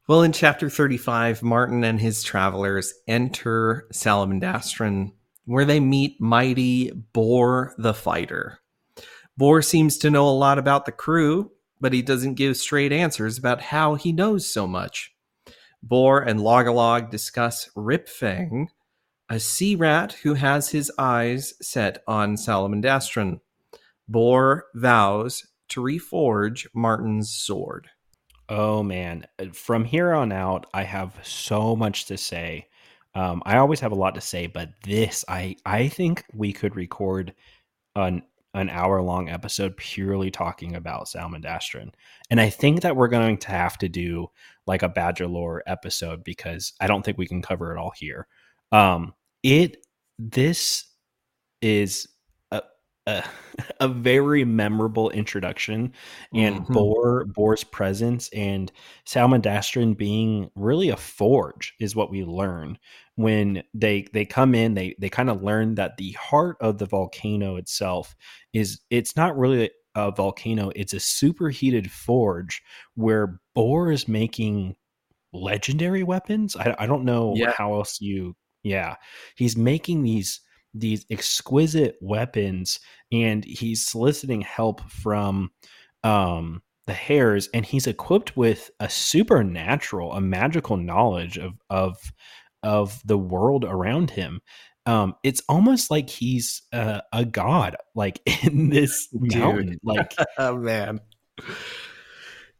well, 0.07 0.23
in 0.23 0.31
chapter 0.31 0.69
35, 0.69 1.43
Martin 1.43 1.83
and 1.83 1.99
his 1.99 2.23
travelers 2.23 2.93
enter 3.07 3.87
Salamandastron, 3.93 5.11
where 5.45 5.65
they 5.65 5.79
meet 5.79 6.21
mighty 6.21 6.91
Boar 6.91 7.73
the 7.77 7.93
Fighter. 7.93 8.59
Boar 9.37 9.61
seems 9.61 9.97
to 9.99 10.11
know 10.11 10.27
a 10.27 10.31
lot 10.31 10.59
about 10.59 10.85
the 10.85 10.91
crew, 10.91 11.51
but 11.81 11.93
he 11.93 12.01
doesn't 12.01 12.35
give 12.35 12.55
straight 12.57 12.91
answers 12.91 13.37
about 13.37 13.61
how 13.61 13.95
he 13.95 14.11
knows 14.11 14.45
so 14.45 14.67
much. 14.67 15.13
Boar 15.81 16.21
and 16.21 16.39
Log-a-Log 16.39 17.09
discuss 17.09 17.69
Ripfang, 17.75 18.67
a 19.29 19.39
sea 19.39 19.75
rat 19.75 20.13
who 20.23 20.35
has 20.35 20.69
his 20.69 20.91
eyes 20.97 21.55
set 21.61 22.03
on 22.07 22.35
Salamandastron. 22.35 23.39
Boar 24.07 24.65
vows 24.75 25.47
to 25.69 25.81
reforge 25.81 26.67
Martin's 26.73 27.33
sword. 27.33 27.89
Oh 28.47 28.83
man, 28.83 29.25
from 29.53 29.85
here 29.85 30.13
on 30.13 30.31
out, 30.31 30.67
I 30.73 30.83
have 30.83 31.17
so 31.23 31.75
much 31.75 32.05
to 32.05 32.17
say. 32.17 32.67
Um, 33.15 33.41
I 33.45 33.57
always 33.57 33.79
have 33.79 33.91
a 33.91 33.95
lot 33.95 34.15
to 34.15 34.21
say, 34.21 34.47
but 34.47 34.69
this, 34.83 35.25
I 35.27 35.55
I 35.65 35.87
think 35.87 36.23
we 36.33 36.53
could 36.53 36.75
record 36.75 37.33
an 37.95 38.23
an 38.53 38.69
hour 38.69 39.01
long 39.01 39.29
episode 39.29 39.75
purely 39.77 40.29
talking 40.29 40.75
about 40.75 41.07
Salamandastron. 41.07 41.91
And 42.29 42.39
I 42.39 42.49
think 42.49 42.81
that 42.81 42.95
we're 42.95 43.07
going 43.07 43.37
to 43.39 43.47
have 43.49 43.77
to 43.79 43.89
do 43.89 44.29
like 44.67 44.83
a 44.83 44.89
Badger 44.89 45.27
lore 45.27 45.63
episode 45.65 46.23
because 46.23 46.73
I 46.79 46.87
don't 46.87 47.03
think 47.03 47.17
we 47.17 47.27
can 47.27 47.41
cover 47.41 47.73
it 47.73 47.79
all 47.79 47.93
here. 47.95 48.27
Um, 48.71 49.13
it 49.41 49.85
this 50.19 50.85
is 51.61 52.07
a, 53.07 53.23
a, 53.79 53.87
very 53.87 54.45
memorable 54.45 55.09
introduction 55.09 55.93
and 56.33 56.61
mm-hmm. 56.61 56.73
Boar 56.73 57.25
Boar's 57.25 57.63
presence 57.63 58.29
and 58.33 58.71
Salamandastron 59.05 59.97
being 59.97 60.49
really 60.55 60.89
a 60.89 60.97
forge 60.97 61.73
is 61.79 61.95
what 61.95 62.09
we 62.09 62.23
learn 62.23 62.77
when 63.15 63.63
they 63.73 64.07
they 64.13 64.25
come 64.25 64.55
in 64.55 64.73
they 64.73 64.95
they 64.99 65.09
kind 65.09 65.29
of 65.29 65.43
learn 65.43 65.75
that 65.75 65.97
the 65.97 66.11
heart 66.11 66.57
of 66.61 66.77
the 66.77 66.85
volcano 66.85 67.57
itself 67.57 68.15
is 68.53 68.79
it's 68.89 69.15
not 69.15 69.37
really 69.37 69.69
a 69.95 70.11
volcano 70.11 70.71
it's 70.75 70.93
a 70.93 70.99
superheated 70.99 71.91
forge 71.91 72.61
where 72.95 73.39
Boar 73.53 73.91
is 73.91 74.07
making 74.07 74.75
legendary 75.31 76.03
weapons 76.03 76.55
i, 76.55 76.75
I 76.79 76.87
don't 76.87 77.05
know 77.05 77.33
yeah. 77.35 77.51
how 77.51 77.73
else 77.75 78.01
you 78.01 78.35
yeah 78.63 78.95
he's 79.35 79.55
making 79.55 80.03
these 80.03 80.41
these 80.73 81.05
exquisite 81.09 81.97
weapons 82.01 82.79
and 83.11 83.45
he's 83.45 83.85
soliciting 83.85 84.41
help 84.41 84.81
from 84.89 85.51
um 86.03 86.61
the 86.85 86.93
hares 86.93 87.47
and 87.53 87.65
he's 87.65 87.87
equipped 87.87 88.35
with 88.35 88.69
a 88.79 88.89
supernatural 88.89 90.13
a 90.13 90.21
magical 90.21 90.77
knowledge 90.77 91.37
of 91.37 91.53
of 91.69 92.11
of 92.63 93.01
the 93.05 93.17
world 93.17 93.63
around 93.63 94.11
him. 94.11 94.41
Um 94.85 95.15
it's 95.23 95.41
almost 95.47 95.91
like 95.91 96.09
he's 96.09 96.63
uh, 96.73 97.01
a 97.13 97.23
god 97.25 97.75
like 97.95 98.19
in 98.43 98.69
this 98.69 99.07
Dude. 99.07 99.35
mountain 99.35 99.79
like 99.83 100.13
oh 100.37 100.57
man. 100.57 100.99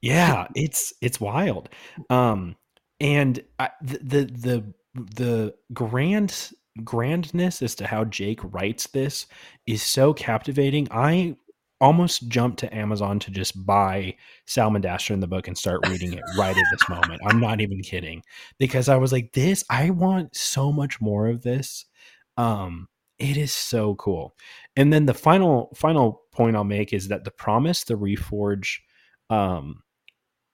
Yeah 0.02 0.48
it's 0.56 0.94
it's 1.02 1.20
wild. 1.20 1.70
Um 2.10 2.56
and 3.00 3.44
I, 3.60 3.70
the, 3.82 3.98
the 3.98 4.26
the 4.26 4.74
the 4.96 5.56
grand 5.74 6.52
grandness 6.84 7.62
as 7.62 7.76
to 7.76 7.88
how 7.88 8.06
Jacques 8.06 8.44
writes 8.44 8.88
this 8.88 9.28
is 9.68 9.84
so 9.84 10.14
captivating. 10.14 10.88
I 10.92 11.36
almost 11.82 12.30
jumped 12.30 12.60
to 12.60 12.74
Amazon 12.74 13.20
to 13.20 13.32
just 13.32 13.66
buy 13.66 14.16
Salmon 14.46 14.84
in 15.10 15.20
the 15.20 15.28
book 15.28 15.48
and 15.48 15.58
start 15.58 15.88
reading 15.90 16.14
it 16.14 16.24
right 16.38 16.56
at 16.56 16.66
this 16.72 16.88
moment. 16.88 17.22
I'm 17.26 17.42
not 17.42 17.60
even 17.60 17.82
kidding 17.82 18.24
because 18.58 18.88
I 18.88 18.96
was 18.96 19.12
like, 19.12 19.34
this, 19.34 19.66
I 19.70 19.90
want 19.90 20.36
so 20.36 20.72
much 20.72 21.02
more 21.02 21.28
of 21.28 21.42
this. 21.42 21.86
Um, 22.38 22.88
it 23.20 23.38
is 23.38 23.52
so 23.52 23.96
cool. 23.96 24.36
And 24.76 24.92
then 24.92 25.06
the 25.06 25.14
final 25.14 25.74
final 25.76 26.24
point 26.32 26.56
I'll 26.56 26.64
make 26.64 26.94
is 26.94 27.10
that 27.10 27.24
the 27.24 27.32
promise 27.32 27.84
the 27.84 27.96
reforge 27.96 28.78
um 29.30 29.84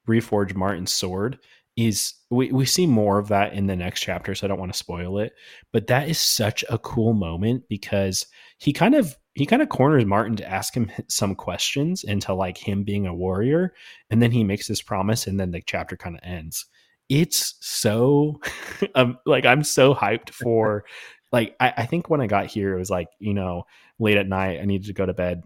reforge 0.08 0.56
Martin's 0.56 0.94
sword 0.94 1.40
is 1.80 2.14
we, 2.30 2.52
we 2.52 2.66
see 2.66 2.86
more 2.86 3.20
of 3.20 3.30
that 3.30 3.54
in 3.54 3.68
the 3.68 3.76
next 3.76 4.02
chapter, 4.02 4.36
so 4.36 4.46
I 4.46 4.50
don't 4.50 4.60
want 4.60 4.74
to 4.74 4.78
spoil 4.78 5.20
it. 5.20 5.34
But 5.72 5.88
that 5.88 6.10
is 6.10 6.20
such 6.20 6.64
a 6.70 6.78
cool 6.78 7.14
moment 7.14 7.64
because 7.70 8.26
he 8.58 8.74
kind 8.74 8.96
of 8.96 9.16
he 9.34 9.46
kind 9.46 9.62
of 9.62 9.70
corners 9.70 10.06
Martin 10.06 10.36
to 10.38 10.50
ask 10.50 10.74
him 10.74 10.92
some 11.08 11.36
questions 11.36 12.04
into 12.04 12.34
like 12.34 12.58
him 12.58 12.84
being 12.84 13.08
a 13.08 13.14
warrior, 13.14 13.74
and 14.10 14.22
then 14.22 14.32
he 14.32 14.44
makes 14.44 14.68
this 14.68 14.82
promise, 14.82 15.26
and 15.26 15.40
then 15.40 15.52
the 15.52 15.62
chapter 15.66 15.96
kind 15.96 16.16
of 16.16 16.22
ends. 16.24 16.66
It's 17.08 17.56
so 17.62 18.42
um, 18.96 19.18
like 19.26 19.46
I'm 19.46 19.64
so 19.64 19.96
hyped 19.96 20.32
for 20.32 20.84
like 21.32 21.56
I, 21.60 21.74
I 21.78 21.86
think 21.86 22.10
when 22.10 22.22
I 22.22 22.28
got 22.28 22.48
here 22.48 22.76
it 22.76 22.80
was 22.80 22.90
like 22.90 23.08
you 23.20 23.34
know 23.34 23.64
late 24.00 24.18
at 24.18 24.28
night 24.28 24.60
I 24.60 24.66
needed 24.66 24.88
to 24.88 24.94
go 24.94 25.06
to 25.06 25.14
bed 25.14 25.44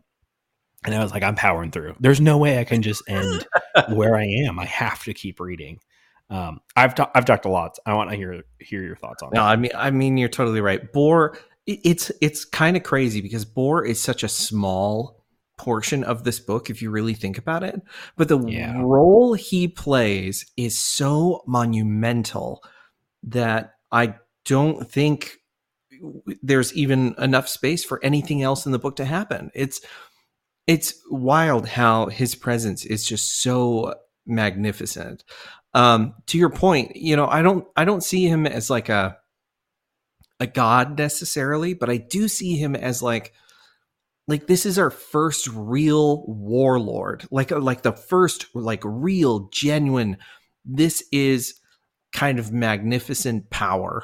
and 0.85 0.93
I 0.93 1.01
was 1.01 1.13
like, 1.13 1.23
I'm 1.23 1.35
powering 1.35 1.71
through. 1.71 1.95
There's 1.99 2.19
no 2.19 2.37
way 2.37 2.59
I 2.59 2.65
can 2.65 2.81
just 2.81 3.03
end 3.07 3.47
where 3.89 4.17
I 4.17 4.25
am. 4.25 4.59
I 4.59 4.65
have 4.65 5.03
to 5.05 5.13
keep 5.13 5.39
reading. 5.39 5.79
Um, 6.29 6.61
I've 6.75 6.95
ta- 6.95 7.11
I've 7.13 7.25
talked 7.25 7.45
a 7.45 7.49
lot. 7.49 7.77
I 7.85 7.93
want 7.93 8.09
to 8.09 8.15
hear 8.15 8.43
hear 8.59 8.83
your 8.83 8.95
thoughts 8.95 9.21
on. 9.21 9.31
No, 9.33 9.41
I 9.41 9.55
mean 9.55 9.71
I 9.75 9.91
mean 9.91 10.17
you're 10.17 10.29
totally 10.29 10.61
right. 10.61 10.91
Boar, 10.91 11.37
it's 11.65 12.11
it's 12.21 12.45
kind 12.45 12.75
of 12.75 12.83
crazy 12.83 13.21
because 13.21 13.45
Boar 13.45 13.85
is 13.85 13.99
such 13.99 14.23
a 14.23 14.29
small 14.29 15.23
portion 15.57 16.03
of 16.03 16.23
this 16.23 16.39
book 16.39 16.69
if 16.69 16.81
you 16.81 16.89
really 16.89 17.13
think 17.13 17.37
about 17.37 17.63
it, 17.63 17.79
but 18.17 18.27
the 18.27 18.39
yeah. 18.47 18.73
role 18.77 19.33
he 19.33 19.67
plays 19.67 20.45
is 20.57 20.79
so 20.79 21.43
monumental 21.45 22.63
that 23.23 23.75
I 23.91 24.15
don't 24.45 24.89
think 24.89 25.37
there's 26.41 26.73
even 26.73 27.15
enough 27.17 27.47
space 27.47 27.83
for 27.83 28.03
anything 28.03 28.41
else 28.41 28.65
in 28.65 28.71
the 28.71 28.79
book 28.79 28.95
to 28.97 29.05
happen. 29.05 29.51
It's 29.53 29.81
it's 30.67 30.95
wild 31.09 31.67
how 31.67 32.07
his 32.07 32.35
presence 32.35 32.85
is 32.85 33.05
just 33.05 33.41
so 33.41 33.95
magnificent 34.25 35.23
um, 35.73 36.13
to 36.27 36.37
your 36.37 36.49
point, 36.49 36.95
you 36.95 37.15
know, 37.15 37.27
I 37.27 37.41
don't 37.41 37.67
I 37.75 37.85
don't 37.85 38.03
see 38.03 38.27
him 38.27 38.45
as 38.45 38.69
like 38.69 38.89
a 38.89 39.17
a 40.39 40.47
god 40.47 40.97
necessarily, 40.97 41.73
but 41.73 41.89
I 41.89 41.97
do 41.97 42.27
see 42.27 42.57
him 42.57 42.75
as 42.75 43.01
like 43.01 43.33
like 44.27 44.47
this 44.47 44.65
is 44.65 44.77
our 44.77 44.89
first 44.89 45.47
real 45.47 46.25
warlord, 46.27 47.25
like 47.31 47.51
uh, 47.51 47.59
like 47.59 47.81
the 47.81 47.93
first 47.93 48.47
like 48.53 48.81
real 48.83 49.49
genuine. 49.51 50.17
This 50.65 51.03
is 51.11 51.59
kind 52.11 52.39
of 52.39 52.53
magnificent 52.53 53.49
power. 53.49 54.03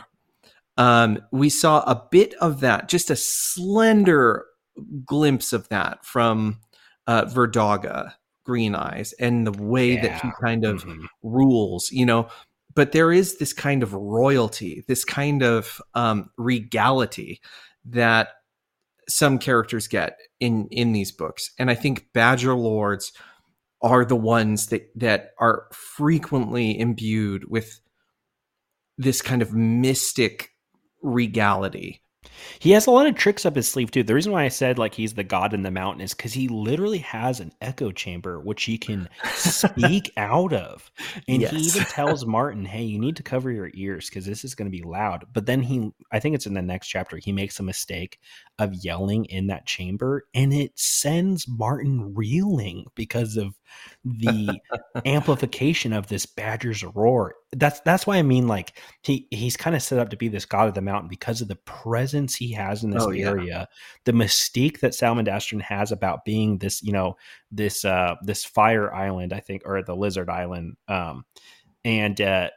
Um, 0.78 1.20
we 1.32 1.50
saw 1.50 1.82
a 1.82 2.08
bit 2.10 2.34
of 2.36 2.62
that, 2.62 2.90
just 2.90 3.10
a 3.12 3.16
slender 3.16 4.46
glimpse 5.06 5.54
of 5.54 5.68
that 5.70 6.06
from 6.06 6.60
uh, 7.06 7.26
Verdauga 7.26 8.14
green 8.50 8.74
eyes 8.74 9.14
and 9.20 9.46
the 9.46 9.64
way 9.64 9.94
yeah. 9.94 10.02
that 10.02 10.22
he 10.22 10.30
kind 10.42 10.66
of 10.66 10.84
mm-hmm. 10.84 11.06
rules 11.22 11.92
you 11.92 12.04
know 12.04 12.28
but 12.74 12.94
there 12.94 13.12
is 13.12 13.38
this 13.38 13.54
kind 13.54 13.84
of 13.84 13.94
royalty 13.94 14.84
this 14.88 15.06
kind 15.06 15.44
of 15.44 15.80
um, 15.94 16.32
regality 16.36 17.40
that 17.86 18.30
some 19.08 19.38
characters 19.38 19.88
get 19.88 20.18
in 20.40 20.68
in 20.72 20.94
these 20.94 21.12
books 21.12 21.52
and 21.60 21.70
i 21.70 21.76
think 21.76 22.08
badger 22.12 22.56
lords 22.56 23.12
are 23.84 24.04
the 24.04 24.16
ones 24.16 24.68
that 24.68 24.90
that 24.96 25.30
are 25.40 25.68
frequently 25.72 26.80
imbued 26.80 27.48
with 27.52 27.80
this 28.98 29.22
kind 29.22 29.44
of 29.44 29.54
mystic 29.54 30.50
regality 31.04 32.02
he 32.60 32.72
has 32.72 32.88
a 32.88 32.92
lot 32.92 33.08
of 33.08 33.16
tricks 33.16 33.46
up 33.46 33.56
his 33.56 33.70
sleeve 33.70 33.92
too. 33.92 34.04
The 34.04 34.14
reason 34.14 34.32
why 34.32 34.44
I 34.44 34.50
said 34.50 34.78
like 34.78 34.94
he's 34.94 35.14
the 35.14 35.24
god 35.24 35.54
in 35.54 35.64
the 35.64 35.72
mountain 35.72 36.02
is 36.02 36.14
because 36.14 36.34
he 36.34 36.48
literally 36.48 37.00
has 37.00 37.40
an 37.40 37.52
echo 37.62 37.92
chamber 37.92 38.40
which 38.40 38.64
he 38.64 38.78
can 38.78 39.10
speak 39.34 40.12
out 40.18 40.54
of, 40.54 40.92
and 41.28 41.42
yes. 41.42 41.52
he 41.52 41.58
even 41.58 41.84
tells 41.84 42.26
Martin, 42.28 42.66
"Hey, 42.66 42.84
you 42.84 43.00
need 43.00 43.16
to 43.18 43.24
cover 43.24 43.52
your 43.52 43.72
ears 43.74 44.10
because 44.10 44.26
this 44.26 44.44
is 44.44 44.56
going 44.56 44.72
to 44.72 44.78
be 44.78 44.84
loud." 44.84 45.26
But 45.34 45.46
then 45.46 45.62
he, 45.62 45.92
I 46.12 46.20
think 46.20 46.36
it's 46.36 46.46
in 46.46 46.54
the 46.54 46.62
next 46.62 46.88
chapter, 46.88 47.18
he 47.18 47.32
makes 47.32 47.60
a 47.60 47.64
mistake 47.64 48.20
of 48.58 48.74
yelling 48.74 49.26
in 49.26 49.48
that 49.48 49.66
chamber, 49.66 50.26
and 50.34 50.54
it 50.54 50.78
sends 50.78 51.48
Martin 51.48 52.14
reeling 52.14 52.86
because 52.96 53.38
of 53.38 53.56
the 54.04 54.60
amplification 55.06 55.94
of 55.94 56.08
this 56.08 56.26
badger's 56.26 56.84
roar. 56.84 57.36
That's 57.52 57.80
that's 57.82 58.06
why 58.06 58.18
I 58.18 58.22
mean 58.22 58.48
like 58.48 58.80
he 59.02 59.28
he's 59.32 59.58
kind 59.58 59.76
of 59.76 59.82
set 59.82 60.00
up 60.00 60.10
to 60.10 60.18
be 60.18 60.28
this 60.28 60.46
god 60.46 60.68
of 60.68 60.74
the 60.74 60.82
mountain 60.82 61.10
because 61.10 61.42
of 61.42 61.48
the 61.48 61.56
presence 61.56 62.29
he 62.36 62.52
has 62.54 62.84
in 62.84 62.92
this 62.92 63.04
oh, 63.04 63.12
area, 63.12 63.44
yeah. 63.44 63.66
the 64.06 64.12
mystique 64.12 64.80
that 64.80 64.94
Salamandastron 64.94 65.62
has 65.62 65.92
about 65.92 66.26
being 66.26 66.58
this 66.58 66.82
you 66.82 66.92
know 66.92 67.16
this 67.52 67.86
uh 67.86 68.16
this 68.24 68.46
fire 68.46 68.94
island 68.94 69.34
I 69.34 69.40
think 69.40 69.64
or 69.66 69.82
the 69.84 69.96
lizard 69.96 70.30
island 70.30 70.76
um 70.88 71.26
and 71.86 72.20
uh 72.20 72.50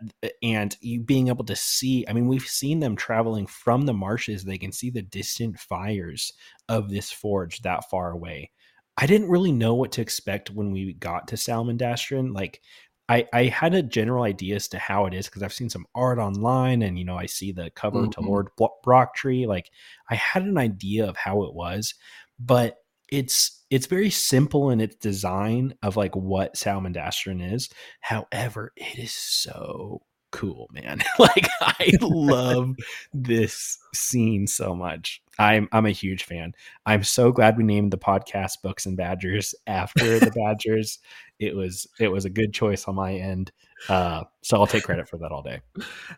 and 0.43 0.77
you 0.81 1.01
being 1.01 1.28
able 1.28 1.44
to 1.44 1.55
see 1.55 2.05
i 2.09 2.12
mean 2.12 2.27
we've 2.27 2.43
seen 2.43 2.81
them 2.81 2.97
traveling 2.97 3.47
from 3.47 3.86
the 3.86 3.94
marshes 3.94 4.43
they 4.43 4.59
can 4.59 4.73
see 4.73 4.90
the 4.90 5.01
distant 5.01 5.57
fires 5.61 6.32
of 6.69 6.90
this 6.90 7.12
forge 7.12 7.62
that 7.62 7.89
far 7.89 8.11
away 8.11 8.51
I 8.97 9.07
didn't 9.07 9.31
really 9.31 9.53
know 9.53 9.74
what 9.74 9.93
to 9.93 10.03
expect 10.03 10.51
when 10.51 10.70
we 10.70 10.93
got 10.94 11.28
to 11.28 11.36
Salamandastron. 11.36 12.35
Like, 12.35 12.61
I, 13.09 13.27
I 13.33 13.45
had 13.45 13.74
a 13.74 13.83
general 13.83 14.24
idea 14.24 14.57
as 14.57 14.69
to 14.69 14.79
how 14.79 15.07
it 15.07 15.15
is 15.15 15.27
because 15.27 15.43
I've 15.43 15.53
seen 15.53 15.69
some 15.69 15.87
art 15.95 16.19
online 16.19 16.83
and, 16.83 16.99
you 16.99 17.05
know, 17.05 17.16
I 17.16 17.27
see 17.27 17.53
the 17.53 17.70
cover 17.70 18.01
mm-hmm. 18.01 18.11
to 18.11 18.20
Lord 18.20 18.49
Brocktree. 18.59 19.47
Like, 19.47 19.70
I 20.09 20.15
had 20.15 20.45
an 20.45 20.57
idea 20.57 21.07
of 21.07 21.16
how 21.16 21.43
it 21.43 21.55
was, 21.55 21.95
but 22.39 22.79
it's 23.11 23.62
it's 23.70 23.87
very 23.87 24.11
simple 24.11 24.70
in 24.70 24.81
its 24.81 24.97
design 24.97 25.74
of 25.83 25.97
like 25.97 26.16
what 26.16 26.55
Salamandastron 26.55 27.55
is. 27.55 27.69
However, 28.01 28.73
it 28.77 28.99
is 28.99 29.12
so 29.12 30.03
cool, 30.33 30.69
man. 30.73 31.03
like 31.19 31.47
I 31.61 31.93
love 32.01 32.74
this 33.12 33.79
scene 33.95 34.47
so 34.47 34.74
much. 34.74 35.23
I'm 35.39 35.69
I'm 35.73 35.87
a 35.87 35.91
huge 35.91 36.24
fan. 36.24 36.55
I'm 36.87 37.05
so 37.05 37.31
glad 37.33 37.57
we 37.57 37.65
named 37.65 37.93
the 37.93 37.99
podcast 37.99 38.62
Books 38.62 38.87
and 38.87 38.97
Badgers 38.97 39.55
after 39.66 40.19
the 40.19 40.31
Badgers. 40.35 40.99
It 41.43 41.56
was 41.56 41.86
it 41.98 42.09
was 42.09 42.24
a 42.24 42.31
good 42.31 42.52
choice 42.52 42.86
on 42.86 42.94
my 42.94 43.14
end. 43.14 43.52
Uh, 43.89 44.24
so 44.43 44.59
I'll 44.59 44.66
take 44.66 44.85
credit 44.85 45.09
for 45.09 45.19
that 45.19 45.32
all 45.32 45.43
day. 45.43 45.60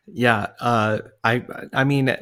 Yeah, 0.06 0.48
uh, 0.60 0.98
I 1.22 1.44
I 1.72 1.84
mean 1.84 2.14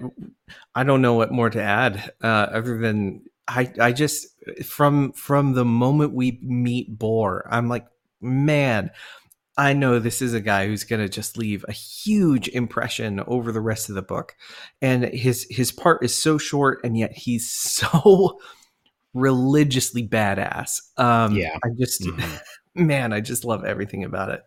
I 0.74 0.84
don't 0.84 1.02
know 1.02 1.14
what 1.14 1.32
more 1.32 1.50
to 1.50 1.62
add 1.62 2.12
uh, 2.22 2.26
other 2.26 2.78
than 2.78 3.22
I 3.48 3.72
I 3.80 3.92
just 3.92 4.28
from 4.64 5.12
from 5.12 5.54
the 5.54 5.64
moment 5.64 6.14
we 6.14 6.38
meet 6.42 6.98
Boar, 6.98 7.46
I'm 7.50 7.68
like, 7.68 7.86
man, 8.20 8.90
I 9.56 9.74
know 9.74 9.98
this 9.98 10.22
is 10.22 10.32
a 10.32 10.40
guy 10.40 10.66
who's 10.66 10.84
going 10.84 11.02
to 11.02 11.08
just 11.08 11.36
leave 11.36 11.64
a 11.68 11.72
huge 11.72 12.48
impression 12.48 13.20
over 13.26 13.52
the 13.52 13.60
rest 13.60 13.88
of 13.88 13.94
the 13.94 14.02
book. 14.02 14.34
And 14.80 15.04
his 15.04 15.46
his 15.50 15.72
part 15.72 16.04
is 16.04 16.14
so 16.14 16.38
short 16.38 16.80
and 16.84 16.96
yet 16.96 17.12
he's 17.12 17.50
so 17.52 18.40
religiously 19.14 20.06
badass. 20.06 20.80
Um 20.96 21.36
yeah. 21.36 21.58
I 21.62 21.68
just 21.78 22.02
mm-hmm. 22.02 22.36
Man, 22.74 23.12
I 23.12 23.20
just 23.20 23.44
love 23.44 23.64
everything 23.64 24.04
about 24.04 24.30
it. 24.30 24.42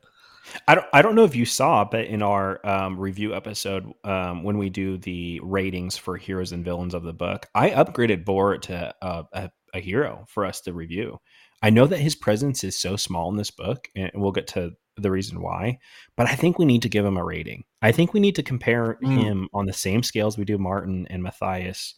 I 0.68 0.76
don't 0.76 0.88
I 0.94 1.02
don't 1.02 1.16
know 1.16 1.24
if 1.24 1.36
you 1.36 1.46
saw, 1.46 1.86
but 1.86 2.06
in 2.06 2.22
our 2.22 2.66
um, 2.66 3.00
review 3.00 3.36
episode, 3.36 3.92
um, 4.04 4.44
when 4.44 4.58
we 4.58 4.70
do 4.70 4.98
the 4.98 5.40
ratings 5.44 5.98
for 5.98 6.18
heroes 6.18 6.52
and 6.52 6.64
villains 6.64 6.94
of 6.94 7.04
the 7.04 7.14
book, 7.14 7.48
I 7.56 7.72
upgraded 7.72 8.26
Boar 8.26 8.58
to 8.60 8.96
uh, 9.02 9.24
a, 9.34 9.52
a 9.74 9.80
hero 9.80 10.26
for 10.28 10.46
us 10.46 10.62
to 10.62 10.74
review. 10.74 11.20
I 11.62 11.72
know 11.72 11.88
that 11.88 12.00
his 12.00 12.16
presence 12.16 12.64
is 12.64 12.80
so 12.80 12.96
small 12.96 13.30
in 13.30 13.38
this 13.38 13.52
book, 13.52 13.88
and 13.96 14.12
we'll 14.14 14.32
get 14.32 14.48
to 14.50 14.74
the 14.98 15.12
reason 15.12 15.42
why, 15.42 15.80
but 16.16 16.28
I 16.28 16.36
think 16.36 16.58
we 16.58 16.66
need 16.66 16.84
to 16.84 16.90
give 16.90 17.06
him 17.06 17.18
a 17.18 17.24
rating. 17.24 17.64
I 17.82 17.92
think 17.92 18.14
we 18.14 18.20
need 18.20 18.36
to 18.36 18.44
compare 18.44 18.98
mm. 19.04 19.22
him 19.22 19.50
on 19.54 19.66
the 19.66 19.74
same 19.74 20.04
scales 20.04 20.38
we 20.38 20.46
do 20.46 20.58
Martin 20.58 21.08
and 21.10 21.24
Matthias. 21.24 21.96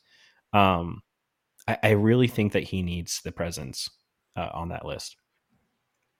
Um, 0.54 1.02
I, 1.68 1.78
I 1.84 1.90
really 1.92 2.28
think 2.28 2.54
that 2.54 2.64
he 2.64 2.82
needs 2.82 3.22
the 3.22 3.32
presence 3.32 3.90
uh, 4.36 4.50
on 4.54 4.70
that 4.70 4.86
list. 4.86 5.18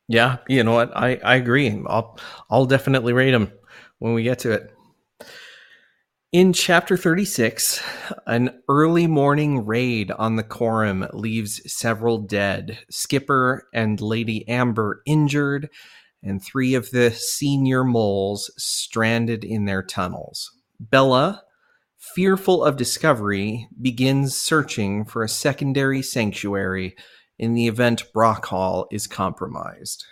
Yeah, 0.08 0.38
you 0.48 0.64
know 0.64 0.74
what? 0.74 0.96
I, 0.96 1.20
I 1.24 1.36
agree. 1.36 1.84
I'll 1.86 2.18
I'll 2.50 2.66
definitely 2.66 3.14
rate 3.14 3.34
him 3.34 3.52
when 4.00 4.14
we 4.14 4.24
get 4.24 4.40
to 4.40 4.52
it. 4.52 4.74
In 6.34 6.54
chapter 6.54 6.98
36, 6.98 7.82
an 8.26 8.62
early 8.70 9.08
morning 9.08 9.66
raid 9.66 10.12
on 10.12 10.36
the 10.36 10.44
Corim 10.44 11.10
leaves 11.14 11.62
several 11.74 12.20
dead, 12.20 12.80
Skipper 12.90 13.68
and 13.74 14.00
Lady 14.02 14.48
Amber 14.48 15.02
injured, 15.06 15.70
and 16.22 16.44
three 16.44 16.74
of 16.74 16.92
the 16.92 17.12
senior 17.12 17.84
moles 17.84 18.52
stranded 18.58 19.44
in 19.46 19.66
their 19.66 19.82
tunnels. 19.82 20.52
Bella, 20.80 21.44
fearful 21.98 22.64
of 22.64 22.76
discovery, 22.76 23.68
begins 23.82 24.38
searching 24.38 25.06
for 25.06 25.24
a 25.24 25.30
secondary 25.30 26.02
sanctuary 26.02 26.96
in 27.40 27.54
the 27.54 27.68
event 27.68 28.04
Brockhall 28.14 28.86
is 28.92 29.08
compromised. 29.08 30.06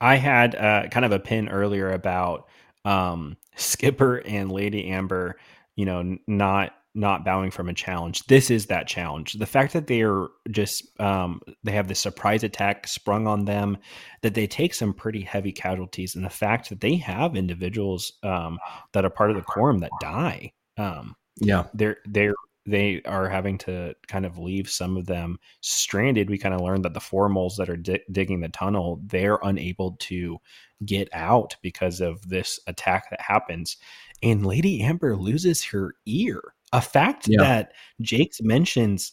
I 0.00 0.16
had 0.16 0.54
uh, 0.54 0.88
kind 0.90 1.04
of 1.04 1.12
a 1.12 1.20
pin 1.20 1.48
earlier 1.48 1.90
about 1.90 2.48
um, 2.84 3.36
Skipper 3.56 4.16
and 4.16 4.50
Lady 4.50 4.88
Amber, 4.88 5.36
you 5.76 5.86
know, 5.86 6.18
not 6.26 6.74
not 6.94 7.24
bowing 7.24 7.50
from 7.50 7.68
a 7.68 7.74
challenge. 7.74 8.22
This 8.26 8.50
is 8.50 8.66
that 8.66 8.86
challenge. 8.86 9.34
The 9.34 9.46
fact 9.46 9.72
that 9.72 9.86
they 9.86 10.02
are 10.02 10.28
just 10.50 11.00
um, 11.00 11.40
they 11.62 11.72
have 11.72 11.88
this 11.88 12.00
surprise 12.00 12.44
attack 12.44 12.86
sprung 12.86 13.26
on 13.26 13.44
them, 13.44 13.78
that 14.22 14.34
they 14.34 14.46
take 14.46 14.74
some 14.74 14.92
pretty 14.92 15.22
heavy 15.22 15.52
casualties, 15.52 16.14
and 16.14 16.24
the 16.24 16.30
fact 16.30 16.68
that 16.68 16.80
they 16.80 16.96
have 16.96 17.36
individuals 17.36 18.12
um, 18.22 18.58
that 18.92 19.04
are 19.04 19.10
part 19.10 19.30
of 19.30 19.36
the 19.36 19.42
Corim 19.42 19.80
that 19.80 19.90
die. 20.00 20.52
Um, 20.76 21.16
yeah, 21.40 21.66
they're 21.74 21.98
they're 22.06 22.34
they 22.64 23.02
are 23.02 23.28
having 23.28 23.58
to 23.58 23.94
kind 24.06 24.24
of 24.24 24.38
leave 24.38 24.70
some 24.70 24.96
of 24.96 25.06
them 25.06 25.38
stranded. 25.60 26.30
We 26.30 26.38
kind 26.38 26.54
of 26.54 26.60
learned 26.60 26.84
that 26.84 26.94
the 26.94 27.00
four 27.00 27.28
moles 27.28 27.56
that 27.56 27.68
are 27.68 27.76
di- 27.76 28.04
digging 28.10 28.40
the 28.40 28.48
tunnel, 28.48 29.00
they're 29.04 29.38
unable 29.42 29.96
to 30.00 30.38
get 30.84 31.08
out 31.12 31.56
because 31.62 32.00
of 32.00 32.28
this 32.28 32.60
attack 32.66 33.10
that 33.10 33.20
happens. 33.20 33.76
And 34.22 34.46
Lady 34.46 34.80
Amber 34.82 35.16
loses 35.16 35.64
her 35.64 35.94
ear. 36.06 36.40
A 36.72 36.80
fact 36.80 37.28
yeah. 37.28 37.42
that 37.42 37.72
Jacques 38.00 38.40
mentions 38.40 39.12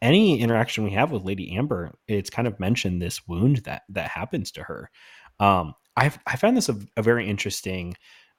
any 0.00 0.40
interaction 0.40 0.84
we 0.84 0.90
have 0.90 1.10
with 1.10 1.24
Lady 1.24 1.56
Amber, 1.56 1.92
it's 2.06 2.30
kind 2.30 2.46
of 2.46 2.60
mentioned 2.60 3.00
this 3.00 3.26
wound 3.26 3.58
that 3.58 3.82
that 3.88 4.08
happens 4.08 4.52
to 4.52 4.62
her. 4.62 4.90
Um, 5.40 5.74
I 5.96 6.12
I 6.26 6.36
found 6.36 6.56
this 6.56 6.68
a, 6.68 6.78
a 6.96 7.02
very 7.02 7.28
interesting 7.28 7.94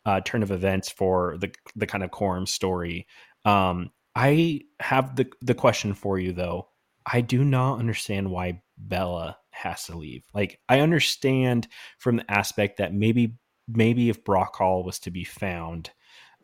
uh, 0.05 0.21
turn 0.21 0.43
of 0.43 0.51
events 0.51 0.89
for 0.89 1.37
the 1.39 1.53
the 1.75 1.87
kind 1.87 2.03
of 2.03 2.11
Corim 2.11 2.47
story. 2.47 3.07
Um, 3.45 3.91
I 4.15 4.61
have 4.79 5.15
the 5.15 5.27
the 5.41 5.55
question 5.55 5.93
for 5.93 6.19
you 6.19 6.33
though. 6.33 6.67
I 7.05 7.21
do 7.21 7.43
not 7.43 7.79
understand 7.79 8.31
why 8.31 8.61
Bella 8.77 9.37
has 9.51 9.85
to 9.85 9.97
leave. 9.97 10.23
Like 10.33 10.59
I 10.69 10.79
understand 10.79 11.67
from 11.99 12.17
the 12.17 12.31
aspect 12.31 12.77
that 12.77 12.93
maybe 12.93 13.37
maybe 13.67 14.09
if 14.09 14.23
Brockhall 14.23 14.83
was 14.85 14.99
to 14.99 15.11
be 15.11 15.23
found, 15.23 15.89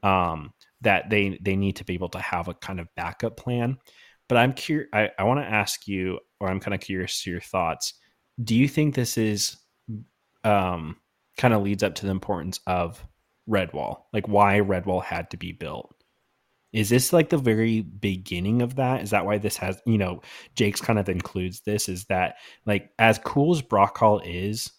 um, 0.04 0.54
that 0.82 1.10
they 1.10 1.38
they 1.42 1.56
need 1.56 1.78
to 1.78 1.84
be 1.84 1.94
able 1.94 2.10
to 2.10 2.20
have 2.20 2.48
a 2.48 2.54
kind 2.54 2.80
of 2.80 2.88
backup 2.96 3.38
plan. 3.38 3.78
But 4.28 4.38
I'm 4.38 4.54
curious. 4.54 4.90
I, 4.94 5.10
I 5.18 5.24
want 5.24 5.40
to 5.40 5.52
ask 5.52 5.88
you, 5.88 6.20
or 6.40 6.50
I'm 6.50 6.60
kind 6.60 6.74
of 6.74 6.82
curious 6.82 7.24
to 7.24 7.32
your 7.32 7.42
thoughts. 7.42 7.94
Do 8.44 8.56
you 8.56 8.68
think 8.68 8.96
this 8.96 9.18
is 9.18 9.58
um, 10.44 10.98
kind 11.38 11.54
of 11.54 11.62
leads 11.62 11.84
up 11.84 11.96
to 11.96 12.06
the 12.06 12.12
importance 12.12 12.60
of 12.68 13.04
Redwall? 13.50 14.04
Like 14.14 14.28
why 14.28 14.60
Redwall 14.60 15.04
had 15.04 15.32
to 15.32 15.38
be 15.38 15.52
built? 15.52 15.94
Is 16.72 16.90
this 16.90 17.12
like 17.12 17.30
the 17.30 17.38
very 17.38 17.82
beginning 17.82 18.62
of 18.62 18.76
that? 18.76 19.02
Is 19.02 19.10
that 19.10 19.26
why 19.26 19.38
this 19.40 19.58
has, 19.58 19.82
you 19.86 19.98
know, 19.98 20.22
Jacques 20.58 20.80
kind 20.80 21.00
of 21.00 21.10
includes 21.10 21.62
this? 21.62 21.90
Is 21.90 22.06
that 22.06 22.36
like 22.66 22.92
as 23.00 23.18
cool 23.20 23.56
as 23.56 23.62
Brockhall 23.62 24.22
is, 24.24 24.72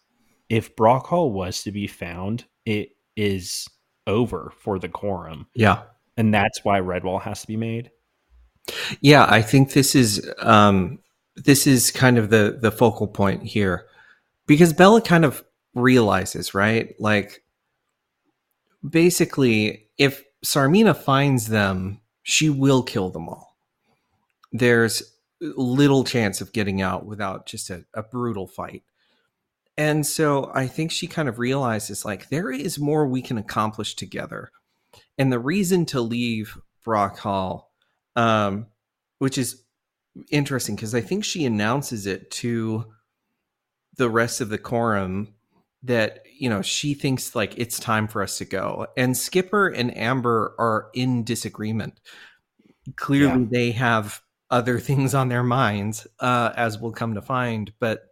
if 0.49 0.77
Brockhall 0.77 1.33
was 1.33 1.63
to 1.63 1.73
be 1.73 1.87
found, 1.87 2.45
it 2.65 2.91
is 3.17 3.67
over 4.07 4.53
for 4.61 4.79
the 4.79 4.89
Corim. 4.89 5.47
Yeah. 5.55 5.83
And 6.17 6.33
that's 6.33 6.65
why 6.65 6.81
Redwall 6.81 7.21
has 7.23 7.41
to 7.41 7.47
be 7.47 7.57
made. 7.57 7.91
Yeah, 9.01 9.27
I 9.29 9.43
think 9.43 9.73
this 9.73 9.95
is 9.95 10.29
um 10.39 11.01
this 11.37 11.67
is 11.67 11.91
kind 11.91 12.19
of 12.19 12.31
the 12.31 12.59
the 12.61 12.71
focal 12.71 13.09
point 13.09 13.43
here. 13.43 13.87
Because 14.47 14.73
Bella 14.73 15.01
kind 15.01 15.25
of 15.25 15.43
realizes, 15.75 16.55
right? 16.55 16.95
Like 16.99 17.43
basically 18.89 19.89
if 19.99 20.23
Tsarmina 20.45 20.97
finds 20.97 21.49
them, 21.49 22.01
she 22.23 22.49
will 22.49 22.83
kill 22.83 23.11
them 23.11 23.29
all. 23.29 23.57
There's 24.53 25.03
little 25.41 26.05
chance 26.05 26.41
of 26.41 26.53
getting 26.53 26.83
out 26.83 27.07
without 27.07 27.47
just 27.47 27.71
a, 27.71 27.85
a 27.95 28.03
brutal 28.03 28.47
fight. 28.47 28.83
And 29.77 30.07
so 30.07 30.51
I 30.55 30.67
think 30.67 30.91
she 30.91 31.07
kind 31.07 31.29
of 31.29 31.39
realizes 31.39 32.05
like 32.05 32.29
there 32.29 32.51
is 32.51 32.79
more 32.79 33.07
we 33.07 33.23
can 33.23 33.39
accomplish 33.39 33.95
together. 33.95 34.51
And 35.17 35.33
the 35.33 35.39
reason 35.39 35.87
to 35.87 36.01
leave 36.01 36.59
Brockhall, 36.85 37.65
um, 38.17 38.67
which 39.19 39.39
is 39.39 39.63
interesting 40.31 40.75
because 40.75 40.95
I 40.95 41.01
think 41.01 41.25
she 41.25 41.45
announces 41.45 42.07
it 42.07 42.31
to 42.33 42.93
the 43.97 44.11
rest 44.11 44.41
of 44.41 44.49
the 44.49 44.59
Corim 44.59 45.29
that 45.83 46.25
you 46.39 46.49
know 46.49 46.63
she 46.63 46.95
thinks 46.95 47.35
like 47.35 47.59
it's 47.59 47.79
time 47.79 48.09
for 48.09 48.23
us 48.23 48.39
to 48.39 48.45
go. 48.45 48.87
And 48.97 49.17
skipper 49.17 49.69
and 49.69 49.97
amber 49.97 50.55
are 50.59 50.89
in 50.95 51.25
disagreement. 51.25 52.01
Clearly 52.97 53.43
yeah. 53.43 53.49
they 53.51 53.71
have 53.73 54.21
other 54.51 54.79
things 54.81 55.15
on 55.15 55.29
their 55.29 55.43
minds 55.43 56.07
uh, 56.19 56.53
as 56.57 56.79
we'll 56.79 56.93
come 56.93 57.15
to 57.15 57.23
find. 57.23 57.73
But 57.79 58.03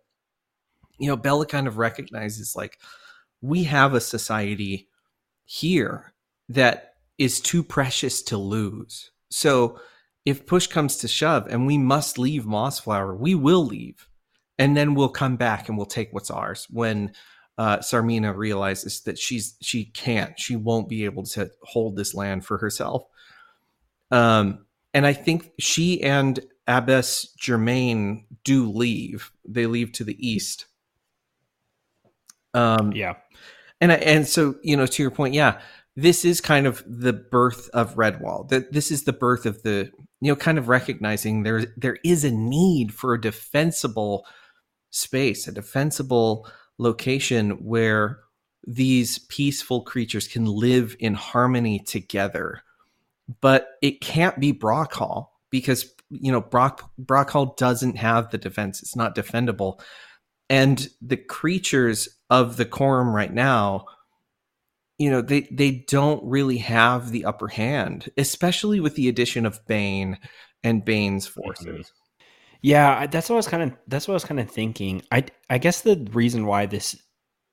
you 0.99 1.09
know 1.09 1.17
bella 1.17 1.47
kind 1.47 1.67
of 1.67 1.79
recognizes 1.79 2.57
like 2.57 2.79
we 3.41 3.65
have 3.65 3.95
a 3.95 4.01
society 4.01 4.89
here 5.45 6.13
that 6.49 6.95
is 7.19 7.41
too 7.41 7.63
precious 7.63 8.23
to 8.23 8.37
lose. 8.37 9.11
So 9.31 9.81
if 10.25 10.47
push 10.47 10.67
comes 10.67 10.97
to 10.97 11.09
shove 11.09 11.47
and 11.49 11.67
we 11.67 11.79
must 11.79 12.19
leave 12.19 12.45
mossflower 12.45 13.17
we 13.17 13.35
will 13.35 13.65
leave. 13.65 14.09
And 14.61 14.77
then 14.77 14.95
we'll 14.95 15.09
come 15.09 15.37
back 15.37 15.69
and 15.69 15.77
we'll 15.77 15.87
take 15.87 16.13
what's 16.13 16.33
ours 16.33 16.67
when 16.69 17.13
uh, 17.59 17.79
Tsarmina 17.79 18.35
realizes 18.35 19.01
that 19.03 19.19
she's 19.19 19.57
she 19.61 19.87
can't, 19.87 20.39
she 20.39 20.57
won't 20.57 20.89
be 20.89 21.05
able 21.05 21.25
to 21.25 21.51
hold 21.65 21.97
this 21.97 22.15
land 22.15 22.47
for 22.47 22.59
herself. 22.59 23.05
Um, 24.11 24.65
and 24.95 25.05
I 25.05 25.13
think 25.13 25.51
she 25.59 26.03
and 26.03 26.41
Abbess 26.67 27.35
Germaine 27.39 28.27
do 28.45 28.71
leave. 28.71 29.33
They 29.47 29.67
leave 29.67 29.93
to 29.93 30.05
the 30.05 30.17
east. 30.27 30.67
Um, 32.55 32.93
yeah, 32.93 33.15
and 33.81 33.93
and 33.93 34.27
so 34.27 34.55
you 34.63 34.77
know, 34.77 34.87
to 34.87 35.03
your 35.03 35.11
point, 35.11 35.35
yeah, 35.35 35.61
this 35.97 36.25
is 36.25 36.41
kind 36.41 36.67
of 36.67 36.83
the 36.87 37.13
birth 37.13 37.69
of 37.75 37.97
Redwall. 37.97 38.49
That 38.49 38.73
this 38.73 38.91
is 38.91 39.03
the 39.03 39.13
birth 39.13 39.47
of 39.47 39.63
the 39.63 39.91
you 40.21 40.33
know, 40.33 40.37
kind 40.37 40.59
of 40.59 40.69
recognizing 40.69 41.43
there 41.43 41.67
there 41.77 41.99
is 42.05 42.25
a 42.25 42.31
need 42.31 42.95
for 42.95 43.15
a 43.15 43.21
defensible 43.21 44.25
space, 44.91 45.47
a 45.47 45.53
defensible 45.53 46.49
location 46.79 47.51
where 47.65 48.21
these 48.67 49.19
peaceful 49.19 49.83
creatures 49.83 50.29
can 50.29 50.45
live 50.45 50.97
in 50.99 51.15
harmony 51.15 51.79
together. 51.81 52.63
But 53.41 53.69
it 53.83 54.01
can't 54.01 54.39
be 54.41 54.53
Brockhall 54.53 55.29
because 55.51 55.93
you 56.11 56.33
know 56.33 56.41
Brock 56.41 56.91
Brockhall 57.01 57.57
doesn't 57.57 57.97
have 57.97 58.31
the 58.31 58.39
defense. 58.39 58.83
It's 58.83 58.97
not 58.97 59.15
defendable. 59.15 59.81
And 60.51 60.89
the 61.03 61.17
creatures 61.17 62.09
of 62.31 62.57
the 62.57 62.65
Corim 62.65 63.13
right 63.13 63.33
now, 63.33 63.85
you 64.99 65.11
know, 65.11 65.21
they 65.21 65.43
they 65.51 65.85
don't 65.89 66.25
really 66.25 66.59
have 66.59 67.11
the 67.11 67.27
upper 67.27 67.49
hand, 67.49 68.11
especially 68.17 68.81
with 68.81 68.95
the 68.95 69.09
addition 69.09 69.45
of 69.45 69.67
Bane 69.67 70.19
and 70.65 70.85
Bane's 70.85 71.27
forces. 71.27 71.93
Yeah, 72.63 73.07
that's 73.07 73.29
what 73.29 73.35
I 73.35 73.39
was 73.39 73.49
kind 73.49 73.63
of 73.63 73.79
that's 73.87 74.09
what 74.09 74.13
I 74.13 74.17
was 74.17 74.25
kind 74.25 74.41
of 74.41 74.51
thinking. 74.51 75.03
I 75.13 75.25
I 75.49 75.59
guess 75.59 75.83
the 75.83 76.09
reason 76.13 76.47
why 76.47 76.67
this 76.67 76.97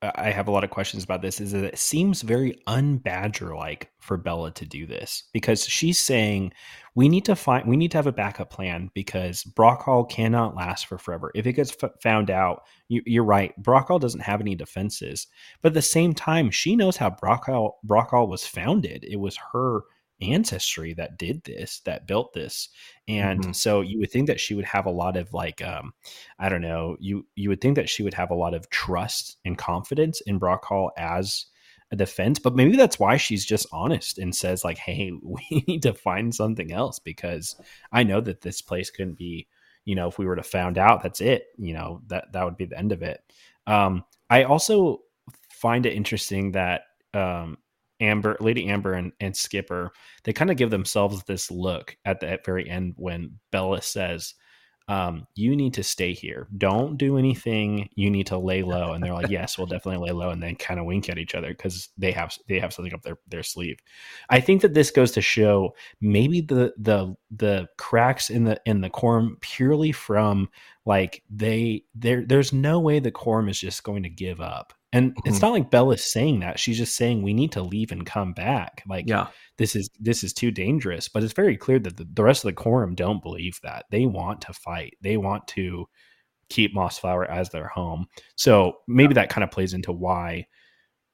I 0.01 0.29
have 0.31 0.47
a 0.47 0.51
lot 0.51 0.63
of 0.63 0.69
questions 0.69 1.03
about 1.03 1.21
this 1.21 1.39
is 1.39 1.51
that 1.53 1.63
it 1.63 1.79
seems 1.79 2.21
very 2.21 2.59
unbadger 2.67 3.55
like 3.55 3.91
for 3.99 4.17
Bella 4.17 4.51
to 4.51 4.65
do 4.65 4.85
this 4.85 5.23
because 5.33 5.65
she's 5.65 5.99
saying 5.99 6.53
we 6.95 7.07
need 7.09 7.25
to 7.25 7.35
find 7.35 7.67
we 7.67 7.77
need 7.77 7.91
to 7.91 7.97
have 7.97 8.07
a 8.07 8.11
backup 8.11 8.49
plan 8.49 8.89
because 8.93 9.43
Brockhall 9.43 10.09
cannot 10.09 10.55
last 10.55 10.87
for 10.87 10.97
forever. 10.97 11.31
If 11.33 11.47
it 11.47 11.53
gets 11.53 11.75
f- 11.81 11.91
found 12.01 12.29
out, 12.29 12.63
you, 12.89 13.21
are 13.21 13.25
right. 13.25 13.53
Brockhall 13.61 13.99
doesn't 13.99 14.21
have 14.21 14.41
any 14.41 14.55
defenses, 14.55 15.27
but 15.61 15.69
at 15.69 15.75
the 15.75 15.81
same 15.81 16.13
time, 16.13 16.51
she 16.51 16.75
knows 16.75 16.97
how 16.97 17.09
Brockhall 17.09 17.73
Brockhall 17.87 18.27
was 18.27 18.45
founded. 18.45 19.05
It 19.07 19.19
was 19.19 19.37
her 19.53 19.81
ancestry 20.21 20.93
that 20.93 21.17
did 21.17 21.43
this 21.43 21.81
that 21.81 22.07
built 22.07 22.33
this 22.33 22.69
and 23.07 23.41
mm-hmm. 23.41 23.51
so 23.51 23.81
you 23.81 23.99
would 23.99 24.09
think 24.09 24.27
that 24.27 24.39
she 24.39 24.55
would 24.55 24.65
have 24.65 24.85
a 24.85 24.91
lot 24.91 25.17
of 25.17 25.33
like 25.33 25.61
um 25.61 25.93
i 26.39 26.47
don't 26.47 26.61
know 26.61 26.95
you 26.99 27.25
you 27.35 27.49
would 27.49 27.59
think 27.59 27.75
that 27.75 27.89
she 27.89 28.01
would 28.01 28.13
have 28.13 28.31
a 28.31 28.35
lot 28.35 28.53
of 28.53 28.69
trust 28.69 29.37
and 29.43 29.57
confidence 29.57 30.21
in 30.21 30.39
brockhall 30.39 30.89
as 30.97 31.47
a 31.91 31.95
defense 31.97 32.39
but 32.39 32.55
maybe 32.55 32.77
that's 32.77 32.97
why 32.97 33.17
she's 33.17 33.45
just 33.45 33.67
honest 33.73 34.17
and 34.17 34.33
says 34.33 34.63
like 34.63 34.77
hey 34.77 35.11
we 35.21 35.63
need 35.67 35.81
to 35.81 35.93
find 35.93 36.33
something 36.33 36.71
else 36.71 36.97
because 36.97 37.55
i 37.91 38.01
know 38.01 38.21
that 38.21 38.41
this 38.41 38.61
place 38.61 38.89
couldn't 38.89 39.17
be 39.17 39.47
you 39.83 39.95
know 39.95 40.07
if 40.07 40.17
we 40.17 40.25
were 40.25 40.35
to 40.35 40.43
found 40.43 40.77
out 40.77 41.03
that's 41.03 41.19
it 41.19 41.47
you 41.57 41.73
know 41.73 42.01
that 42.07 42.31
that 42.31 42.45
would 42.45 42.57
be 42.57 42.65
the 42.65 42.77
end 42.77 42.93
of 42.93 43.01
it 43.01 43.21
um 43.67 44.03
i 44.29 44.43
also 44.43 45.01
find 45.49 45.85
it 45.85 45.93
interesting 45.93 46.53
that 46.53 46.83
um 47.13 47.57
Amber, 47.99 48.37
Lady 48.39 48.67
Amber, 48.67 48.93
and, 48.93 49.11
and 49.19 49.35
Skipper, 49.35 49.91
they 50.23 50.33
kind 50.33 50.51
of 50.51 50.57
give 50.57 50.69
themselves 50.69 51.23
this 51.23 51.49
look 51.49 51.97
at 52.05 52.19
the 52.19 52.39
very 52.45 52.69
end 52.69 52.93
when 52.97 53.39
Bella 53.51 53.81
says, 53.81 54.35
um, 54.87 55.25
you 55.33 55.55
need 55.55 55.73
to 55.75 55.83
stay 55.83 56.13
here. 56.13 56.47
Don't 56.57 56.97
do 56.97 57.17
anything. 57.17 57.89
You 57.95 58.11
need 58.11 58.27
to 58.27 58.37
lay 58.37 58.61
low. 58.61 58.93
And 58.93 59.03
they're 59.03 59.13
like, 59.13 59.29
yes, 59.29 59.57
we'll 59.57 59.65
definitely 59.65 60.07
lay 60.07 60.13
low. 60.13 60.29
And 60.29 60.43
then 60.43 60.55
kind 60.55 60.79
of 60.79 60.85
wink 60.85 61.09
at 61.09 61.17
each 61.17 61.33
other 61.33 61.47
because 61.47 61.89
they 61.97 62.11
have 62.11 62.37
they 62.47 62.59
have 62.59 62.71
something 62.71 62.93
up 62.93 63.01
their, 63.01 63.17
their 63.27 63.41
sleeve. 63.41 63.79
I 64.29 64.39
think 64.39 64.61
that 64.61 64.75
this 64.75 64.91
goes 64.91 65.11
to 65.13 65.21
show 65.21 65.73
maybe 66.01 66.41
the 66.41 66.73
the 66.77 67.15
the 67.31 67.67
cracks 67.77 68.29
in 68.29 68.43
the 68.43 68.61
in 68.65 68.81
the 68.81 68.91
Corim 68.91 69.39
purely 69.41 69.91
from 69.91 70.49
like 70.85 71.23
they 71.31 71.83
there 71.95 72.23
there's 72.23 72.53
no 72.53 72.79
way 72.79 72.99
the 72.99 73.11
Corim 73.11 73.49
is 73.49 73.59
just 73.59 73.83
going 73.83 74.03
to 74.03 74.09
give 74.09 74.39
up. 74.39 74.73
And 74.95 75.11
mm-hmm. 75.11 75.29
it's 75.29 75.41
not 75.41 75.51
like 75.51 75.69
Bella's 75.69 76.03
saying 76.03 76.39
that. 76.39 76.59
She's 76.59 76.77
just 76.77 76.95
saying 76.95 77.21
we 77.21 77.33
need 77.33 77.51
to 77.51 77.61
leave 77.61 77.91
and 77.91 78.05
come 78.05 78.33
back. 78.33 78.81
Like 78.87 79.07
yeah 79.07 79.27
this 79.57 79.75
is 79.75 79.89
this 79.99 80.23
is 80.23 80.33
too 80.33 80.51
dangerous. 80.51 81.07
But 81.07 81.23
it's 81.23 81.33
very 81.33 81.57
clear 81.57 81.79
that 81.79 81.97
the, 81.97 82.07
the 82.13 82.23
rest 82.23 82.43
of 82.43 82.49
the 82.49 82.61
Corim 82.61 82.95
don't 82.95 83.23
believe 83.23 83.59
that. 83.63 83.85
They 83.89 84.05
want 84.05 84.41
to 84.41 84.53
fight. 84.53 84.95
They 85.01 85.17
want 85.17 85.47
to 85.49 85.85
keep 86.49 86.75
Mossflower 86.75 87.27
as 87.29 87.49
their 87.49 87.67
home. 87.67 88.07
So 88.35 88.77
maybe 88.87 89.13
that 89.15 89.29
kind 89.29 89.43
of 89.43 89.51
plays 89.51 89.73
into 89.73 89.91
why 89.91 90.47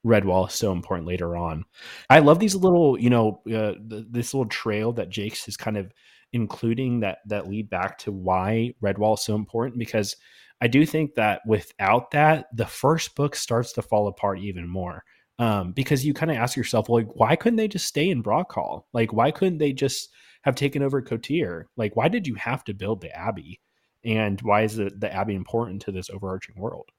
Redwall 0.05 0.47
is 0.47 0.55
so 0.55 0.71
important 0.71 1.07
later 1.07 1.37
on. 1.37 1.63
I 2.09 2.19
love 2.19 2.39
these 2.39 2.55
little, 2.55 2.99
you 2.99 3.09
know, 3.09 3.41
uh, 3.53 3.73
this 3.79 4.33
little 4.33 4.49
trail 4.49 4.91
that 4.93 5.13
Jacques 5.13 5.47
is 5.47 5.57
kind 5.57 5.77
of 5.77 5.93
including 6.33 7.01
that 7.01 7.19
that 7.27 7.47
lead 7.47 7.69
back 7.69 7.97
to 7.99 8.11
why 8.11 8.73
Redwall 8.83 9.15
is 9.15 9.23
so 9.23 9.35
important 9.35 9.77
because 9.77 10.15
I 10.61 10.67
do 10.67 10.85
think 10.85 11.15
that 11.15 11.41
without 11.45 12.11
that, 12.11 12.45
the 12.53 12.67
first 12.67 13.15
book 13.15 13.35
starts 13.35 13.73
to 13.73 13.81
fall 13.81 14.07
apart 14.07 14.39
even 14.39 14.67
more 14.67 15.03
um, 15.39 15.71
because 15.71 16.05
you 16.05 16.13
kind 16.13 16.29
of 16.31 16.37
ask 16.37 16.55
yourself, 16.55 16.87
like, 16.87 17.07
why 17.15 17.35
couldn't 17.35 17.57
they 17.57 17.67
just 17.67 17.87
stay 17.87 18.09
in 18.09 18.21
Brockhall? 18.21 18.83
Like, 18.93 19.11
why 19.11 19.31
couldn't 19.31 19.57
they 19.57 19.73
just 19.73 20.09
have 20.43 20.55
taken 20.55 20.83
over 20.83 21.01
Kotir? 21.01 21.65
Like, 21.75 21.95
why 21.95 22.07
did 22.07 22.27
you 22.27 22.35
have 22.35 22.63
to 22.65 22.75
build 22.75 23.01
the 23.01 23.11
Abbey? 23.15 23.59
And 24.05 24.39
why 24.41 24.61
is 24.61 24.75
the, 24.75 24.91
the 24.95 25.11
Abbey 25.11 25.33
important 25.33 25.81
to 25.83 25.91
this 25.91 26.11
overarching 26.11 26.55
world? 26.57 26.89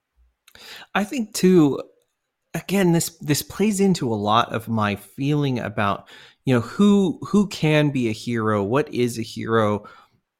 I 0.94 1.04
think 1.04 1.32
too. 1.32 1.82
Again, 2.54 2.92
this 2.92 3.16
this 3.20 3.40
plays 3.40 3.80
into 3.80 4.12
a 4.12 4.14
lot 4.14 4.52
of 4.52 4.68
my 4.68 4.96
feeling 4.96 5.58
about 5.58 6.08
you 6.44 6.54
know 6.54 6.60
who 6.60 7.18
who 7.22 7.46
can 7.46 7.90
be 7.90 8.08
a 8.08 8.12
hero, 8.12 8.62
what 8.62 8.92
is 8.92 9.18
a 9.18 9.22
hero, 9.22 9.88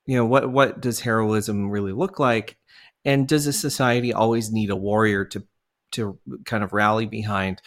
you 0.05 0.17
know 0.17 0.27
what 0.27 0.51
what 0.51 0.81
does 0.81 1.01
heroism 1.01 1.71
really 1.71 1.93
look 1.93 2.19
like, 2.19 2.59
and 3.05 3.29
does 3.29 3.47
a 3.47 3.53
society 3.53 4.13
always 4.13 4.53
need 4.53 4.71
a 4.71 4.77
warrior 4.77 5.25
to 5.27 5.45
to 5.93 6.19
kind 6.45 6.65
of 6.65 6.73
rally 6.73 7.07
behind? 7.07 7.61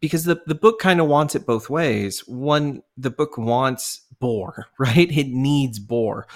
because 0.00 0.24
the, 0.24 0.40
the 0.46 0.54
book 0.54 0.80
kind 0.80 1.00
of 1.00 1.06
wants 1.06 1.34
it 1.34 1.46
both 1.46 1.70
ways. 1.70 2.26
One, 2.26 2.82
the 2.96 3.10
book 3.10 3.36
wants 3.38 4.02
Boar, 4.18 4.66
right? 4.78 5.10
It 5.10 5.28
needs 5.28 5.78
Boar. 5.78 6.26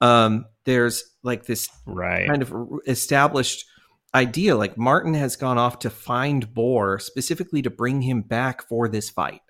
Um, 0.00 0.46
there's 0.64 1.04
like 1.22 1.46
this 1.46 1.68
right. 1.86 2.28
kind 2.28 2.42
of 2.42 2.54
established 2.86 3.66
idea. 4.14 4.56
Like 4.56 4.76
Martin 4.76 5.14
has 5.14 5.36
gone 5.36 5.58
off 5.58 5.80
to 5.80 5.90
find 5.90 6.52
Boar 6.52 6.98
specifically 6.98 7.62
to 7.62 7.70
bring 7.70 8.02
him 8.02 8.22
back 8.22 8.66
for 8.68 8.88
this 8.88 9.10
fight. 9.10 9.40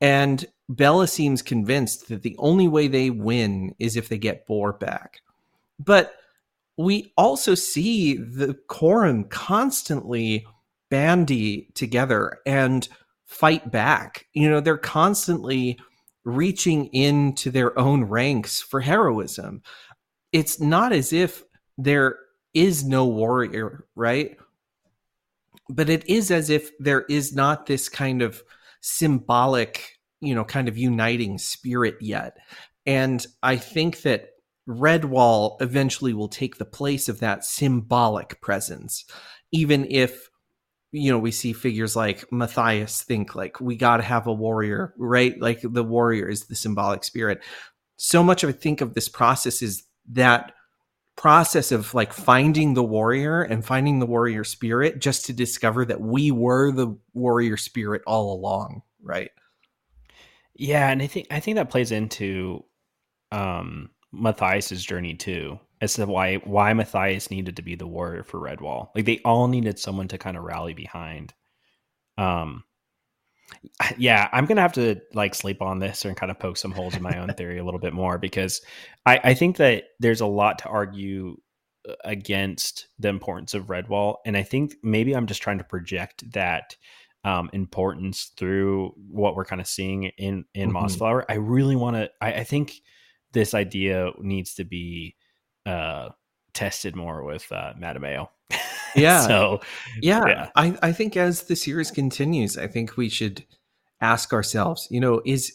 And 0.00 0.46
Bella 0.68 1.08
seems 1.08 1.42
convinced 1.42 2.08
that 2.08 2.22
the 2.22 2.36
only 2.38 2.68
way 2.68 2.86
they 2.86 3.10
win 3.10 3.74
is 3.80 3.96
if 3.96 4.08
they 4.08 4.18
get 4.18 4.46
Boar 4.46 4.72
back. 4.72 5.22
But 5.80 6.14
we 6.78 7.12
also 7.16 7.56
see 7.56 8.14
the 8.14 8.56
Corim 8.68 9.28
constantly 9.28 10.46
bandy 10.90 11.68
together 11.74 12.38
and 12.46 12.88
fight 13.26 13.70
back. 13.70 14.26
You 14.32 14.48
know, 14.48 14.60
they're 14.60 14.78
constantly 14.78 15.78
reaching 16.24 16.86
into 16.86 17.50
their 17.50 17.76
own 17.78 18.04
ranks 18.04 18.60
for 18.62 18.80
heroism. 18.80 19.62
It's 20.32 20.60
not 20.60 20.92
as 20.92 21.12
if 21.12 21.42
there 21.76 22.16
is 22.54 22.84
no 22.84 23.06
warrior, 23.06 23.84
right? 23.96 24.36
But 25.68 25.90
it 25.90 26.08
is 26.08 26.30
as 26.30 26.48
if 26.48 26.70
there 26.78 27.02
is 27.08 27.34
not 27.34 27.66
this 27.66 27.88
kind 27.88 28.22
of 28.22 28.42
symbolic, 28.80 29.98
you 30.20 30.34
know, 30.34 30.44
kind 30.44 30.68
of 30.68 30.78
uniting 30.78 31.38
spirit 31.38 31.96
yet. 32.00 32.36
And 32.86 33.26
I 33.42 33.56
think 33.56 34.02
that 34.02 34.30
Redwall 34.68 35.60
eventually 35.62 36.12
will 36.12 36.28
take 36.28 36.58
the 36.58 36.64
place 36.64 37.08
of 37.08 37.20
that 37.20 37.44
symbolic 37.44 38.40
presence, 38.42 39.06
even 39.50 39.86
if 39.90 40.28
you 40.92 41.10
know 41.10 41.18
we 41.18 41.30
see 41.30 41.52
figures 41.52 41.96
like 41.96 42.30
matthias 42.32 43.02
think 43.02 43.34
like 43.34 43.60
we 43.60 43.76
got 43.76 43.98
to 43.98 44.02
have 44.02 44.26
a 44.26 44.32
warrior 44.32 44.94
right? 44.98 45.40
Like 45.40 45.60
the 45.62 45.84
warrior 45.84 46.28
is 46.28 46.46
the 46.46 46.54
symbolic 46.54 47.04
spirit. 47.04 47.42
So 47.96 48.22
much 48.22 48.44
of 48.44 48.50
i 48.50 48.52
think 48.52 48.80
of 48.80 48.94
this 48.94 49.08
process 49.08 49.62
is 49.62 49.84
that 50.10 50.52
process 51.16 51.72
of 51.72 51.94
like 51.94 52.12
finding 52.12 52.74
the 52.74 52.84
warrior 52.84 53.42
and 53.42 53.64
finding 53.64 53.98
the 53.98 54.06
warrior 54.06 54.44
spirit 54.44 55.00
just 55.00 55.26
to 55.26 55.32
discover 55.32 55.84
that 55.84 56.00
we 56.00 56.30
were 56.30 56.70
the 56.70 56.96
warrior 57.12 57.56
spirit 57.56 58.02
all 58.06 58.32
along 58.32 58.82
right? 59.02 59.30
Yeah 60.54 60.90
and 60.90 61.00
i 61.02 61.06
think 61.06 61.26
i 61.30 61.40
think 61.40 61.56
that 61.56 61.70
plays 61.70 61.90
into 61.90 62.64
um 63.32 63.90
matthias's 64.12 64.84
journey 64.84 65.14
too 65.14 65.58
as 65.80 65.94
to 65.94 66.06
why 66.06 66.36
why 66.36 66.72
Matthias 66.72 67.30
needed 67.30 67.56
to 67.56 67.62
be 67.62 67.74
the 67.74 67.86
warrior 67.86 68.22
for 68.22 68.40
Redwall. 68.40 68.88
Like 68.94 69.04
they 69.04 69.20
all 69.24 69.48
needed 69.48 69.78
someone 69.78 70.08
to 70.08 70.18
kind 70.18 70.36
of 70.36 70.44
rally 70.44 70.74
behind. 70.74 71.34
Um 72.16 72.64
yeah, 73.96 74.28
I'm 74.32 74.46
gonna 74.46 74.60
have 74.60 74.74
to 74.74 75.00
like 75.14 75.34
sleep 75.34 75.62
on 75.62 75.78
this 75.78 76.04
and 76.04 76.16
kind 76.16 76.30
of 76.30 76.38
poke 76.38 76.56
some 76.56 76.72
holes 76.72 76.96
in 76.96 77.02
my 77.02 77.18
own 77.18 77.32
theory 77.34 77.58
a 77.58 77.64
little 77.64 77.80
bit 77.80 77.92
more 77.92 78.18
because 78.18 78.60
I, 79.06 79.20
I 79.24 79.34
think 79.34 79.56
that 79.58 79.84
there's 80.00 80.20
a 80.20 80.26
lot 80.26 80.60
to 80.60 80.68
argue 80.68 81.36
uh, 81.88 81.94
against 82.04 82.88
the 82.98 83.08
importance 83.08 83.54
of 83.54 83.66
Redwall, 83.66 84.16
and 84.26 84.36
I 84.36 84.42
think 84.42 84.74
maybe 84.82 85.14
I'm 85.14 85.26
just 85.26 85.42
trying 85.42 85.58
to 85.58 85.64
project 85.64 86.30
that 86.32 86.76
um, 87.24 87.48
importance 87.52 88.32
through 88.36 88.94
what 89.08 89.34
we're 89.34 89.44
kind 89.44 89.60
of 89.60 89.66
seeing 89.66 90.04
in 90.04 90.44
in 90.54 90.70
mm-hmm. 90.70 90.76
Mossflower. 90.76 91.24
I 91.28 91.34
really 91.34 91.76
want 91.76 91.96
to. 91.96 92.10
I, 92.20 92.32
I 92.34 92.44
think 92.44 92.74
this 93.32 93.54
idea 93.54 94.10
needs 94.20 94.54
to 94.54 94.64
be 94.64 95.16
uh, 95.66 96.10
tested 96.54 96.96
more 96.96 97.24
with 97.24 97.50
uh, 97.52 97.74
Mattimeo. 97.80 98.28
yeah. 98.96 99.26
so 99.26 99.60
yeah, 100.00 100.24
yeah, 100.26 100.48
I, 100.56 100.78
I 100.82 100.92
think 100.92 101.16
as 101.16 101.44
the 101.44 101.56
series 101.56 101.90
continues, 101.90 102.56
I 102.56 102.66
think 102.66 102.96
we 102.96 103.08
should 103.08 103.44
ask 104.00 104.32
ourselves, 104.32 104.88
you 104.90 105.00
know, 105.00 105.20
is 105.24 105.54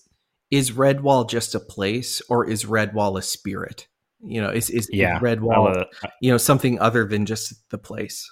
is 0.52 0.72
Redwall 0.72 1.28
just 1.28 1.56
a 1.56 1.60
place 1.60 2.22
or 2.30 2.48
is 2.48 2.66
Redwall 2.66 3.18
a 3.18 3.22
spirit? 3.22 3.88
You 4.22 4.42
know, 4.42 4.50
is 4.50 4.70
is, 4.70 4.88
yeah, 4.92 5.18
is 5.18 5.22
Redwall 5.22 5.86
you 6.22 6.32
know 6.32 6.38
something 6.38 6.80
other 6.80 7.06
than 7.06 7.26
just 7.26 7.70
the 7.70 7.78
place? 7.78 8.30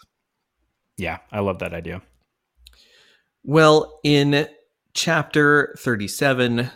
Yeah, 0.98 1.18
I 1.32 1.40
love 1.40 1.60
that 1.60 1.74
idea. 1.74 2.02
Well, 3.44 4.00
in 4.04 4.48
chapter 4.94 5.76
37 5.80 6.70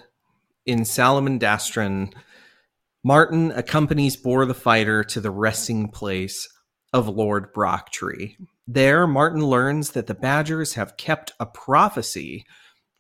in 0.66 0.80
Salamandastron, 0.80 2.14
Martin 3.08 3.52
accompanies 3.52 4.18
Boar 4.18 4.48
the 4.48 4.56
Fighter 4.56 5.04
to 5.04 5.22
the 5.22 5.30
resting 5.30 5.90
place 5.90 6.50
of 6.92 7.08
Lord 7.08 7.54
Brocktree. 7.54 8.36
There, 8.66 9.06
Martin 9.06 9.46
learns 9.46 9.92
that 9.92 10.08
the 10.08 10.16
Badgers 10.16 10.74
have 10.74 10.98
kept 10.98 11.32
a 11.40 11.46
prophecy 11.46 12.48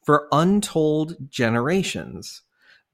for 0.06 0.28
untold 0.32 1.16
generations. 1.28 2.44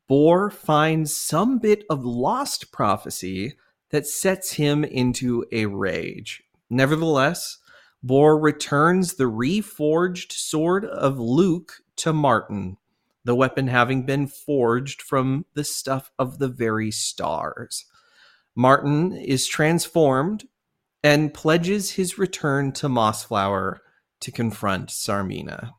Boar 0.07 0.49
finds 0.49 1.13
some 1.13 1.59
bit 1.59 1.83
of 1.89 2.05
lost 2.05 2.71
prophecy 2.71 3.57
that 3.89 4.07
sets 4.07 4.53
him 4.53 4.85
into 4.85 5.43
a 5.51 5.65
rage. 5.65 6.41
Nevertheless, 6.69 7.57
Boar 8.01 8.39
returns 8.39 9.15
the 9.15 9.25
reforged 9.25 10.31
sword 10.31 10.85
of 10.85 11.19
Luke 11.19 11.73
to 11.97 12.13
Martin 12.13 12.77
the 13.23 13.35
weapon 13.35 13.67
having 13.67 14.05
been 14.05 14.27
forged 14.27 15.01
from 15.01 15.45
the 15.53 15.63
stuff 15.63 16.11
of 16.17 16.39
the 16.39 16.47
very 16.47 16.91
stars. 16.91 17.85
Martin 18.55 19.13
is 19.13 19.47
transformed 19.47 20.47
and 21.03 21.33
pledges 21.33 21.91
his 21.91 22.17
return 22.17 22.71
to 22.73 22.87
Mossflower 22.87 23.77
to 24.21 24.31
confront 24.31 24.89
Tsarmina. 24.89 25.71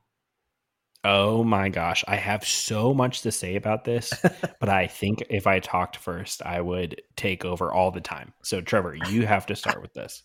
Oh 1.05 1.43
my 1.43 1.69
gosh, 1.69 2.05
I 2.07 2.17
have 2.17 2.47
so 2.47 2.95
much 2.95 3.23
to 3.23 3.33
say 3.33 3.57
about 3.57 3.85
this, 3.85 4.13
but 4.61 4.69
I 4.69 4.87
think 4.87 5.25
if 5.31 5.47
I 5.47 5.59
talked 5.59 5.97
first, 5.97 6.43
I 6.45 6.61
would 6.61 7.03
take 7.17 7.45
over 7.45 7.73
all 7.73 7.91
the 7.91 8.01
time. 8.01 8.33
So, 8.43 8.61
Trevor, 8.61 8.95
you 9.09 9.27
have 9.27 9.47
to 9.47 9.57
start 9.57 9.83
with 9.83 9.95
this. 9.95 10.23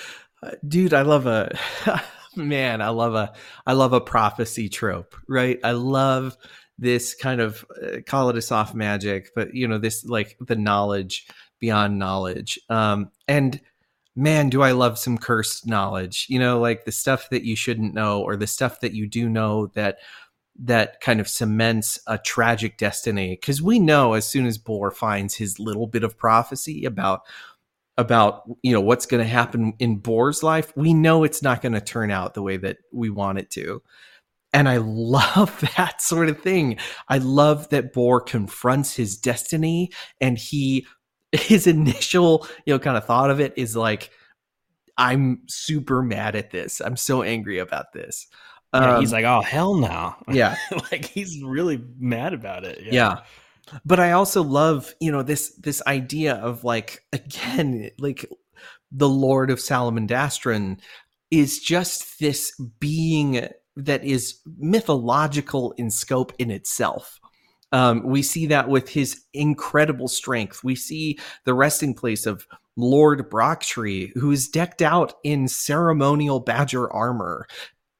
Dude, 0.68 0.94
I 0.94 1.02
love 1.02 1.26
a 1.26 1.56
man, 2.36 2.80
I 2.80 2.88
love 2.88 3.14
a 3.14 3.32
I 3.66 3.72
love 3.72 3.92
a 3.92 4.00
prophecy 4.00 4.68
trope, 4.68 5.14
right? 5.28 5.58
I 5.64 5.72
love 5.72 6.36
this 6.78 7.14
kind 7.14 7.40
of 7.40 7.64
uh, 7.82 7.98
call 8.06 8.30
it 8.30 8.36
a 8.36 8.42
soft 8.42 8.74
magic, 8.74 9.30
but 9.34 9.54
you 9.54 9.68
know 9.68 9.78
this 9.78 10.04
like 10.04 10.36
the 10.40 10.56
knowledge 10.56 11.26
beyond 11.60 11.98
knowledge. 11.98 12.58
Um, 12.68 13.10
and 13.28 13.60
man, 14.16 14.48
do 14.48 14.62
I 14.62 14.72
love 14.72 14.98
some 14.98 15.18
cursed 15.18 15.66
knowledge. 15.66 16.26
You 16.28 16.38
know, 16.38 16.60
like 16.60 16.84
the 16.84 16.92
stuff 16.92 17.30
that 17.30 17.44
you 17.44 17.56
shouldn't 17.56 17.94
know, 17.94 18.22
or 18.22 18.36
the 18.36 18.46
stuff 18.46 18.80
that 18.80 18.92
you 18.92 19.06
do 19.06 19.28
know 19.28 19.68
that 19.68 19.98
that 20.56 21.00
kind 21.00 21.20
of 21.20 21.28
cements 21.28 21.98
a 22.06 22.18
tragic 22.18 22.78
destiny. 22.78 23.36
Because 23.40 23.60
we 23.60 23.78
know 23.78 24.12
as 24.12 24.26
soon 24.26 24.46
as 24.46 24.58
Boar 24.58 24.90
finds 24.90 25.34
his 25.34 25.58
little 25.58 25.86
bit 25.86 26.04
of 26.04 26.16
prophecy 26.16 26.84
about 26.84 27.22
about 27.96 28.42
you 28.62 28.72
know 28.72 28.80
what's 28.80 29.06
going 29.06 29.22
to 29.22 29.28
happen 29.28 29.74
in 29.78 29.96
Boar's 29.96 30.42
life, 30.42 30.72
we 30.76 30.94
know 30.94 31.24
it's 31.24 31.42
not 31.42 31.62
going 31.62 31.72
to 31.72 31.80
turn 31.80 32.10
out 32.10 32.34
the 32.34 32.42
way 32.42 32.56
that 32.56 32.78
we 32.92 33.10
want 33.10 33.38
it 33.38 33.50
to. 33.50 33.82
And 34.52 34.68
I 34.68 34.78
love 34.78 35.60
that 35.76 36.02
sort 36.02 36.28
of 36.28 36.40
thing. 36.40 36.78
I 37.08 37.18
love 37.18 37.68
that 37.70 37.92
Boar 37.92 38.20
confronts 38.20 38.94
his 38.94 39.16
destiny 39.16 39.90
and 40.20 40.38
he 40.38 40.86
his 41.32 41.66
initial, 41.66 42.46
you 42.64 42.72
know, 42.74 42.78
kind 42.78 42.96
of 42.96 43.04
thought 43.04 43.30
of 43.30 43.40
it 43.40 43.54
is 43.56 43.76
like 43.76 44.10
I'm 44.96 45.42
super 45.48 46.02
mad 46.02 46.36
at 46.36 46.50
this. 46.50 46.80
I'm 46.80 46.96
so 46.96 47.22
angry 47.22 47.58
about 47.58 47.92
this. 47.92 48.28
Yeah, 48.72 48.96
um, 48.96 49.00
he's 49.00 49.12
like, 49.12 49.24
"Oh 49.24 49.40
hell 49.40 49.74
no!" 49.76 50.14
Yeah, 50.28 50.56
like 50.90 51.04
he's 51.04 51.40
really 51.42 51.82
mad 51.98 52.34
about 52.34 52.64
it. 52.64 52.80
Yeah. 52.82 52.92
yeah 52.92 53.20
but 53.84 54.00
I 54.00 54.12
also 54.12 54.42
love, 54.42 54.94
you 55.00 55.10
know, 55.10 55.22
this 55.22 55.54
this 55.56 55.82
idea 55.86 56.34
of 56.34 56.64
like 56.64 57.04
again, 57.12 57.90
like 57.98 58.26
the 58.92 59.08
Lord 59.08 59.50
of 59.50 59.58
Salamandastron 59.58 60.80
is 61.30 61.58
just 61.58 62.20
this 62.20 62.58
being 62.78 63.48
that 63.76 64.04
is 64.04 64.38
mythological 64.58 65.72
in 65.72 65.90
scope 65.90 66.32
in 66.38 66.50
itself. 66.50 67.18
Um, 67.72 68.04
we 68.04 68.22
see 68.22 68.46
that 68.46 68.68
with 68.68 68.88
his 68.88 69.24
incredible 69.32 70.06
strength. 70.06 70.62
We 70.62 70.76
see 70.76 71.18
the 71.44 71.54
resting 71.54 71.92
place 71.92 72.24
of 72.24 72.46
Lord 72.76 73.28
Brocktree, 73.28 74.12
who 74.14 74.30
is 74.30 74.48
decked 74.48 74.80
out 74.80 75.14
in 75.24 75.48
ceremonial 75.48 76.38
badger 76.38 76.92
armor 76.92 77.48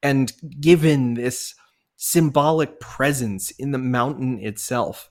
and 0.01 0.31
given 0.61 1.15
this 1.15 1.55
symbolic 1.97 2.79
presence 2.79 3.51
in 3.51 3.71
the 3.71 3.77
mountain 3.77 4.39
itself 4.39 5.09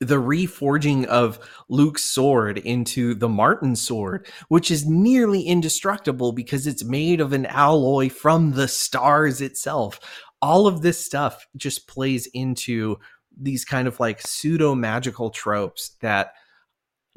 the 0.00 0.20
reforging 0.20 1.04
of 1.06 1.38
Luke's 1.68 2.04
sword 2.04 2.58
into 2.58 3.14
the 3.14 3.28
Martin 3.28 3.76
sword, 3.76 4.26
which 4.48 4.70
is 4.70 4.86
nearly 4.86 5.42
indestructible 5.42 6.32
because 6.32 6.66
it's 6.66 6.82
made 6.82 7.20
of 7.20 7.32
an 7.34 7.46
alloy 7.46 8.08
from 8.08 8.52
the 8.52 8.66
stars 8.66 9.40
itself. 9.42 10.00
All 10.40 10.66
of 10.66 10.80
this 10.80 11.04
stuff 11.04 11.46
just 11.56 11.86
plays 11.86 12.26
into 12.32 12.96
these 13.38 13.64
kind 13.64 13.86
of 13.86 14.00
like 14.00 14.22
pseudo 14.22 14.74
magical 14.74 15.30
tropes 15.30 15.90
that 16.00 16.32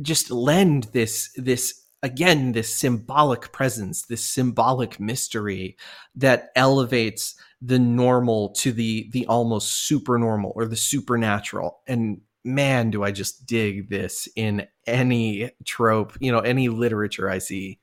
just 0.01 0.29
lend 0.29 0.85
this 0.93 1.31
this 1.37 1.83
again 2.01 2.51
this 2.51 2.75
symbolic 2.75 3.51
presence 3.51 4.05
this 4.05 4.25
symbolic 4.25 4.99
mystery 4.99 5.77
that 6.15 6.49
elevates 6.55 7.35
the 7.61 7.79
normal 7.79 8.49
to 8.49 8.71
the 8.71 9.09
the 9.11 9.25
almost 9.27 9.71
super 9.87 10.17
normal 10.17 10.51
or 10.55 10.65
the 10.65 10.75
supernatural 10.75 11.81
and 11.87 12.19
man, 12.43 12.89
do 12.89 13.03
I 13.03 13.11
just 13.11 13.45
dig 13.45 13.89
this 13.89 14.27
in 14.35 14.67
any 14.85 15.51
trope, 15.65 16.17
you 16.19 16.31
know, 16.31 16.39
any 16.39 16.69
literature 16.69 17.29
I 17.29 17.39
see. 17.39 17.79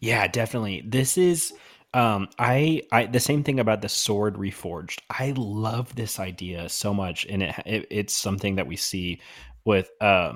Yeah, 0.00 0.26
definitely. 0.28 0.82
This 0.86 1.18
is 1.18 1.52
um 1.94 2.28
I 2.38 2.82
I 2.92 3.06
the 3.06 3.20
same 3.20 3.42
thing 3.42 3.60
about 3.60 3.82
the 3.82 3.88
sword 3.88 4.34
reforged. 4.34 4.98
I 5.10 5.32
love 5.36 5.94
this 5.94 6.20
idea 6.20 6.68
so 6.68 6.92
much 6.92 7.24
and 7.26 7.42
it, 7.42 7.54
it 7.64 7.86
it's 7.90 8.16
something 8.16 8.56
that 8.56 8.66
we 8.66 8.76
see 8.76 9.20
with 9.64 9.90
uh 10.00 10.34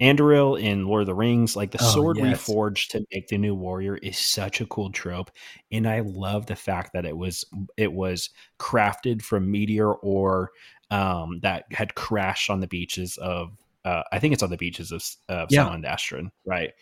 Anduril 0.00 0.58
in 0.58 0.86
Lord 0.86 1.02
of 1.02 1.06
the 1.08 1.14
Rings, 1.14 1.56
like 1.56 1.72
the 1.72 1.82
oh, 1.82 1.86
sword 1.86 2.16
yes. 2.16 2.48
reforged 2.48 2.88
to 2.90 3.04
make 3.12 3.28
the 3.28 3.36
new 3.36 3.54
warrior 3.54 3.96
is 3.96 4.16
such 4.16 4.62
a 4.62 4.66
cool 4.66 4.90
trope. 4.90 5.30
And 5.70 5.86
I 5.86 6.00
love 6.00 6.46
the 6.46 6.56
fact 6.56 6.94
that 6.94 7.04
it 7.04 7.16
was 7.16 7.44
it 7.76 7.92
was 7.92 8.30
crafted 8.58 9.20
from 9.20 9.50
meteor 9.50 9.92
ore 9.92 10.52
um, 10.90 11.40
that 11.42 11.64
had 11.72 11.94
crashed 11.94 12.50
on 12.50 12.60
the 12.60 12.66
beaches 12.66 13.16
of 13.18 13.56
uh, 13.84 14.02
I 14.12 14.18
think 14.18 14.34
it's 14.34 14.42
on 14.42 14.50
the 14.50 14.56
beaches 14.56 14.92
of, 14.92 15.02
of 15.28 15.48
yeah. 15.50 15.64
Salamandastron, 15.64 16.30
right? 16.44 16.72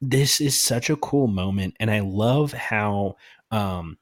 This 0.00 0.40
is 0.40 0.60
such 0.60 0.90
a 0.90 0.96
cool 0.96 1.28
moment, 1.28 1.74
and 1.78 1.90
I 1.90 2.00
love 2.00 2.52
how 2.52 3.16
um, 3.52 3.98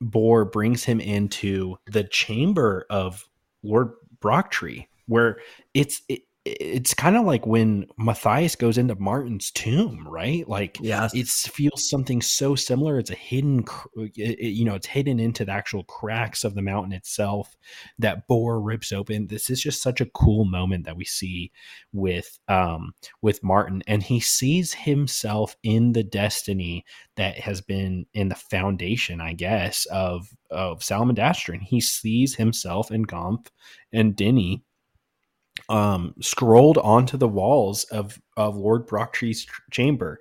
Boar 0.00 0.44
brings 0.44 0.84
him 0.84 1.00
into 1.00 1.76
the 1.86 2.04
chamber 2.04 2.86
of 2.90 3.26
Lord 3.62 3.92
Brocktree, 4.20 4.88
where 5.06 5.38
it's 5.72 6.02
it, 6.08 6.22
it's 6.46 6.94
kind 6.94 7.16
of 7.16 7.26
like 7.26 7.46
when 7.46 7.86
Matthias 7.98 8.56
goes 8.56 8.78
into 8.78 8.94
Martin's 8.94 9.50
tomb, 9.50 10.08
right? 10.08 10.48
Like, 10.48 10.78
yeah, 10.80 11.08
it 11.12 11.28
feels 11.28 11.88
something 11.90 12.22
so 12.22 12.54
similar. 12.54 12.98
It's 12.98 13.10
a 13.10 13.14
hidden, 13.14 13.64
you 14.14 14.64
know, 14.64 14.74
it's 14.74 14.86
hidden 14.86 15.20
into 15.20 15.44
the 15.44 15.52
actual 15.52 15.84
cracks 15.84 16.42
of 16.42 16.54
the 16.54 16.62
mountain 16.62 16.92
itself 16.92 17.54
that 17.98 18.26
Boar 18.26 18.58
rips 18.58 18.90
open. 18.90 19.26
This 19.26 19.50
is 19.50 19.60
just 19.60 19.82
such 19.82 20.00
a 20.00 20.06
cool 20.06 20.46
moment 20.46 20.86
that 20.86 20.96
we 20.96 21.04
see 21.04 21.52
with, 21.92 22.38
um, 22.48 22.94
with 23.20 23.42
Martin, 23.42 23.82
and 23.86 24.02
he 24.02 24.18
sees 24.18 24.72
himself 24.72 25.56
in 25.62 25.92
the 25.92 26.04
destiny 26.04 26.86
that 27.16 27.38
has 27.38 27.60
been 27.60 28.06
in 28.14 28.30
the 28.30 28.34
foundation, 28.34 29.20
I 29.20 29.34
guess, 29.34 29.84
of 29.86 30.34
of 30.50 30.80
Salamandastron. 30.80 31.62
He 31.62 31.80
sees 31.80 32.34
himself 32.34 32.90
in 32.90 33.04
Gonff 33.04 33.46
and 33.92 34.16
Dinny 34.16 34.64
um, 35.70 36.14
scrolled 36.20 36.78
onto 36.78 37.16
the 37.16 37.28
walls 37.28 37.84
of 37.84 38.20
of 38.36 38.56
Lord 38.56 38.86
Brocktree's 38.86 39.46
chamber. 39.70 40.20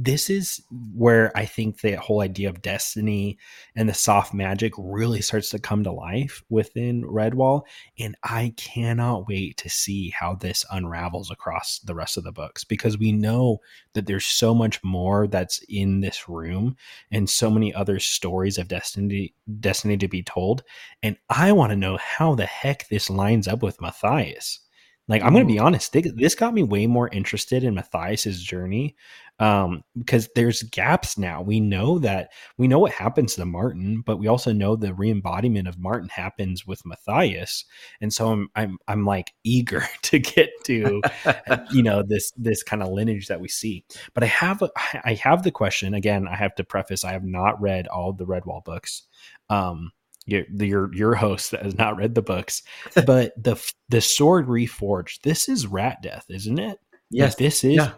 This 0.00 0.30
is 0.30 0.62
where 0.94 1.36
I 1.36 1.44
think 1.44 1.80
the 1.80 1.94
whole 1.94 2.20
idea 2.20 2.48
of 2.48 2.62
destiny 2.62 3.36
and 3.74 3.88
the 3.88 3.94
soft 3.94 4.32
magic 4.32 4.72
really 4.78 5.20
starts 5.20 5.50
to 5.50 5.58
come 5.58 5.82
to 5.82 5.90
life 5.90 6.40
within 6.48 7.02
Redwall, 7.02 7.62
and 7.98 8.16
I 8.22 8.54
cannot 8.56 9.28
wait 9.28 9.56
to 9.58 9.68
see 9.68 10.10
how 10.10 10.36
this 10.36 10.64
unravels 10.70 11.32
across 11.32 11.80
the 11.80 11.96
rest 11.96 12.16
of 12.16 12.22
the 12.22 12.30
books 12.30 12.62
because 12.62 12.96
we 12.96 13.10
know 13.10 13.58
that 13.94 14.06
there's 14.06 14.26
so 14.26 14.54
much 14.54 14.82
more 14.84 15.26
that's 15.26 15.60
in 15.68 16.00
this 16.00 16.28
room 16.28 16.76
and 17.10 17.28
so 17.28 17.50
many 17.50 17.74
other 17.74 17.98
stories 17.98 18.56
of 18.56 18.68
destiny 18.68 19.34
destiny 19.60 19.96
to 19.96 20.08
be 20.08 20.22
told, 20.22 20.62
and 21.02 21.16
I 21.28 21.52
want 21.52 21.70
to 21.70 21.76
know 21.76 21.96
how 21.96 22.34
the 22.36 22.46
heck 22.46 22.88
this 22.88 23.10
lines 23.10 23.48
up 23.48 23.62
with 23.62 23.80
Matthias. 23.80 24.60
Like 25.08 25.22
I'm 25.22 25.32
going 25.32 25.46
to 25.46 25.52
be 25.52 25.58
honest, 25.58 25.92
they, 25.92 26.02
this 26.02 26.34
got 26.34 26.52
me 26.52 26.62
way 26.62 26.86
more 26.86 27.08
interested 27.08 27.64
in 27.64 27.74
Matthias's 27.74 28.42
journey 28.42 28.94
um, 29.40 29.82
because 29.96 30.28
there's 30.34 30.62
gaps 30.64 31.16
now. 31.16 31.40
We 31.40 31.60
know 31.60 31.98
that 32.00 32.30
we 32.58 32.68
know 32.68 32.78
what 32.78 32.92
happens 32.92 33.34
to 33.36 33.44
Martin, 33.46 34.02
but 34.04 34.18
we 34.18 34.26
also 34.26 34.52
know 34.52 34.76
the 34.76 34.92
re-embodiment 34.92 35.66
of 35.66 35.78
Martin 35.78 36.08
happens 36.08 36.66
with 36.66 36.84
Matthias, 36.84 37.64
and 38.00 38.12
so 38.12 38.28
I'm 38.32 38.48
I'm 38.54 38.78
I'm 38.86 39.04
like 39.06 39.32
eager 39.44 39.84
to 40.02 40.18
get 40.18 40.50
to 40.64 41.00
you 41.70 41.82
know 41.82 42.02
this 42.06 42.32
this 42.36 42.62
kind 42.62 42.82
of 42.82 42.90
lineage 42.90 43.28
that 43.28 43.40
we 43.40 43.48
see. 43.48 43.84
But 44.12 44.24
I 44.24 44.26
have 44.26 44.62
I 45.04 45.14
have 45.14 45.42
the 45.42 45.52
question 45.52 45.94
again. 45.94 46.28
I 46.28 46.36
have 46.36 46.54
to 46.56 46.64
preface: 46.64 47.04
I 47.04 47.12
have 47.12 47.24
not 47.24 47.60
read 47.60 47.86
all 47.88 48.12
the 48.12 48.26
Redwall 48.26 48.64
books. 48.64 49.04
Um, 49.48 49.92
your 50.28 50.44
your 50.50 50.94
your 50.94 51.14
host 51.14 51.50
that 51.50 51.62
has 51.62 51.76
not 51.76 51.96
read 51.96 52.14
the 52.14 52.22
books, 52.22 52.62
but 53.06 53.32
the 53.42 53.56
the 53.88 54.00
sword 54.00 54.46
reforged. 54.46 55.22
This 55.22 55.48
is 55.48 55.66
rat 55.66 56.02
death, 56.02 56.26
isn't 56.28 56.58
it? 56.58 56.78
Yes, 57.10 57.32
like 57.32 57.38
this 57.38 57.64
is. 57.64 57.76
Yeah. 57.76 57.92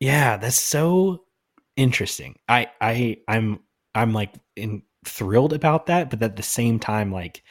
yeah, 0.00 0.36
that's 0.36 0.60
so 0.60 1.24
interesting. 1.76 2.36
I 2.48 2.68
I 2.80 3.18
I'm 3.28 3.60
I'm 3.94 4.12
like 4.12 4.34
in 4.56 4.82
thrilled 5.04 5.52
about 5.52 5.86
that, 5.86 6.10
but 6.10 6.22
at 6.22 6.36
the 6.36 6.42
same 6.42 6.78
time, 6.78 7.12
like 7.12 7.42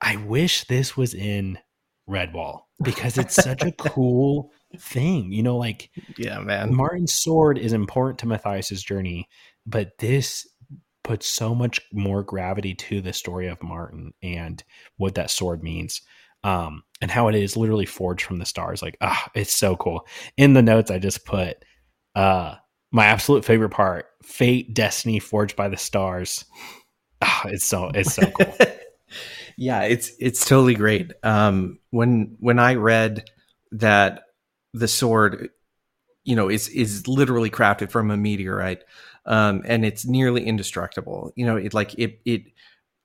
I 0.00 0.16
wish 0.16 0.64
this 0.64 0.96
was 0.96 1.14
in 1.14 1.58
Redwall 2.08 2.62
because 2.82 3.18
it's 3.18 3.34
such 3.34 3.62
a 3.62 3.72
cool 3.78 4.52
thing. 4.78 5.32
You 5.32 5.42
know, 5.42 5.56
like 5.56 5.90
yeah, 6.18 6.38
man. 6.40 6.74
Martin's 6.74 7.14
sword 7.14 7.58
is 7.58 7.72
important 7.72 8.18
to 8.20 8.26
Matthias's 8.26 8.82
journey, 8.82 9.28
but 9.64 9.98
this 9.98 10.46
puts 11.06 11.26
so 11.28 11.54
much 11.54 11.80
more 11.92 12.22
gravity 12.22 12.74
to 12.74 13.00
the 13.00 13.12
story 13.12 13.46
of 13.46 13.62
Martin 13.62 14.12
and 14.22 14.62
what 14.96 15.14
that 15.14 15.30
sword 15.30 15.62
means. 15.62 16.02
Um, 16.44 16.82
and 17.00 17.10
how 17.10 17.28
it 17.28 17.34
is 17.34 17.56
literally 17.56 17.86
forged 17.86 18.24
from 18.24 18.38
the 18.38 18.46
stars. 18.46 18.82
Like, 18.82 18.96
ah, 19.00 19.30
it's 19.34 19.54
so 19.54 19.76
cool. 19.76 20.06
In 20.36 20.54
the 20.54 20.62
notes, 20.62 20.90
I 20.90 20.98
just 20.98 21.24
put 21.24 21.64
uh 22.14 22.56
my 22.92 23.06
absolute 23.06 23.44
favorite 23.44 23.70
part: 23.70 24.06
fate, 24.22 24.72
destiny, 24.74 25.18
forged 25.18 25.56
by 25.56 25.68
the 25.68 25.76
stars. 25.76 26.44
Ah, 27.22 27.48
it's 27.48 27.66
so 27.66 27.90
it's 27.94 28.14
so 28.14 28.30
cool. 28.30 28.54
yeah, 29.56 29.82
it's 29.82 30.12
it's 30.20 30.44
totally 30.44 30.74
great. 30.74 31.12
Um, 31.22 31.78
when 31.90 32.36
when 32.38 32.58
I 32.58 32.74
read 32.74 33.28
that 33.72 34.22
the 34.72 34.88
sword, 34.88 35.48
you 36.24 36.36
know, 36.36 36.48
is 36.48 36.68
is 36.68 37.08
literally 37.08 37.50
crafted 37.50 37.90
from 37.90 38.10
a 38.10 38.16
meteorite 38.16 38.84
um, 39.26 39.62
and 39.66 39.84
it's 39.84 40.06
nearly 40.06 40.44
indestructible. 40.44 41.32
You 41.36 41.46
know, 41.46 41.56
it 41.56 41.74
like 41.74 41.94
it 41.98 42.20
it 42.24 42.42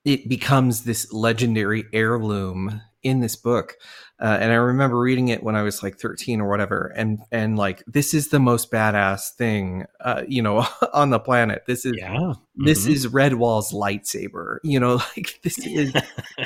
it 0.04 0.28
becomes 0.28 0.84
this 0.84 1.12
legendary 1.12 1.84
heirloom 1.92 2.80
in 3.02 3.20
this 3.20 3.36
book. 3.36 3.76
Uh, 4.20 4.38
and 4.40 4.52
I 4.52 4.56
remember 4.56 4.98
reading 4.98 5.28
it 5.28 5.42
when 5.42 5.56
I 5.56 5.62
was 5.62 5.82
like 5.82 5.98
13 5.98 6.40
or 6.40 6.48
whatever, 6.48 6.92
and 6.96 7.18
and 7.32 7.58
like 7.58 7.82
this 7.88 8.14
is 8.14 8.28
the 8.28 8.38
most 8.38 8.70
badass 8.70 9.34
thing, 9.36 9.86
uh, 10.00 10.22
you 10.28 10.42
know, 10.42 10.64
on 10.92 11.10
the 11.10 11.18
planet. 11.18 11.64
This 11.66 11.84
is 11.84 11.94
yeah. 11.96 12.14
mm-hmm. 12.14 12.64
this 12.64 12.86
is 12.86 13.08
Redwall's 13.08 13.72
lightsaber. 13.72 14.58
You 14.64 14.80
know, 14.80 14.94
like 15.16 15.40
this 15.42 15.58
is 15.58 15.92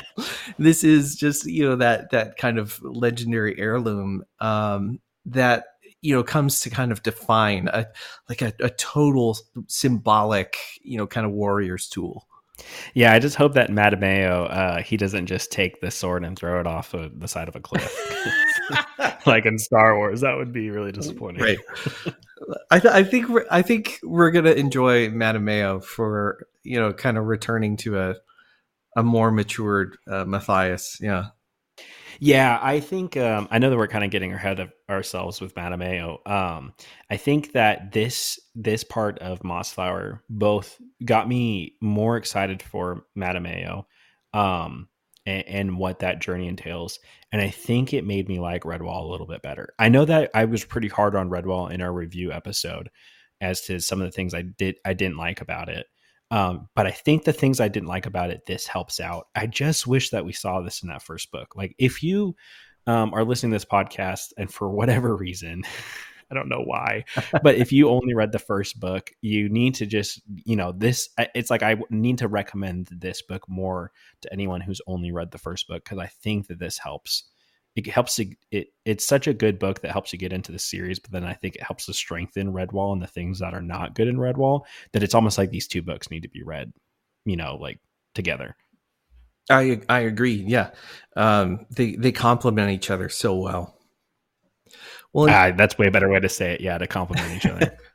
this 0.57 0.83
is 0.83 1.15
just 1.15 1.45
you 1.45 1.63
know 1.63 1.75
that 1.75 2.09
that 2.09 2.37
kind 2.37 2.57
of 2.57 2.81
legendary 2.81 3.57
heirloom 3.59 4.23
um, 4.39 4.99
that 5.25 5.65
you 6.01 6.13
know 6.15 6.23
comes 6.23 6.59
to 6.61 6.69
kind 6.69 6.91
of 6.91 7.03
define 7.03 7.67
a 7.69 7.87
like 8.29 8.41
a, 8.41 8.53
a 8.59 8.69
total 8.69 9.37
symbolic 9.67 10.57
you 10.81 10.97
know 10.97 11.07
kind 11.07 11.25
of 11.25 11.31
warrior's 11.31 11.87
tool 11.87 12.27
yeah, 12.93 13.13
I 13.13 13.19
just 13.19 13.35
hope 13.35 13.53
that 13.53 13.69
Mattimeo, 13.69 14.47
uh, 14.49 14.81
he 14.81 14.97
doesn't 14.97 15.27
just 15.27 15.51
take 15.51 15.79
the 15.81 15.91
sword 15.91 16.23
and 16.23 16.37
throw 16.37 16.59
it 16.59 16.67
off 16.67 16.93
of 16.93 17.19
the 17.19 17.27
side 17.27 17.47
of 17.47 17.55
a 17.55 17.59
cliff, 17.59 17.95
like 19.25 19.45
in 19.45 19.59
Star 19.59 19.95
Wars. 19.95 20.21
That 20.21 20.37
would 20.37 20.51
be 20.51 20.69
really 20.69 20.91
disappointing. 20.91 21.43
Right. 21.43 21.59
I, 22.71 22.79
th- 22.79 22.93
I 22.93 23.03
think 23.03 23.29
we're, 23.29 23.45
I 23.51 23.61
think 23.61 23.99
we're 24.03 24.31
gonna 24.31 24.51
enjoy 24.51 25.09
Mattimeo 25.09 25.83
for 25.83 26.47
you 26.63 26.79
know 26.79 26.93
kind 26.93 27.17
of 27.17 27.25
returning 27.25 27.77
to 27.77 27.99
a 27.99 28.15
a 28.95 29.03
more 29.03 29.31
matured 29.31 29.97
uh, 30.07 30.25
Matthias. 30.25 30.97
Yeah. 30.99 31.27
Yeah, 32.19 32.59
I 32.61 32.79
think 32.79 33.15
um, 33.17 33.47
I 33.51 33.59
know 33.59 33.69
that 33.69 33.77
we're 33.77 33.87
kind 33.87 34.03
of 34.03 34.11
getting 34.11 34.33
ahead 34.33 34.59
of 34.59 34.71
ourselves 34.89 35.39
with 35.39 35.55
Mattimeo. 35.55 36.27
Um, 36.27 36.73
I 37.09 37.17
think 37.17 37.53
that 37.53 37.91
this 37.91 38.39
this 38.55 38.83
part 38.83 39.19
of 39.19 39.39
Mossflower 39.41 40.21
both 40.29 40.79
got 41.05 41.27
me 41.27 41.75
more 41.81 42.17
excited 42.17 42.63
for 42.63 43.05
Mattimeo, 43.15 43.85
um, 44.33 44.87
and, 45.25 45.47
and, 45.47 45.77
what 45.77 45.99
that 45.99 46.19
journey 46.19 46.47
entails, 46.47 46.99
and 47.31 47.41
I 47.41 47.49
think 47.49 47.93
it 47.93 48.05
made 48.05 48.27
me 48.27 48.39
like 48.39 48.63
Redwall 48.63 49.03
a 49.03 49.07
little 49.07 49.27
bit 49.27 49.41
better. 49.41 49.73
I 49.77 49.89
know 49.89 50.05
that 50.05 50.31
I 50.33 50.45
was 50.45 50.65
pretty 50.65 50.87
hard 50.87 51.15
on 51.15 51.29
Redwall 51.29 51.71
in 51.71 51.81
our 51.81 51.93
review 51.93 52.31
episode 52.31 52.89
as 53.41 53.61
to 53.61 53.79
some 53.79 54.01
of 54.01 54.07
the 54.07 54.11
things 54.11 54.33
I 54.33 54.41
did 54.41 54.77
I 54.85 54.93
didn't 54.93 55.17
like 55.17 55.41
about 55.41 55.69
it. 55.69 55.85
Um, 56.29 56.67
but 56.75 56.85
I 56.85 56.91
think 56.91 57.23
the 57.23 57.33
things 57.33 57.59
I 57.59 57.67
didn't 57.67 57.87
like 57.87 58.05
about 58.05 58.31
it, 58.31 58.45
this 58.45 58.67
helps 58.67 58.99
out. 58.99 59.27
I 59.35 59.47
just 59.47 59.87
wish 59.87 60.09
that 60.09 60.25
we 60.25 60.33
saw 60.33 60.61
this 60.61 60.83
in 60.83 60.89
that 60.89 61.01
first 61.01 61.31
book. 61.31 61.55
Like 61.55 61.75
if 61.77 62.03
you 62.03 62.35
um, 62.85 63.13
are 63.13 63.23
listening 63.23 63.51
to 63.51 63.55
this 63.55 63.65
podcast 63.65 64.33
and 64.37 64.51
for 64.51 64.69
whatever 64.69 65.15
reason, 65.15 65.63
I 66.29 66.35
don't 66.35 66.49
know 66.49 66.61
why, 66.61 67.05
but 67.41 67.55
if 67.55 67.71
you 67.71 67.87
only 67.87 68.13
read 68.13 68.33
the 68.33 68.39
first 68.39 68.81
book, 68.81 69.11
you 69.21 69.47
need 69.47 69.75
to 69.75 69.85
just, 69.85 70.21
you 70.43 70.57
know, 70.57 70.73
this, 70.73 71.07
it's 71.33 71.49
like 71.49 71.63
I 71.63 71.77
need 71.89 72.17
to 72.17 72.27
recommend 72.27 72.89
this 72.91 73.21
book 73.21 73.47
more 73.47 73.93
to 74.21 74.33
anyone 74.33 74.59
who's 74.59 74.81
only 74.87 75.13
read 75.13 75.31
the 75.31 75.37
first 75.37 75.69
book 75.69 75.85
because 75.85 75.99
I 75.99 76.07
think 76.07 76.47
that 76.47 76.59
this 76.59 76.77
helps 76.79 77.23
it 77.77 77.91
helps 77.91 78.15
to 78.15 78.25
it 78.51 78.69
it's 78.85 79.05
such 79.05 79.27
a 79.27 79.33
good 79.33 79.59
book 79.59 79.81
that 79.81 79.91
helps 79.91 80.11
you 80.11 80.17
get 80.17 80.33
into 80.33 80.51
the 80.51 80.59
series 80.59 80.97
but 80.97 81.11
then 81.11 81.23
i 81.23 81.33
think 81.33 81.55
it 81.55 81.63
helps 81.63 81.85
to 81.85 81.93
strengthen 81.93 82.51
redwall 82.51 82.91
and 82.91 83.01
the 83.01 83.07
things 83.07 83.39
that 83.39 83.53
are 83.53 83.61
not 83.61 83.93
good 83.93 84.07
in 84.07 84.17
redwall 84.17 84.61
that 84.93 85.03
it's 85.03 85.13
almost 85.13 85.37
like 85.37 85.51
these 85.51 85.67
two 85.67 85.81
books 85.81 86.09
need 86.09 86.23
to 86.23 86.29
be 86.29 86.43
read 86.43 86.71
you 87.25 87.35
know 87.35 87.57
like 87.61 87.79
together. 88.17 88.55
I 89.49 89.81
i 89.87 89.99
agree 89.99 90.43
yeah. 90.45 90.71
Um 91.15 91.65
they 91.69 91.95
they 91.95 92.11
complement 92.11 92.71
each 92.71 92.89
other 92.89 93.07
so 93.07 93.35
well. 93.35 93.77
Well 95.13 95.29
uh, 95.29 95.51
that's 95.51 95.77
way 95.77 95.89
better 95.89 96.09
way 96.09 96.19
to 96.19 96.27
say 96.27 96.53
it. 96.53 96.61
Yeah 96.61 96.77
to 96.77 96.87
complement 96.87 97.31
each 97.31 97.45
other. 97.45 97.77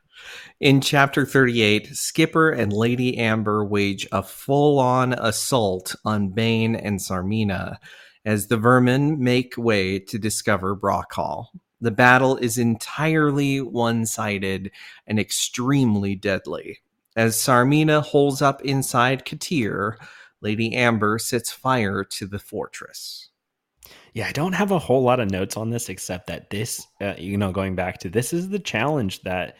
In 0.60 0.80
chapter 0.80 1.26
38, 1.26 1.88
Skipper 1.88 2.50
and 2.50 2.72
Lady 2.72 3.18
Amber 3.18 3.64
wage 3.64 4.06
a 4.12 4.22
full 4.22 4.78
on 4.78 5.12
assault 5.12 5.96
on 6.04 6.28
Bane 6.28 6.76
and 6.76 7.00
Tsarmina 7.00 7.78
as 8.24 8.46
the 8.46 8.56
vermin 8.56 9.22
make 9.22 9.56
way 9.56 9.98
to 9.98 10.18
discover 10.18 10.76
Brockhall. 10.76 11.46
The 11.80 11.90
battle 11.90 12.36
is 12.36 12.58
entirely 12.58 13.60
one 13.60 14.06
sided 14.06 14.70
and 15.06 15.18
extremely 15.18 16.14
deadly. 16.14 16.78
As 17.16 17.36
Tsarmina 17.36 18.02
holds 18.02 18.40
up 18.40 18.62
inside 18.62 19.26
Kotir, 19.26 19.96
Lady 20.40 20.74
Amber 20.74 21.18
sets 21.18 21.50
fire 21.50 22.04
to 22.04 22.26
the 22.26 22.38
fortress. 22.38 23.30
Yeah, 24.14 24.28
I 24.28 24.32
don't 24.32 24.52
have 24.52 24.70
a 24.70 24.78
whole 24.78 25.02
lot 25.02 25.20
of 25.20 25.30
notes 25.30 25.56
on 25.56 25.70
this 25.70 25.88
except 25.88 26.26
that 26.28 26.50
this, 26.50 26.86
uh, 27.00 27.14
you 27.18 27.36
know, 27.36 27.50
going 27.50 27.74
back 27.74 27.98
to 28.00 28.08
this 28.08 28.32
is 28.32 28.48
the 28.48 28.58
challenge 28.58 29.22
that 29.22 29.56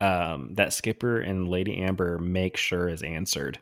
um, 0.00 0.54
that 0.54 0.72
Skipper 0.72 1.20
and 1.20 1.48
Lady 1.48 1.78
Amber 1.78 2.18
make 2.18 2.56
sure 2.56 2.88
is 2.88 3.02
answered 3.02 3.58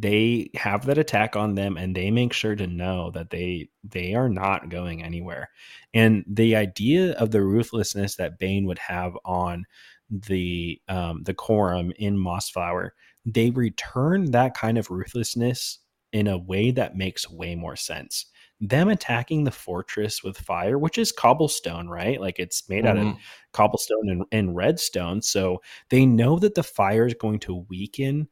they 0.00 0.50
have 0.54 0.86
that 0.86 0.98
attack 0.98 1.36
on 1.36 1.54
them 1.54 1.76
and 1.76 1.94
they 1.94 2.10
make 2.10 2.32
sure 2.32 2.56
to 2.56 2.66
know 2.66 3.10
that 3.10 3.30
they 3.30 3.68
they 3.84 4.14
are 4.14 4.28
not 4.28 4.70
going 4.70 5.02
anywhere 5.02 5.50
and 5.94 6.24
the 6.26 6.56
idea 6.56 7.12
of 7.12 7.30
the 7.30 7.42
ruthlessness 7.42 8.16
that 8.16 8.38
bane 8.38 8.64
would 8.66 8.78
have 8.78 9.16
on 9.24 9.64
the 10.10 10.80
um 10.88 11.22
the 11.24 11.34
Corim 11.34 11.92
in 11.96 12.16
mossflower 12.16 12.90
they 13.26 13.50
return 13.50 14.30
that 14.30 14.54
kind 14.54 14.78
of 14.78 14.90
ruthlessness 14.90 15.80
in 16.12 16.26
a 16.26 16.38
way 16.38 16.70
that 16.70 16.96
makes 16.96 17.30
way 17.30 17.54
more 17.54 17.76
sense 17.76 18.26
them 18.62 18.88
attacking 18.88 19.44
the 19.44 19.50
fortress 19.50 20.22
with 20.22 20.38
fire 20.38 20.78
which 20.78 20.98
is 20.98 21.12
cobblestone 21.12 21.88
right 21.88 22.20
like 22.20 22.38
it's 22.38 22.68
made 22.68 22.84
mm-hmm. 22.84 22.88
out 22.88 22.96
of 22.96 23.04
mm-hmm. 23.04 23.18
cobblestone 23.52 24.08
and, 24.08 24.24
and 24.32 24.56
redstone 24.56 25.20
so 25.20 25.60
they 25.90 26.06
know 26.06 26.38
that 26.38 26.54
the 26.54 26.62
fire 26.62 27.06
is 27.06 27.14
going 27.14 27.38
to 27.38 27.66
weaken 27.68 28.28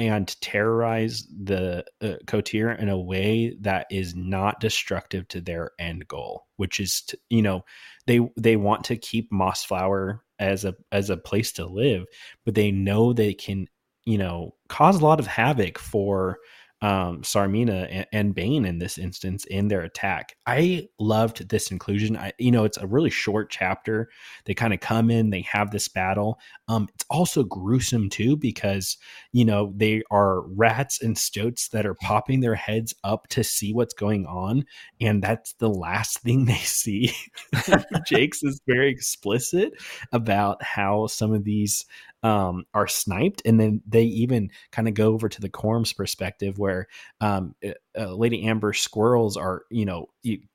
and 0.00 0.34
terrorize 0.40 1.26
the 1.44 1.84
uh, 2.00 2.14
Kotir 2.24 2.76
in 2.80 2.88
a 2.88 2.98
way 2.98 3.54
that 3.60 3.86
is 3.90 4.14
not 4.16 4.58
destructive 4.58 5.28
to 5.28 5.42
their 5.42 5.72
end 5.78 6.08
goal, 6.08 6.46
which 6.56 6.80
is 6.80 7.02
to, 7.02 7.18
you 7.28 7.42
know 7.42 7.66
they 8.06 8.20
they 8.38 8.56
want 8.56 8.84
to 8.84 8.96
keep 8.96 9.30
Mossflower 9.30 10.20
as 10.38 10.64
a 10.64 10.74
as 10.90 11.10
a 11.10 11.18
place 11.18 11.52
to 11.52 11.66
live, 11.66 12.06
but 12.46 12.54
they 12.54 12.70
know 12.70 13.12
they 13.12 13.34
can 13.34 13.66
you 14.06 14.16
know 14.16 14.54
cause 14.70 14.98
a 14.98 15.04
lot 15.04 15.20
of 15.20 15.26
havoc 15.26 15.78
for 15.78 16.38
um, 16.82 17.20
Tsarmina 17.20 17.88
and, 17.90 18.06
and, 18.12 18.34
Bane 18.34 18.64
in 18.64 18.78
this 18.78 18.96
instance 18.96 19.44
in 19.44 19.68
their 19.68 19.82
attack. 19.82 20.36
I 20.46 20.88
loved 20.98 21.50
this 21.50 21.70
inclusion. 21.70 22.16
I, 22.16 22.32
you 22.38 22.50
know, 22.50 22.64
it's 22.64 22.78
a 22.78 22.86
really 22.86 23.10
short 23.10 23.50
chapter. 23.50 24.08
They 24.46 24.54
kind 24.54 24.72
of 24.72 24.80
come 24.80 25.10
in, 25.10 25.28
they 25.28 25.42
have 25.42 25.70
this 25.70 25.88
battle. 25.88 26.38
Um, 26.68 26.88
it's 26.94 27.04
also 27.10 27.42
gruesome 27.42 28.08
too 28.08 28.36
because 28.36 28.96
you 29.32 29.44
know 29.44 29.74
they 29.76 30.02
are 30.10 30.42
rats 30.42 31.02
and 31.02 31.18
stoats 31.18 31.68
that 31.68 31.84
are 31.84 31.94
popping 31.94 32.40
their 32.40 32.54
heads 32.54 32.94
up 33.04 33.28
to 33.28 33.44
see 33.44 33.74
what's 33.74 33.94
going 33.94 34.24
on, 34.24 34.64
and 35.00 35.22
that's 35.22 35.52
the 35.54 35.68
last 35.68 36.18
thing 36.22 36.46
they 36.46 36.54
see. 36.54 37.12
Jacques 38.06 38.42
is 38.42 38.60
very 38.66 38.90
explicit 38.90 39.74
about 40.12 40.62
how 40.62 41.08
some 41.08 41.34
of 41.34 41.44
these 41.44 41.84
um, 42.22 42.64
are 42.74 42.86
sniped, 42.86 43.42
and 43.44 43.58
then 43.58 43.82
they 43.86 44.04
even 44.04 44.50
kind 44.72 44.88
of 44.88 44.94
go 44.94 45.12
over 45.12 45.28
to 45.28 45.40
the 45.40 45.48
Corim's 45.48 45.92
perspective, 45.92 46.58
where 46.58 46.86
um, 47.20 47.54
uh, 47.98 48.14
Lady 48.14 48.46
Amber 48.46 48.72
squirrels 48.72 49.36
are, 49.36 49.62
you 49.70 49.84
know, 49.84 50.08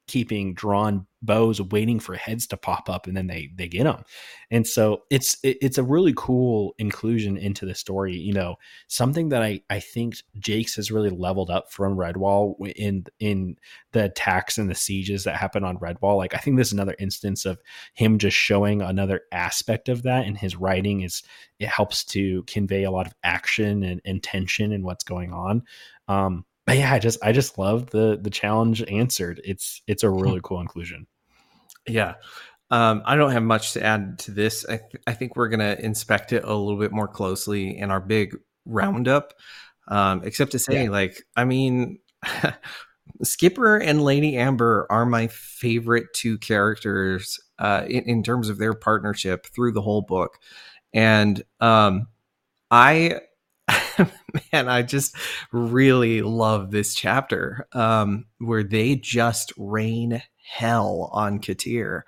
keeping 0.07 0.53
drawn 0.53 1.07
bows 1.23 1.59
waiting 1.59 1.99
for 1.99 2.13
heads 2.13 2.45
to 2.45 2.55
pop 2.55 2.87
up 2.87 3.07
and 3.07 3.17
then 3.17 3.25
they 3.25 3.49
they 3.55 3.67
get 3.67 3.85
them 3.85 4.03
and 4.51 4.67
so 4.67 5.01
it's 5.09 5.37
it, 5.43 5.57
it's 5.59 5.79
a 5.79 5.83
really 5.83 6.13
cool 6.15 6.75
inclusion 6.77 7.35
into 7.35 7.65
the 7.65 7.73
story 7.73 8.15
you 8.15 8.31
know 8.31 8.55
something 8.87 9.29
that 9.29 9.41
i 9.41 9.59
i 9.71 9.79
think 9.79 10.17
Jacques 10.39 10.75
has 10.75 10.91
really 10.91 11.09
leveled 11.09 11.49
up 11.49 11.71
from 11.71 11.97
redwall 11.97 12.55
in 12.75 13.05
in 13.19 13.55
the 13.93 14.03
attacks 14.05 14.59
and 14.59 14.69
the 14.69 14.75
sieges 14.75 15.23
that 15.23 15.37
happen 15.37 15.63
on 15.63 15.79
redwall. 15.79 16.17
Like 16.17 16.35
i 16.35 16.37
think 16.37 16.57
this 16.57 16.67
is 16.67 16.73
another 16.73 16.95
instance 16.99 17.45
of 17.45 17.59
him 17.95 18.19
just 18.19 18.37
showing 18.37 18.83
another 18.83 19.21
aspect 19.31 19.89
of 19.89 20.03
that 20.03 20.25
and 20.27 20.37
his 20.37 20.55
writing 20.55 21.01
is 21.01 21.23
it 21.59 21.69
helps 21.69 22.03
to 22.03 22.43
convey 22.43 22.83
a 22.83 22.91
lot 22.91 23.07
of 23.07 23.15
action 23.23 23.81
and, 23.83 24.01
and 24.05 24.21
tension 24.21 24.71
and 24.71 24.83
what's 24.83 25.03
going 25.03 25.31
on. 25.31 25.63
Um 26.07 26.45
yeah, 26.73 26.93
I 26.93 26.99
just 26.99 27.19
I 27.23 27.31
just 27.31 27.57
love 27.57 27.91
the 27.91 28.17
the 28.19 28.29
challenge 28.29 28.83
answered. 28.83 29.41
It's 29.43 29.81
it's 29.87 30.03
a 30.03 30.09
really 30.09 30.39
cool 30.43 30.61
inclusion. 30.61 31.07
Yeah. 31.87 32.15
Um, 32.71 33.03
I 33.05 33.15
don't 33.15 33.31
have 33.31 33.43
much 33.43 33.73
to 33.73 33.83
add 33.83 34.17
to 34.19 34.31
this. 34.31 34.65
I, 34.65 34.77
th- 34.77 35.03
I 35.05 35.13
think 35.13 35.35
we're 35.35 35.49
going 35.49 35.59
to 35.59 35.79
inspect 35.79 36.33
it 36.33 36.43
a 36.43 36.53
little 36.53 36.79
bit 36.79 36.91
more 36.91 37.07
closely 37.07 37.77
in 37.77 37.91
our 37.91 38.01
big 38.01 38.35
roundup. 38.65 39.33
Um, 39.87 40.21
except 40.23 40.53
to 40.53 40.59
say, 40.59 40.85
yeah. 40.85 40.89
like, 40.89 41.21
I 41.35 41.45
mean, 41.45 41.99
Skipper 43.23 43.77
and 43.77 44.03
Lady 44.03 44.35
Amber 44.35 44.87
are 44.89 45.05
my 45.05 45.27
favorite 45.27 46.07
two 46.13 46.39
characters 46.39 47.39
uh, 47.59 47.85
in, 47.87 48.03
in 48.05 48.23
terms 48.23 48.49
of 48.49 48.57
their 48.57 48.73
partnership 48.73 49.45
through 49.45 49.73
the 49.73 49.81
whole 49.81 50.01
book. 50.01 50.39
And 50.91 51.43
um, 51.59 52.07
I 52.71 53.19
man, 54.53 54.67
I 54.67 54.81
just 54.81 55.15
really 55.51 56.21
love 56.21 56.71
this 56.71 56.95
chapter 56.95 57.67
um, 57.73 58.25
where 58.39 58.63
they 58.63 58.95
just 58.95 59.53
rain 59.57 60.21
hell 60.47 61.09
on 61.13 61.39
Kotir. 61.39 62.01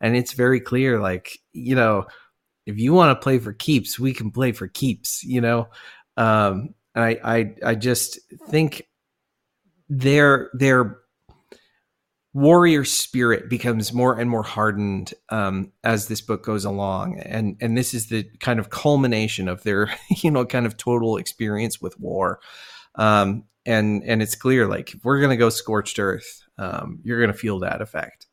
And 0.00 0.16
it's 0.16 0.32
very 0.32 0.60
clear, 0.60 1.00
like, 1.00 1.38
you 1.52 1.74
know, 1.74 2.06
if 2.66 2.78
you 2.78 2.92
want 2.92 3.16
to 3.16 3.22
play 3.22 3.38
for 3.38 3.52
keeps, 3.52 3.98
we 3.98 4.12
can 4.12 4.30
play 4.30 4.52
for 4.52 4.68
keeps, 4.68 5.22
you 5.22 5.40
know? 5.40 5.68
Um, 6.16 6.74
I, 6.94 7.18
I, 7.24 7.54
I 7.64 7.74
just 7.74 8.18
think 8.48 8.86
their, 9.88 10.50
their 10.54 10.98
warrior 12.34 12.84
spirit 12.84 13.48
becomes 13.48 13.92
more 13.92 14.18
and 14.18 14.28
more 14.28 14.42
hardened 14.42 15.14
um, 15.30 15.72
as 15.82 16.08
this 16.08 16.20
book 16.20 16.44
goes 16.44 16.64
along. 16.64 17.18
And 17.20 17.56
and 17.60 17.78
this 17.78 17.94
is 17.94 18.08
the 18.08 18.24
kind 18.40 18.60
of 18.60 18.70
culmination 18.70 19.48
of 19.48 19.62
their 19.62 19.94
you 20.22 20.30
know 20.30 20.44
kind 20.44 20.66
of 20.66 20.76
total 20.76 21.16
experience 21.16 21.80
with 21.80 21.98
war. 21.98 22.40
Um, 22.96 23.44
and 23.64 24.04
and 24.04 24.20
it's 24.20 24.34
clear 24.34 24.66
like 24.68 24.92
we're 25.02 25.20
gonna 25.20 25.36
go 25.36 25.48
scorched 25.48 25.98
earth 25.98 26.44
um, 26.58 27.00
you're 27.02 27.20
gonna 27.20 27.32
feel 27.32 27.58
that 27.60 27.80
effect. 27.80 28.26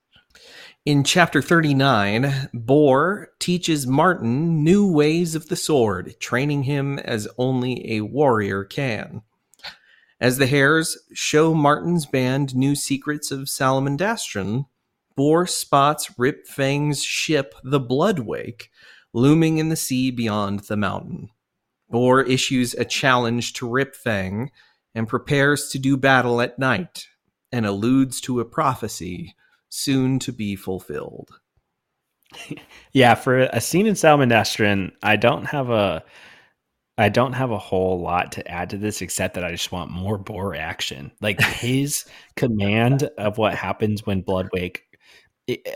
In 0.83 1.03
chapter 1.03 1.43
39, 1.43 2.49
Boar 2.53 3.29
teaches 3.39 3.85
Martin 3.85 4.63
new 4.63 4.91
ways 4.91 5.35
of 5.35 5.47
the 5.47 5.55
sword, 5.55 6.15
training 6.19 6.63
him 6.63 6.97
as 6.97 7.27
only 7.37 7.97
a 7.97 8.01
warrior 8.01 8.63
can. 8.63 9.21
As 10.21 10.37
the 10.37 10.45
hares 10.45 10.99
show 11.13 11.55
Martin's 11.55 12.05
band 12.05 12.55
new 12.55 12.75
secrets 12.75 13.31
of 13.31 13.49
Salamandastron, 13.49 14.67
Boar 15.15 15.47
spots 15.47 16.11
Rip 16.15 16.45
Fang's 16.47 17.03
ship, 17.03 17.55
the 17.63 17.79
Bloodwake, 17.79 18.67
looming 19.13 19.57
in 19.57 19.69
the 19.69 19.75
sea 19.75 20.11
beyond 20.11 20.59
the 20.61 20.77
mountain. 20.77 21.31
Boar 21.89 22.21
issues 22.21 22.75
a 22.75 22.85
challenge 22.85 23.53
to 23.53 23.67
Rip 23.67 23.95
Fang 23.95 24.51
and 24.93 25.07
prepares 25.07 25.69
to 25.69 25.79
do 25.79 25.97
battle 25.97 26.39
at 26.39 26.59
night 26.59 27.07
and 27.51 27.65
alludes 27.65 28.21
to 28.21 28.39
a 28.39 28.45
prophecy 28.45 29.35
soon 29.69 30.19
to 30.19 30.31
be 30.31 30.55
fulfilled. 30.55 31.39
yeah, 32.93 33.15
for 33.15 33.39
a 33.39 33.59
scene 33.59 33.87
in 33.87 33.95
Salamandastron, 33.95 34.91
I 35.01 35.15
don't 35.15 35.45
have 35.45 35.71
a 35.71 36.03
I 36.97 37.09
don't 37.09 37.33
have 37.33 37.51
a 37.51 37.57
whole 37.57 37.99
lot 37.99 38.31
to 38.33 38.47
add 38.51 38.69
to 38.71 38.77
this 38.77 39.01
except 39.01 39.33
that 39.35 39.43
I 39.43 39.51
just 39.51 39.71
want 39.71 39.91
more 39.91 40.17
Boar 40.17 40.55
action. 40.55 41.11
Like 41.21 41.41
his 41.41 42.05
command 42.35 43.03
of 43.17 43.37
what 43.37 43.55
happens 43.55 44.05
when 44.05 44.23
Bloodwake 44.23 44.79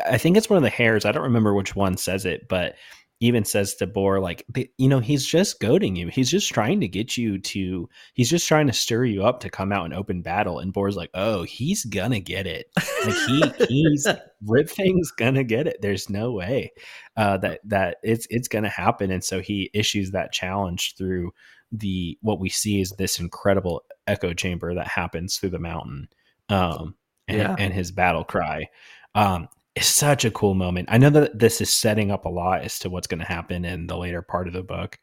I 0.08 0.18
think 0.18 0.38
it's 0.38 0.50
one 0.50 0.58
of 0.58 0.64
the 0.64 0.70
hares. 0.70 1.06
I 1.06 1.12
don't 1.12 1.24
remember 1.24 1.54
which 1.54 1.76
one 1.76 1.98
says 1.98 2.26
it, 2.26 2.48
but 2.48 2.76
even 3.22 3.46
says 3.46 3.76
to 3.76 3.88
Boar, 3.88 4.20
like, 4.20 4.46
you 4.78 4.90
know, 4.90 5.00
he's 5.00 5.26
just 5.26 5.60
goading 5.60 5.96
you. 5.96 6.10
He's 6.10 6.30
just 6.30 6.54
trying 6.54 6.82
to 6.82 6.88
get 6.88 7.18
you 7.18 7.40
to, 7.40 7.90
he's 8.14 8.30
just 8.30 8.48
trying 8.48 8.68
to 8.68 8.74
stir 8.74 9.06
you 9.06 9.26
up 9.26 9.40
to 9.42 9.50
come 9.50 9.72
out 9.72 9.86
and 9.86 9.94
open 9.94 10.22
battle. 10.22 10.60
And 10.60 10.74
Boar's 10.74 10.98
like, 10.98 11.12
oh, 11.14 11.44
he's 11.44 11.86
gonna 11.86 12.20
get 12.20 12.46
it. 12.46 12.68
Like 13.06 13.16
he, 13.28 13.66
he's 13.68 14.08
Rip 14.46 14.70
Fang's 14.70 15.12
gonna 15.12 15.44
get 15.44 15.68
it. 15.68 15.78
There's 15.82 16.10
no 16.10 16.34
way 16.34 16.74
uh, 17.16 17.38
that 17.38 17.62
that 17.66 17.98
it's 18.04 18.28
it's 18.30 18.50
gonna 18.50 18.70
happen. 18.70 19.12
And 19.12 19.24
so 19.24 19.40
he 19.40 19.70
issues 19.74 20.12
that 20.12 20.34
challenge 20.34 20.96
through 20.98 21.32
the 21.72 22.18
what 22.22 22.40
we 22.40 22.50
see 22.50 22.82
is 22.82 22.92
this 22.92 23.20
incredible 23.20 23.84
echo 24.08 24.34
chamber 24.34 24.74
that 24.76 24.88
happens 24.88 25.38
through 25.38 25.50
the 25.50 25.60
mountain, 25.60 26.10
um, 26.50 26.96
and, 27.28 27.38
yeah. 27.38 27.56
and 27.58 27.74
his 27.74 27.92
battle 27.92 28.24
cry. 28.24 28.68
Um, 29.14 29.48
is 29.76 29.86
such 29.86 30.26
a 30.26 30.32
cool 30.32 30.56
moment. 30.56 30.90
I 30.92 30.98
know 30.98 31.10
that 31.10 31.38
this 31.38 31.62
is 31.62 31.72
setting 31.72 32.12
up 32.12 32.26
a 32.26 32.30
lot 32.30 32.62
as 32.62 32.80
to 32.80 32.90
what's 32.90 33.08
going 33.08 33.20
to 33.20 33.26
happen 33.26 33.66
in 33.66 33.88
the 33.88 33.98
later 33.98 34.22
part 34.22 34.48
of 34.48 34.54
the 34.54 34.64
book. 34.64 34.98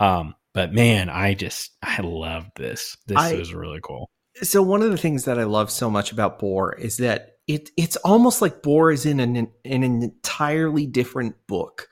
Um, 0.00 0.34
but 0.54 0.72
man, 0.72 1.10
I 1.10 1.34
just 1.34 1.72
I 1.82 2.00
love 2.00 2.46
this. 2.56 2.96
This 3.06 3.18
I, 3.18 3.34
is 3.34 3.52
really 3.52 3.80
cool. 3.82 4.10
So 4.42 4.62
one 4.62 4.82
of 4.82 4.90
the 4.90 4.96
things 4.96 5.24
that 5.24 5.38
I 5.38 5.44
love 5.44 5.70
so 5.70 5.90
much 5.90 6.10
about 6.10 6.38
Boar 6.38 6.74
is 6.74 6.96
that 6.98 7.36
it 7.46 7.70
it's 7.76 7.96
almost 7.96 8.40
like 8.40 8.62
Boar 8.62 8.90
is 8.90 9.04
in 9.04 9.20
an 9.20 9.36
in 9.36 9.82
an 9.82 10.02
entirely 10.02 10.86
different 10.86 11.34
book. 11.46 11.88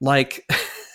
Like 0.00 0.46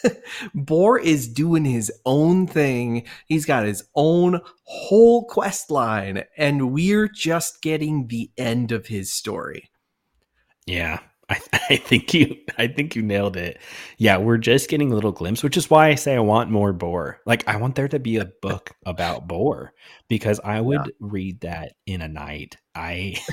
Boar 0.54 1.00
is 1.00 1.28
doing 1.28 1.66
his 1.66 1.92
own 2.06 2.46
thing. 2.46 3.06
He's 3.26 3.46
got 3.46 3.66
his 3.66 3.84
own 3.96 4.42
whole 4.64 5.26
quest 5.26 5.72
line, 5.72 6.24
and 6.38 6.72
we're 6.72 7.08
just 7.08 7.62
getting 7.62 8.08
the 8.08 8.30
end 8.38 8.72
of 8.72 8.88
his 8.88 9.12
story. 9.14 9.70
Yeah. 10.68 11.00
I, 11.30 11.40
I 11.70 11.76
think 11.78 12.14
you 12.14 12.38
I 12.58 12.68
think 12.68 12.96
you 12.96 13.02
nailed 13.02 13.38
it. 13.38 13.60
Yeah, 13.98 14.18
we're 14.18 14.38
just 14.38 14.70
getting 14.70 14.92
a 14.92 14.96
little 14.96 15.12
glimpse, 15.12 15.44
which 15.44 15.58
is 15.58 15.70
why 15.70 15.88
I 15.90 15.96
say 15.96 16.16
I 16.16 16.20
want 16.20 16.52
more 16.52 16.74
Boar. 16.74 17.22
Like 17.26 17.48
I 17.48 17.58
want 17.58 17.76
there 17.76 17.88
to 17.88 18.00
be 18.00 18.18
a 18.18 18.26
book 18.42 18.72
about 18.86 19.28
Boar 19.28 19.74
because 20.08 20.40
I 20.44 20.62
would 20.62 20.86
yeah. 20.86 20.92
read 21.00 21.42
that 21.42 21.74
in 21.86 22.02
a 22.02 22.08
night. 22.08 22.58
I 22.76 23.16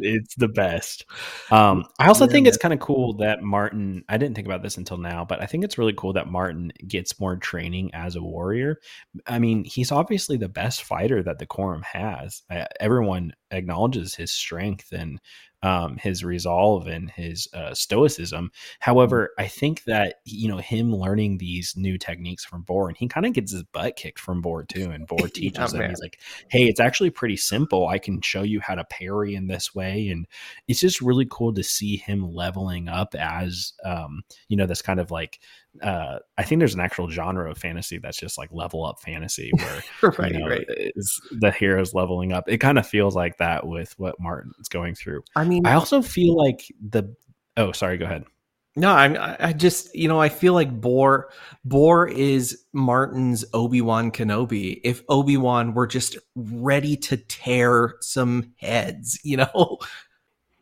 it's 0.00 0.34
the 0.36 0.48
best. 0.48 1.04
Um, 1.50 1.84
I 1.98 2.08
also 2.08 2.26
think 2.26 2.46
it's 2.46 2.56
kind 2.56 2.74
of 2.74 2.80
cool 2.80 3.14
that 3.14 3.42
Martin. 3.42 4.04
I 4.08 4.16
didn't 4.18 4.34
think 4.34 4.46
about 4.46 4.62
this 4.62 4.76
until 4.76 4.98
now, 4.98 5.24
but 5.24 5.42
I 5.42 5.46
think 5.46 5.64
it's 5.64 5.78
really 5.78 5.92
cool 5.92 6.12
that 6.14 6.28
Martin 6.28 6.72
gets 6.86 7.18
more 7.20 7.36
training 7.36 7.90
as 7.94 8.16
a 8.16 8.22
warrior. 8.22 8.80
I 9.26 9.38
mean, 9.38 9.64
he's 9.64 9.92
obviously 9.92 10.36
the 10.36 10.48
best 10.48 10.82
fighter 10.82 11.22
that 11.22 11.38
the 11.38 11.46
Corim 11.46 11.84
has. 11.84 12.42
Uh, 12.50 12.64
everyone 12.80 13.32
acknowledges 13.50 14.14
his 14.14 14.32
strength 14.32 14.92
and 14.92 15.20
um, 15.66 15.96
his 15.96 16.22
resolve 16.22 16.86
and 16.86 17.10
his 17.10 17.48
uh, 17.52 17.74
stoicism. 17.74 18.52
However, 18.78 19.30
mm-hmm. 19.32 19.44
I 19.44 19.48
think 19.48 19.82
that 19.84 20.20
you 20.24 20.46
know 20.46 20.58
him 20.58 20.94
learning 20.94 21.38
these 21.38 21.74
new 21.76 21.98
techniques 21.98 22.44
from 22.44 22.62
Boar, 22.62 22.86
and 22.86 22.96
he 22.96 23.08
kind 23.08 23.26
of 23.26 23.32
gets 23.32 23.50
his 23.50 23.64
butt 23.64 23.96
kicked 23.96 24.20
from 24.20 24.40
Boar 24.40 24.62
too. 24.62 24.92
And 24.92 25.08
Boar 25.08 25.26
teaches 25.34 25.74
him, 25.74 25.88
he's 25.88 26.00
like, 26.00 26.20
"Hey, 26.48 26.66
it's 26.66 26.78
actually 26.78 27.10
pretty 27.10 27.36
simple. 27.36 27.88
I 27.88 27.98
can 27.98 28.20
show 28.20 28.42
you 28.42 28.60
how 28.60 28.76
to 28.76 28.84
parry 28.84 29.34
in 29.34 29.48
this 29.48 29.74
way." 29.74 30.08
And 30.08 30.28
it's 30.68 30.78
just 30.78 31.02
really 31.02 31.26
cool 31.28 31.52
to 31.54 31.64
see 31.64 31.96
him 31.96 32.32
leveling 32.32 32.88
up 32.88 33.16
as 33.16 33.72
um, 33.84 34.22
you 34.46 34.56
know 34.56 34.66
this 34.66 34.82
kind 34.82 35.00
of 35.00 35.10
like 35.10 35.40
uh, 35.82 36.18
I 36.38 36.42
think 36.42 36.58
there's 36.58 36.74
an 36.74 36.80
actual 36.80 37.08
genre 37.10 37.50
of 37.50 37.58
fantasy 37.58 37.98
that's 37.98 38.18
just 38.18 38.38
like 38.38 38.50
level 38.52 38.84
up 38.84 39.00
fantasy 39.00 39.50
where 40.00 40.12
right, 40.18 40.32
you 40.32 40.38
know, 40.38 40.48
right. 40.48 40.66
the 41.40 41.50
heroes 41.50 41.94
leveling 41.94 42.32
up. 42.32 42.44
It 42.48 42.58
kind 42.58 42.78
of 42.78 42.86
feels 42.86 43.14
like 43.14 43.38
that 43.38 43.66
with 43.66 43.94
what 43.98 44.20
Martin's 44.20 44.68
going 44.68 44.94
through. 44.94 45.22
I 45.34 45.44
mean, 45.44 45.66
I 45.66 45.74
also 45.74 46.02
feel 46.02 46.36
like 46.36 46.72
the 46.80 47.14
oh, 47.56 47.72
sorry, 47.72 47.98
go 47.98 48.04
ahead. 48.04 48.24
No, 48.78 48.90
I 48.90 49.48
I 49.48 49.52
just 49.54 49.94
you 49.94 50.06
know 50.06 50.20
I 50.20 50.28
feel 50.28 50.52
like 50.52 50.80
Boar 50.80 51.30
Boar 51.64 52.06
is 52.08 52.64
Martin's 52.74 53.42
Obi 53.54 53.80
Wan 53.80 54.10
Kenobi. 54.10 54.80
If 54.84 55.02
Obi 55.08 55.38
Wan 55.38 55.72
were 55.72 55.86
just 55.86 56.18
ready 56.34 56.94
to 56.98 57.16
tear 57.16 57.96
some 58.02 58.52
heads, 58.56 59.18
you 59.22 59.38
know. 59.38 59.78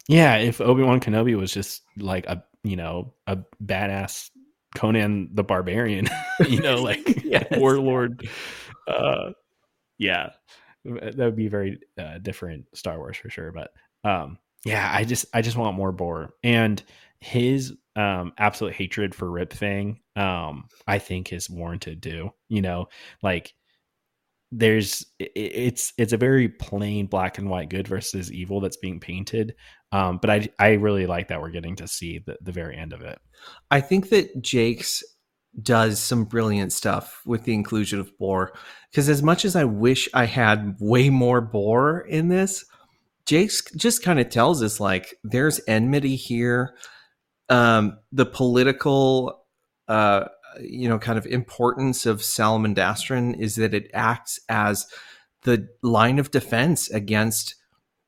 Yeah, 0.06 0.36
if 0.36 0.60
Obi 0.60 0.82
Wan 0.82 1.00
Kenobi 1.00 1.36
was 1.36 1.52
just 1.52 1.82
like 1.96 2.26
a 2.26 2.44
you 2.62 2.76
know 2.76 3.12
a 3.26 3.38
badass 3.64 4.30
Conan 4.74 5.30
the 5.32 5.44
Barbarian, 5.44 6.08
you 6.48 6.60
know, 6.60 6.76
like 6.82 7.24
yes. 7.24 7.46
warlord. 7.52 8.28
Uh, 8.86 9.30
yeah, 9.98 10.30
that 10.84 11.16
would 11.16 11.36
be 11.36 11.48
very 11.48 11.80
uh, 11.98 12.18
different 12.18 12.66
Star 12.74 12.98
Wars 12.98 13.16
for 13.16 13.30
sure. 13.30 13.52
But 13.52 13.70
um, 14.08 14.38
yeah, 14.64 14.90
I 14.92 15.04
just 15.04 15.26
I 15.32 15.42
just 15.42 15.56
want 15.56 15.76
more 15.76 15.92
Boar 15.92 16.34
and 16.42 16.82
his 17.20 17.72
um, 17.96 18.32
absolute 18.38 18.74
hatred 18.74 19.14
for 19.14 19.30
Rip 19.30 19.52
Fang. 19.52 20.00
Um, 20.16 20.68
I 20.86 20.98
think 20.98 21.32
is 21.32 21.48
warranted 21.48 22.02
too. 22.02 22.30
You 22.48 22.62
know, 22.62 22.88
like 23.22 23.54
there's 24.52 25.06
it's 25.18 25.92
it's 25.98 26.12
a 26.12 26.18
very 26.18 26.48
plain 26.48 27.06
black 27.06 27.38
and 27.38 27.48
white 27.48 27.68
good 27.68 27.88
versus 27.88 28.32
evil 28.32 28.60
that's 28.60 28.76
being 28.76 29.00
painted 29.00 29.54
um, 29.94 30.18
but 30.20 30.28
I 30.28 30.48
I 30.58 30.72
really 30.72 31.06
like 31.06 31.28
that 31.28 31.40
we're 31.40 31.50
getting 31.50 31.76
to 31.76 31.86
see 31.86 32.18
the, 32.18 32.36
the 32.42 32.50
very 32.50 32.76
end 32.76 32.92
of 32.92 33.02
it. 33.02 33.20
I 33.70 33.80
think 33.80 34.08
that 34.08 34.44
Jacques 34.44 35.04
does 35.62 36.00
some 36.00 36.24
brilliant 36.24 36.72
stuff 36.72 37.22
with 37.24 37.44
the 37.44 37.54
inclusion 37.54 38.00
of 38.00 38.10
Boar 38.18 38.54
because 38.90 39.08
as 39.08 39.22
much 39.22 39.44
as 39.44 39.54
I 39.54 39.62
wish 39.62 40.08
I 40.12 40.24
had 40.24 40.74
way 40.80 41.10
more 41.10 41.40
Boar 41.40 42.00
in 42.00 42.26
this, 42.26 42.64
Jacques 43.24 43.70
just 43.76 44.02
kind 44.02 44.18
of 44.18 44.30
tells 44.30 44.64
us 44.64 44.80
like 44.80 45.14
there's 45.22 45.60
enmity 45.68 46.16
here. 46.16 46.74
Um, 47.48 47.98
the 48.10 48.26
political 48.26 49.44
uh, 49.86 50.24
you 50.60 50.88
know 50.88 50.98
kind 50.98 51.18
of 51.18 51.26
importance 51.26 52.04
of 52.04 52.18
Salamandastron 52.18 53.38
is 53.38 53.54
that 53.56 53.74
it 53.74 53.92
acts 53.94 54.40
as 54.48 54.88
the 55.42 55.68
line 55.84 56.18
of 56.18 56.32
defense 56.32 56.90
against 56.90 57.54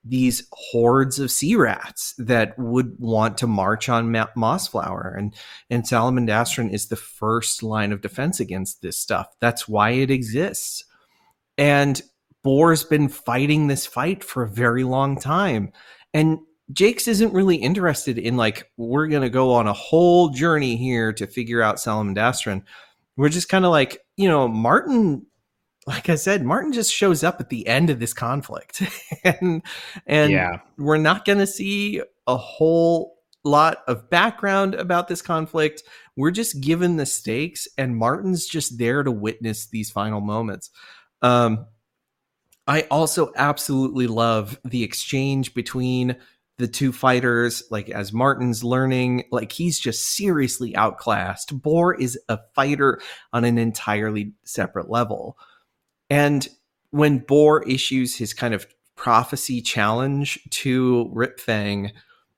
these 0.09 0.47
hordes 0.53 1.19
of 1.19 1.31
sea 1.31 1.57
rats 1.57 2.15
that 2.19 2.59
would 2.59 2.95
want 2.99 3.39
to 3.39 3.47
march 3.47 3.89
on 3.89 4.13
Ma- 4.13 4.27
Mossflower. 4.37 5.17
And, 5.17 5.35
and 5.71 5.83
Salamandastron 5.83 6.73
is 6.73 6.87
the 6.87 6.97
first 6.97 7.63
line 7.63 7.93
of 7.93 8.01
defense 8.01 8.39
against 8.39 8.83
this 8.83 8.99
stuff. 8.99 9.35
That's 9.41 9.67
why 9.67 9.91
it 9.91 10.11
exists. 10.11 10.85
And 11.59 12.01
boar's 12.43 12.85
been 12.85 13.09
fighting 13.09 13.67
this 13.67 13.87
fight 13.87 14.23
for 14.23 14.45
a 14.45 14.49
very 14.49 14.85
long 14.85 15.19
time. 15.19 15.73
And 16.15 16.39
Jacques 16.73 17.09
isn't 17.09 17.33
really 17.33 17.57
interested 17.57 18.19
in 18.19 18.37
like, 18.37 18.71
we're 18.77 19.09
going 19.09 19.23
to 19.23 19.31
go 19.31 19.53
on 19.53 19.67
a 19.67 19.73
whole 19.73 20.31
journey 20.31 20.77
here 20.77 21.13
to 21.15 21.27
figure 21.27 21.63
out 21.63 21.77
Salamandastron. 21.77 22.63
We're 23.17 23.29
just 23.29 23.49
kind 23.49 23.65
of 23.65 23.71
like, 23.71 23.99
you 24.17 24.29
know, 24.29 24.47
Martin 24.47 25.27
like 25.87 26.09
I 26.09 26.17
said, 26.17 26.45
Martin 26.45 26.73
just 26.73 26.93
shows 26.93 27.23
up 27.23 27.41
at 27.41 27.49
the 27.49 27.67
end 27.67 27.91
of 27.91 28.01
this 28.01 28.13
conflict, 28.13 28.83
and 29.25 29.63
and 30.07 30.33
yeah. 30.33 30.59
we're 30.77 30.97
not 30.97 31.25
going 31.25 31.39
to 31.39 31.47
see 31.47 32.03
a 32.27 32.37
whole 32.37 33.17
lot 33.45 33.79
of 33.87 34.11
background 34.11 34.75
about 34.75 35.07
this 35.07 35.23
conflict. 35.23 35.85
We're 36.17 36.33
just 36.33 36.61
given 36.61 36.97
the 36.97 37.07
stakes, 37.07 37.69
and 37.79 37.97
Martin's 37.97 38.47
just 38.47 38.79
there 38.79 39.03
to 39.03 39.13
witness 39.13 39.69
these 39.69 39.91
final 39.91 40.21
moments. 40.21 40.71
Um, 41.23 41.67
I 42.67 42.83
also 42.91 43.33
absolutely 43.37 44.09
love 44.09 44.59
the 44.65 44.83
exchange 44.83 45.55
between 45.55 46.17
the 46.59 46.67
two 46.67 46.93
fighters. 46.93 47.63
Like 47.71 47.91
as 47.91 48.13
Martin's 48.13 48.65
learning, 48.65 49.25
like 49.31 49.53
he's 49.53 49.79
just 49.79 50.17
seriously 50.17 50.75
outclassed. 50.75 51.63
Boar 51.63 51.95
is 51.95 52.19
a 52.29 52.41
fighter 52.57 53.01
on 53.33 53.45
an 53.45 53.57
entirely 53.57 54.33
separate 54.45 54.91
level. 54.91 55.39
And 56.11 56.47
when 56.91 57.19
Boar 57.19 57.63
issues 57.65 58.17
his 58.17 58.33
kind 58.35 58.55
of 58.55 58.67
prophecy 58.97 59.61
challenge 59.61 60.39
to 60.51 61.11
Rip 61.13 61.41
Fang, 61.41 61.93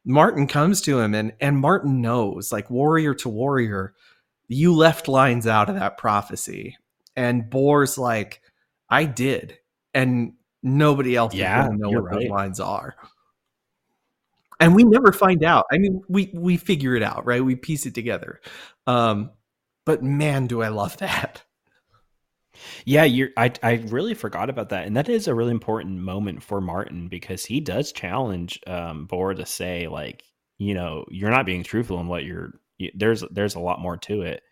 Martin 0.04 0.46
comes 0.46 0.80
to 0.82 0.98
him 1.00 1.14
and 1.14 1.32
and 1.40 1.58
Martin 1.58 2.00
knows, 2.00 2.50
like 2.52 2.70
warrior 2.70 3.14
to 3.14 3.28
warrior, 3.28 3.94
you 4.48 4.74
left 4.74 5.08
lines 5.08 5.46
out 5.46 5.68
of 5.68 5.76
that 5.76 5.98
prophecy. 5.98 6.76
And 7.16 7.50
Boar's 7.50 7.98
like, 7.98 8.40
I 8.88 9.04
did. 9.04 9.58
And 9.94 10.34
nobody 10.62 11.16
else 11.16 11.34
Yeah, 11.34 11.62
is 11.62 11.68
gonna 11.68 11.78
know 11.78 11.90
what 11.90 12.10
those 12.10 12.28
lines 12.28 12.60
are. 12.60 12.96
And 14.60 14.74
we 14.74 14.82
never 14.84 15.12
find 15.12 15.44
out. 15.44 15.66
I 15.70 15.78
mean, 15.78 16.02
we 16.08 16.30
we 16.34 16.56
figure 16.56 16.96
it 16.96 17.02
out, 17.02 17.24
right? 17.26 17.44
We 17.44 17.54
piece 17.54 17.86
it 17.86 17.94
together. 17.94 18.40
Um, 18.86 19.30
but 19.84 20.02
man, 20.02 20.46
do 20.46 20.62
I 20.62 20.68
love 20.68 20.96
that. 20.98 21.42
Yeah, 22.84 23.04
you're 23.04 23.30
I 23.36 23.52
I 23.62 23.74
really 23.88 24.14
forgot 24.14 24.50
about 24.50 24.70
that. 24.70 24.86
And 24.86 24.96
that 24.96 25.08
is 25.08 25.28
a 25.28 25.34
really 25.34 25.50
important 25.50 25.98
moment 26.00 26.42
for 26.42 26.60
Martin 26.60 27.08
because 27.08 27.44
he 27.44 27.60
does 27.60 27.92
challenge 27.92 28.60
um 28.66 29.06
to 29.08 29.46
say 29.46 29.88
like, 29.88 30.24
you 30.58 30.74
know, 30.74 31.04
you're 31.10 31.30
not 31.30 31.46
being 31.46 31.62
truthful 31.62 32.00
in 32.00 32.06
what 32.08 32.24
you're 32.24 32.52
y- 32.80 32.90
there's 32.94 33.22
there's 33.30 33.54
a 33.54 33.60
lot 33.60 33.80
more 33.80 33.96
to 33.98 34.22
it. 34.22 34.42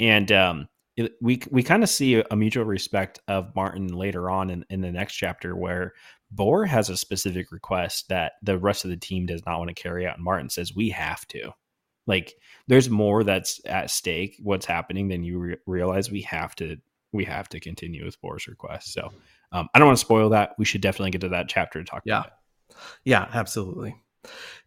And 0.00 0.30
um 0.32 0.68
it, 0.96 1.12
we 1.22 1.40
we 1.50 1.62
kind 1.62 1.82
of 1.84 1.90
see 1.90 2.22
a 2.30 2.36
mutual 2.36 2.64
respect 2.64 3.20
of 3.28 3.54
Martin 3.56 3.88
later 3.88 4.30
on 4.30 4.50
in, 4.50 4.64
in 4.70 4.80
the 4.82 4.92
next 4.92 5.14
chapter 5.14 5.56
where 5.56 5.94
Boar 6.32 6.66
has 6.66 6.90
a 6.90 6.96
specific 6.96 7.52
request 7.52 8.08
that 8.10 8.34
the 8.42 8.58
rest 8.58 8.84
of 8.84 8.90
the 8.90 8.96
team 8.96 9.26
does 9.26 9.44
not 9.46 9.58
want 9.58 9.68
to 9.70 9.82
carry 9.82 10.06
out 10.06 10.16
and 10.16 10.24
Martin 10.24 10.50
says 10.50 10.74
we 10.76 10.90
have 10.90 11.26
to. 11.28 11.52
Like 12.06 12.34
there's 12.68 12.88
more 12.90 13.22
that's 13.24 13.60
at 13.66 13.90
stake 13.90 14.36
what's 14.42 14.66
happening 14.66 15.08
than 15.08 15.22
you 15.24 15.38
re- 15.38 15.56
realize 15.66 16.10
we 16.10 16.22
have 16.22 16.54
to 16.56 16.76
we 17.12 17.24
have 17.24 17.48
to 17.50 17.60
continue 17.60 18.04
with 18.04 18.20
Boar's 18.20 18.46
request. 18.46 18.92
So 18.92 19.10
um, 19.52 19.68
I 19.74 19.78
don't 19.78 19.86
want 19.86 19.98
to 19.98 20.04
spoil 20.04 20.30
that. 20.30 20.54
We 20.58 20.64
should 20.64 20.80
definitely 20.82 21.10
get 21.12 21.22
to 21.22 21.30
that 21.30 21.48
chapter 21.48 21.78
to 21.78 21.84
talk 21.84 22.02
Yeah. 22.04 22.20
about 22.20 22.26
it. 22.26 22.76
Yeah, 23.04 23.28
absolutely. 23.32 23.96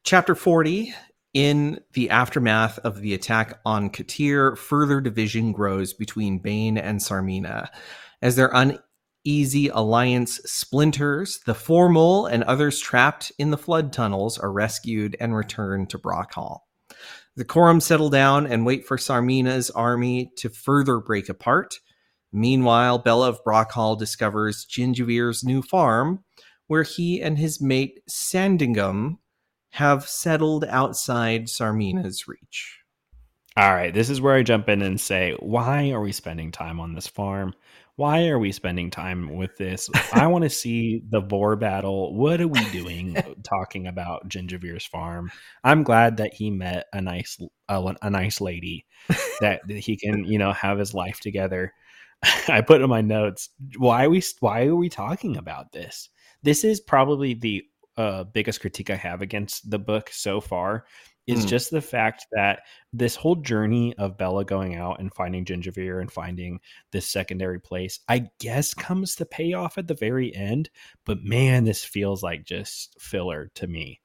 Chapter 0.03 0.33
40 0.35 0.93
In 1.33 1.79
the 1.93 2.09
aftermath 2.09 2.77
of 2.79 2.99
the 3.01 3.13
attack 3.13 3.59
on 3.65 3.89
Kotir, 3.89 4.57
further 4.57 4.99
division 4.99 5.51
grows 5.53 5.93
between 5.93 6.39
Bane 6.39 6.77
and 6.77 6.99
Tsarmina. 6.99 7.69
As 8.21 8.35
their 8.35 8.51
uneasy 8.53 9.69
alliance 9.69 10.41
splinters, 10.45 11.39
the 11.45 11.53
Foremole 11.53 12.29
and 12.29 12.43
others 12.43 12.79
trapped 12.79 13.31
in 13.37 13.51
the 13.51 13.57
flood 13.57 13.93
tunnels 13.93 14.37
are 14.37 14.51
rescued 14.51 15.15
and 15.21 15.33
returned 15.35 15.89
to 15.91 15.97
Brockhall. 15.99 16.59
The 17.37 17.45
Corim 17.45 17.81
settle 17.81 18.09
down 18.09 18.45
and 18.45 18.65
wait 18.65 18.85
for 18.85 18.97
Tsarmina's 18.97 19.69
army 19.69 20.31
to 20.37 20.49
further 20.49 20.99
break 20.99 21.29
apart. 21.29 21.79
Meanwhile, 22.31 22.99
Bella 22.99 23.29
of 23.29 23.43
Brockhall 23.43 23.97
discovers 23.97 24.65
Gingivere's 24.65 25.43
new 25.43 25.61
farm, 25.61 26.23
where 26.67 26.83
he 26.83 27.21
and 27.21 27.37
his 27.37 27.61
mate 27.61 27.99
Sandingomm 28.09 29.17
have 29.71 30.07
settled 30.07 30.65
outside 30.65 31.45
Tsarmina's 31.45 32.27
reach. 32.27 32.79
All 33.57 33.73
right, 33.73 33.93
this 33.93 34.09
is 34.09 34.21
where 34.21 34.35
I 34.35 34.43
jump 34.43 34.69
in 34.69 34.81
and 34.81 34.99
say, 34.99 35.35
why 35.39 35.91
are 35.91 35.99
we 35.99 36.13
spending 36.13 36.51
time 36.51 36.79
on 36.79 36.93
this 36.93 37.07
farm? 37.07 37.53
Why 37.97 38.29
are 38.29 38.39
we 38.39 38.53
spending 38.53 38.89
time 38.89 39.35
with 39.35 39.57
this? 39.57 39.89
I 40.13 40.27
want 40.27 40.45
to 40.45 40.49
see 40.49 41.03
the 41.09 41.19
Boar 41.19 41.57
battle. 41.57 42.15
What 42.15 42.39
are 42.39 42.47
we 42.47 42.63
doing 42.71 43.17
talking 43.43 43.87
about 43.87 44.29
Gingivere's 44.29 44.85
farm? 44.85 45.31
I'm 45.65 45.83
glad 45.83 46.17
that 46.17 46.33
he 46.33 46.49
met 46.49 46.87
a 46.93 47.01
nice 47.01 47.37
a, 47.67 47.95
a 48.01 48.09
nice 48.09 48.39
lady 48.39 48.85
that 49.41 49.61
he 49.69 49.97
can, 49.97 50.23
you 50.23 50.37
know, 50.37 50.53
have 50.53 50.79
his 50.79 50.93
life 50.93 51.19
together. 51.19 51.73
I 52.47 52.61
put 52.61 52.81
in 52.81 52.89
my 52.89 53.01
notes, 53.01 53.49
why 53.77 54.05
are 54.05 54.09
we 54.09 54.23
why 54.39 54.65
are 54.65 54.75
we 54.75 54.89
talking 54.89 55.37
about 55.37 55.71
this? 55.71 56.09
This 56.43 56.63
is 56.63 56.79
probably 56.79 57.33
the 57.33 57.63
uh, 57.97 58.23
biggest 58.25 58.61
critique 58.61 58.89
I 58.89 58.95
have 58.95 59.21
against 59.21 59.69
the 59.69 59.79
book 59.79 60.09
so 60.11 60.39
far 60.41 60.85
is 61.27 61.45
Mm. 61.45 61.49
just 61.49 61.69
the 61.71 61.81
fact 61.81 62.25
that 62.31 62.63
this 62.93 63.15
whole 63.15 63.35
journey 63.35 63.93
of 63.97 64.17
Bella 64.17 64.43
going 64.43 64.75
out 64.75 64.99
and 64.99 65.13
finding 65.13 65.45
Gingivere 65.45 66.01
and 66.01 66.11
finding 66.11 66.59
this 66.91 67.07
secondary 67.07 67.59
place, 67.59 67.99
I 68.09 68.27
guess 68.39 68.73
comes 68.73 69.15
to 69.17 69.25
pay 69.25 69.53
off 69.53 69.77
at 69.77 69.87
the 69.87 69.93
very 69.93 70.35
end. 70.35 70.69
But 71.05 71.23
man, 71.23 71.63
this 71.63 71.83
feels 71.85 72.23
like 72.23 72.45
just 72.45 72.99
filler 72.99 73.51
to 73.55 73.67
me. 73.67 74.01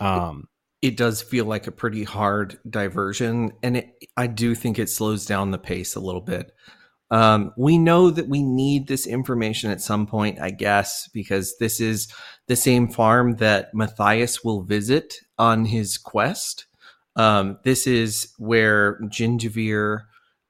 Um, 0.00 0.48
It 0.82 0.96
does 0.96 1.22
feel 1.22 1.44
like 1.46 1.66
a 1.66 1.72
pretty 1.72 2.04
hard 2.04 2.58
diversion, 2.68 3.52
and 3.62 3.78
it, 3.78 4.04
I 4.16 4.26
do 4.28 4.54
think 4.54 4.78
it 4.78 4.90
slows 4.90 5.26
down 5.26 5.50
the 5.50 5.58
pace 5.58 5.96
a 5.96 6.00
little 6.00 6.20
bit. 6.20 6.52
Um, 7.10 7.52
we 7.56 7.78
know 7.78 8.10
that 8.10 8.28
we 8.28 8.42
need 8.42 8.86
this 8.86 9.06
information 9.06 9.70
at 9.70 9.80
some 9.80 10.06
point, 10.06 10.40
I 10.40 10.50
guess, 10.50 11.08
because 11.08 11.56
this 11.58 11.80
is 11.80 12.12
the 12.46 12.56
same 12.56 12.88
farm 12.88 13.36
that 13.36 13.74
Matthias 13.74 14.44
will 14.44 14.62
visit 14.62 15.14
on 15.38 15.64
his 15.64 15.96
quest. 15.96 16.66
Um, 17.16 17.58
this 17.64 17.86
is 17.86 18.34
where 18.38 19.00
Gingivere 19.04 20.02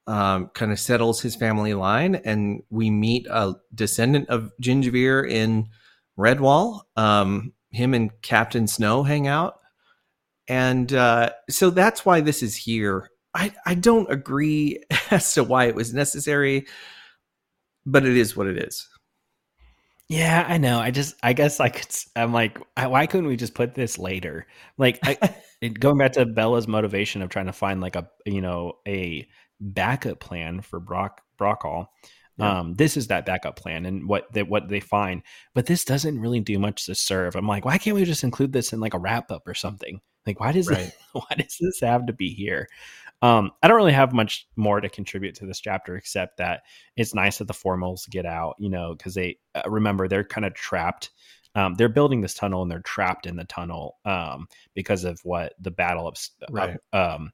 um, 0.05 0.47
kind 0.53 0.71
of 0.71 0.79
settles 0.79 1.21
his 1.21 1.35
family 1.35 1.73
line, 1.73 2.15
and 2.15 2.61
we 2.69 2.89
meet 2.89 3.25
a 3.27 3.55
descendant 3.73 4.27
of 4.29 4.51
Gingivere 4.61 5.29
in 5.29 5.69
Redwall. 6.17 6.81
Um, 6.95 7.53
him 7.71 7.93
and 7.93 8.11
Captain 8.21 8.67
Snow 8.67 9.03
hang 9.03 9.27
out. 9.27 9.59
And 10.47 10.91
uh, 10.91 11.29
so 11.49 11.69
that's 11.69 12.05
why 12.05 12.21
this 12.21 12.41
is 12.41 12.55
here. 12.55 13.09
I, 13.39 13.53
I 13.65 13.75
don't 13.75 14.11
agree 14.11 14.83
as 15.11 15.33
to 15.35 15.43
why 15.43 15.65
it 15.65 15.75
was 15.75 15.93
necessary, 15.93 16.67
but 17.85 18.05
it 18.05 18.17
is 18.17 18.35
what 18.35 18.47
it 18.47 18.57
is. 18.57 18.87
yeah, 20.09 20.45
I 20.47 20.57
know. 20.57 20.79
I 20.79 20.89
just, 20.91 21.15
I 21.21 21.33
guess 21.33 21.59
I 21.59 21.69
could, 21.69 21.87
I'm 22.15 22.33
like, 22.33 22.57
why 22.75 23.05
couldn't 23.05 23.27
we 23.27 23.37
just 23.37 23.53
put 23.53 23.75
this 23.75 23.99
later? 23.99 24.47
Like, 24.77 24.99
I, 25.03 25.17
going 25.79 25.97
back 25.99 26.13
to 26.13 26.25
Bella's 26.25 26.67
motivation 26.67 27.21
of 27.21 27.29
trying 27.29 27.45
to 27.45 27.53
find 27.53 27.79
like 27.79 27.95
a, 27.95 28.09
you 28.25 28.41
know, 28.41 28.73
a 28.87 29.27
backup 29.61 30.19
plan 30.19 30.61
for 30.61 30.79
Brock, 30.79 31.21
Brockhall. 31.39 31.87
Yeah. 32.37 32.59
Um, 32.59 32.73
this 32.75 32.95
is 32.97 33.07
that 33.07 33.25
backup 33.25 33.57
plan 33.57 33.85
and 33.85 34.07
what 34.07 34.31
they, 34.31 34.43
what 34.43 34.69
they 34.69 34.79
find, 34.79 35.21
but 35.53 35.65
this 35.65 35.83
doesn't 35.83 36.19
really 36.21 36.39
do 36.39 36.57
much 36.57 36.85
to 36.85 36.95
serve. 36.95 37.35
I'm 37.35 37.47
like, 37.47 37.65
why 37.65 37.77
can't 37.77 37.95
we 37.97 38.05
just 38.05 38.23
include 38.23 38.53
this 38.53 38.71
in 38.73 38.79
like 38.79 38.93
a 38.93 38.99
wrap 38.99 39.29
up 39.29 39.45
or 39.45 39.53
something? 39.53 39.99
Like, 40.25 40.39
why 40.39 40.53
does 40.53 40.69
Right. 40.69 40.79
it, 40.87 40.97
why 41.11 41.35
does 41.37 41.57
this 41.59 41.81
have 41.81 42.05
to 42.07 42.13
be 42.13 42.29
here? 42.33 42.67
Um, 43.21 43.51
I 43.61 43.67
don't 43.67 43.77
really 43.77 43.91
have 43.93 44.13
much 44.13 44.47
more 44.55 44.79
to 44.79 44.89
contribute 44.89 45.35
to 45.35 45.45
this 45.45 45.59
chapter 45.59 45.95
except 45.95 46.37
that 46.37 46.61
it's 46.95 47.13
nice 47.13 47.39
that 47.39 47.47
the 47.47 47.53
formals 47.53 48.09
get 48.09 48.25
out, 48.25 48.55
you 48.59 48.69
know, 48.69 48.95
because 48.95 49.13
they 49.13 49.37
uh, 49.55 49.69
remember 49.69 50.07
they're 50.07 50.23
kind 50.23 50.45
of 50.45 50.53
trapped. 50.53 51.11
Um, 51.55 51.73
they're 51.73 51.89
building 51.89 52.21
this 52.21 52.35
tunnel 52.35 52.61
and 52.61 52.71
they're 52.71 52.79
trapped 52.81 53.25
in 53.25 53.35
the 53.35 53.43
tunnel 53.43 53.97
um, 54.05 54.47
because 54.75 55.03
of 55.03 55.19
what 55.23 55.53
the 55.59 55.71
battle 55.71 56.07
of 56.07 56.15
Right. 56.49 56.77
up, 56.93 57.15
um, 57.15 57.31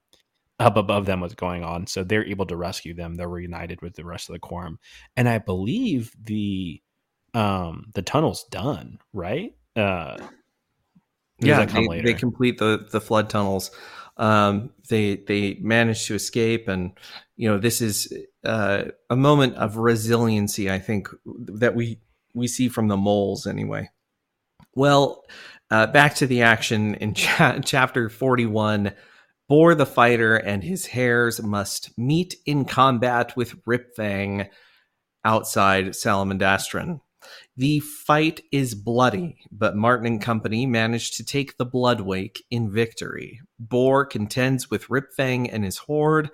up 0.59 0.77
above 0.77 1.05
them 1.05 1.19
was 1.19 1.35
going 1.35 1.63
on. 1.63 1.85
So 1.85 2.03
they're 2.03 2.25
able 2.25 2.45
to 2.47 2.55
rescue 2.55 2.93
them. 2.93 3.15
They're 3.15 3.27
reunited 3.27 3.81
with 3.81 3.93
the 3.93 4.05
rest 4.05 4.29
of 4.29 4.33
the 4.33 4.39
Corim, 4.39 4.77
and 5.17 5.27
I 5.27 5.39
believe 5.39 6.13
the 6.23 6.81
um, 7.33 7.91
the 7.93 8.01
tunnel's 8.01 8.45
done, 8.45 8.99
right? 9.13 9.53
Uh, 9.75 10.17
yeah, 11.39 11.65
they, 11.65 12.01
they 12.01 12.13
complete 12.13 12.57
the 12.57 12.87
the 12.89 13.01
flood 13.01 13.29
tunnels. 13.29 13.71
Um, 14.17 14.71
they 14.89 15.17
they 15.17 15.57
manage 15.61 16.05
to 16.07 16.15
escape, 16.15 16.67
and 16.67 16.91
you 17.35 17.49
know 17.49 17.57
this 17.57 17.81
is 17.81 18.11
uh, 18.43 18.85
a 19.09 19.15
moment 19.15 19.55
of 19.55 19.77
resiliency. 19.77 20.69
I 20.69 20.79
think 20.79 21.09
that 21.25 21.75
we 21.75 21.99
we 22.33 22.47
see 22.47 22.69
from 22.69 22.87
the 22.87 22.97
moles 22.97 23.45
anyway. 23.45 23.89
Well, 24.73 25.23
uh, 25.71 25.87
back 25.87 26.15
to 26.15 26.27
the 26.27 26.43
action 26.43 26.95
in 26.95 27.13
cha- 27.15 27.59
chapter 27.59 28.09
forty 28.09 28.45
one. 28.45 28.93
Boar 29.47 29.75
the 29.75 29.85
fighter 29.85 30.35
and 30.35 30.63
his 30.63 30.87
hares 30.87 31.39
must 31.39 31.95
meet 31.99 32.35
in 32.47 32.65
combat 32.65 33.37
with 33.37 33.63
Ripfang 33.65 34.49
outside 35.23 35.89
Salamandastron. 35.89 37.01
The 37.57 37.79
fight 37.79 38.41
is 38.51 38.75
bloody, 38.75 39.37
but 39.51 39.75
Martin 39.75 40.07
and 40.07 40.21
company 40.21 40.65
manage 40.65 41.11
to 41.11 41.25
take 41.25 41.57
the 41.57 41.65
Bloodwake 41.65 42.41
in 42.51 42.71
victory. 42.71 43.41
Boar 43.59 44.05
contends 44.05 44.69
with 44.69 44.87
Ripfang 44.87 45.49
and 45.51 45.63
his 45.63 45.77
horde, 45.77 46.29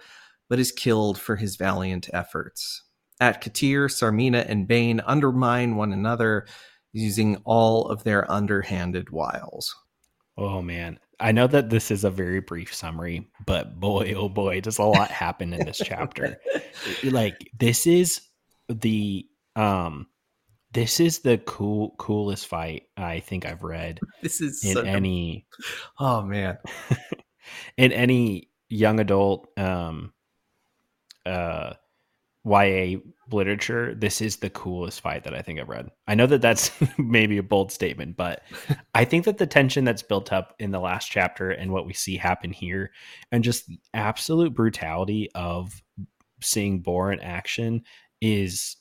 but 0.49 0.59
is 0.59 0.71
killed 0.71 1.19
for 1.19 1.35
his 1.35 1.55
valiant 1.55 2.09
efforts. 2.13 2.83
At 3.19 3.43
Kotir, 3.43 3.85
Tsarmina 3.85 4.45
and 4.49 4.67
Bane 4.67 4.99
undermine 5.05 5.75
one 5.75 5.93
another 5.93 6.47
using 6.91 7.37
all 7.45 7.87
of 7.87 8.03
their 8.03 8.29
underhanded 8.29 9.11
wiles. 9.11 9.75
Oh 10.37 10.61
man. 10.61 10.99
I 11.19 11.31
know 11.31 11.45
that 11.47 11.69
this 11.69 11.91
is 11.91 12.03
a 12.03 12.09
very 12.09 12.41
brief 12.41 12.73
summary, 12.73 13.29
but 13.45 13.79
boy, 13.79 14.15
oh 14.17 14.27
boy, 14.27 14.59
does 14.59 14.79
a 14.79 14.83
lot 14.83 15.11
happen 15.11 15.53
in 15.53 15.65
this 15.65 15.81
chapter. 15.83 16.37
Like 17.03 17.51
this 17.59 17.85
is 17.85 18.21
the 18.67 19.27
um 19.55 20.07
this 20.73 20.99
is 20.99 21.19
the 21.19 21.37
cool 21.39 21.95
coolest 21.97 22.47
fight 22.47 22.83
I 22.97 23.19
think 23.19 23.45
I've 23.45 23.63
read 23.63 23.99
This 24.21 24.41
is 24.41 24.63
in 24.63 24.85
any 24.85 25.45
oh 25.99 26.21
man, 26.23 26.57
in 27.77 27.91
any 27.91 28.49
young 28.69 28.99
adult 28.99 29.47
um 29.57 30.13
uh 31.25 31.73
YA 32.43 32.97
literature, 33.31 33.93
this 33.93 34.19
is 34.19 34.37
the 34.37 34.49
coolest 34.49 35.01
fight 35.01 35.23
that 35.25 35.35
I 35.35 35.41
think 35.41 35.59
I've 35.59 35.69
read. 35.69 35.89
I 36.07 36.15
know 36.15 36.25
that 36.25 36.41
that's 36.41 36.71
maybe 36.97 37.37
a 37.37 37.43
bold 37.43 37.71
statement, 37.71 38.17
but 38.17 38.41
I 38.95 39.05
think 39.05 39.25
that 39.25 39.37
the 39.37 39.45
tension 39.45 39.83
that's 39.85 40.01
built 40.01 40.33
up 40.33 40.55
in 40.57 40.71
the 40.71 40.79
last 40.79 41.11
chapter 41.11 41.51
and 41.51 41.71
what 41.71 41.85
we 41.85 41.93
see 41.93 42.17
happen 42.17 42.51
here, 42.51 42.91
and 43.31 43.43
just 43.43 43.67
the 43.67 43.79
absolute 43.93 44.55
brutality 44.55 45.29
of 45.35 45.81
seeing 46.41 46.81
Boar 46.81 47.11
in 47.11 47.19
action 47.19 47.83
is 48.21 48.77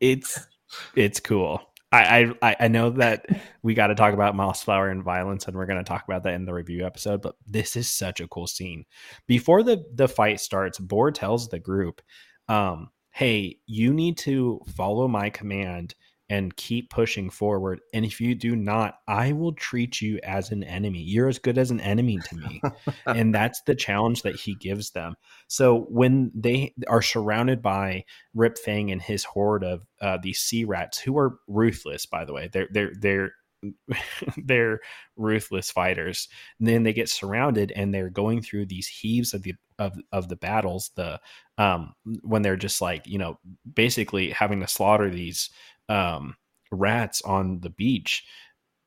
it's 0.00 0.46
it's 0.94 1.20
cool. 1.20 1.60
I, 1.92 2.32
I 2.42 2.56
I 2.60 2.68
know 2.68 2.90
that 2.90 3.26
we 3.62 3.74
got 3.74 3.86
to 3.88 3.94
talk 3.94 4.12
about 4.12 4.34
Mossflower 4.34 4.90
and 4.90 5.04
violence, 5.04 5.46
and 5.46 5.56
we're 5.56 5.66
going 5.66 5.82
to 5.82 5.88
talk 5.88 6.04
about 6.04 6.24
that 6.24 6.34
in 6.34 6.44
the 6.44 6.52
review 6.52 6.84
episode. 6.84 7.22
But 7.22 7.36
this 7.46 7.76
is 7.76 7.88
such 7.90 8.20
a 8.20 8.28
cool 8.28 8.46
scene. 8.46 8.84
Before 9.26 9.62
the 9.62 9.84
the 9.94 10.08
fight 10.08 10.40
starts, 10.40 10.78
Boar 10.78 11.10
tells 11.12 11.48
the 11.48 11.60
group, 11.60 12.02
um, 12.48 12.90
"Hey, 13.10 13.58
you 13.66 13.94
need 13.94 14.18
to 14.18 14.60
follow 14.76 15.06
my 15.06 15.30
command 15.30 15.94
and 16.28 16.56
keep 16.56 16.90
pushing 16.90 17.30
forward. 17.30 17.80
And 17.94 18.04
if 18.04 18.20
you 18.20 18.34
do 18.34 18.56
not, 18.56 18.98
I 19.06 19.32
will 19.32 19.52
treat 19.52 20.00
you 20.00 20.18
as 20.24 20.50
an 20.50 20.64
enemy. 20.64 21.00
You're 21.00 21.28
as 21.28 21.38
good 21.38 21.56
as 21.56 21.70
an 21.70 21.80
enemy 21.80 22.18
to 22.18 22.36
me. 22.36 22.60
and 23.06 23.34
that's 23.34 23.60
the 23.62 23.74
challenge 23.74 24.22
that 24.22 24.36
he 24.36 24.54
gives 24.54 24.90
them. 24.90 25.14
So 25.46 25.86
when 25.88 26.32
they 26.34 26.74
are 26.88 27.02
surrounded 27.02 27.62
by 27.62 28.04
Rip 28.34 28.58
Fang 28.58 28.90
and 28.90 29.00
his 29.00 29.24
horde 29.24 29.64
of 29.64 29.86
uh, 30.00 30.18
these 30.20 30.40
sea 30.40 30.64
rats, 30.64 30.98
who 30.98 31.16
are 31.18 31.38
ruthless, 31.46 32.06
by 32.06 32.24
the 32.24 32.32
way, 32.32 32.48
they're 32.52 32.68
they're 32.72 32.92
they're 33.00 33.32
they're 34.36 34.80
ruthless 35.16 35.70
fighters. 35.70 36.28
And 36.58 36.68
then 36.68 36.82
they 36.82 36.92
get 36.92 37.08
surrounded 37.08 37.72
and 37.74 37.92
they're 37.92 38.10
going 38.10 38.42
through 38.42 38.66
these 38.66 38.88
heaves 38.88 39.34
of 39.34 39.42
the 39.42 39.54
of 39.78 39.96
of 40.12 40.28
the 40.28 40.36
battles. 40.36 40.90
The 40.96 41.20
um 41.58 41.94
when 42.22 42.42
they're 42.42 42.56
just 42.56 42.80
like 42.80 43.06
you 43.06 43.18
know 43.18 43.38
basically 43.74 44.30
having 44.30 44.60
to 44.60 44.68
slaughter 44.68 45.10
these 45.10 45.50
um, 45.88 46.36
rats 46.70 47.22
on 47.22 47.60
the 47.60 47.70
beach, 47.70 48.24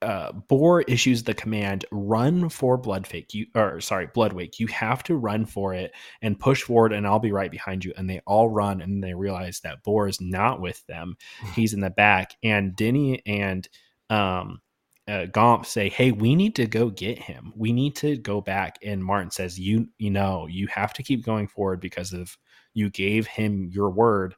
uh, 0.02 0.32
Boar 0.32 0.82
issues 0.84 1.24
the 1.24 1.34
command 1.34 1.86
run 1.92 2.48
for 2.50 2.82
Bloodfake. 2.82 3.34
You 3.34 3.48
or 3.54 3.82
sorry, 3.82 4.08
Bloodwake. 4.08 4.60
You 4.60 4.68
have 4.68 5.04
to 5.04 5.16
run 5.16 5.46
for 5.46 5.74
it 5.74 5.92
and 6.22 6.40
push 6.40 6.64
forward, 6.64 6.94
and 6.94 7.06
I'll 7.06 7.20
be 7.20 7.34
right 7.34 7.52
behind 7.52 7.84
you. 7.84 7.94
And 7.98 8.10
they 8.10 8.22
all 8.26 8.50
run, 8.50 8.82
and 8.82 9.04
they 9.04 9.14
realize 9.14 9.60
that 9.62 9.84
Boar 9.84 10.08
is 10.08 10.22
not 10.22 10.62
with 10.62 10.86
them. 10.88 11.18
He's 11.54 11.74
in 11.74 11.82
the 11.82 11.90
back, 11.90 12.32
and 12.44 12.76
Dinny 12.76 13.22
and 13.26 13.68
um, 14.10 14.62
uh, 15.08 15.26
Gonff 15.26 15.66
say, 15.66 15.90
"Hey, 15.90 16.12
we 16.12 16.34
need 16.36 16.56
to 16.56 16.66
go 16.66 16.90
get 16.90 17.20
him. 17.20 17.52
We 17.56 17.74
need 17.74 17.96
to 17.98 18.16
go 18.18 18.40
back." 18.40 18.78
And 18.84 19.04
Martin 19.04 19.32
says, 19.32 19.60
"You, 19.60 19.90
you 19.98 20.12
know, 20.12 20.48
you 20.48 20.68
have 20.68 20.94
to 20.94 21.04
keep 21.04 21.26
going 21.26 21.48
forward 21.48 21.82
because 21.82 22.14
of 22.14 22.38
you 22.74 22.90
gave 22.90 23.28
him 23.28 23.70
your 23.70 23.90
word." 23.90 24.36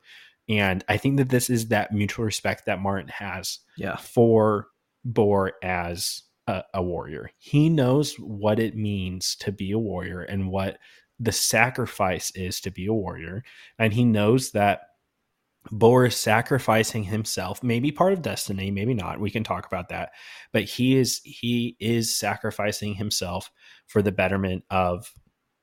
And 0.52 0.84
I 0.90 0.98
think 0.98 1.18
that 1.18 1.30
this 1.30 1.50
is 1.50 1.70
that 1.70 1.94
mutual 1.94 2.26
respect 2.26 2.66
that 2.66 2.82
Martin 2.82 3.08
has 3.10 3.60
yeah. 3.78 3.96
for 3.96 4.68
Boar 5.04 5.54
as 5.64 6.24
a, 6.46 6.64
a 6.74 6.84
warrior. 6.84 7.32
He 7.40 7.70
knows 7.70 8.16
what 8.16 8.60
it 8.60 8.76
means 8.76 9.36
to 9.38 9.52
be 9.52 9.72
a 9.72 9.80
warrior 9.80 10.22
and 10.22 10.50
what 10.50 10.78
the 11.20 11.32
sacrifice 11.32 12.32
is 12.36 12.60
to 12.62 12.72
be 12.72 12.86
a 12.86 12.94
warrior. 12.94 13.44
And 13.80 13.94
he 13.94 14.04
knows 14.04 14.52
that 14.52 14.82
Boar 15.72 16.06
is 16.06 16.16
sacrificing 16.16 17.04
himself, 17.04 17.64
maybe 17.64 17.92
part 17.92 18.14
of 18.14 18.22
destiny, 18.22 18.72
maybe 18.72 18.94
not. 18.94 19.20
We 19.20 19.32
can 19.32 19.44
talk 19.44 19.68
about 19.68 19.90
that. 19.90 20.12
But 20.52 20.64
he 20.64 20.98
is 20.98 21.22
he 21.24 21.78
is 21.80 22.18
sacrificing 22.18 22.96
himself 22.96 23.52
for 23.88 24.02
the 24.02 24.12
betterment 24.12 24.64
of 24.70 25.12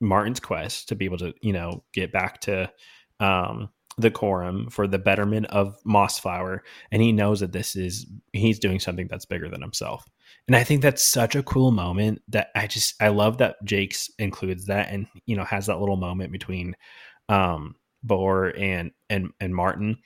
Martin's 0.01 0.40
quest 0.40 0.89
to 0.89 0.94
be 0.94 1.05
able 1.05 1.19
to, 1.19 1.35
you 1.43 1.52
know, 1.52 1.82
get 1.93 2.12
back 2.12 2.40
to 2.43 2.73
um 3.20 3.69
the 3.98 4.10
Corim 4.10 4.72
for 4.72 4.86
the 4.86 4.98
betterment 4.98 5.46
of 5.46 5.76
Mossflower, 5.84 6.60
and 6.90 7.02
he 7.02 7.12
knows 7.12 7.40
that 7.40 7.52
this 7.52 7.76
is 7.76 8.06
he's 8.32 8.58
doing 8.58 8.78
something 8.80 9.08
that's 9.08 9.24
bigger 9.24 9.48
than 9.48 9.60
himself. 9.60 10.08
And 10.46 10.56
I 10.56 10.64
think 10.64 10.82
that's 10.82 11.04
such 11.04 11.34
a 11.34 11.42
cool 11.42 11.72
moment 11.72 12.22
that 12.28 12.48
I 12.54 12.66
just 12.66 13.00
I 13.02 13.08
love 13.08 13.38
that 13.38 13.56
Jacques 13.64 14.14
includes 14.18 14.66
that 14.66 14.90
and 14.90 15.06
you 15.26 15.36
know 15.36 15.44
has 15.44 15.66
that 15.66 15.80
little 15.80 15.96
moment 15.96 16.32
between 16.32 16.76
um 17.28 17.74
Boar 18.04 18.56
and 18.56 18.92
and 19.10 19.30
and 19.40 19.54
Martin. 19.54 19.98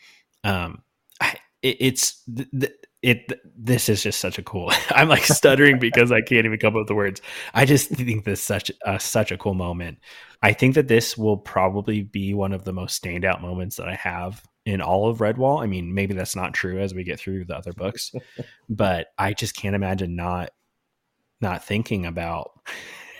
Um 0.44 0.82
I, 1.20 1.36
it, 1.62 1.77
it's 1.78 2.23
the, 2.27 2.73
it 3.03 3.41
this 3.57 3.89
is 3.89 4.03
just 4.03 4.20
such 4.20 4.39
a 4.39 4.43
cool 4.43 4.73
i'm 4.91 5.09
like 5.09 5.24
stuttering 5.24 5.79
because 5.79 6.12
i 6.12 6.20
can't 6.20 6.47
even 6.47 6.59
come 6.59 6.74
up 6.74 6.81
with 6.81 6.89
the 6.89 6.95
words. 6.95 7.20
I 7.55 7.65
just 7.65 7.91
think 7.91 8.24
this 8.24 8.43
such 8.43 8.70
a 8.85 8.99
such 8.99 9.33
a 9.33 9.37
cool 9.37 9.55
moment. 9.55 9.99
I 10.43 10.53
think 10.53 10.74
that 10.74 10.89
this 10.89 11.16
will 11.16 11.37
probably 11.37 12.03
be 12.03 12.35
one 12.35 12.53
of 12.53 12.65
the 12.65 12.73
most 12.73 13.03
standout 13.03 13.41
moments 13.41 13.77
that 13.77 13.89
i 13.89 13.95
have 13.95 14.43
in 14.65 14.81
all 14.81 15.09
of 15.09 15.19
redwall. 15.19 15.62
I 15.62 15.66
mean 15.66 15.95
maybe 15.95 16.15
that's 16.15 16.37
not 16.37 16.55
true 16.55 16.79
as 16.79 16.95
we 16.95 17.05
get 17.05 17.19
through 17.19 17.45
the 17.45 17.57
other 17.57 17.73
books 17.73 18.12
but 18.69 19.09
i 19.19 19.33
just 19.33 19.57
can't 19.57 19.77
imagine 19.77 20.16
not 20.16 20.51
not 21.41 21.65
thinking 21.65 22.07
about 22.07 22.53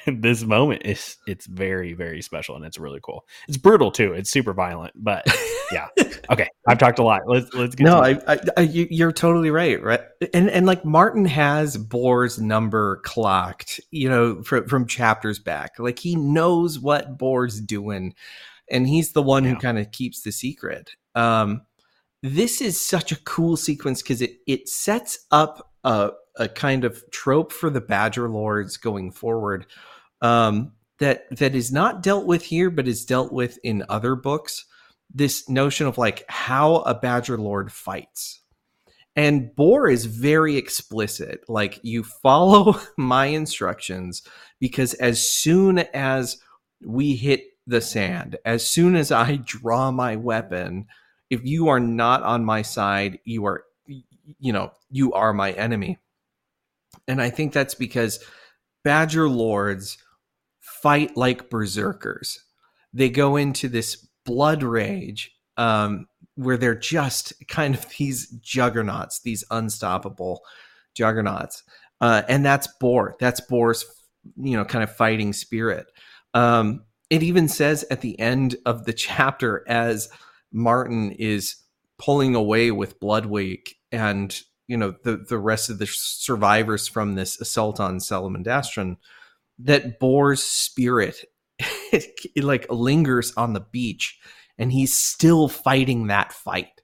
this 0.21 0.43
moment 0.45 0.83
is 0.85 1.17
it's 1.27 1.47
very 1.47 1.93
very 1.93 2.23
special 2.23 2.57
and 2.57 2.65
it's 2.65 2.79
really 2.79 3.01
cool. 3.03 3.27
It's 3.49 3.57
brutal 3.57 3.91
too. 3.91 4.13
It's 4.13 4.31
super 4.31 4.53
violent, 4.53 4.93
but 4.97 5.25
yeah. 5.73 5.89
Okay, 6.31 6.49
I've 6.69 6.79
talked 6.79 6.99
a 6.99 7.03
lot. 7.03 7.23
Let's 7.27 7.53
let's 7.55 7.75
get. 7.75 7.85
No, 7.85 8.01
I, 8.01 8.19
I, 8.27 8.39
I, 8.57 8.61
you're 8.63 9.13
totally 9.13 9.51
right. 9.51 9.83
Right, 9.83 10.01
and 10.33 10.49
and 10.51 10.67
like 10.67 10.85
Martin 10.85 11.25
has 11.25 11.77
Boar's 11.77 12.39
number 12.39 12.97
clocked. 13.05 13.81
You 13.91 14.09
know, 14.09 14.43
from 14.43 14.67
from 14.69 14.87
chapters 14.87 15.39
back. 15.39 15.79
Like 15.79 15.99
he 15.99 16.17
knows 16.17 16.79
what 16.79 17.19
Boar's 17.19 17.61
doing, 17.61 18.15
and 18.71 18.87
he's 18.87 19.13
the 19.13 19.23
one 19.23 19.45
yeah. 19.45 19.51
who 19.51 19.57
kind 19.57 19.79
of 19.79 19.91
keeps 19.93 20.23
the 20.23 20.33
secret. 20.33 20.91
Um, 21.15 21.63
this 22.23 22.61
is 22.61 22.81
such 22.81 23.13
a 23.13 23.21
cool 23.23 23.57
sequence 23.57 24.03
because 24.03 24.23
it 24.23 24.39
it 24.47 24.69
sets 24.69 25.27
up 25.31 25.73
a 25.85 26.11
a 26.37 26.49
kind 26.49 26.85
of 26.85 27.03
trope 27.11 27.53
for 27.53 27.69
the 27.69 27.81
Badger 27.81 28.29
Lords 28.29 28.77
going 28.77 29.11
forward 29.11 29.67
um, 30.23 30.73
that 30.99 31.29
that 31.37 31.55
is 31.55 31.71
not 31.71 32.03
dealt 32.03 32.27
with 32.27 32.43
here, 32.43 32.71
but 32.71 32.89
is 32.89 33.05
dealt 33.05 33.33
with 33.33 33.59
in 33.63 33.85
other 33.89 34.15
books. 34.15 34.65
This 35.15 35.49
notion 35.49 35.87
of 35.87 35.99
like 35.99 36.25
how 36.29 36.77
a 36.77 36.95
Badger 36.95 37.37
Lord 37.37 37.71
fights. 37.71 38.41
And 39.15 39.55
Boar 39.55 39.91
is 39.91 40.07
very 40.07 40.57
explicit. 40.57 41.45
Like, 41.49 41.81
you 41.83 42.03
follow 42.03 42.81
my 42.97 43.27
instructions 43.27 44.23
because 44.59 44.95
as 44.95 45.27
soon 45.27 45.81
as 45.81 46.39
we 46.83 47.15
hit 47.15 47.45
the 47.67 47.81
sand, 47.81 48.39
as 48.45 48.67
soon 48.67 48.97
as 48.97 49.13
I 49.13 49.37
draw 49.37 49.91
my 49.91 50.17
weapon, 50.17 50.87
if 51.29 51.45
you 51.45 51.69
are 51.69 51.81
not 51.81 52.23
on 52.23 52.45
my 52.45 52.63
side, 52.63 53.19
you 53.25 53.45
are, 53.45 53.65
you 53.87 54.53
know, 54.53 54.73
you 54.91 55.13
are 55.13 55.35
my 55.35 55.53
enemy. 55.53 55.99
And 57.07 57.21
I 57.21 57.31
think 57.31 57.53
that's 57.53 57.75
because 57.75 58.25
Badger 58.83 59.29
Lords 59.29 59.99
fight 60.83 61.17
like 61.17 61.51
berserkers. 61.51 62.39
They 62.93 63.09
go 63.09 63.37
into 63.37 63.69
this 63.69 63.97
blood 64.25 64.63
rage 64.63 65.33
um, 65.57 66.07
where 66.35 66.57
they're 66.57 66.75
just 66.75 67.33
kind 67.49 67.75
of 67.75 67.87
these 67.99 68.29
juggernauts, 68.41 69.21
these 69.21 69.45
unstoppable 69.51 70.43
juggernauts. 70.95 71.63
Uh, 72.01 72.23
and 72.29 72.45
that's 72.45 72.69
Boar. 72.81 73.15
That's 73.21 73.41
Boar's, 73.41 73.85
you 74.37 74.57
know, 74.57 74.65
kind 74.65 74.83
of 74.83 74.95
fighting 74.95 75.33
spirit. 75.33 75.87
Um, 76.35 76.85
it 77.11 77.23
even 77.23 77.49
says 77.49 77.85
at 77.91 78.01
the 78.01 78.19
end 78.19 78.57
of 78.67 78.85
the 78.85 78.93
chapter 78.93 79.65
as 79.69 80.09
Martin 80.53 81.13
is 81.13 81.57
pulling 81.99 82.35
away 82.35 82.71
with 82.71 82.99
Bloodwake 83.01 83.75
and 83.93 84.43
you 84.67 84.77
know 84.77 84.95
the 85.05 85.19
the 85.29 85.39
rest 85.39 85.71
of 85.71 85.79
the 85.79 85.87
survivors 85.87 86.89
from 86.89 87.15
this 87.15 87.41
assault 87.41 87.79
on 87.79 87.99
Salamandastron 87.99 88.97
that 89.61 89.99
Boar's 89.99 90.43
spirit 90.43 91.25
it, 91.93 92.21
it 92.35 92.45
like 92.45 92.71
lingers 92.71 93.33
on 93.37 93.53
the 93.53 93.61
beach 93.61 94.19
and 94.59 94.73
he's 94.73 94.93
still 94.93 95.49
fighting 95.49 96.09
that 96.09 96.33
fight. 96.33 96.81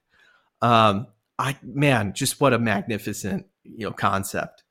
Um 0.61 1.07
I 1.37 1.57
man, 1.63 2.13
just 2.13 2.41
what 2.41 2.53
a 2.53 2.59
magnificent, 2.59 3.45
you 3.63 3.85
know, 3.85 3.93
concept. 3.93 4.63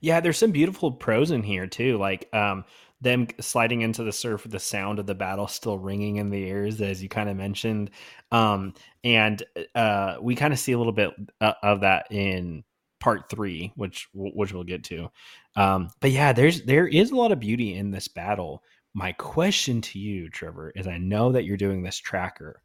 Yeah, 0.00 0.20
there's 0.20 0.38
some 0.38 0.52
beautiful 0.52 0.92
prose 0.92 1.30
in 1.30 1.42
here 1.42 1.66
too. 1.66 1.98
Like 1.98 2.28
um 2.32 2.64
them 3.00 3.26
sliding 3.40 3.82
into 3.82 4.02
the 4.02 4.12
surf 4.12 4.44
with 4.44 4.52
the 4.52 4.58
sound 4.58 4.98
of 4.98 5.06
the 5.06 5.14
battle 5.14 5.46
still 5.46 5.78
ringing 5.78 6.16
in 6.16 6.30
the 6.30 6.44
ears 6.44 6.80
as 6.80 7.02
you 7.02 7.08
kind 7.08 7.28
of 7.28 7.36
mentioned 7.36 7.90
um 8.32 8.72
and 9.04 9.42
uh 9.74 10.16
we 10.22 10.34
kind 10.34 10.54
of 10.54 10.58
see 10.58 10.72
a 10.72 10.78
little 10.78 10.92
bit 10.92 11.10
uh, 11.40 11.52
of 11.62 11.82
that 11.82 12.10
in 12.10 12.64
part 13.04 13.28
3 13.28 13.72
which 13.76 14.08
which 14.14 14.52
we'll 14.54 14.64
get 14.64 14.82
to 14.82 15.10
um, 15.56 15.90
but 16.00 16.10
yeah, 16.10 16.32
there's 16.32 16.62
there 16.62 16.86
is 16.86 17.10
a 17.10 17.16
lot 17.16 17.32
of 17.32 17.40
beauty 17.40 17.74
in 17.74 17.90
this 17.90 18.08
battle. 18.08 18.62
My 18.92 19.12
question 19.12 19.80
to 19.82 19.98
you, 19.98 20.28
Trevor, 20.28 20.72
is 20.74 20.86
I 20.86 20.98
know 20.98 21.32
that 21.32 21.44
you're 21.44 21.56
doing 21.56 21.82
this 21.82 21.98
tracker 21.98 22.62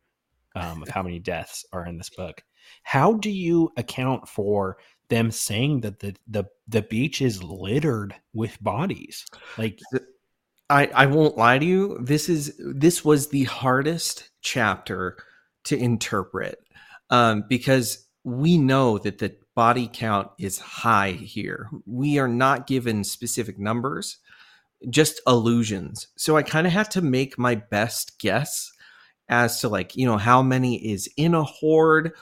um, 0.55 0.83
of 0.83 0.89
how 0.89 1.03
many 1.03 1.19
deaths 1.19 1.65
are 1.71 1.85
in 1.85 1.97
this 1.97 2.09
book. 2.09 2.43
How 2.83 3.13
do 3.13 3.29
you 3.29 3.71
account 3.77 4.27
for 4.27 4.77
them 5.09 5.31
saying 5.31 5.81
that 5.81 5.99
the 5.99 6.15
the 6.27 6.45
the 6.67 6.81
beach 6.83 7.21
is 7.21 7.43
littered 7.43 8.15
with 8.33 8.61
bodies? 8.61 9.25
Like 9.57 9.79
I, 10.69 10.87
I 10.87 11.05
won't 11.07 11.37
lie 11.37 11.59
to 11.59 11.65
you. 11.65 11.97
This 12.01 12.29
is 12.29 12.59
this 12.59 13.05
was 13.05 13.29
the 13.29 13.43
hardest 13.45 14.29
chapter 14.41 15.17
to 15.65 15.77
interpret 15.77 16.59
um, 17.09 17.43
because 17.49 18.07
we 18.23 18.57
know 18.57 18.97
that 18.99 19.19
the 19.19 19.35
body 19.59 19.89
count 19.91 20.29
is 20.39 20.57
high 20.57 21.11
here. 21.11 21.69
We 21.85 22.17
are 22.17 22.29
not 22.29 22.65
given 22.65 23.03
specific 23.03 23.59
numbers, 23.59 24.19
just 24.89 25.19
illusions. 25.27 26.07
So 26.15 26.37
I 26.37 26.43
kind 26.43 26.65
of 26.65 26.71
had 26.71 26.89
to 26.91 27.01
make 27.01 27.37
my 27.37 27.55
best 27.55 28.19
guess 28.19 28.71
as 29.27 29.59
to 29.59 29.67
like 29.67 29.97
you 29.97 30.05
know 30.05 30.15
how 30.15 30.41
many 30.41 30.77
is 30.77 31.09
in 31.17 31.33
a 31.33 31.43
horde, 31.43 32.13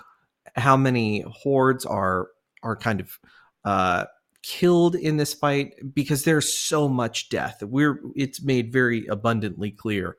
how 0.55 0.75
many 0.75 1.25
hordes 1.29 1.85
are 1.85 2.29
are 2.63 2.75
kind 2.75 3.01
of 3.01 3.19
uh, 3.63 4.05
killed 4.41 4.95
in 4.95 5.17
this 5.17 5.35
fight 5.35 5.75
because 5.93 6.23
there's 6.23 6.57
so 6.57 6.89
much 6.89 7.29
death. 7.29 7.61
We're 7.61 8.01
it's 8.15 8.41
made 8.41 8.73
very 8.73 9.05
abundantly 9.05 9.69
clear. 9.69 10.17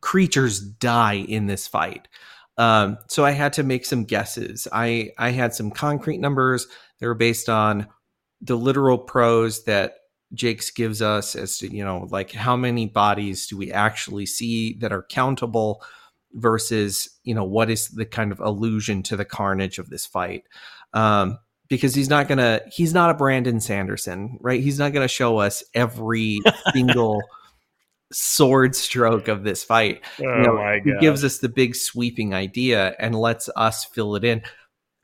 Creatures 0.00 0.58
die 0.58 1.24
in 1.28 1.46
this 1.46 1.68
fight. 1.68 2.08
Um, 2.58 2.98
so 3.08 3.24
I 3.24 3.30
had 3.30 3.54
to 3.54 3.62
make 3.62 3.86
some 3.86 4.04
guesses. 4.04 4.66
I 4.72 5.12
I 5.16 5.30
had 5.30 5.54
some 5.54 5.70
concrete 5.70 6.18
numbers. 6.18 6.66
They 6.98 7.06
were 7.06 7.14
based 7.14 7.48
on 7.48 7.86
the 8.40 8.56
literal 8.56 8.98
prose 8.98 9.64
that 9.64 9.94
Jacques 10.34 10.74
gives 10.74 11.00
us 11.00 11.34
as 11.34 11.58
to 11.58 11.72
you 11.72 11.84
know 11.84 12.06
like 12.10 12.32
how 12.32 12.56
many 12.56 12.86
bodies 12.86 13.46
do 13.46 13.56
we 13.56 13.72
actually 13.72 14.26
see 14.26 14.74
that 14.80 14.92
are 14.92 15.04
countable 15.04 15.82
versus 16.34 17.08
you 17.22 17.34
know 17.34 17.44
what 17.44 17.70
is 17.70 17.88
the 17.88 18.04
kind 18.04 18.32
of 18.32 18.40
allusion 18.40 19.02
to 19.04 19.16
the 19.16 19.24
carnage 19.24 19.78
of 19.78 19.88
this 19.88 20.04
fight. 20.04 20.42
Um, 20.92 21.38
because 21.68 21.94
he's 21.94 22.08
not 22.08 22.28
gonna 22.28 22.60
he's 22.72 22.92
not 22.92 23.10
a 23.10 23.14
Brandon 23.14 23.60
Sanderson, 23.60 24.38
right? 24.40 24.60
He's 24.60 24.78
not 24.78 24.92
gonna 24.92 25.08
show 25.08 25.38
us 25.38 25.62
every 25.74 26.40
single 26.72 27.22
sword 28.12 28.74
stroke 28.74 29.28
of 29.28 29.44
this 29.44 29.62
fight. 29.64 30.02
Oh 30.20 30.22
you 30.22 30.42
know, 30.42 30.54
my 30.54 30.80
he 30.84 30.92
god. 30.92 31.00
gives 31.00 31.24
us 31.24 31.38
the 31.38 31.48
big 31.48 31.76
sweeping 31.76 32.34
idea 32.34 32.94
and 32.98 33.14
lets 33.14 33.48
us 33.56 33.84
fill 33.84 34.16
it 34.16 34.24
in. 34.24 34.42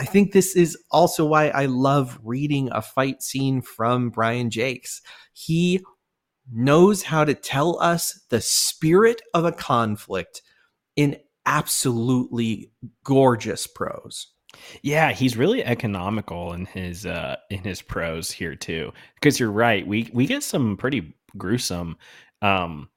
I 0.00 0.04
think 0.04 0.32
this 0.32 0.56
is 0.56 0.76
also 0.90 1.24
why 1.24 1.48
I 1.48 1.66
love 1.66 2.18
reading 2.22 2.68
a 2.72 2.82
fight 2.82 3.22
scene 3.22 3.62
from 3.62 4.10
Brian 4.10 4.50
Jacques. 4.50 4.86
He 5.32 5.80
knows 6.52 7.02
how 7.02 7.24
to 7.24 7.34
tell 7.34 7.80
us 7.80 8.20
the 8.28 8.40
spirit 8.40 9.22
of 9.34 9.44
a 9.44 9.52
conflict 9.52 10.42
in 10.96 11.16
absolutely 11.46 12.70
gorgeous 13.04 13.66
prose. 13.66 14.28
Yeah, 14.82 15.12
he's 15.12 15.36
really 15.36 15.64
economical 15.64 16.52
in 16.52 16.66
his 16.66 17.06
uh 17.06 17.36
in 17.50 17.58
his 17.60 17.82
prose 17.82 18.30
here 18.30 18.54
too. 18.54 18.92
Because 19.14 19.40
you're 19.40 19.50
right, 19.50 19.86
we 19.86 20.10
we 20.12 20.26
get 20.26 20.42
some 20.42 20.76
pretty 20.76 21.14
gruesome 21.36 21.96
um 22.42 22.88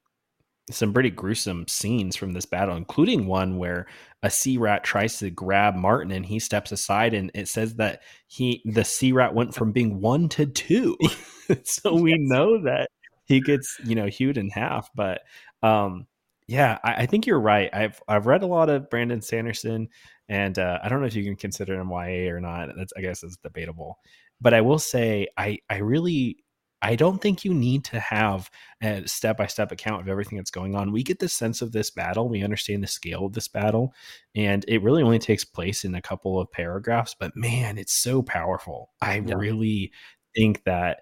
some 0.69 0.94
pretty 0.94 1.10
gruesome 1.10 1.68
scenes 1.68 2.15
from 2.15 2.34
this 2.34 2.45
battle, 2.45 2.76
including 2.76 3.26
one 3.26 3.57
where 3.57 3.88
a 4.23 4.30
sea 4.30 4.57
rat 4.57 4.84
tries 4.84 5.18
to 5.19 5.30
grab 5.30 5.76
Martin 5.76 6.11
and 6.11 6.26
he 6.26 6.39
steps 6.39 6.72
aside 6.72 7.14
and 7.14 7.31
it 7.34 7.48
says 7.48 7.76
that 7.76 8.02
he 8.27 8.61
the 8.65 8.84
sea 8.84 9.11
rat 9.11 9.34
went 9.34 9.53
from 9.53 9.72
being 9.72 10.02
one 10.02 10.27
to 10.30 10.45
two. 10.45 10.98
so 11.64 11.94
we 11.94 12.15
know 12.18 12.61
that 12.64 12.89
he 13.26 13.39
gets, 13.39 13.80
you 13.85 13.95
know, 13.95 14.07
hewed 14.07 14.38
in 14.38 14.49
half. 14.49 14.89
But 14.95 15.22
um 15.64 16.07
yeah, 16.48 16.80
I, 16.84 17.03
I 17.03 17.06
think 17.06 17.27
you're 17.27 17.39
right. 17.39 17.69
I've 17.73 18.02
I've 18.07 18.26
read 18.26 18.44
a 18.44 18.48
lot 18.48 18.69
of 18.69 18.89
Brandon 18.89 19.22
Sanderson 19.22 19.89
and 20.30 20.57
uh, 20.60 20.80
I 20.84 20.89
don't 20.89 20.99
know 20.99 21.07
if 21.07 21.15
you 21.15 21.23
can 21.23 21.35
consider 21.35 21.80
him 21.80 21.89
YA 21.89 22.31
or 22.31 22.41
not. 22.41 22.69
That's 22.76 22.94
I 22.98 23.02
guess 23.02 23.23
it's 23.23 23.38
debatable. 23.38 23.99
But 24.41 24.53
I 24.53 24.61
will 24.61 24.80
say 24.80 25.27
I 25.38 25.60
I 25.69 25.77
really 25.77 26.38
I 26.82 26.95
don't 26.95 27.20
think 27.22 27.44
you 27.44 27.54
need 27.54 27.84
to 27.86 27.99
have 27.99 28.49
a 28.84 29.08
step 29.08 29.38
by 29.38 29.48
step 29.48 29.72
account 29.72 30.02
of 30.02 30.08
everything 30.08 30.38
that's 30.38 30.52
going 30.52 30.76
on. 30.76 30.91
We 30.91 31.04
get 31.04 31.20
the 31.20 31.30
sense 31.30 31.62
of 31.62 31.72
this 31.72 31.90
battle, 31.90 32.30
we 32.30 32.44
understand 32.44 32.84
the 32.84 32.88
scale 32.88 33.26
of 33.26 33.34
this 33.34 33.48
battle, 33.48 33.94
and 34.36 34.64
it 34.68 34.84
really 34.84 35.04
only 35.04 35.20
takes 35.20 35.44
place 35.44 35.84
in 35.84 35.95
a 35.95 36.02
couple 36.02 36.40
of 36.40 36.52
paragraphs. 36.52 37.16
But 37.20 37.36
man, 37.36 37.78
it's 37.78 37.94
so 37.94 38.22
powerful. 38.22 38.91
I 39.02 39.16
Yeah. 39.26 39.36
really 39.36 39.91
think 40.36 40.64
that 40.66 40.99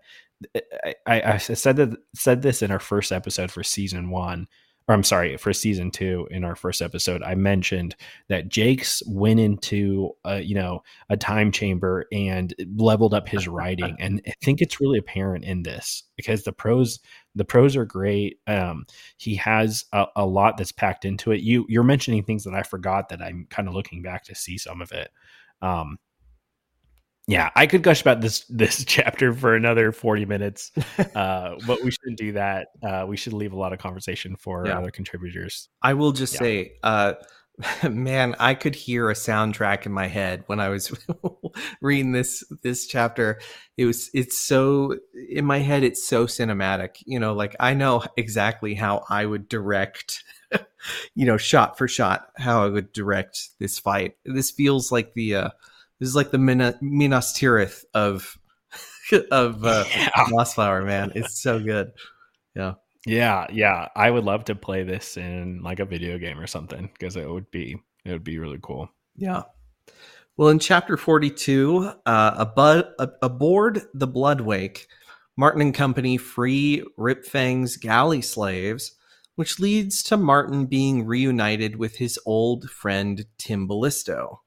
eh, 0.56 0.61
I, 0.85 0.95
I, 1.22 1.34
I 1.34 1.38
said 1.38 1.76
that 1.77 1.97
said 2.15 2.41
this 2.41 2.61
in 2.61 2.72
our 2.72 2.80
first 2.80 3.11
episode 3.11 3.52
for 3.52 3.64
season 3.64 4.10
one, 4.10 4.47
or 4.87 4.93
I'm 4.93 5.03
sorry, 5.03 5.35
for 5.37 5.51
season 5.51 5.89
two. 5.89 6.27
In 6.29 6.43
our 6.43 6.55
first 6.55 6.81
episode, 6.81 7.23
I 7.23 7.33
mentioned 7.35 7.95
that 8.29 8.49
Jacques 8.49 8.85
went 9.07 9.39
into 9.39 10.11
a, 10.23 10.41
you 10.41 10.55
know 10.55 10.83
a 11.09 11.17
time 11.17 11.51
chamber 11.51 12.05
and 12.11 12.53
leveled 12.75 13.13
up 13.13 13.27
his 13.27 13.47
writing, 13.47 13.95
and 13.99 14.21
I 14.27 14.33
think 14.43 14.61
it's 14.61 14.79
really 14.79 14.99
apparent 14.99 15.43
in 15.43 15.63
this 15.63 16.03
because 16.15 16.43
the 16.43 16.53
prose 16.53 16.99
the 17.33 17.45
prose 17.45 17.75
are 17.75 17.85
great. 17.85 18.39
Um, 18.47 18.85
he 19.17 19.35
has 19.35 19.85
a, 19.91 20.05
a 20.15 20.25
lot 20.25 20.57
that's 20.57 20.71
packed 20.71 21.05
into 21.05 21.31
it. 21.31 21.41
You 21.41 21.65
you're 21.67 21.83
mentioning 21.83 22.23
things 22.23 22.43
that 22.43 22.53
I 22.53 22.63
forgot 22.63 23.09
that 23.09 23.21
I'm 23.21 23.47
kind 23.49 23.67
of 23.67 23.73
looking 23.73 24.01
back 24.01 24.23
to 24.25 24.35
see 24.35 24.57
some 24.57 24.81
of 24.81 24.91
it. 24.91 25.09
Um, 25.61 25.97
yeah, 27.27 27.49
I 27.56 27.65
could 27.68 27.81
gush 27.84 28.02
about 28.02 28.22
this 28.22 28.45
this 28.49 28.84
chapter 28.85 29.34
for 29.34 29.56
another 29.56 29.91
40 29.91 30.26
minutes. 30.26 30.72
Uh, 31.15 31.56
but 31.65 31.81
we 31.81 31.91
shouldn't 31.91 32.18
do 32.18 32.34
that. 32.34 32.68
Uh, 32.84 33.06
we 33.07 33.15
should 33.15 33.31
leave 33.31 33.53
a 33.53 33.56
lot 33.56 33.72
of 33.72 33.80
conversation 33.80 34.35
for 34.35 34.68
Yeah. 34.68 34.77
other 34.77 34.91
contributors. 34.91 35.69
I 35.81 35.93
will 35.93 36.11
just 36.11 36.34
Yeah. 36.34 36.39
say, 36.39 36.73
uh, 36.84 37.14
man, 37.89 38.35
I 38.38 38.53
could 38.53 38.76
hear 38.76 39.10
a 39.10 39.14
soundtrack 39.14 39.85
in 39.85 39.93
my 39.93 40.07
head 40.07 40.43
when 40.47 40.60
I 40.60 40.68
was 40.69 40.91
reading 41.81 42.11
this 42.11 42.43
this 42.64 42.85
chapter. 42.88 43.39
It 43.77 43.85
was 43.85 44.10
it's 44.14 44.38
so 44.39 44.97
in 45.30 45.45
my 45.45 45.60
head. 45.60 45.84
It's 45.84 46.06
so 46.06 46.26
cinematic. 46.27 46.97
You 47.06 47.19
know, 47.19 47.34
like 47.34 47.56
I 47.61 47.73
know 47.73 48.03
exactly 48.18 48.73
how 48.76 49.06
I 49.10 49.26
would 49.26 49.47
direct. 49.47 50.22
you 51.15 51.26
know, 51.26 51.38
shot 51.38 51.77
for 51.77 51.88
shot, 51.88 52.27
how 52.38 52.64
I 52.65 52.68
would 52.69 52.91
direct 52.91 53.39
this 53.60 53.80
fight. 53.80 54.15
This 54.26 54.52
feels 54.52 54.91
like 54.91 55.14
the 55.14 55.35
uh, 55.35 55.49
this 55.99 56.09
is 56.09 56.15
like 56.15 56.31
the 56.31 56.38
Mina, 56.38 56.77
Minas 56.81 57.34
Tirith 57.34 57.84
of 57.93 58.38
of 59.31 59.63
uh, 59.65 59.85
Yeah. 59.89 60.09
Mossflower. 60.30 60.85
Man, 60.85 61.11
it's 61.15 61.41
so 61.41 61.59
good. 61.59 61.91
Yeah. 62.55 62.73
Yeah, 63.05 63.45
yeah. 63.51 63.89
I 63.95 64.09
would 64.09 64.23
love 64.23 64.45
to 64.45 64.55
play 64.55 64.84
this 64.84 65.15
in 65.15 65.61
like 65.61 65.80
a 65.80 65.85
video 65.85 66.17
game 66.17 66.39
or 66.39 66.47
something 66.47 66.89
because 66.93 67.15
it 67.15 67.30
would 67.30 67.51
be 67.51 67.77
it 68.03 68.11
would 68.11 68.23
be 68.23 68.39
really 68.39 68.59
cool. 68.61 68.89
Yeah. 69.15 69.43
Well, 70.38 70.49
in 70.49 70.59
chapter 70.59 70.97
42, 70.97 71.91
uh, 72.05 72.45
aboard 73.22 73.81
the 73.93 74.07
Bloodwake, 74.07 74.85
Martin 75.38 75.61
and 75.61 75.73
company 75.73 76.17
free 76.17 76.84
Ripfang's 76.99 77.77
galley 77.77 78.22
slaves, 78.22 78.95
which 79.35 79.59
leads 79.59 80.03
to 80.03 80.17
Martin 80.17 80.65
being 80.65 81.05
reunited 81.05 81.77
with 81.77 81.97
his 81.97 82.19
old 82.26 82.69
friend 82.69 83.26
Timballisto. 83.38 84.39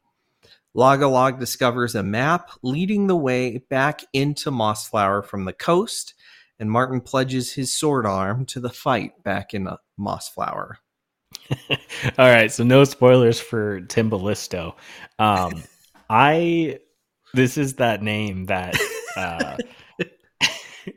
Log-a-Log 0.75 1.41
discovers 1.41 1.95
a 1.95 2.03
map 2.03 2.51
leading 2.63 3.07
the 3.07 3.17
way 3.17 3.59
back 3.59 4.03
into 4.13 4.51
Mossflower 4.51 5.25
from 5.25 5.45
the 5.45 5.53
coast, 5.53 6.15
and 6.59 6.71
Martin 6.71 7.01
pledges 7.01 7.53
his 7.53 7.75
sword 7.75 8.07
arm 8.07 8.45
to 8.47 8.61
the 8.61 8.71
fight 8.71 9.23
back 9.23 9.55
in 9.55 9.67
uh, 9.67 9.77
Mossflower. 9.99 10.75
All 11.71 11.79
right, 12.19 12.53
so 12.53 12.65
no 12.65 12.85
spoilers 12.85 13.41
for 13.41 13.81
Timballisto. 13.83 14.75
Um, 15.19 15.63
I 16.11 16.79
this 17.35 17.59
is 17.59 17.75
that 17.75 18.03
name 18.03 18.47
that 18.47 18.77
uh, 19.17 19.57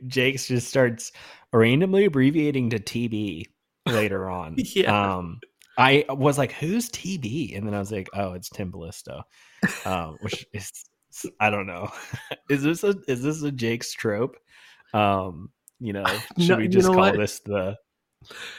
Jacques 0.08 0.40
just 0.40 0.68
starts 0.68 1.12
randomly 1.52 2.06
abbreviating 2.06 2.70
to 2.70 2.78
TB 2.78 3.46
later 3.86 4.28
on. 4.30 4.54
Yeah. 4.56 5.16
Um, 5.16 5.40
I 5.76 6.04
was 6.08 6.38
like, 6.38 6.52
"Who's 6.52 6.90
TB?" 6.90 7.56
And 7.56 7.66
then 7.66 7.74
I 7.74 7.78
was 7.78 7.92
like, 7.92 8.08
"Oh, 8.14 8.32
it's 8.34 8.50
Timballisto," 8.50 9.22
um, 9.84 10.16
which 10.20 10.46
is 10.52 10.70
I 11.40 11.50
don't 11.50 11.66
know. 11.66 11.90
is 12.48 12.62
this 12.62 12.84
a 12.84 12.94
is 13.08 13.22
this 13.22 13.42
a 13.42 13.50
Jacques 13.52 13.86
trope? 13.96 14.36
Um, 14.94 15.50
you 15.80 15.92
know, 15.92 16.22
should 16.38 16.56
No, 16.56 16.58
we 16.58 16.64
you 16.64 16.68
just 16.68 16.88
know 16.88 16.92
call 16.92 17.12
what? 17.12 17.14
this 17.14 17.40
the 17.40 17.76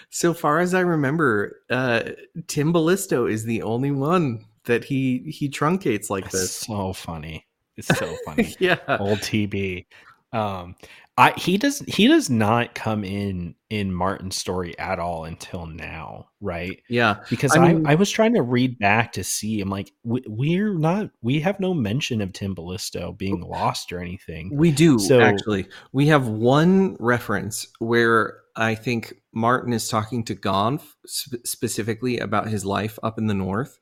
So 0.10 0.34
far 0.34 0.60
as 0.60 0.74
I 0.74 0.82
remember, 0.82 1.62
uh, 1.70 2.02
Timballisto 2.48 3.30
is 3.30 3.44
the 3.44 3.62
only 3.64 3.92
one 3.92 4.46
that 4.66 4.84
he 4.86 5.20
he 5.28 5.50
truncates 5.50 6.10
like 6.10 6.26
It's 6.26 6.34
this. 6.34 6.68
so 6.68 6.94
funny. 6.94 7.46
It's 7.78 7.88
so 7.88 8.16
funny. 8.26 8.56
yeah, 8.60 9.00
Old 9.00 9.22
TB. 9.22 9.86
Um 10.32 10.76
I 11.16 11.34
he 11.38 11.58
does 11.60 11.80
he 11.88 12.08
does 12.08 12.30
not 12.32 12.74
come 12.74 13.04
in 13.04 13.54
in 13.70 13.94
Martin's 13.94 14.36
story 14.36 14.78
at 14.80 14.98
all 15.00 15.26
until 15.26 15.68
now, 15.68 16.30
right? 16.42 16.82
yeah, 16.90 17.18
Because 17.30 17.56
I 17.56 17.60
I, 17.60 17.74
mean- 17.74 17.86
I, 17.88 17.96
was 17.96 18.10
trying 18.10 18.34
to 18.34 18.42
read 18.42 18.80
back 18.80 19.12
to 19.14 19.24
see. 19.24 19.62
I'm 19.62 19.70
like, 19.70 19.92
we, 20.04 20.24
we're 20.28 20.74
not. 20.78 21.12
We 21.22 21.40
have 21.42 21.60
no 21.60 21.74
mention 21.76 22.20
of 22.22 22.32
Timballisto 22.34 23.16
being 23.18 23.42
lost 23.42 23.92
or 23.94 24.00
anything. 24.00 24.56
we 24.58 24.72
do 24.72 24.98
So- 24.98 25.22
actually. 25.22 25.68
We 25.92 26.08
have 26.08 26.28
one 26.28 26.98
reference 27.00 27.68
where 27.80 28.40
I 28.56 28.74
think 28.76 29.14
Martin 29.34 29.72
is 29.74 29.88
talking 29.90 30.24
to 30.26 30.36
Gonff 30.36 30.82
sp- 31.06 31.46
specifically 31.46 32.18
about 32.20 32.48
his 32.48 32.66
life 32.66 32.98
up 33.04 33.20
in 33.20 33.28
the 33.28 33.34
north, 33.36 33.78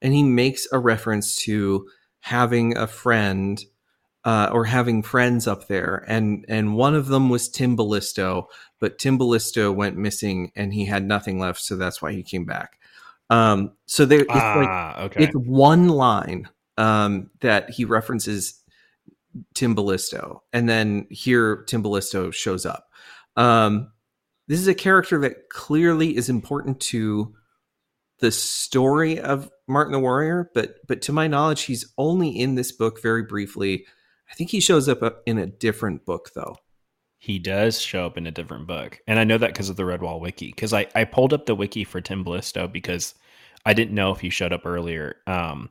and 0.00 0.12
he 0.14 0.22
makes 0.24 0.66
a 0.72 0.80
reference 0.80 1.36
to 1.44 1.86
having 2.20 2.76
a 2.76 2.86
friend 2.88 3.60
uh, 4.24 4.50
or 4.52 4.64
having 4.64 5.02
friends 5.02 5.46
up 5.46 5.66
there, 5.68 6.04
and 6.06 6.44
and 6.48 6.76
one 6.76 6.94
of 6.94 7.06
them 7.06 7.28
was 7.28 7.48
Timballisto, 7.48 8.46
but 8.78 8.98
Timballisto 8.98 9.74
went 9.74 9.96
missing 9.96 10.52
and 10.54 10.72
he 10.72 10.84
had 10.84 11.04
nothing 11.04 11.38
left, 11.38 11.60
so 11.60 11.76
that's 11.76 12.00
why 12.00 12.12
he 12.12 12.22
came 12.22 12.44
back. 12.44 12.78
Um, 13.30 13.72
so 13.86 14.04
there, 14.04 14.20
it's 14.20 14.30
ah, 14.30 14.94
like 14.94 15.04
okay. 15.06 15.24
it's 15.24 15.34
one 15.34 15.88
line 15.88 16.48
um, 16.76 17.30
that 17.40 17.70
he 17.70 17.84
references 17.84 18.60
Timballisto, 19.54 20.40
and 20.52 20.68
then 20.68 21.06
here 21.10 21.64
Timballisto 21.68 22.32
shows 22.32 22.66
up. 22.66 22.88
Um, 23.36 23.90
this 24.48 24.60
is 24.60 24.68
a 24.68 24.74
character 24.74 25.18
that 25.20 25.48
clearly 25.48 26.16
is 26.16 26.28
important 26.28 26.80
to 26.80 27.34
the 28.18 28.30
story 28.30 29.18
of 29.18 29.50
Martin 29.66 29.92
the 29.92 29.98
Warrior, 29.98 30.50
but 30.54 30.76
but 30.86 31.02
to 31.02 31.12
my 31.12 31.26
knowledge, 31.26 31.62
he's 31.62 31.92
only 31.98 32.28
in 32.30 32.54
this 32.54 32.70
book 32.70 33.02
very 33.02 33.24
briefly. 33.24 33.86
I 34.32 34.34
think 34.34 34.48
he 34.48 34.60
shows 34.60 34.88
up 34.88 35.02
uh, 35.02 35.10
in 35.26 35.38
a 35.38 35.46
different 35.46 36.06
book 36.06 36.30
though. 36.34 36.56
He 37.18 37.38
does 37.38 37.80
show 37.80 38.06
up 38.06 38.16
in 38.16 38.26
a 38.26 38.32
different 38.32 38.66
book, 38.66 38.98
and 39.06 39.18
I 39.18 39.24
know 39.24 39.38
that 39.38 39.48
because 39.48 39.68
of 39.68 39.76
the 39.76 39.84
Redwall 39.84 40.20
wiki. 40.20 40.48
Because 40.48 40.72
I 40.72 40.86
I 40.94 41.04
pulled 41.04 41.34
up 41.34 41.46
the 41.46 41.54
wiki 41.54 41.84
for 41.84 42.00
Timballisto 42.00 42.72
because 42.72 43.14
I 43.66 43.74
didn't 43.74 43.94
know 43.94 44.10
if 44.10 44.20
he 44.20 44.30
showed 44.30 44.52
up 44.52 44.64
earlier. 44.64 45.16
Um, 45.26 45.70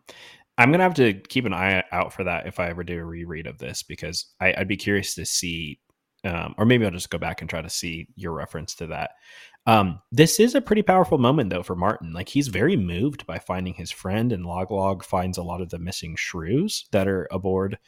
I'm 0.58 0.72
gonna 0.72 0.84
have 0.84 0.94
to 0.96 1.14
keep 1.14 1.46
an 1.46 1.54
eye 1.54 1.84
out 1.92 2.14
for 2.14 2.24
that 2.24 2.46
if 2.46 2.60
I 2.60 2.70
ever 2.70 2.84
do 2.84 3.00
a 3.00 3.04
reread 3.04 3.48
of 3.48 3.58
this 3.58 3.82
because 3.82 4.28
I, 4.40 4.54
would 4.60 4.68
be 4.68 4.78
curious 4.78 5.16
to 5.16 5.26
see, 5.26 5.80
um, 6.24 6.54
or 6.58 6.66
maybe 6.66 6.86
I'll 6.86 6.92
just 6.92 7.10
go 7.10 7.18
back 7.18 7.42
and 7.42 7.50
try 7.50 7.64
to 7.64 7.70
see 7.70 8.08
your 8.16 8.34
reference 8.34 8.76
to 8.76 8.88
that. 8.88 9.12
Um, 9.66 10.00
this 10.12 10.40
is 10.40 10.56
a 10.56 10.62
pretty 10.62 10.84
powerful 10.84 11.18
moment 11.18 11.50
though 11.50 11.64
for 11.64 11.76
Martin. 11.76 12.14
Like 12.14 12.30
he's 12.30 12.48
very 12.48 12.78
moved 12.78 13.26
by 13.26 13.40
finding 13.40 13.74
his 13.74 13.90
friend, 13.92 14.32
and 14.32 14.46
Log 14.46 14.70
Log 14.70 15.04
finds 15.04 15.40
a 15.40 15.44
lot 15.44 15.62
of 15.62 15.70
the 15.70 15.80
missing 15.80 16.16
shrews 16.16 16.88
that 16.92 17.08
are 17.08 17.28
aboard 17.32 17.80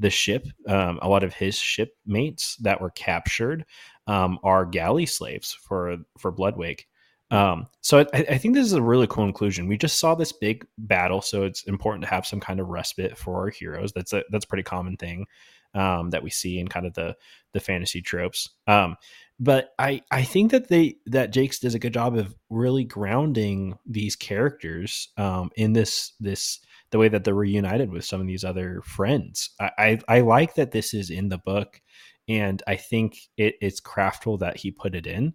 the 0.00 0.10
ship. 0.10 0.46
Um, 0.66 0.98
a 1.02 1.08
lot 1.08 1.22
of 1.22 1.34
his 1.34 1.56
shipmates 1.56 2.56
that 2.56 2.80
were 2.80 2.90
captured 2.90 3.64
um, 4.06 4.38
are 4.42 4.64
galley 4.64 5.06
slaves 5.06 5.52
for 5.52 5.98
for 6.18 6.32
Bloodwake. 6.32 6.86
Um, 7.30 7.68
so 7.80 8.00
I, 8.00 8.06
I, 8.12 8.38
think 8.38 8.54
this 8.54 8.66
is 8.66 8.72
a 8.72 8.82
really 8.82 9.06
cool 9.06 9.24
inclusion. 9.24 9.68
We 9.68 9.78
just 9.78 9.98
saw 9.98 10.16
this 10.16 10.32
big 10.32 10.66
battle, 10.78 11.22
so 11.22 11.44
it's 11.44 11.62
important 11.62 12.02
to 12.02 12.10
have 12.10 12.26
some 12.26 12.40
kind 12.40 12.58
of 12.58 12.66
respite 12.66 13.16
for 13.16 13.36
our 13.36 13.50
heroes. 13.50 13.92
That's 13.92 14.12
a 14.12 14.24
that's 14.30 14.46
a 14.46 14.48
pretty 14.48 14.64
common 14.64 14.96
thing 14.96 15.26
um, 15.74 16.10
that 16.10 16.24
we 16.24 16.30
see 16.30 16.58
in 16.58 16.66
kind 16.66 16.86
of 16.86 16.94
the 16.94 17.16
the 17.52 17.60
fantasy 17.60 18.02
tropes. 18.02 18.50
Um, 18.66 18.96
but 19.38 19.74
I 19.78 20.02
I 20.10 20.24
think 20.24 20.50
that 20.50 20.68
they 20.68 20.96
that 21.06 21.32
Jacques 21.32 21.60
does 21.60 21.74
a 21.74 21.78
good 21.78 21.94
job 21.94 22.16
of 22.16 22.34
really 22.48 22.82
grounding 22.82 23.78
these 23.86 24.16
characters 24.16 25.10
um, 25.16 25.50
in 25.54 25.72
this 25.72 26.14
this 26.18 26.58
the 26.90 26.98
way 26.98 27.08
that 27.08 27.24
they're 27.24 27.34
reunited 27.34 27.90
with 27.90 28.04
some 28.04 28.20
of 28.20 28.26
these 28.26 28.44
other 28.44 28.82
friends. 28.82 29.50
I, 29.60 29.70
I, 29.78 30.00
I 30.08 30.20
like 30.20 30.54
that 30.56 30.72
this 30.72 30.94
is 30.94 31.10
in 31.10 31.28
the 31.28 31.38
book, 31.38 31.80
and 32.28 32.62
I 32.66 32.76
think 32.76 33.16
it, 33.36 33.56
it's 33.60 33.80
craftful 33.80 34.40
that 34.40 34.56
he 34.56 34.70
put 34.70 34.94
it 34.94 35.06
in. 35.06 35.34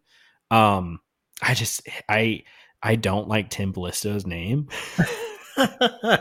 Um, 0.51 0.99
I 1.41 1.53
just 1.53 1.87
I 2.09 2.43
I 2.81 2.95
don't 2.95 3.27
like 3.27 3.49
Timballisto's 3.49 4.25
name. 4.25 4.69
uh, 5.57 6.17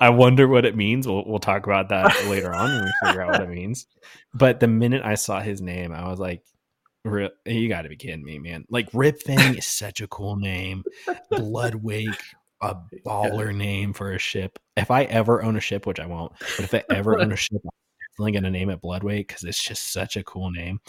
I 0.00 0.10
wonder 0.10 0.48
what 0.48 0.64
it 0.64 0.76
means. 0.76 1.06
We'll 1.06 1.24
we'll 1.26 1.38
talk 1.38 1.66
about 1.66 1.88
that 1.88 2.26
later 2.28 2.54
on 2.54 2.70
when 2.70 2.84
we 2.84 2.92
figure 3.06 3.22
out 3.22 3.30
what 3.30 3.42
it 3.42 3.48
means. 3.48 3.86
But 4.34 4.60
the 4.60 4.68
minute 4.68 5.02
I 5.04 5.14
saw 5.14 5.40
his 5.40 5.60
name, 5.60 5.92
I 5.92 6.08
was 6.08 6.18
like, 6.18 6.42
"You 7.04 7.68
got 7.68 7.82
to 7.82 7.88
be 7.88 7.96
kidding 7.96 8.24
me, 8.24 8.38
man!" 8.38 8.66
Like 8.68 8.88
Rip 8.92 9.22
Fang 9.22 9.56
is 9.56 9.66
such 9.66 10.00
a 10.00 10.08
cool 10.08 10.36
name. 10.36 10.84
Bloodwake, 11.32 12.20
a 12.70 12.82
baller 13.06 13.52
yeah. 13.52 13.58
name 13.58 13.92
for 13.92 14.12
a 14.12 14.18
ship. 14.18 14.58
If 14.76 14.90
I 14.90 15.04
ever 15.04 15.42
own 15.42 15.56
a 15.56 15.60
ship, 15.60 15.86
which 15.86 16.00
I 16.00 16.06
won't, 16.06 16.32
but 16.38 16.64
if 16.64 16.74
I 16.74 16.84
ever 16.90 17.18
own 17.18 17.32
a 17.32 17.36
ship, 17.36 17.60
I'm 17.64 17.70
definitely 18.12 18.32
gonna 18.32 18.50
name 18.50 18.70
it 18.70 18.82
Bloodwake 18.82 19.28
because 19.28 19.44
it's 19.44 19.62
just 19.62 19.92
such 19.92 20.16
a 20.16 20.24
cool 20.24 20.50
name. 20.50 20.80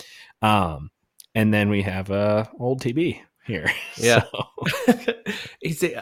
Um, 0.41 0.89
and 1.35 1.53
then 1.53 1.69
we 1.69 1.81
have 1.83 2.11
uh 2.11 2.45
old 2.59 2.81
TB 2.81 3.19
here. 3.45 3.71
Yeah, 3.97 4.25
so. 4.31 5.13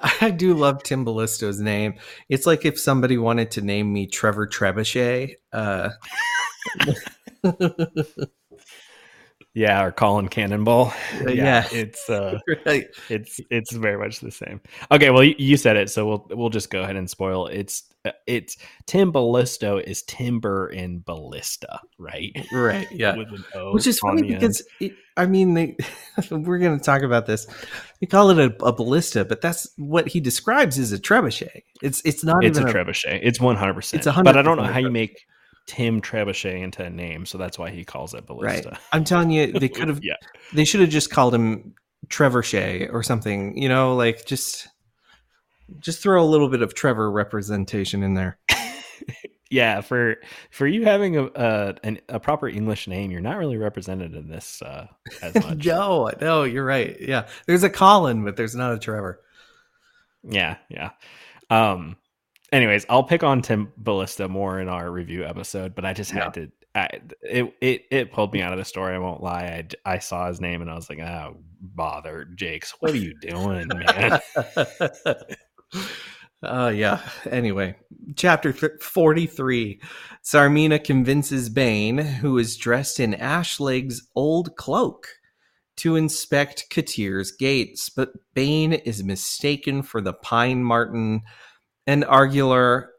I 0.22 0.30
do 0.32 0.54
love 0.54 0.84
Timballisto's 0.84 1.62
name. 1.62 1.94
It's 2.28 2.46
like 2.46 2.66
if 2.66 2.78
somebody 2.78 3.18
wanted 3.18 3.52
to 3.52 3.62
name 3.62 3.94
me 3.94 4.06
Trevor 4.06 4.48
Trebuchet. 4.48 5.36
Uh, 5.54 5.92
Yeah, 9.56 9.84
or 9.84 9.92
Collin 9.92 10.28
Cannonball. 10.28 10.94
Yeah, 11.22 11.30
yeah. 11.30 11.68
it's 11.72 12.10
uh, 12.10 12.40
right. 12.66 12.88
it's 13.10 13.40
it's 13.50 13.72
very 13.72 13.98
much 13.98 14.20
the 14.20 14.30
same. 14.30 14.60
Okay, 14.92 15.10
well, 15.12 15.24
you, 15.24 15.56
said 15.56 15.78
it, 15.78 15.90
so 15.90 16.06
we'll 16.06 16.28
we'll 16.32 16.50
just 16.50 16.70
go 16.70 16.82
ahead 16.82 16.98
and 16.98 17.10
spoil. 17.10 17.48
It. 17.48 17.60
It's 17.60 17.84
uh, 18.04 18.12
it's 18.28 18.58
Tim 18.86 19.14
Ballisto 19.14 19.82
is 19.82 20.04
timber 20.04 20.68
in 20.68 21.00
ballista, 21.00 21.80
right? 21.98 22.36
Right. 22.52 22.86
Yeah. 22.92 23.16
Which 23.72 23.88
is 23.88 23.98
funny 24.00 24.24
because 24.24 24.62
it, 24.82 24.92
I 25.16 25.26
mean, 25.26 25.54
they, 25.54 25.78
we're 26.32 26.60
going 26.60 26.78
to 26.78 26.84
talk 26.84 27.04
about 27.04 27.26
this. 27.26 27.48
We 28.02 28.08
call 28.08 28.32
it 28.32 28.38
a, 28.38 28.64
a, 28.64 28.74
ballista, 28.74 29.24
but 29.24 29.40
that's 29.40 29.70
what 29.78 30.10
he 30.10 30.20
describes 30.20 30.78
as 30.78 30.92
a 30.92 31.00
trebuchet. 31.00 31.64
It's 31.82 32.02
it's 32.04 32.26
not. 32.26 32.44
It's 32.44 32.58
a, 32.58 32.66
a 32.66 32.74
trebuchet. 32.74 33.22
It's 33.24 33.40
one 33.40 33.56
hundred 33.56 33.76
percent. 33.76 34.02
It's 34.02 34.08
a 34.08 34.12
hundred. 34.12 34.34
But 34.34 34.38
I 34.38 34.42
don't 34.42 34.58
know 34.58 34.64
how 34.64 34.80
you 34.80 34.92
make 34.92 35.26
Tim 35.66 36.02
Trebuchet 36.02 36.62
into 36.62 36.84
a 36.84 36.90
name, 36.90 37.26
so 37.26 37.38
that's 37.38 37.58
why 37.58 37.72
he 37.72 37.84
calls 37.84 38.14
it 38.14 38.26
Ballista. 38.26 38.70
Right. 38.70 38.80
I'm 38.92 39.04
telling 39.04 39.32
you, 39.32 39.52
they 39.52 39.70
could 39.70 39.88
have. 39.88 40.04
yeah. 40.04 40.16
They 40.54 40.66
should 40.66 40.82
have 40.82 40.90
just 40.90 41.10
called 41.10 41.34
him 41.34 41.74
Trevor 42.10 42.44
Shea 42.44 42.88
or 42.88 43.04
something. 43.04 43.58
You 43.58 43.70
know, 43.70 43.96
like 43.96 44.26
just 44.26 44.68
just 45.80 46.02
throw 46.02 46.24
a 46.24 46.26
little 46.26 46.50
bit 46.50 46.62
of 46.62 46.74
Trevor 46.74 47.10
representation 47.12 48.04
in 48.04 48.14
there. 48.14 48.38
yeah, 49.50 49.82
for 49.82 50.18
for 50.52 50.68
you 50.68 50.86
having 50.86 51.18
a 51.18 51.26
a, 51.36 51.76
an, 51.84 52.00
a, 52.10 52.20
proper 52.20 52.48
English 52.48 52.88
name, 52.88 53.12
you're 53.12 53.22
not 53.22 53.38
really 53.38 53.58
represented 53.58 54.14
in 54.14 54.30
this 54.30 54.62
uh, 54.62 54.88
as 55.22 55.36
much. 55.44 55.66
no, 55.66 56.12
no, 56.22 56.44
you're 56.44 56.66
right. 56.66 56.96
Yeah, 57.00 57.28
there's 57.48 57.64
a 57.64 57.70
Colin, 57.70 58.24
but 58.24 58.36
there's 58.36 58.56
not 58.56 58.74
a 58.74 58.80
Trevor. 58.80 59.22
Yeah, 60.24 60.58
yeah. 60.70 60.92
Um, 61.50 61.98
anyways, 62.56 62.86
I'll 62.90 63.04
pick 63.04 63.24
on 63.24 63.42
Tim 63.42 63.72
Ballista 63.78 64.28
more 64.28 64.60
in 64.60 64.70
our 64.70 64.90
review 64.90 65.26
episode, 65.26 65.76
but 65.76 65.86
I 65.86 65.94
just 65.94 66.12
had 66.12 66.36
yeah. 66.36 66.44
to. 66.44 66.52
I, 66.74 66.90
it 67.22 67.56
it 67.62 67.82
it 67.92 68.12
pulled 68.12 68.34
me 68.34 68.42
out 68.42 68.52
of 68.52 68.60
the 68.60 68.66
story. 68.66 68.96
I 68.96 69.00
won't 69.00 69.24
lie. 69.24 69.66
I, 69.86 69.94
I 69.94 70.00
saw 70.00 70.28
his 70.28 70.42
name 70.42 70.62
and 70.62 70.70
I 70.70 70.76
was 70.76 70.90
like, 70.90 71.00
oh, 71.00 71.38
bother, 71.62 72.28
Jacques. 72.36 72.68
What 72.80 72.92
are 72.92 72.98
you 72.98 73.14
doing, 73.20 73.68
man? 73.68 74.20
uh, 76.44 76.72
yeah. 76.76 77.02
Anyway, 77.30 77.76
chapter 78.16 78.52
th- 78.52 78.82
43. 78.82 79.80
Tsarmina 80.24 80.84
convinces 80.84 81.50
Bane, 81.50 81.98
who 81.98 82.38
is 82.38 82.58
dressed 82.58 83.00
in 83.00 83.14
Ashleg's 83.14 84.10
old 84.16 84.56
cloak, 84.58 85.08
to 85.78 85.96
inspect 85.96 86.70
Kotir's 86.72 87.32
gates, 87.32 87.90
but 87.90 88.10
Bane 88.34 88.74
is 88.74 89.04
mistaken 89.04 89.82
for 89.82 90.02
the 90.02 90.14
Pine 90.14 90.64
Marten 90.64 91.22
and 91.88 92.04
Argulor 92.06 92.90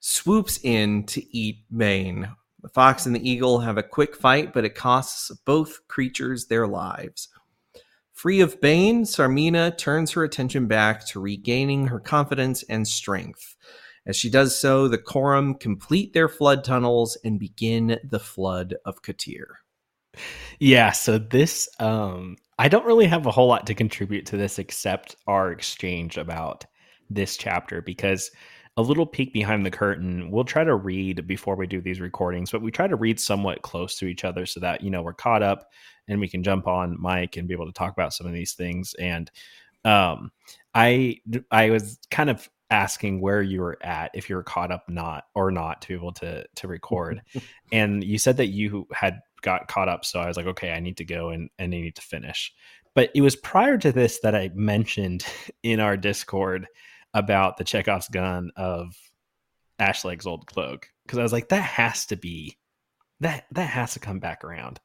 swoops 0.00 0.58
in 0.62 1.04
to 1.06 1.36
eat 1.36 1.64
Bane. 1.74 2.28
The 2.62 2.68
fox 2.68 3.06
and 3.06 3.14
the 3.14 3.28
eagle 3.28 3.60
have 3.60 3.78
a 3.78 3.82
quick 3.82 4.16
fight, 4.16 4.52
but 4.52 4.64
it 4.64 4.74
costs 4.74 5.30
both 5.44 5.86
creatures 5.88 6.46
their 6.46 6.66
lives. 6.66 7.28
Free 8.12 8.40
of 8.40 8.60
Bane, 8.60 9.04
Tsarmina 9.04 9.76
turns 9.76 10.12
her 10.12 10.24
attention 10.24 10.66
back 10.66 11.06
to 11.08 11.20
regaining 11.20 11.88
her 11.88 12.00
confidence 12.00 12.62
and 12.64 12.86
strength. 12.86 13.56
As 14.06 14.16
she 14.16 14.30
does 14.30 14.58
so, 14.58 14.88
the 14.88 14.98
Corim 14.98 15.58
complete 15.58 16.12
their 16.12 16.28
flood 16.28 16.64
tunnels 16.64 17.18
and 17.24 17.40
begin 17.40 17.98
the 18.04 18.20
flood 18.20 18.76
of 18.84 19.02
Kotir. 19.02 19.46
Yeah, 20.60 20.92
so 20.92 21.18
this 21.18 21.68
um 21.80 22.36
I 22.58 22.68
don't 22.68 22.86
really 22.86 23.06
have 23.06 23.26
a 23.26 23.32
whole 23.32 23.48
lot 23.48 23.66
to 23.66 23.74
contribute 23.74 24.26
to 24.26 24.36
this 24.36 24.58
except 24.58 25.16
our 25.26 25.50
exchange 25.50 26.16
about 26.16 26.66
this 27.10 27.36
chapter 27.36 27.82
because 27.82 28.30
a 28.76 28.82
little 28.82 29.06
peek 29.06 29.32
behind 29.32 29.64
the 29.64 29.70
curtain 29.70 30.30
we'll 30.30 30.44
try 30.44 30.64
to 30.64 30.74
read 30.74 31.26
before 31.26 31.54
we 31.54 31.66
do 31.66 31.80
these 31.80 32.00
recordings 32.00 32.50
but 32.50 32.62
we 32.62 32.70
try 32.70 32.88
to 32.88 32.96
read 32.96 33.20
somewhat 33.20 33.62
close 33.62 33.96
to 33.96 34.06
each 34.06 34.24
other 34.24 34.46
so 34.46 34.58
that 34.58 34.82
you 34.82 34.90
know 34.90 35.02
we're 35.02 35.12
caught 35.12 35.42
up 35.42 35.68
and 36.08 36.20
we 36.20 36.28
can 36.28 36.42
jump 36.42 36.66
on 36.66 37.00
mic 37.00 37.36
and 37.36 37.48
be 37.48 37.54
able 37.54 37.66
to 37.66 37.72
talk 37.72 37.92
about 37.92 38.12
some 38.12 38.26
of 38.26 38.32
these 38.32 38.54
things. 38.54 38.94
And 38.98 39.30
um 39.84 40.30
i 40.74 41.18
i 41.50 41.68
was 41.68 41.98
kind 42.10 42.30
of 42.30 42.48
asking 42.70 43.20
where 43.20 43.42
you 43.42 43.60
were 43.60 43.76
at 43.82 44.10
if 44.14 44.30
you 44.30 44.36
were 44.36 44.42
caught 44.42 44.72
up 44.72 44.88
not 44.88 45.24
or 45.34 45.50
not 45.50 45.82
to 45.82 45.88
be 45.88 45.94
able 45.94 46.12
to 46.12 46.44
to 46.54 46.68
record. 46.68 47.22
And 47.72 48.04
you 48.04 48.18
said 48.18 48.36
that 48.38 48.46
you 48.46 48.86
had 48.92 49.20
got 49.42 49.68
caught 49.68 49.88
up 49.88 50.04
so 50.06 50.20
i 50.20 50.26
was 50.26 50.38
like 50.38 50.46
okay 50.46 50.72
i 50.72 50.80
need 50.80 50.96
to 50.96 51.04
go 51.04 51.28
and 51.28 51.50
and 51.58 51.74
i 51.74 51.80
need 51.80 51.96
to 51.96 52.02
finish. 52.02 52.52
But 52.94 53.10
it 53.14 53.20
was 53.20 53.36
prior 53.36 53.76
to 53.78 53.92
this 53.92 54.20
that 54.20 54.34
i 54.34 54.50
mentioned 54.54 55.26
in 55.62 55.80
our 55.80 55.96
discord 55.96 56.66
about 57.14 57.56
the 57.56 57.64
Chekhov's 57.64 58.08
gun 58.08 58.50
of 58.56 58.94
Ashleg's 59.80 60.26
old 60.26 60.46
cloak 60.46 60.90
because 61.06 61.18
I 61.18 61.22
was 61.22 61.32
like, 61.32 61.48
that 61.48 61.62
has 61.62 62.06
to 62.06 62.16
be 62.16 62.58
that 63.20 63.46
that 63.52 63.68
has 63.68 63.94
to 63.94 64.00
come 64.00 64.18
back 64.18 64.44
around. 64.44 64.80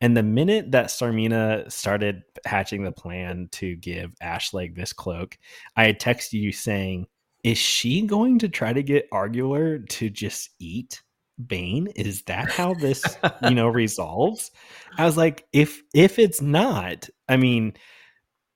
And 0.00 0.16
the 0.16 0.22
minute 0.22 0.72
that 0.72 0.86
Tsarmina 0.86 1.70
started 1.72 2.22
hatching 2.44 2.84
the 2.84 2.92
plan 2.92 3.48
to 3.52 3.74
give 3.76 4.14
Ashleg 4.22 4.76
this 4.76 4.92
cloak, 4.92 5.38
I 5.76 5.86
had 5.86 6.00
texted 6.00 6.34
you 6.34 6.52
saying, 6.52 7.06
"Is 7.42 7.58
she 7.58 8.02
going 8.02 8.38
to 8.40 8.48
try 8.48 8.72
to 8.72 8.82
get 8.82 9.08
Argulor 9.12 9.78
to 9.78 10.10
just 10.10 10.50
eat 10.58 11.02
Bane? 11.44 11.88
Is 11.96 12.22
that 12.22 12.50
how 12.50 12.74
this, 12.74 13.02
you 13.42 13.54
know, 13.54 13.68
resolves? 13.82 14.50
I 14.96 15.04
was 15.04 15.16
like, 15.16 15.46
if 15.52 15.82
if 15.94 16.18
it's 16.18 16.40
not, 16.40 17.08
I 17.28 17.38
mean, 17.38 17.74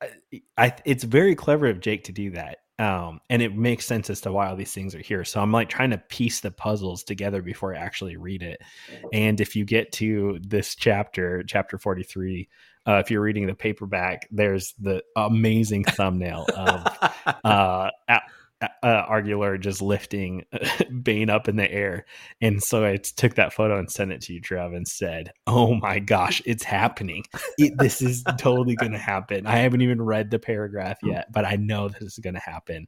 I, 0.02 0.10
I 0.56 0.74
it's 0.84 1.04
very 1.04 1.34
clever 1.34 1.66
of 1.66 1.80
Jacques 1.80 2.04
to 2.04 2.12
do 2.12 2.30
that. 2.32 2.58
Um, 2.78 3.20
and 3.30 3.40
it 3.40 3.54
makes 3.54 3.86
sense 3.86 4.10
as 4.10 4.20
to 4.22 4.32
why 4.32 4.48
all 4.48 4.56
these 4.56 4.72
things 4.72 4.94
are 4.96 5.00
here. 5.00 5.24
So 5.24 5.40
I'm 5.40 5.52
like 5.52 5.68
trying 5.68 5.90
to 5.90 5.98
piece 5.98 6.40
the 6.40 6.50
puzzles 6.50 7.04
together 7.04 7.40
before 7.40 7.74
I 7.74 7.78
actually 7.78 8.16
read 8.16 8.42
it. 8.42 8.60
And 9.12 9.40
if 9.40 9.54
you 9.54 9.64
get 9.64 9.92
to 9.92 10.40
this 10.42 10.74
chapter, 10.74 11.44
chapter 11.44 11.78
43, 11.78 12.48
uh, 12.86 12.94
if 12.94 13.10
you're 13.10 13.22
reading 13.22 13.46
the 13.46 13.54
paperback, 13.54 14.28
there's 14.30 14.74
the 14.80 15.02
amazing 15.16 15.84
thumbnail 15.84 16.46
of 16.56 17.14
uh, 17.44 17.90
uh, 18.82 19.04
Argulor 19.08 19.58
just 19.58 19.82
lifting 19.82 20.44
Bane 21.02 21.30
up 21.30 21.48
in 21.48 21.56
the 21.56 21.70
air. 21.70 22.06
And 22.40 22.62
so 22.62 22.84
I 22.84 22.96
took 22.96 23.34
that 23.34 23.52
photo 23.52 23.78
and 23.78 23.90
sent 23.90 24.12
it 24.12 24.20
to 24.22 24.34
you, 24.34 24.40
Trev, 24.40 24.72
and 24.72 24.86
said, 24.86 25.32
Oh 25.46 25.74
my 25.74 25.98
gosh, 25.98 26.42
it's 26.44 26.64
happening. 26.64 27.24
It, 27.58 27.74
this 27.78 28.02
is 28.02 28.24
totally 28.38 28.76
going 28.76 28.92
to 28.92 28.98
happen. 28.98 29.46
I 29.46 29.58
haven't 29.58 29.82
even 29.82 30.02
read 30.02 30.30
the 30.30 30.38
paragraph 30.38 30.98
yet, 31.02 31.32
but 31.32 31.44
I 31.44 31.56
know 31.56 31.88
this 31.88 32.02
is 32.02 32.18
going 32.18 32.34
to 32.34 32.40
happen. 32.40 32.86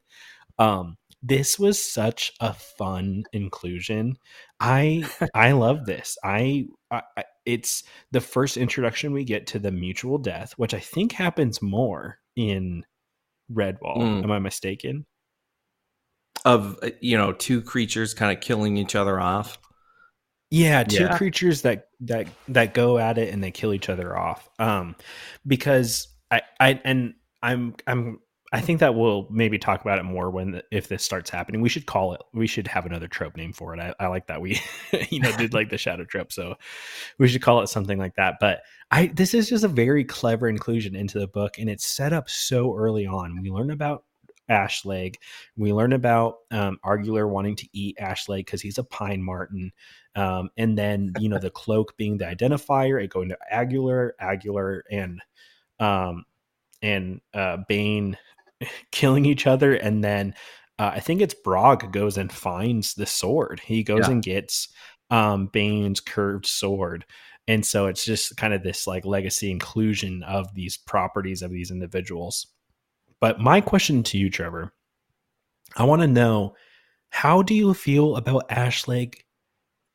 Um, 0.58 0.96
this 1.22 1.58
was 1.58 1.82
such 1.82 2.32
a 2.40 2.52
fun 2.52 3.24
inclusion. 3.32 4.16
I 4.60 5.08
I 5.34 5.52
love 5.52 5.86
this. 5.86 6.16
I, 6.22 6.66
I, 6.90 7.02
it's 7.44 7.82
the 8.10 8.20
first 8.20 8.56
introduction 8.56 9.12
we 9.12 9.24
get 9.24 9.46
to 9.48 9.58
the 9.58 9.72
mutual 9.72 10.18
death, 10.18 10.52
which 10.56 10.74
I 10.74 10.80
think 10.80 11.12
happens 11.12 11.60
more 11.62 12.18
in 12.36 12.84
Redwall. 13.52 13.98
Mm. 13.98 14.24
Am 14.24 14.30
I 14.30 14.38
mistaken? 14.38 15.06
Of 16.46 16.78
uh, 16.82 16.90
you 17.00 17.18
know 17.18 17.32
two 17.32 17.60
creatures 17.60 18.14
kind 18.14 18.34
of 18.34 18.40
killing 18.40 18.78
each 18.78 18.94
other 18.94 19.20
off. 19.20 19.58
Yeah, 20.50 20.84
two 20.84 21.04
yeah. 21.04 21.18
creatures 21.18 21.62
that 21.62 21.88
that 22.00 22.28
that 22.48 22.72
go 22.72 22.98
at 22.98 23.18
it 23.18 23.34
and 23.34 23.42
they 23.42 23.50
kill 23.50 23.74
each 23.74 23.90
other 23.90 24.16
off. 24.16 24.48
Um, 24.58 24.94
because 25.46 26.08
I 26.30 26.42
I 26.60 26.80
and 26.84 27.14
I'm 27.42 27.74
I'm 27.86 28.20
I 28.52 28.60
think 28.60 28.78
that 28.78 28.94
we'll 28.94 29.26
maybe 29.28 29.58
talk 29.58 29.80
about 29.80 29.98
it 29.98 30.04
more 30.04 30.30
when 30.30 30.62
if 30.70 30.86
this 30.86 31.02
starts 31.02 31.30
happening. 31.30 31.62
We 31.62 31.68
should 31.68 31.86
call 31.86 32.14
it. 32.14 32.22
We 32.32 32.46
should 32.46 32.68
have 32.68 32.86
another 32.86 33.08
trope 33.08 33.36
name 33.36 33.52
for 33.52 33.74
it. 33.74 33.80
I, 33.80 33.92
I 33.98 34.06
like 34.06 34.28
that 34.28 34.40
we, 34.40 34.60
you 35.10 35.18
know, 35.18 35.36
did 35.36 35.52
like 35.52 35.68
the 35.68 35.78
shadow 35.78 36.04
trope. 36.04 36.32
So 36.32 36.54
we 37.18 37.26
should 37.26 37.42
call 37.42 37.60
it 37.62 37.66
something 37.66 37.98
like 37.98 38.14
that. 38.14 38.36
But 38.38 38.60
I 38.92 39.08
this 39.08 39.34
is 39.34 39.48
just 39.48 39.64
a 39.64 39.68
very 39.68 40.04
clever 40.04 40.48
inclusion 40.48 40.94
into 40.94 41.18
the 41.18 41.26
book, 41.26 41.58
and 41.58 41.68
it's 41.68 41.84
set 41.84 42.12
up 42.12 42.30
so 42.30 42.72
early 42.76 43.04
on. 43.04 43.42
We 43.42 43.50
learn 43.50 43.72
about 43.72 44.04
Ashleg. 44.50 45.16
We 45.56 45.72
learn 45.72 45.92
about 45.92 46.38
um, 46.50 46.78
Argulor 46.84 47.28
wanting 47.28 47.56
to 47.56 47.68
eat 47.72 47.98
Ashleg 48.00 48.38
because 48.38 48.62
he's 48.62 48.78
a 48.78 48.84
pine 48.84 49.22
marten. 49.22 49.72
Um, 50.14 50.50
and 50.56 50.76
then, 50.76 51.12
you 51.18 51.28
know, 51.28 51.38
the 51.38 51.50
cloak 51.50 51.96
being 51.96 52.18
the 52.18 52.24
identifier, 52.24 53.02
it 53.02 53.10
going 53.10 53.28
to 53.30 53.38
Agular, 53.50 54.14
Agular, 54.18 54.84
and 54.90 55.20
um, 55.78 56.24
and 56.82 57.20
uh, 57.34 57.58
Bane 57.68 58.16
killing 58.92 59.26
each 59.26 59.46
other. 59.46 59.74
And 59.74 60.02
then 60.02 60.34
uh, 60.78 60.92
I 60.94 61.00
think 61.00 61.20
it's 61.20 61.34
Brog 61.34 61.92
goes 61.92 62.16
and 62.16 62.32
finds 62.32 62.94
the 62.94 63.06
sword. 63.06 63.60
He 63.60 63.82
goes 63.82 64.06
yeah. 64.06 64.12
and 64.12 64.22
gets 64.22 64.68
um, 65.10 65.46
Bane's 65.52 66.00
curved 66.00 66.46
sword. 66.46 67.04
And 67.48 67.64
so 67.64 67.86
it's 67.86 68.04
just 68.04 68.36
kind 68.36 68.52
of 68.52 68.62
this 68.62 68.86
like 68.86 69.04
legacy 69.04 69.50
inclusion 69.50 70.22
of 70.24 70.52
these 70.54 70.76
properties 70.76 71.42
of 71.42 71.50
these 71.50 71.70
individuals. 71.70 72.46
But 73.20 73.40
my 73.40 73.60
question 73.60 74.02
to 74.04 74.18
you, 74.18 74.30
Trevor, 74.30 74.72
I 75.76 75.84
want 75.84 76.02
to 76.02 76.08
know 76.08 76.54
how 77.10 77.42
do 77.42 77.54
you 77.54 77.72
feel 77.74 78.16
about 78.16 78.48
Ashleg 78.48 79.14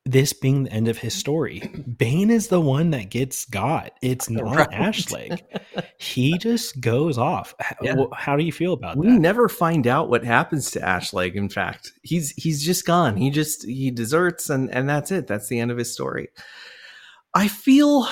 this 0.05 0.33
being 0.33 0.63
the 0.63 0.71
end 0.71 0.87
of 0.87 0.97
his 0.97 1.13
story? 1.13 1.59
Bane 1.97 2.31
is 2.31 2.47
the 2.47 2.61
one 2.61 2.89
that 2.91 3.09
gets 3.09 3.45
got. 3.45 3.91
It's 4.01 4.29
not 4.31 4.55
right. 4.55 4.69
Ashleg. 4.71 5.41
he 5.99 6.37
just 6.37 6.81
goes 6.81 7.17
off. 7.17 7.53
Yeah. 7.81 7.95
How, 7.95 8.09
how, 8.13 8.35
do 8.35 8.43
you 8.43 8.51
feel 8.51 8.73
about 8.73 8.97
we 8.97 9.07
that? 9.07 9.13
We 9.13 9.19
never 9.19 9.47
find 9.47 9.85
out 9.85 10.09
what 10.09 10.23
happens 10.23 10.71
to 10.71 10.79
Ashleg. 10.79 11.35
In 11.35 11.49
fact, 11.49 11.91
he's 12.03 12.31
he's 12.31 12.63
just 12.63 12.85
gone. 12.85 13.17
He 13.17 13.29
just 13.29 13.65
he 13.65 13.91
deserts 13.91 14.49
and 14.49 14.73
and 14.73 14.89
that's 14.89 15.11
it. 15.11 15.27
That's 15.27 15.47
the 15.47 15.59
end 15.59 15.71
of 15.71 15.77
his 15.77 15.93
story. 15.93 16.29
I 17.33 17.47
feel 17.47 18.07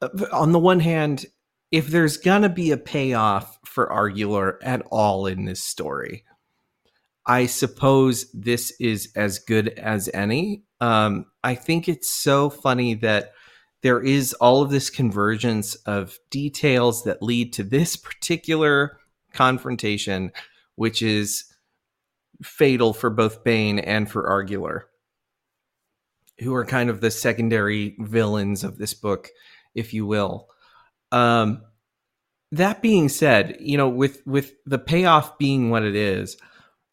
uh, 0.00 0.08
on 0.32 0.52
the 0.52 0.58
one 0.58 0.80
hand, 0.80 1.26
if 1.72 1.88
there's 1.88 2.16
gonna 2.16 2.48
be 2.48 2.70
a 2.70 2.76
payoff 2.76 3.55
for 3.76 3.92
Argulor 3.92 4.58
at 4.62 4.80
all 4.90 5.26
in 5.26 5.44
this 5.44 5.62
story, 5.62 6.24
I 7.26 7.44
suppose 7.44 8.30
this 8.32 8.72
is 8.80 9.12
as 9.14 9.38
good 9.38 9.68
as 9.68 10.08
any. 10.14 10.64
Um, 10.80 11.26
I 11.44 11.56
think 11.56 11.86
it's 11.86 12.08
so 12.08 12.48
funny 12.48 12.94
that 12.94 13.32
there 13.82 14.00
is 14.00 14.32
all 14.32 14.62
of 14.62 14.70
this 14.70 14.88
convergence 14.88 15.74
of 15.84 16.18
details 16.30 17.04
that 17.04 17.22
lead 17.22 17.52
to 17.52 17.64
this 17.64 17.96
particular 17.96 18.98
confrontation, 19.34 20.32
which 20.76 21.02
is 21.02 21.44
fatal 22.42 22.94
for 22.94 23.10
both 23.10 23.44
Bane 23.44 23.78
and 23.78 24.10
for 24.10 24.26
Argulor, 24.26 24.88
who 26.38 26.54
are 26.54 26.64
kind 26.64 26.88
of 26.88 27.02
the 27.02 27.10
secondary 27.10 27.94
villains 27.98 28.64
of 28.64 28.78
this 28.78 28.94
book, 28.94 29.28
if 29.74 29.92
you 29.92 30.06
will. 30.06 30.48
Um, 31.12 31.60
that 32.52 32.82
being 32.82 33.08
said, 33.08 33.56
you 33.60 33.76
know, 33.76 33.88
with 33.88 34.22
with 34.26 34.52
the 34.64 34.78
payoff 34.78 35.38
being 35.38 35.70
what 35.70 35.82
it 35.82 35.96
is, 35.96 36.36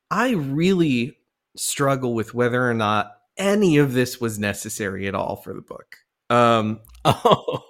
I 0.10 0.32
really 0.32 1.18
struggle 1.56 2.14
with 2.14 2.34
whether 2.34 2.68
or 2.68 2.74
not 2.74 3.12
any 3.38 3.78
of 3.78 3.94
this 3.94 4.20
was 4.20 4.40
necessary 4.40 5.08
at 5.08 5.16
all 5.16 5.36
for 5.38 5.54
the 5.54 5.62
book. 5.62 5.98
Um, 6.30 6.80
oh, 7.06 7.64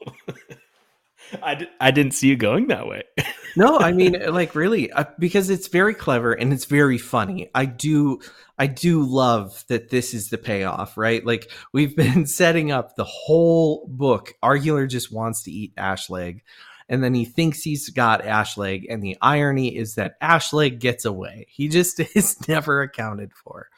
I, 1.42 1.56
d- 1.56 1.70
I 1.80 1.92
didn't 1.92 2.14
see 2.14 2.28
you 2.28 2.36
going 2.36 2.68
that 2.68 2.88
way. 2.88 3.04
no, 3.56 3.80
I 3.80 3.92
mean, 3.92 4.22
like 4.32 4.56
really, 4.56 4.92
uh, 4.92 5.06
because 5.20 5.50
it's 5.50 5.68
very 5.68 5.94
clever 5.94 6.34
and 6.34 6.54
it's 6.54 6.66
very 6.66 6.98
funny. 6.98 7.50
I 7.56 7.66
do, 7.66 8.20
I 8.58 8.68
do 8.68 9.04
love 9.04 9.64
that 9.68 9.90
this 9.90 10.14
is 10.14 10.30
the 10.30 10.38
payoff, 10.38 10.98
right? 10.98 11.26
Like 11.26 11.52
we've 11.72 11.96
been 11.96 12.26
setting 12.28 12.72
up 12.72 12.96
the 12.96 13.06
whole 13.06 13.88
book. 13.90 14.34
Argulor 14.44 14.88
just 14.88 15.12
wants 15.12 15.44
to 15.44 15.52
eat 15.52 15.76
Ashleg, 15.76 16.42
and 16.90 17.04
then 17.04 17.14
he 17.14 17.26
thinks 17.26 17.62
he's 17.62 17.90
got 17.90 18.24
Ashleg, 18.24 18.86
and 18.90 19.02
the 19.02 19.18
irony 19.22 19.76
is 19.76 19.96
that 19.96 20.20
Ashleg 20.22 20.80
gets 20.80 21.06
away. 21.06 21.48
He 21.50 21.68
just 21.68 22.00
is 22.16 22.48
never 22.48 22.82
accounted 22.82 23.32
for. 23.34 23.70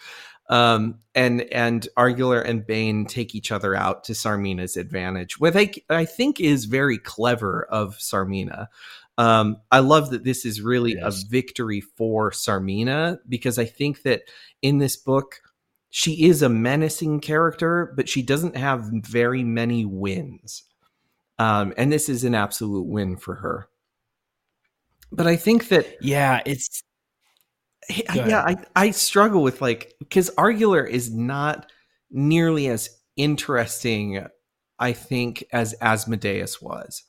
Um, 0.47 0.99
and 1.15 1.41
and 1.41 1.87
Argulor 1.97 2.39
and 2.41 2.65
Bane 2.65 3.05
take 3.05 3.33
each 3.33 3.51
other 3.51 3.75
out 3.75 4.03
to 4.05 4.13
Tsarmina's 4.13 4.77
advantage, 4.77 5.39
which 5.39 5.55
I, 5.55 5.71
I 5.89 6.05
think 6.05 6.39
is 6.39 6.65
very 6.65 6.99
clever 6.99 7.65
of 7.69 7.97
Tsarmina. 7.97 8.67
Um, 9.17 9.57
I 9.71 9.79
love 9.79 10.11
that 10.11 10.23
this 10.23 10.45
is 10.45 10.61
really 10.61 10.95
yes. 10.95 11.23
a 11.23 11.27
victory 11.27 11.81
for 11.81 12.31
Tsarmina 12.31 13.17
because 13.27 13.57
I 13.57 13.65
think 13.65 14.03
that 14.03 14.23
in 14.61 14.77
this 14.77 14.97
book, 14.97 15.41
she 15.89 16.25
is 16.25 16.41
a 16.41 16.49
menacing 16.49 17.21
character, 17.21 17.93
but 17.95 18.09
she 18.09 18.21
doesn't 18.21 18.57
have 18.57 18.89
very 18.91 19.43
many 19.43 19.85
wins. 19.85 20.63
Um, 21.37 21.73
and 21.77 21.91
this 21.91 22.09
is 22.09 22.23
an 22.23 22.35
absolute 22.35 22.85
win 22.85 23.17
for 23.17 23.35
her. 23.35 23.67
But 25.11 25.27
I 25.27 25.35
think 25.35 25.69
that 25.69 25.97
yeah, 26.01 26.41
it's 26.45 26.83
yeah, 28.13 28.41
I, 28.41 28.55
I 28.75 28.91
struggle 28.91 29.43
with 29.43 29.61
like 29.61 29.93
because 29.99 30.29
Argulor 30.31 30.83
is 30.83 31.13
not 31.13 31.71
nearly 32.09 32.67
as 32.67 32.89
interesting, 33.15 34.25
I 34.79 34.93
think, 34.93 35.45
as 35.51 35.75
Asmodeus 35.81 36.61
was 36.61 37.03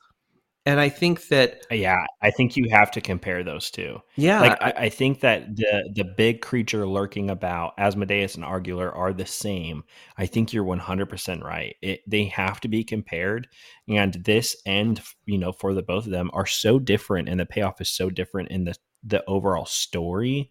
and 0.66 0.80
I 0.80 0.88
think 0.88 1.28
that 1.28 1.64
yeah, 1.70 2.04
I 2.20 2.32
think 2.32 2.56
you 2.56 2.68
have 2.70 2.90
to 2.90 3.00
compare 3.00 3.44
those 3.44 3.70
two. 3.70 4.00
Yeah, 4.16 4.40
like 4.40 4.60
I, 4.60 4.72
I, 4.76 4.88
think 4.88 5.20
that 5.20 5.54
the 5.54 5.88
the 5.94 6.04
big 6.04 6.40
creature 6.40 6.86
lurking 6.86 7.30
about 7.30 7.74
Asmodeus 7.78 8.34
and 8.34 8.44
Argulor 8.44 8.92
are 8.92 9.12
the 9.12 9.26
same. 9.26 9.84
I 10.18 10.26
think 10.26 10.52
you're 10.52 10.64
100 10.64 11.06
percent 11.06 11.44
right. 11.44 11.76
It, 11.82 12.00
they 12.08 12.24
have 12.24 12.60
to 12.62 12.68
be 12.68 12.82
compared, 12.82 13.46
and 13.88 14.14
this 14.14 14.56
and 14.66 15.00
you 15.24 15.38
know 15.38 15.52
for 15.52 15.72
the 15.72 15.82
both 15.82 16.04
of 16.04 16.12
them 16.12 16.30
are 16.32 16.46
so 16.46 16.80
different, 16.80 17.28
and 17.28 17.38
the 17.38 17.46
payoff 17.46 17.80
is 17.80 17.88
so 17.88 18.10
different 18.10 18.50
in 18.50 18.64
the 18.64 18.74
the 19.04 19.24
overall 19.28 19.66
story, 19.66 20.50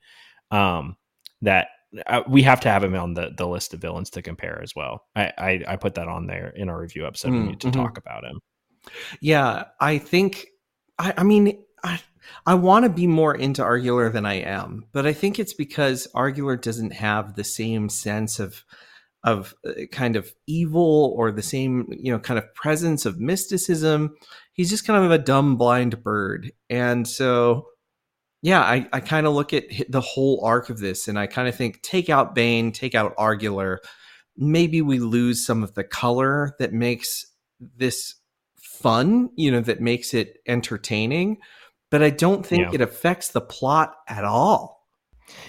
um, 0.50 0.96
that 1.42 1.68
uh, 2.08 2.22
we 2.26 2.42
have 2.44 2.62
to 2.62 2.70
have 2.70 2.86
him 2.86 2.96
on 2.96 3.16
the 3.16 3.34
the 3.38 3.48
list 3.48 3.74
of 3.74 3.82
villains 3.82 4.10
to 4.12 4.22
compare 4.22 4.62
as 4.64 4.74
well. 4.78 5.04
I 5.14 5.34
I, 5.38 5.64
I 5.68 5.76
put 5.76 5.96
that 5.96 6.08
on 6.08 6.26
there 6.26 6.54
in 6.56 6.70
our 6.70 6.80
review 6.80 7.06
episode. 7.06 7.32
Mm, 7.32 7.42
we 7.42 7.48
need 7.50 7.60
to 7.60 7.68
mm-hmm. 7.68 7.82
talk 7.82 7.98
about 7.98 8.24
him. 8.24 8.40
Yeah, 9.20 9.66
I 9.80 9.98
think 9.98 10.48
I, 10.98 11.14
I 11.18 11.24
mean 11.24 11.64
I 11.84 12.00
I 12.46 12.56
want 12.56 12.84
to 12.84 12.90
be 12.90 13.08
more 13.08 13.36
into 13.36 13.64
Argulor 13.64 14.10
than 14.10 14.26
I 14.26 14.36
am, 14.36 14.86
but 14.92 15.06
I 15.06 15.14
think 15.14 15.40
it's 15.40 15.54
because 15.54 16.08
Argulor 16.14 16.58
doesn't 16.58 16.94
have 16.94 17.36
the 17.36 17.44
same 17.44 17.90
sense 17.90 18.40
of 18.40 18.64
of 19.24 19.56
uh, 19.68 19.86
kind 19.92 20.16
of 20.16 20.32
evil 20.46 21.14
or 21.18 21.32
the 21.32 21.42
same 21.42 21.88
you 21.90 22.12
know 22.12 22.20
kind 22.20 22.38
of 22.38 22.54
presence 22.54 23.06
of 23.06 23.20
mysticism. 23.20 24.16
He's 24.54 24.70
just 24.70 24.86
kind 24.86 25.04
of 25.04 25.12
a 25.12 25.18
dumb 25.18 25.58
blind 25.58 26.04
bird, 26.04 26.52
and 26.70 27.08
so 27.08 27.68
yeah, 28.46 28.62
I, 28.62 28.88
I 28.94 29.00
kind 29.00 29.26
of 29.26 29.34
look 29.34 29.54
at 29.54 29.64
the 29.90 30.02
whole 30.02 30.40
arc 30.46 30.70
of 30.70 30.78
this 30.78 31.08
and 31.08 31.18
I 31.18 31.26
kind 31.26 31.48
of 31.48 31.56
think 31.56 31.82
take 31.82 32.12
out 32.12 32.36
Bane, 32.36 32.72
take 32.72 32.94
out 32.94 33.16
Argular, 33.18 33.82
maybe 34.38 34.84
we 34.84 35.00
lose 35.00 35.44
some 35.44 35.64
of 35.64 35.74
the 35.74 35.84
color 35.84 36.56
that 36.60 36.72
makes 36.72 37.26
this 37.60 38.14
fun, 38.86 39.32
you 39.36 39.50
know, 39.50 39.62
that 39.62 39.82
makes 39.82 40.14
it 40.14 40.38
entertaining. 40.46 41.38
But 41.90 42.04
I 42.04 42.12
don't 42.12 42.46
think 42.46 42.66
Yeah. 42.66 42.74
it 42.76 42.82
affects 42.82 43.30
the 43.30 43.42
plot 43.42 43.96
at 44.08 44.24
all. 44.24 44.75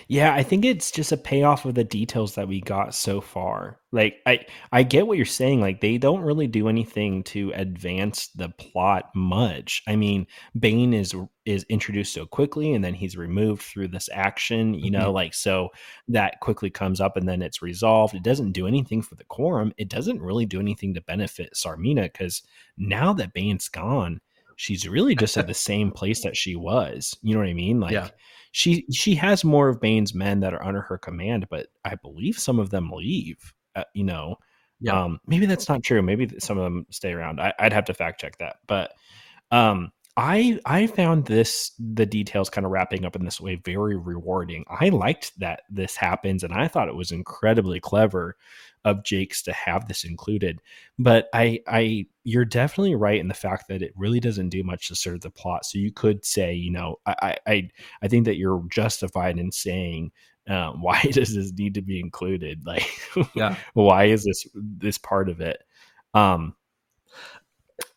Yeah, 0.08 0.34
I 0.34 0.42
think 0.42 0.64
it's 0.64 0.90
just 0.90 1.12
a 1.12 1.16
payoff 1.16 1.64
of 1.64 1.74
the 1.74 1.84
details 1.84 2.34
that 2.34 2.48
we 2.48 2.60
got 2.60 2.94
so 2.94 3.20
far. 3.20 3.78
Like 3.92 4.16
I 4.26 4.46
I 4.72 4.82
get 4.82 5.06
what 5.06 5.16
you're 5.16 5.26
saying 5.26 5.60
like 5.60 5.80
they 5.80 5.98
don't 5.98 6.20
really 6.22 6.46
do 6.46 6.68
anything 6.68 7.22
to 7.24 7.52
advance 7.54 8.28
the 8.28 8.48
plot 8.50 9.10
much. 9.14 9.82
I 9.86 9.96
mean, 9.96 10.26
Bane 10.58 10.94
is 10.94 11.14
is 11.44 11.64
introduced 11.68 12.12
so 12.12 12.26
quickly 12.26 12.72
and 12.72 12.84
then 12.84 12.94
he's 12.94 13.16
removed 13.16 13.62
through 13.62 13.88
this 13.88 14.08
action, 14.12 14.74
you 14.74 14.90
know, 14.90 15.10
Mhm. 15.10 15.14
like 15.14 15.34
so 15.34 15.70
that 16.08 16.40
quickly 16.40 16.70
comes 16.70 17.00
up 17.00 17.16
and 17.16 17.28
then 17.28 17.42
it's 17.42 17.62
resolved. 17.62 18.14
It 18.14 18.22
doesn't 18.22 18.52
do 18.52 18.66
anything 18.66 19.02
for 19.02 19.14
the 19.14 19.24
Corim. 19.24 19.72
It 19.76 19.88
doesn't 19.88 20.20
really 20.22 20.46
do 20.46 20.60
anything 20.60 20.94
to 20.94 21.00
benefit 21.00 21.54
Tsarmina 21.54 22.12
cuz 22.12 22.42
now 22.78 23.12
that 23.14 23.32
Bane's 23.34 23.68
gone, 23.68 24.20
she's 24.56 24.88
really 24.88 25.14
just 25.14 25.36
at 25.36 25.46
the 25.46 25.54
same 25.54 25.90
place 25.90 26.22
that 26.22 26.36
she 26.36 26.56
was. 26.56 27.16
You 27.22 27.34
know 27.34 27.40
what 27.40 27.48
I 27.48 27.54
mean? 27.54 27.78
Like 27.80 27.92
Yeah. 27.92 28.08
She 28.56 28.86
she 28.90 29.14
has 29.16 29.44
more 29.44 29.68
of 29.68 29.82
Bane's 29.82 30.14
men 30.14 30.40
that 30.40 30.54
are 30.54 30.64
under 30.64 30.80
her 30.80 30.96
command, 30.96 31.46
but 31.50 31.66
I 31.84 31.94
believe 31.96 32.38
some 32.38 32.58
of 32.58 32.70
them 32.70 32.90
leave. 32.90 33.52
Uh, 33.74 33.84
you 33.92 34.02
know, 34.02 34.36
Yeah. 34.80 34.98
um, 35.04 35.20
maybe 35.26 35.44
that's 35.44 35.68
not 35.68 35.82
true. 35.82 36.00
Maybe 36.00 36.26
some 36.38 36.56
of 36.56 36.64
them 36.64 36.86
stay 36.90 37.12
around. 37.12 37.38
I, 37.38 37.52
I'd 37.58 37.74
have 37.74 37.84
to 37.84 37.92
fact 37.92 38.18
check 38.18 38.38
that. 38.38 38.56
But 38.66 38.92
um, 39.50 39.92
I 40.16 40.59
I 40.64 40.86
found 40.86 41.26
this 41.26 41.72
the 41.78 42.06
details 42.06 42.48
kind 42.48 42.64
of 42.64 42.72
wrapping 42.72 43.05
up 43.05 43.16
in 43.16 43.24
this 43.24 43.40
way 43.40 43.56
very 43.56 43.97
rewarding. 43.97 44.64
I 44.68 44.88
liked 44.88 45.38
that 45.40 45.62
this 45.68 45.94
happens, 45.94 46.43
and 46.43 46.55
I 46.55 46.68
thought 46.68 46.88
it 46.88 46.94
was 46.94 47.12
incredibly 47.12 47.80
clever 47.80 48.36
of 48.86 49.05
Jacques 49.05 49.43
to 49.44 49.52
have 49.52 49.88
this 49.88 50.05
included. 50.05 50.60
But 50.98 51.28
I 51.34 51.60
I 51.66 52.06
you're 52.24 52.47
definitely 52.47 52.94
right 52.94 53.20
in 53.20 53.28
the 53.28 53.34
fact 53.34 53.68
that 53.68 53.82
it 53.82 53.93
really 53.94 54.20
doesn't 54.20 54.48
do 54.48 54.62
much 54.64 54.88
to 54.88 54.97
serve 54.97 55.20
the 55.20 55.30
plot. 55.30 55.66
So 55.66 55.78
you 55.78 55.93
could 55.93 56.24
say, 56.24 56.55
you 56.55 56.70
know, 56.70 56.97
I 57.05 57.36
I 57.47 57.70
I, 58.02 58.09
think 58.09 58.24
that 58.24 58.36
you're 58.36 58.64
justified 58.70 59.38
in 59.38 59.52
saying. 59.52 60.12
Um, 60.48 60.80
why 60.80 61.02
does 61.02 61.34
this 61.34 61.52
need 61.52 61.74
to 61.74 61.82
be 61.82 61.98
included? 61.98 62.64
Like, 62.64 62.88
Yeah. 63.34 63.56
why 63.74 64.05
is 64.05 64.24
this 64.24 64.47
this 64.55 64.97
part 64.97 65.28
of 65.28 65.40
it? 65.40 65.60
Um, 66.14 66.55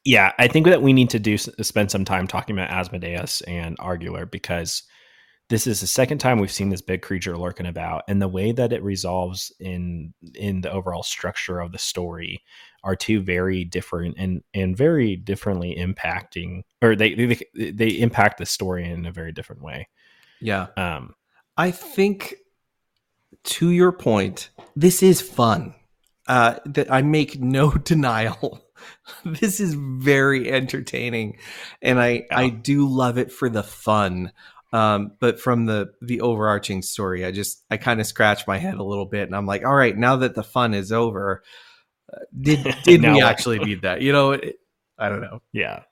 yeah, 0.10 0.32
I 0.40 0.48
think 0.48 0.66
that 0.66 0.82
we 0.82 0.92
need 0.92 1.12
to 1.12 1.20
do 1.20 1.38
spend 1.38 1.92
some 1.92 2.04
time 2.04 2.26
talking 2.26 2.56
about 2.56 2.72
Asmodeus 2.72 3.42
and 3.42 3.78
Argulor 3.78 4.26
because 4.26 4.82
this 5.50 5.68
is 5.68 5.82
the 5.82 5.88
second 5.88 6.18
time 6.18 6.40
we've 6.40 6.52
seen 6.52 6.70
this 6.70 6.82
big 6.82 7.04
creature 7.04 7.38
lurking 7.38 7.68
about, 7.68 8.06
and 8.08 8.20
the 8.20 8.28
way 8.28 8.52
that 8.52 8.74
it 8.74 8.82
resolves 8.82 9.52
in 9.60 10.16
in 10.34 10.62
the 10.62 10.72
overall 10.72 11.04
structure 11.04 11.60
of 11.60 11.72
the 11.72 11.78
story 11.78 12.44
are 12.84 12.96
two 12.96 13.22
very 13.22 13.64
different 13.64 14.16
and 14.18 14.42
and 14.52 14.76
very 14.76 15.16
differently 15.16 15.76
impacting, 15.78 16.64
or 16.82 16.96
they 16.96 17.14
they, 17.14 17.72
they 17.72 17.90
impact 17.90 18.40
the 18.40 18.48
story 18.48 18.90
in 18.90 19.06
a 19.06 19.12
very 19.12 19.32
different 19.32 19.62
way. 19.62 19.88
Yeah. 20.42 20.68
Um, 20.76 21.14
I 21.56 21.70
think 21.70 22.34
to 23.44 23.70
your 23.70 23.92
point, 23.92 24.50
this 24.76 25.04
is 25.04 25.22
fun. 25.22 25.76
Uh, 26.28 26.60
that 26.66 26.92
I 26.92 27.04
make 27.04 27.40
no 27.40 27.72
denial. 27.92 28.64
this 29.26 29.60
is 29.60 29.74
very 29.74 30.52
entertaining, 30.52 31.38
and 31.82 32.00
I. 32.00 32.26
I 32.32 32.50
do 32.50 32.88
love 32.88 33.18
it 33.18 33.32
for 33.32 33.50
the 33.50 33.64
fun. 33.64 34.32
Um, 34.72 35.14
but 35.20 35.40
from 35.40 35.66
the 35.66 35.94
the 36.02 36.22
overarching 36.22 36.82
story, 36.82 37.26
I 37.26 37.32
just 37.32 37.64
I 37.72 37.78
kind 37.78 38.00
of 38.00 38.06
scratch 38.06 38.46
my 38.46 38.58
head 38.58 38.76
a 38.76 38.84
little 38.84 39.06
bit, 39.06 39.24
and 39.24 39.36
I'm 39.36 39.48
like, 39.48 39.66
all 39.66 39.74
right, 39.74 39.98
now 39.98 40.18
that 40.18 40.36
the 40.36 40.44
fun 40.44 40.74
is 40.74 40.92
over, 40.92 41.44
uh, 42.14 42.20
did 42.40 42.64
did 42.84 43.02
we 43.02 43.22
actually 43.22 43.60
need 43.60 43.82
that? 43.82 44.02
You 44.02 44.12
know, 44.12 44.32
it, 44.34 44.58
I 44.98 45.10
don't 45.10 45.22
know. 45.22 45.42
yeah, 45.52 45.84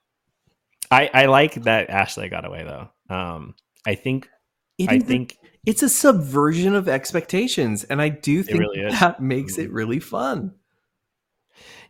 I 0.90 1.10
I 1.12 1.26
like 1.26 1.54
that 1.64 1.90
Ashley 1.90 2.28
got 2.28 2.46
away 2.46 2.64
though. 2.64 3.14
Um, 3.14 3.56
I 3.84 3.96
think 3.96 4.28
It 4.78 4.90
I 4.90 5.00
think 5.00 5.38
it's 5.66 5.82
a 5.82 5.88
subversion 5.88 6.76
of 6.76 6.88
expectations, 6.88 7.82
and 7.82 8.00
I 8.00 8.10
do 8.10 8.44
think 8.44 8.60
really 8.60 8.88
that 8.90 9.20
makes 9.20 9.58
it 9.58 9.72
really 9.72 9.98
fun. 9.98 10.54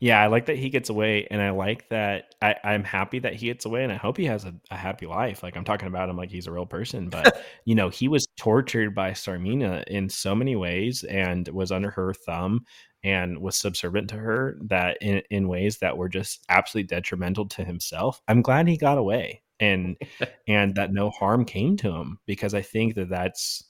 Yeah, 0.00 0.22
I 0.22 0.28
like 0.28 0.46
that 0.46 0.56
he 0.56 0.68
gets 0.70 0.90
away, 0.90 1.26
and 1.28 1.42
I 1.42 1.50
like 1.50 1.88
that. 1.88 2.34
I, 2.40 2.54
I'm 2.62 2.84
happy 2.84 3.18
that 3.20 3.34
he 3.34 3.46
gets 3.46 3.64
away, 3.64 3.82
and 3.82 3.92
I 3.92 3.96
hope 3.96 4.16
he 4.16 4.26
has 4.26 4.44
a, 4.44 4.54
a 4.70 4.76
happy 4.76 5.06
life. 5.06 5.42
Like 5.42 5.56
I'm 5.56 5.64
talking 5.64 5.88
about 5.88 6.08
him 6.08 6.16
like 6.16 6.30
he's 6.30 6.46
a 6.46 6.52
real 6.52 6.66
person, 6.66 7.08
but 7.08 7.42
you 7.64 7.74
know, 7.74 7.88
he 7.88 8.06
was 8.06 8.26
tortured 8.36 8.94
by 8.94 9.10
Tsarmina 9.10 9.82
in 9.88 10.08
so 10.08 10.34
many 10.36 10.54
ways, 10.54 11.02
and 11.04 11.48
was 11.48 11.72
under 11.72 11.90
her 11.90 12.14
thumb, 12.14 12.64
and 13.02 13.40
was 13.40 13.56
subservient 13.56 14.08
to 14.10 14.16
her 14.16 14.56
that 14.66 14.98
in 15.00 15.22
in 15.30 15.48
ways 15.48 15.78
that 15.78 15.96
were 15.96 16.08
just 16.08 16.44
absolutely 16.48 16.86
detrimental 16.86 17.46
to 17.48 17.64
himself. 17.64 18.20
I'm 18.28 18.42
glad 18.42 18.68
he 18.68 18.76
got 18.76 18.98
away, 18.98 19.42
and 19.58 19.96
and 20.46 20.76
that 20.76 20.92
no 20.92 21.10
harm 21.10 21.44
came 21.44 21.76
to 21.78 21.90
him 21.90 22.18
because 22.26 22.54
I 22.54 22.62
think 22.62 22.94
that 22.94 23.08
that's 23.08 23.64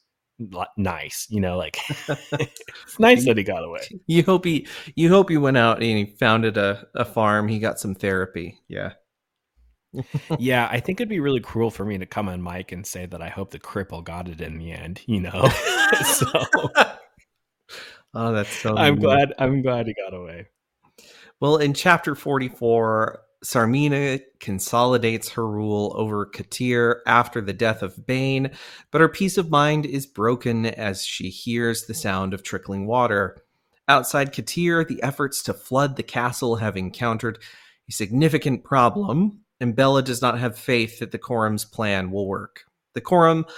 nice. 0.77 1.27
You 1.31 1.41
know, 1.41 1.57
like 1.57 1.79
it's 2.09 2.63
nice 2.99 3.25
that 3.27 3.37
he 3.37 3.45
got 3.45 3.65
away. 3.65 3.81
You 4.07 4.23
hope 4.23 4.45
he 4.45 4.67
you 4.95 5.09
hope 5.09 5.31
he 5.31 5.37
went 5.37 5.57
out 5.57 5.83
and 5.83 5.99
he 5.99 6.17
founded 6.19 6.57
a, 6.57 6.87
a 6.95 7.05
farm. 7.05 7.49
He 7.49 7.59
got 7.59 7.81
some 7.81 7.95
therapy. 7.95 8.59
Yeah. 8.69 8.93
yeah, 10.39 10.69
I 10.71 10.81
think 10.81 11.01
it'd 11.01 11.09
be 11.09 11.21
really 11.21 11.41
cruel 11.41 11.71
for 11.71 11.85
me 11.85 11.97
to 11.99 12.07
come 12.07 12.29
on 12.29 12.43
mike 12.43 12.73
and 12.73 12.87
say 12.87 13.07
that 13.07 13.23
I 13.23 13.31
hope 13.31 13.51
the 13.51 13.59
cripple 13.59 14.05
got 14.05 14.29
it 14.29 14.41
in 14.41 14.59
the 14.59 14.71
end. 14.71 15.01
You 15.07 15.21
know, 15.21 15.49
so 16.05 16.27
oh, 18.15 18.33
that's 18.33 18.55
so 18.55 18.77
I'm 18.77 18.97
glad. 18.97 19.33
I'm 19.39 19.63
glad 19.63 19.87
he 19.87 19.95
got 19.95 20.15
away. 20.15 20.47
Well, 21.41 21.59
in 21.59 21.73
chapter 21.73 22.15
44, 22.15 23.21
Tsarmina 23.45 24.21
consolidates 24.41 25.31
her 25.31 25.47
rule 25.47 25.93
over 25.97 26.27
Kotir 26.27 26.97
after 27.07 27.41
the 27.41 27.53
death 27.53 27.83
of 27.83 28.07
Bane, 28.07 28.51
but 28.91 29.01
her 29.01 29.09
peace 29.09 29.39
of 29.39 29.51
mind 29.51 29.87
is 29.87 30.07
broken 30.07 30.67
as 30.67 31.05
she 31.05 31.31
hears 31.31 31.87
the 31.87 31.95
sound 31.95 32.35
of 32.35 32.43
trickling 32.43 32.87
water. 32.87 33.37
Outside 33.87 34.35
Kotir, 34.35 34.87
the 34.87 35.03
efforts 35.03 35.43
to 35.45 35.55
flood 35.55 35.97
the 35.97 36.03
castle 36.03 36.57
have 36.57 36.77
encountered 36.77 37.39
a 37.89 37.93
significant 37.93 38.65
problem, 38.65 39.41
and 39.61 39.77
Bella 39.77 40.03
does 40.03 40.21
not 40.21 40.39
have 40.39 40.59
faith 40.59 40.99
that 40.99 41.13
the 41.13 41.19
Corim's 41.19 41.65
plan 41.65 42.11
will 42.11 42.27
work. 42.27 42.65
The 42.95 43.01
Corim 43.01 43.49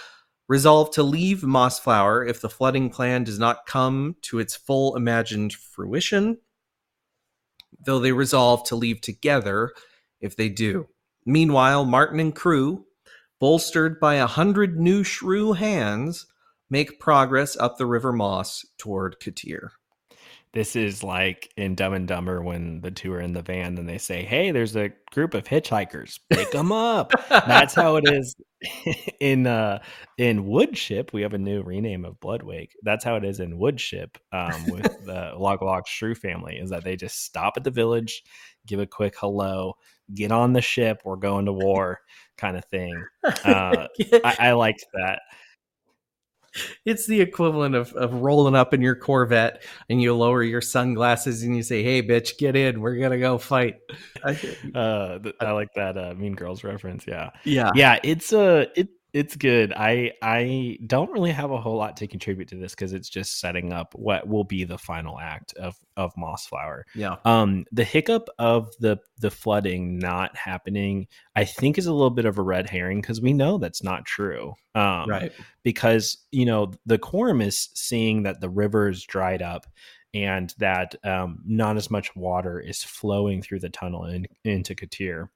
resolve 0.46 0.90
to 0.90 1.02
leave 1.02 1.40
Mossflower 1.40 2.28
if 2.28 2.40
the 2.40 2.50
flooding 2.50 2.90
plan 2.90 3.24
does 3.24 3.38
not 3.38 3.66
come 3.66 4.16
to 4.22 4.38
its 4.38 4.54
full 4.54 4.94
imagined 4.96 5.54
fruition 5.54 6.38
though 7.84 7.98
they 7.98 8.12
resolve 8.12 8.64
to 8.64 8.76
leave 8.76 9.00
together 9.00 9.72
if 10.20 10.36
they 10.36 10.48
do. 10.48 10.88
Meanwhile, 11.26 11.84
Martin 11.84 12.20
and 12.20 12.34
crew, 12.34 12.84
bolstered 13.38 14.00
by 14.00 14.14
a 14.16 14.26
hundred 14.26 14.78
new 14.78 15.02
shrew 15.02 15.52
hands, 15.52 16.26
make 16.68 17.00
progress 17.00 17.56
up 17.56 17.78
the 17.78 17.86
River 17.86 18.12
Moss 18.12 18.64
toward 18.78 19.20
Kotir. 19.20 19.70
This 20.52 20.74
is 20.74 21.04
like 21.04 21.52
in 21.56 21.76
Dumb 21.76 21.92
and 21.92 22.08
Dumber 22.08 22.42
when 22.42 22.80
the 22.80 22.90
two 22.90 23.12
are 23.12 23.20
in 23.20 23.32
the 23.32 23.42
van 23.42 23.78
and 23.78 23.88
they 23.88 23.98
say, 23.98 24.24
"Hey, 24.24 24.50
there's 24.50 24.74
a 24.74 24.90
group 25.12 25.34
of 25.34 25.44
hitchhikers. 25.44 26.18
Pick 26.28 26.50
them 26.50 26.72
up." 26.72 27.12
That's 27.28 27.72
how 27.72 27.96
it 27.96 28.04
is 28.08 28.34
in 29.20 29.46
uh 29.46 29.78
in 30.18 30.44
Woodship. 30.44 31.12
We 31.12 31.22
have 31.22 31.34
a 31.34 31.38
new 31.38 31.62
rename 31.62 32.04
of 32.04 32.18
Bloodwake. 32.18 32.70
That's 32.82 33.04
how 33.04 33.14
it 33.14 33.24
is 33.24 33.38
in 33.38 33.58
Woodship 33.58 34.16
um, 34.32 34.66
with 34.66 34.82
the 35.04 35.32
Log 35.38 35.62
Log 35.62 35.86
Shrew 35.86 36.16
family. 36.16 36.56
Is 36.56 36.70
that 36.70 36.82
they 36.82 36.96
just 36.96 37.24
stop 37.24 37.54
at 37.56 37.62
the 37.62 37.70
village, 37.70 38.24
give 38.66 38.80
a 38.80 38.86
quick 38.86 39.14
hello, 39.18 39.74
get 40.14 40.32
on 40.32 40.52
the 40.52 40.62
ship, 40.62 41.02
we're 41.04 41.16
going 41.16 41.46
to 41.46 41.52
war, 41.52 42.00
kind 42.36 42.56
of 42.56 42.64
thing. 42.66 43.04
Uh, 43.44 43.86
I, 44.24 44.36
I 44.40 44.52
liked 44.52 44.84
that. 44.94 45.20
It's 46.84 47.06
the 47.06 47.20
equivalent 47.20 47.74
of, 47.74 47.92
of 47.94 48.12
rolling 48.14 48.54
up 48.54 48.74
in 48.74 48.80
your 48.80 48.96
Corvette 48.96 49.62
and 49.88 50.02
you 50.02 50.14
lower 50.14 50.42
your 50.42 50.60
sunglasses 50.60 51.42
and 51.42 51.54
you 51.56 51.62
say, 51.62 51.82
Hey, 51.82 52.02
bitch, 52.02 52.38
get 52.38 52.56
in. 52.56 52.80
We're 52.80 52.96
going 52.96 53.12
to 53.12 53.18
go 53.18 53.38
fight. 53.38 53.76
I- 54.24 54.38
Uh, 54.74 55.18
I 55.40 55.52
like 55.52 55.74
that 55.76 55.96
uh, 55.98 56.14
Mean 56.14 56.34
Girls 56.34 56.64
reference. 56.64 57.06
Yeah. 57.06 57.30
yeah. 57.44 57.70
yeah 57.74 57.98
it's 58.02 58.32
a 58.32 58.66
it 58.78 58.88
it's 59.12 59.36
good 59.36 59.72
i 59.76 60.10
i 60.22 60.78
don't 60.86 61.10
really 61.10 61.30
have 61.30 61.50
a 61.50 61.60
whole 61.60 61.76
lot 61.76 61.96
to 61.96 62.06
contribute 62.06 62.48
to 62.48 62.56
this 62.56 62.74
because 62.74 62.92
it's 62.92 63.08
just 63.08 63.40
setting 63.40 63.72
up 63.72 63.92
what 63.94 64.26
will 64.28 64.44
be 64.44 64.64
the 64.64 64.78
final 64.78 65.18
act 65.18 65.52
of 65.54 65.76
of 65.96 66.14
mossflower 66.14 66.82
Yeah. 66.94 67.16
um 67.24 67.64
the 67.72 67.84
hiccup 67.84 68.28
of 68.38 68.68
the 68.78 68.98
the 69.18 69.30
flooding 69.30 69.98
not 69.98 70.36
happening 70.36 71.08
i 71.36 71.44
think 71.44 71.78
is 71.78 71.86
a 71.86 71.92
little 71.92 72.10
bit 72.10 72.24
of 72.24 72.38
a 72.38 72.42
red 72.42 72.68
herring 72.70 73.00
because 73.00 73.20
we 73.20 73.32
know 73.32 73.58
that's 73.58 73.82
not 73.82 74.04
true 74.04 74.54
um 74.74 75.08
Right. 75.08 75.32
because 75.62 76.18
you 76.30 76.46
know 76.46 76.72
the 76.86 76.98
Corim 76.98 77.42
is 77.44 77.68
seeing 77.74 78.22
that 78.22 78.40
the 78.40 78.48
river 78.50 78.88
is 78.88 79.04
dried 79.04 79.42
up 79.42 79.66
and 80.12 80.54
that 80.58 80.94
um, 81.04 81.40
not 81.46 81.76
as 81.76 81.90
much 81.90 82.14
water 82.16 82.58
is 82.58 82.82
flowing 82.82 83.42
through 83.42 83.60
the 83.60 83.68
tunnel 83.68 84.06
in, 84.06 84.26
into 84.44 84.74
Kotir. 84.74 85.28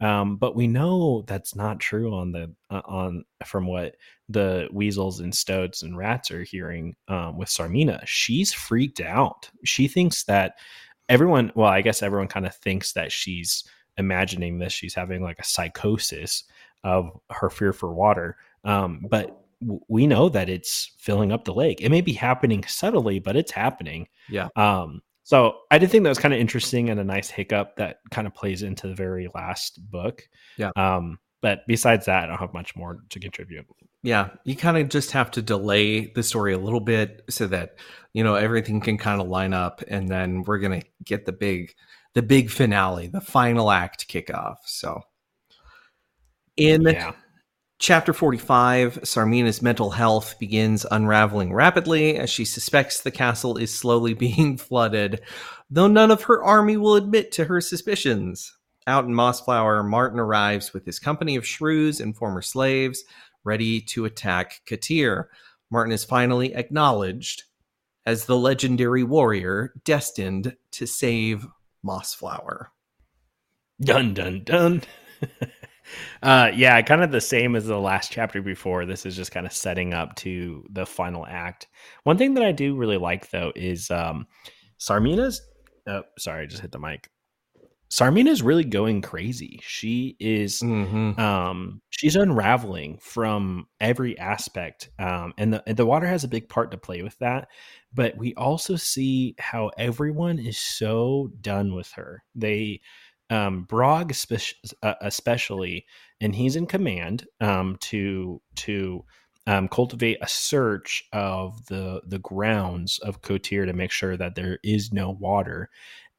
Um, 0.00 0.36
but 0.36 0.54
we 0.54 0.66
know 0.66 1.24
that's 1.26 1.56
not 1.56 1.80
true 1.80 2.14
on 2.14 2.32
the 2.32 2.52
uh, 2.70 2.82
on 2.84 3.24
from 3.44 3.66
what 3.66 3.96
the 4.28 4.68
weasels 4.72 5.20
and 5.20 5.34
stoats 5.34 5.82
and 5.82 5.96
rats 5.96 6.30
are 6.30 6.44
hearing 6.44 6.94
um, 7.08 7.36
with 7.36 7.48
Tsarmina. 7.48 8.02
She's 8.06 8.52
freaked 8.52 9.00
out. 9.00 9.50
She 9.64 9.88
thinks 9.88 10.24
that 10.24 10.54
everyone. 11.08 11.50
Well, 11.54 11.70
I 11.70 11.80
guess 11.80 12.02
everyone 12.02 12.28
kind 12.28 12.46
of 12.46 12.54
thinks 12.54 12.92
that 12.92 13.10
she's 13.10 13.64
imagining 13.96 14.58
this. 14.58 14.72
She's 14.72 14.94
having 14.94 15.22
like 15.22 15.38
a 15.40 15.44
psychosis 15.44 16.44
of 16.84 17.10
her 17.30 17.50
fear 17.50 17.72
for 17.72 17.92
water. 17.92 18.36
Um, 18.64 19.06
but 19.10 19.36
we 19.60 20.06
know 20.06 20.28
that 20.28 20.48
it's 20.48 20.92
filling 20.98 21.32
up 21.32 21.44
the 21.44 21.54
lake. 21.54 21.80
It 21.80 21.90
may 21.90 22.00
be 22.00 22.12
happening 22.12 22.64
subtly, 22.66 23.18
but 23.18 23.36
it's 23.36 23.52
happening. 23.52 24.08
Yeah. 24.28 24.48
Um, 24.56 25.02
so 25.24 25.58
I 25.70 25.78
did 25.78 25.90
think 25.90 26.04
that 26.04 26.08
was 26.08 26.18
kind 26.18 26.32
of 26.32 26.40
interesting 26.40 26.90
and 26.90 26.98
a 27.00 27.04
nice 27.04 27.28
hiccup 27.28 27.76
that 27.76 27.98
kind 28.10 28.26
of 28.26 28.34
plays 28.34 28.62
into 28.62 28.86
the 28.86 28.94
very 28.94 29.28
last 29.34 29.78
book. 29.90 30.22
Yeah. 30.56 30.70
Um, 30.76 31.18
but 31.40 31.60
besides 31.66 32.06
that, 32.06 32.24
I 32.24 32.26
don't 32.26 32.38
have 32.38 32.54
much 32.54 32.74
more 32.74 33.00
to 33.10 33.20
contribute. 33.20 33.66
Yeah, 34.02 34.30
you 34.44 34.56
kind 34.56 34.78
of 34.78 34.88
just 34.88 35.10
have 35.12 35.30
to 35.32 35.42
delay 35.42 36.06
the 36.06 36.22
story 36.22 36.52
a 36.52 36.58
little 36.58 36.80
bit 36.80 37.22
so 37.28 37.46
that 37.48 37.78
you 38.12 38.24
know 38.24 38.36
everything 38.36 38.80
can 38.80 38.96
kind 38.96 39.20
of 39.20 39.28
line 39.28 39.52
up, 39.52 39.82
and 39.88 40.08
then 40.08 40.42
we're 40.44 40.58
gonna 40.58 40.82
get 41.04 41.26
the 41.26 41.32
big, 41.32 41.74
the 42.14 42.22
big 42.22 42.50
finale, 42.50 43.08
the 43.08 43.20
final 43.20 43.70
act 43.70 44.08
kickoff. 44.08 44.56
So, 44.64 45.00
in 46.56 46.82
yeah. 46.82 47.12
Chapter 47.80 48.12
45 48.12 49.02
Tsarmina's 49.02 49.62
mental 49.62 49.90
health 49.90 50.36
begins 50.40 50.84
unraveling 50.90 51.52
rapidly 51.52 52.16
as 52.16 52.28
she 52.28 52.44
suspects 52.44 53.00
the 53.00 53.12
castle 53.12 53.56
is 53.56 53.72
slowly 53.72 54.14
being 54.14 54.56
flooded, 54.56 55.20
though 55.70 55.86
none 55.86 56.10
of 56.10 56.22
her 56.22 56.42
army 56.42 56.76
will 56.76 56.96
admit 56.96 57.30
to 57.32 57.44
her 57.44 57.60
suspicions. 57.60 58.52
Out 58.88 59.04
in 59.04 59.12
Mossflower, 59.12 59.88
Martin 59.88 60.18
arrives 60.18 60.72
with 60.72 60.84
his 60.86 60.98
company 60.98 61.36
of 61.36 61.46
shrews 61.46 62.00
and 62.00 62.16
former 62.16 62.42
slaves, 62.42 63.04
ready 63.44 63.80
to 63.82 64.06
attack 64.06 64.60
Kotir. 64.68 65.26
Martin 65.70 65.92
is 65.92 66.04
finally 66.04 66.56
acknowledged 66.56 67.44
as 68.04 68.24
the 68.24 68.36
legendary 68.36 69.04
warrior 69.04 69.72
destined 69.84 70.56
to 70.72 70.86
save 70.86 71.46
Mossflower. 71.86 72.66
Dun 73.80 74.14
dun 74.14 74.42
dun. 74.44 74.82
Uh, 76.22 76.50
yeah, 76.54 76.80
kind 76.82 77.02
of 77.02 77.12
the 77.12 77.20
same 77.20 77.56
as 77.56 77.66
the 77.66 77.78
last 77.78 78.12
chapter 78.12 78.42
before. 78.42 78.86
This 78.86 79.06
is 79.06 79.16
just 79.16 79.32
kind 79.32 79.46
of 79.46 79.52
setting 79.52 79.94
up 79.94 80.14
to 80.16 80.64
the 80.70 80.86
final 80.86 81.26
act. 81.26 81.68
One 82.04 82.18
thing 82.18 82.34
that 82.34 82.44
I 82.44 82.52
do 82.52 82.76
really 82.76 82.98
like 82.98 83.30
though 83.30 83.52
is 83.54 83.90
um, 83.90 84.26
Tsarmina's. 84.78 85.42
Oh, 85.86 86.02
sorry, 86.18 86.42
I 86.42 86.46
just 86.46 86.62
hit 86.62 86.72
the 86.72 86.78
mic. 86.78 87.10
Tsarmina's 87.90 88.42
really 88.42 88.64
going 88.64 89.00
crazy. 89.00 89.60
She 89.62 90.16
is 90.20 90.60
mm-hmm. 90.60 91.18
um 91.18 91.80
she's 91.88 92.16
unraveling 92.16 92.98
from 93.00 93.66
every 93.80 94.18
aspect. 94.18 94.90
Um 94.98 95.32
and 95.38 95.54
the 95.54 95.62
and 95.66 95.76
the 95.76 95.86
water 95.86 96.06
has 96.06 96.22
a 96.22 96.28
big 96.28 96.48
part 96.48 96.70
to 96.72 96.76
play 96.76 97.02
with 97.02 97.18
that, 97.20 97.48
but 97.94 98.16
we 98.18 98.34
also 98.34 98.76
see 98.76 99.34
how 99.38 99.70
everyone 99.78 100.38
is 100.38 100.58
so 100.58 101.30
done 101.40 101.74
with 101.74 101.90
her. 101.92 102.22
They 102.34 102.82
um, 103.30 103.64
Brog 103.64 104.12
uh, 104.82 104.94
especially, 105.00 105.86
and 106.20 106.34
he's 106.34 106.56
in 106.56 106.66
command 106.66 107.26
um, 107.40 107.76
to 107.82 108.40
to 108.56 109.04
um, 109.46 109.68
cultivate 109.68 110.18
a 110.20 110.28
search 110.28 111.04
of 111.12 111.66
the 111.66 112.02
the 112.06 112.18
grounds 112.18 112.98
of 112.98 113.22
Kotir 113.22 113.66
to 113.66 113.72
make 113.72 113.90
sure 113.90 114.16
that 114.16 114.34
there 114.34 114.58
is 114.62 114.92
no 114.92 115.10
water, 115.10 115.70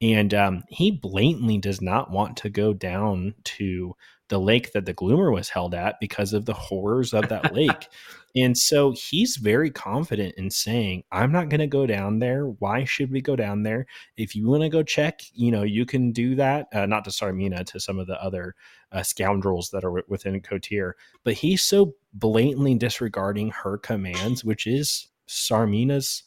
and 0.02 0.34
um, 0.34 0.64
he 0.70 0.92
blatantly 0.92 1.58
does 1.58 1.82
not 1.82 2.12
want 2.12 2.38
to 2.38 2.50
go 2.50 2.74
down 2.74 3.36
to 3.44 3.96
the 4.30 4.40
lake 4.40 4.74
that 4.74 4.86
the 4.86 4.94
Gloomer 4.94 5.32
was 5.34 5.50
held 5.50 5.74
at 5.74 6.00
because 6.00 6.34
of 6.34 6.46
the 6.46 6.54
horrors 6.54 7.14
of 7.14 7.30
that 7.30 7.54
lake. 7.56 7.88
And 8.36 8.58
so 8.58 8.92
he's 8.92 9.38
very 9.38 9.72
confident 9.72 10.36
in 10.38 10.52
saying, 10.52 11.04
I'm 11.12 11.32
not 11.32 11.50
going 11.50 11.60
to 11.60 11.68
go 11.68 11.86
down 11.86 12.20
there. 12.20 12.46
Why 12.46 12.84
should 12.84 13.12
we 13.12 13.22
go 13.22 13.36
down 13.36 13.64
there? 13.64 13.88
If 14.18 14.36
you 14.36 14.48
want 14.48 14.64
to 14.64 14.70
go 14.70 14.84
check, 14.84 15.22
you 15.34 15.52
know, 15.52 15.64
you 15.64 15.86
can 15.86 16.12
do 16.12 16.36
that. 16.36 16.68
Uh, 16.74 16.86
not 16.86 17.04
to 17.06 17.10
Tsarmina, 17.10 17.66
to 17.66 17.80
some 17.80 17.98
of 18.00 18.08
the 18.08 18.22
other 18.22 18.56
uh, 18.92 19.04
scoundrels 19.04 19.70
that 19.72 19.84
are 19.84 20.04
within 20.08 20.42
Kotir. 20.42 20.94
But 21.24 21.34
he's 21.34 21.64
so 21.64 21.96
blatantly 22.14 22.76
disregarding 22.76 23.50
her 23.52 23.78
commands, 23.78 24.44
which 24.44 24.68
is 24.68 25.08
Tsarmina's 25.28 26.24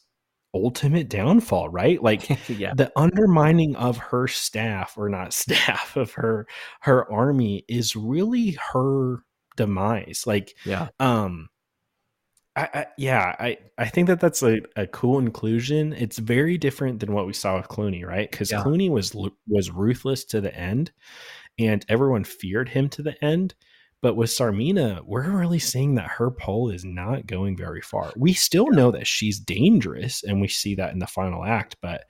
ultimate 0.53 1.09
downfall, 1.09 1.69
right? 1.69 2.01
Like 2.01 2.29
yeah. 2.49 2.73
the 2.75 2.91
undermining 2.95 3.75
of 3.75 3.97
her 3.97 4.27
staff 4.27 4.97
or 4.97 5.09
not 5.09 5.33
staff 5.33 5.95
of 5.95 6.11
her 6.13 6.47
her 6.81 7.11
army 7.11 7.65
is 7.67 7.95
really 7.95 8.57
her 8.73 9.23
demise. 9.55 10.23
Like 10.25 10.55
yeah. 10.65 10.89
Um 10.99 11.49
I, 12.55 12.69
I, 12.73 12.85
yeah, 12.97 13.35
I, 13.39 13.57
I 13.77 13.87
think 13.87 14.07
that 14.07 14.19
that's 14.19 14.43
a, 14.43 14.61
a 14.75 14.85
cool 14.87 15.17
inclusion. 15.17 15.93
It's 15.93 16.19
very 16.19 16.57
different 16.57 16.99
than 16.99 17.13
what 17.13 17.25
we 17.25 17.33
saw 17.33 17.57
with 17.57 17.67
Cluny, 17.67 18.03
right? 18.03 18.29
Because 18.29 18.51
yeah. 18.51 18.61
Cluny 18.61 18.89
was 18.89 19.15
was 19.47 19.71
ruthless 19.71 20.23
to 20.25 20.41
the 20.41 20.55
end, 20.55 20.91
and 21.57 21.83
everyone 21.89 22.23
feared 22.23 22.69
him 22.69 22.89
to 22.89 23.01
the 23.01 23.23
end. 23.23 23.55
But 24.01 24.15
with 24.15 24.29
Tsarmina, 24.29 25.01
we're 25.05 25.31
really 25.31 25.59
seeing 25.59 25.95
that 25.95 26.09
her 26.09 26.29
pull 26.29 26.69
is 26.69 26.83
not 26.83 27.25
going 27.25 27.55
very 27.55 27.81
far. 27.81 28.11
We 28.17 28.33
still 28.33 28.69
know 28.69 28.91
that 28.91 29.07
she's 29.07 29.39
dangerous, 29.39 30.23
and 30.23 30.39
we 30.41 30.47
see 30.49 30.75
that 30.75 30.91
in 30.91 30.99
the 30.99 31.07
final 31.07 31.43
act. 31.43 31.77
But 31.81 32.03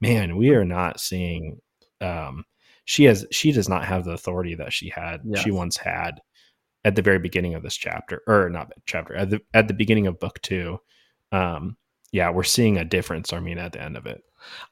man, 0.00 0.36
we 0.36 0.50
are 0.50 0.64
not 0.64 1.00
seeing. 1.00 1.60
Um, 2.00 2.44
she 2.84 3.04
has 3.04 3.26
she 3.32 3.50
does 3.50 3.68
not 3.68 3.84
have 3.84 4.04
the 4.04 4.12
authority 4.12 4.54
that 4.54 4.72
she 4.72 4.90
had 4.90 5.22
yes. 5.24 5.42
she 5.42 5.50
once 5.50 5.76
had 5.76 6.20
at 6.88 6.96
the 6.96 7.02
very 7.02 7.18
beginning 7.18 7.54
of 7.54 7.62
this 7.62 7.76
chapter, 7.76 8.22
or 8.26 8.48
not 8.48 8.72
chapter 8.86 9.14
at 9.14 9.28
the 9.28 9.40
at 9.52 9.68
the 9.68 9.74
beginning 9.74 10.06
of 10.06 10.18
book 10.18 10.40
two. 10.40 10.80
Um, 11.30 11.76
yeah, 12.12 12.30
we're 12.30 12.44
seeing 12.44 12.78
a 12.78 12.84
difference. 12.84 13.34
I 13.34 13.40
mean, 13.40 13.58
at 13.58 13.72
the 13.72 13.82
end 13.82 13.98
of 13.98 14.06
it. 14.06 14.22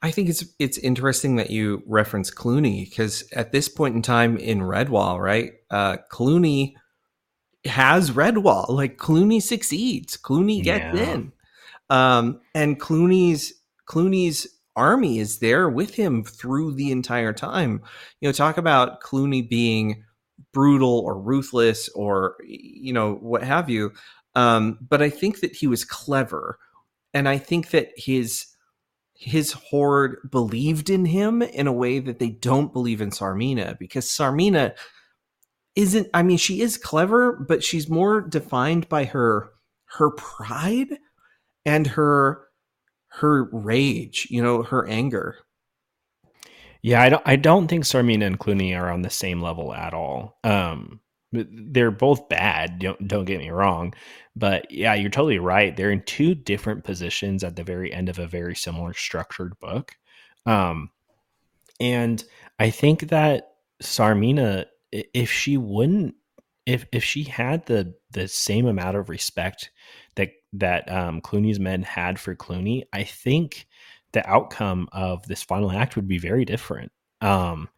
I 0.00 0.10
think 0.10 0.30
it's 0.30 0.42
it's 0.58 0.78
interesting 0.78 1.36
that 1.36 1.50
you 1.50 1.82
reference 1.86 2.30
Cluny 2.30 2.86
because 2.86 3.28
at 3.32 3.52
this 3.52 3.68
point 3.68 3.96
in 3.96 4.00
time 4.00 4.38
in 4.38 4.60
Redwall, 4.60 5.20
right? 5.20 5.52
Uh, 5.70 5.98
Cluny 6.08 6.74
has 7.66 8.12
Redwall. 8.12 8.70
Like 8.70 8.96
Cluny 8.96 9.38
succeeds. 9.38 10.16
Cluny 10.16 10.62
gets 10.62 10.96
yeah. 10.96 11.12
in, 11.12 11.32
um, 11.90 12.40
and 12.54 12.80
Cluny's 12.80 13.52
Cluny's 13.84 14.46
army 14.74 15.18
is 15.18 15.40
there 15.40 15.68
with 15.68 15.94
him 15.94 16.24
through 16.24 16.72
the 16.72 16.90
entire 16.90 17.34
time. 17.34 17.82
You 18.20 18.28
know, 18.28 18.32
talk 18.32 18.56
about 18.56 19.00
Cluny 19.00 19.42
being 19.42 20.04
brutal 20.56 21.00
or 21.00 21.20
ruthless 21.20 21.90
or 21.90 22.34
you 22.42 22.90
know 22.90 23.16
what 23.16 23.42
have 23.42 23.68
you 23.68 23.92
um, 24.36 24.78
but 24.80 25.02
i 25.02 25.10
think 25.10 25.40
that 25.40 25.54
he 25.54 25.66
was 25.66 25.84
clever 25.84 26.58
and 27.12 27.28
i 27.28 27.36
think 27.36 27.68
that 27.72 27.90
his 27.94 28.46
his 29.12 29.52
horde 29.52 30.16
believed 30.30 30.88
in 30.88 31.04
him 31.04 31.42
in 31.42 31.66
a 31.66 31.72
way 31.74 31.98
that 31.98 32.18
they 32.20 32.30
don't 32.30 32.72
believe 32.72 33.02
in 33.02 33.10
tsarmina 33.10 33.78
because 33.78 34.06
tsarmina 34.06 34.74
isn't 35.74 36.08
i 36.14 36.22
mean 36.22 36.38
she 36.38 36.62
is 36.62 36.78
clever 36.78 37.32
but 37.46 37.62
she's 37.62 37.90
more 37.90 38.22
defined 38.22 38.88
by 38.88 39.04
her 39.04 39.50
her 39.84 40.10
pride 40.12 40.96
and 41.66 41.86
her 41.86 42.46
her 43.08 43.44
rage 43.52 44.26
you 44.30 44.42
know 44.42 44.62
her 44.62 44.88
anger 44.88 45.36
yeah, 46.82 47.02
I 47.02 47.08
don't. 47.08 47.22
I 47.26 47.36
don't 47.36 47.68
think 47.68 47.84
Tsarmina 47.84 48.26
and 48.26 48.38
Cluny 48.38 48.74
are 48.74 48.90
on 48.90 49.02
the 49.02 49.10
same 49.10 49.40
level 49.40 49.72
at 49.74 49.94
all. 49.94 50.38
Um, 50.44 51.00
they're 51.32 51.90
both 51.90 52.28
bad. 52.28 52.78
Don't 52.78 53.08
don't 53.08 53.24
get 53.24 53.38
me 53.38 53.50
wrong, 53.50 53.94
but 54.34 54.70
yeah, 54.70 54.94
you're 54.94 55.10
totally 55.10 55.38
right. 55.38 55.76
They're 55.76 55.90
in 55.90 56.02
two 56.02 56.34
different 56.34 56.84
positions 56.84 57.42
at 57.44 57.56
the 57.56 57.64
very 57.64 57.92
end 57.92 58.08
of 58.08 58.18
a 58.18 58.26
very 58.26 58.54
similar 58.54 58.94
structured 58.94 59.58
book. 59.58 59.92
Um, 60.46 60.90
and 61.80 62.22
I 62.58 62.70
think 62.70 63.08
that 63.08 63.54
Tsarmina, 63.82 64.66
if 64.92 65.30
she 65.30 65.56
wouldn't, 65.56 66.14
if 66.64 66.86
if 66.92 67.04
she 67.04 67.24
had 67.24 67.66
the 67.66 67.94
the 68.12 68.28
same 68.28 68.66
amount 68.66 68.96
of 68.96 69.08
respect 69.08 69.70
that 70.14 70.30
that 70.54 70.90
um, 70.90 71.20
Cluny's 71.20 71.60
men 71.60 71.82
had 71.82 72.18
for 72.18 72.34
Cluny, 72.34 72.86
I 72.92 73.04
think 73.04 73.66
the 74.16 74.26
outcome 74.26 74.88
of 74.92 75.26
this 75.26 75.42
final 75.42 75.70
act 75.70 75.94
would 75.94 76.08
be 76.08 76.16
very 76.16 76.46
different. 76.46 76.90
Um, 77.20 77.68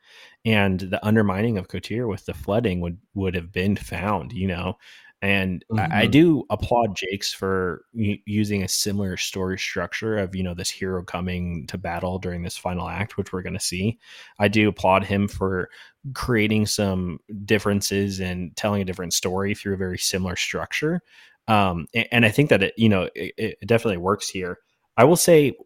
and 0.45 0.79
the 0.79 1.05
undermining 1.05 1.59
of 1.59 1.67
Kotir 1.67 2.09
with 2.09 2.27
the 2.27 2.33
flooding 2.33 2.81
would 2.81 2.99
would 3.15 3.35
have 3.35 3.51
been 3.51 3.75
found, 3.75 4.33
you 4.33 4.47
know. 4.47 4.79
And 5.21 5.65
mm-hmm. 5.69 5.81
I, 5.81 5.99
I, 5.99 6.03
mm-hmm. 6.03 6.13
do 6.13 6.45
applaud 6.49 6.97
Jacques 6.97 7.37
for 7.37 7.83
using 7.93 8.63
a 8.63 8.69
similar 8.69 9.17
story 9.17 9.59
structure 9.59 10.17
of 10.17 10.37
you 10.37 10.45
know 10.45 10.55
this 10.55 10.71
hero 10.71 11.03
coming 11.03 11.67
to 11.67 11.77
battle 11.77 12.21
during 12.21 12.45
this 12.45 12.57
final 12.57 12.89
act, 12.89 13.17
which 13.17 13.33
we're 13.33 13.43
going 13.43 13.59
to 13.59 13.61
see. 13.61 13.99
I 14.39 14.47
do 14.47 14.69
applaud 14.69 15.03
him 15.03 15.27
for 15.27 15.71
creating 16.15 16.67
some 16.67 17.19
differences 17.45 18.21
and 18.21 18.57
telling 18.57 18.81
a 18.81 18.85
different 18.85 19.13
story 19.13 19.57
through 19.57 19.75
a 19.75 19.79
very 19.79 19.99
similar 19.99 20.37
structure. 20.37 21.03
Um, 21.49 21.89
and, 21.95 22.09
and, 22.13 22.25
I 22.25 22.31
think 22.31 22.51
that 22.51 22.63
it 22.63 22.75
you 22.77 22.89
know 22.89 23.09
it, 23.17 23.35
it 23.37 23.67
definitely 23.67 23.97
works 23.97 24.29
here. 24.29 24.59
I 24.99 25.05
will 25.05 25.17
say, 25.17 25.57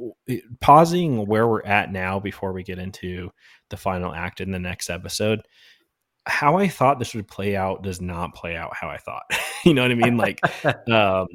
pausing 0.60 1.26
where 1.26 1.48
we're 1.48 1.64
at 1.64 1.90
now 1.90 2.20
before 2.20 2.52
we 2.52 2.62
get 2.62 2.78
into 2.78 3.32
the 3.70 3.78
final 3.78 4.14
act 4.14 4.42
in 4.42 4.50
the 4.50 4.58
next 4.58 4.90
episode, 4.90 5.40
how 6.26 6.58
I 6.58 6.68
thought 6.68 6.98
this 6.98 7.14
would 7.14 7.26
play 7.26 7.56
out 7.56 7.82
does 7.82 7.98
not 7.98 8.34
play 8.34 8.54
out 8.54 8.76
how 8.78 8.90
I 8.90 8.98
thought. 8.98 9.24
you 9.64 9.72
know 9.72 9.80
what 9.80 9.90
I 9.90 9.94
mean? 9.94 10.18
Like, 10.18 10.38
um, 10.90 11.28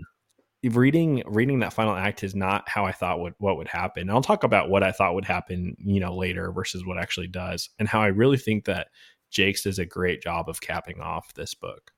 reading 0.63 1.23
reading 1.25 1.59
that 1.59 1.73
final 1.73 1.95
act 1.95 2.23
is 2.23 2.35
not 2.35 2.69
how 2.69 2.85
I 2.85 2.91
thought 2.91 3.19
would 3.19 3.33
what 3.39 3.57
would 3.57 3.67
happen. 3.67 4.01
And 4.01 4.11
I'll 4.11 4.21
talk 4.21 4.43
about 4.43 4.69
what 4.69 4.83
I 4.83 4.91
thought 4.91 5.15
would 5.15 5.25
happen, 5.25 5.75
you 5.79 5.99
know, 5.99 6.15
later 6.15 6.51
versus 6.51 6.85
what 6.85 6.99
actually 6.99 7.27
does, 7.27 7.71
and 7.79 7.87
how 7.87 7.99
I 7.99 8.07
really 8.07 8.37
think 8.37 8.65
that 8.65 8.89
Jacques 9.31 9.63
does 9.63 9.79
a 9.79 9.85
great 9.87 10.21
job 10.21 10.49
of 10.49 10.61
capping 10.61 11.01
off 11.01 11.33
this 11.33 11.55
book. 11.55 11.91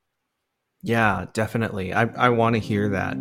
Yeah, 0.81 1.26
definitely. 1.34 1.93
I 1.93 2.03
I 2.03 2.30
want 2.30 2.55
to 2.55 2.59
hear 2.61 2.88
that. 2.88 3.17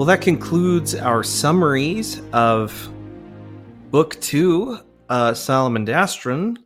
Well, 0.00 0.06
that 0.06 0.22
concludes 0.22 0.94
our 0.94 1.22
summaries 1.22 2.22
of 2.32 2.72
Book 3.90 4.18
Two, 4.22 4.78
uh, 5.10 5.32
Salamandastron. 5.32 6.56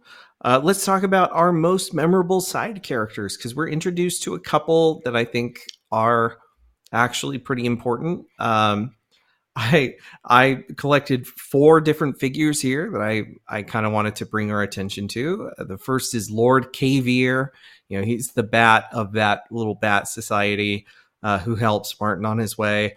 Uh, 0.45 0.61
let's 0.63 0.85
talk 0.85 1.03
about 1.03 1.33
our 1.33 1.51
most 1.51 1.93
memorable 1.95 2.41
side 2.41 2.85
characters 2.85 3.37
because 3.37 3.53
we're 3.53 3.71
introduced 3.71 4.23
to 4.23 4.37
a 4.37 4.39
couple 4.39 5.01
that 5.05 5.17
I 5.17 5.25
think 5.25 5.67
are 5.91 6.39
actually 6.93 7.39
pretty 7.39 7.67
important. 7.67 8.25
Um, 8.39 8.95
I 9.57 9.97
I 10.25 10.63
collected 10.77 11.27
four 11.27 11.81
different 11.81 12.21
figures 12.21 12.61
here 12.61 12.89
that 12.93 13.03
I 13.03 13.25
I 13.49 13.63
kind 13.63 13.85
of 13.85 13.91
wanted 13.91 14.15
to 14.15 14.27
bring 14.27 14.53
our 14.53 14.63
attention 14.63 15.09
to. 15.09 15.51
Uh, 15.59 15.65
the 15.65 15.77
first 15.77 16.15
is 16.15 16.31
Lord 16.31 16.73
Cavier. 16.73 17.49
You 17.89 17.99
know, 17.99 18.05
he's 18.05 18.29
the 18.29 18.45
bat 18.45 18.85
of 18.93 19.15
that 19.15 19.43
little 19.51 19.75
bat 19.75 20.07
society 20.07 20.87
uh, 21.25 21.41
who 21.41 21.57
helps 21.57 21.99
Martin 21.99 22.27
on 22.27 22.39
his 22.39 22.57
way. 22.57 22.95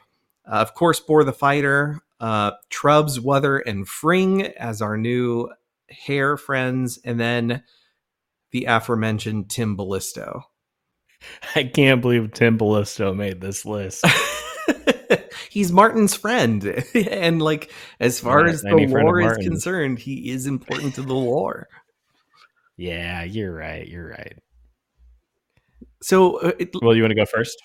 Uh, 0.47 0.55
of 0.55 0.73
course, 0.73 0.99
Boar 0.99 1.23
the 1.23 1.33
Fighter, 1.33 2.01
uh, 2.19 2.51
Trubs, 2.69 3.19
Wuther, 3.19 3.61
and 3.65 3.87
Fring 3.87 4.43
as 4.43 4.81
our 4.81 4.97
new 4.97 5.49
hare 5.89 6.37
friends, 6.37 6.99
and 7.03 7.19
then 7.19 7.63
the 8.51 8.65
aforementioned 8.65 9.49
Timballisto. 9.49 10.43
I 11.55 11.63
can't 11.63 12.01
believe 12.01 12.31
Timballisto 12.31 13.15
made 13.15 13.41
this 13.41 13.65
list. 13.65 14.05
He's 15.49 15.71
Martin's 15.71 16.15
friend, 16.15 16.63
and 16.93 17.41
like 17.41 17.71
as 17.99 18.19
far 18.19 18.45
yeah, 18.45 18.53
as 18.53 18.61
the 18.61 18.69
lore 18.75 19.21
is 19.21 19.37
concerned, 19.37 19.99
he 19.99 20.29
is 20.29 20.45
important 20.47 20.95
to 20.95 21.01
the 21.01 21.13
lore. 21.13 21.67
Yeah, 22.75 23.23
you're 23.23 23.53
right. 23.53 23.87
You're 23.87 24.09
right. 24.09 24.37
So, 26.01 26.37
uh, 26.37 26.51
it, 26.59 26.69
well, 26.81 26.95
you 26.95 27.01
want 27.01 27.11
to 27.11 27.15
go 27.15 27.25
first? 27.25 27.57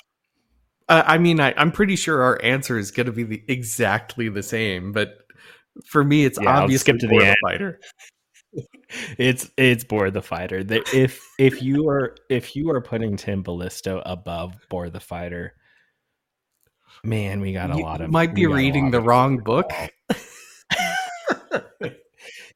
Uh, 0.88 1.02
I 1.06 1.18
mean, 1.18 1.40
I, 1.40 1.50
am 1.60 1.72
pretty 1.72 1.96
sure 1.96 2.22
our 2.22 2.40
answer 2.42 2.78
is 2.78 2.90
going 2.90 3.06
to 3.06 3.12
be 3.12 3.22
the, 3.24 3.42
exactly 3.48 4.28
the 4.28 4.42
same, 4.42 4.92
but 4.92 5.18
for 5.86 6.04
me, 6.04 6.24
it's 6.24 6.38
yeah, 6.40 6.60
obviously 6.60 6.92
skip 6.92 6.98
to 7.00 7.06
the, 7.09 7.18
the 7.18 7.36
fighter. 7.42 7.80
it's 9.18 9.50
it's 9.56 9.84
Boar 9.84 10.10
the 10.10 10.22
fighter. 10.22 10.62
The, 10.62 10.82
if 10.94 11.20
if 11.38 11.62
you 11.62 11.88
are 11.88 12.16
if 12.28 12.54
you 12.56 12.70
are 12.70 12.80
putting 12.80 13.16
Timballisto 13.16 14.02
above 14.04 14.54
Boar 14.68 14.90
the 14.90 15.00
fighter, 15.00 15.54
man, 17.04 17.40
we 17.40 17.52
got 17.52 17.70
a 17.70 17.77
you 17.77 17.82
lot 17.82 18.01
of. 18.01 18.11
Might 18.11 18.35
be 18.35 18.46
reading 18.46 18.90
the 18.90 19.01
wrong 19.01 19.38
book. 19.38 19.70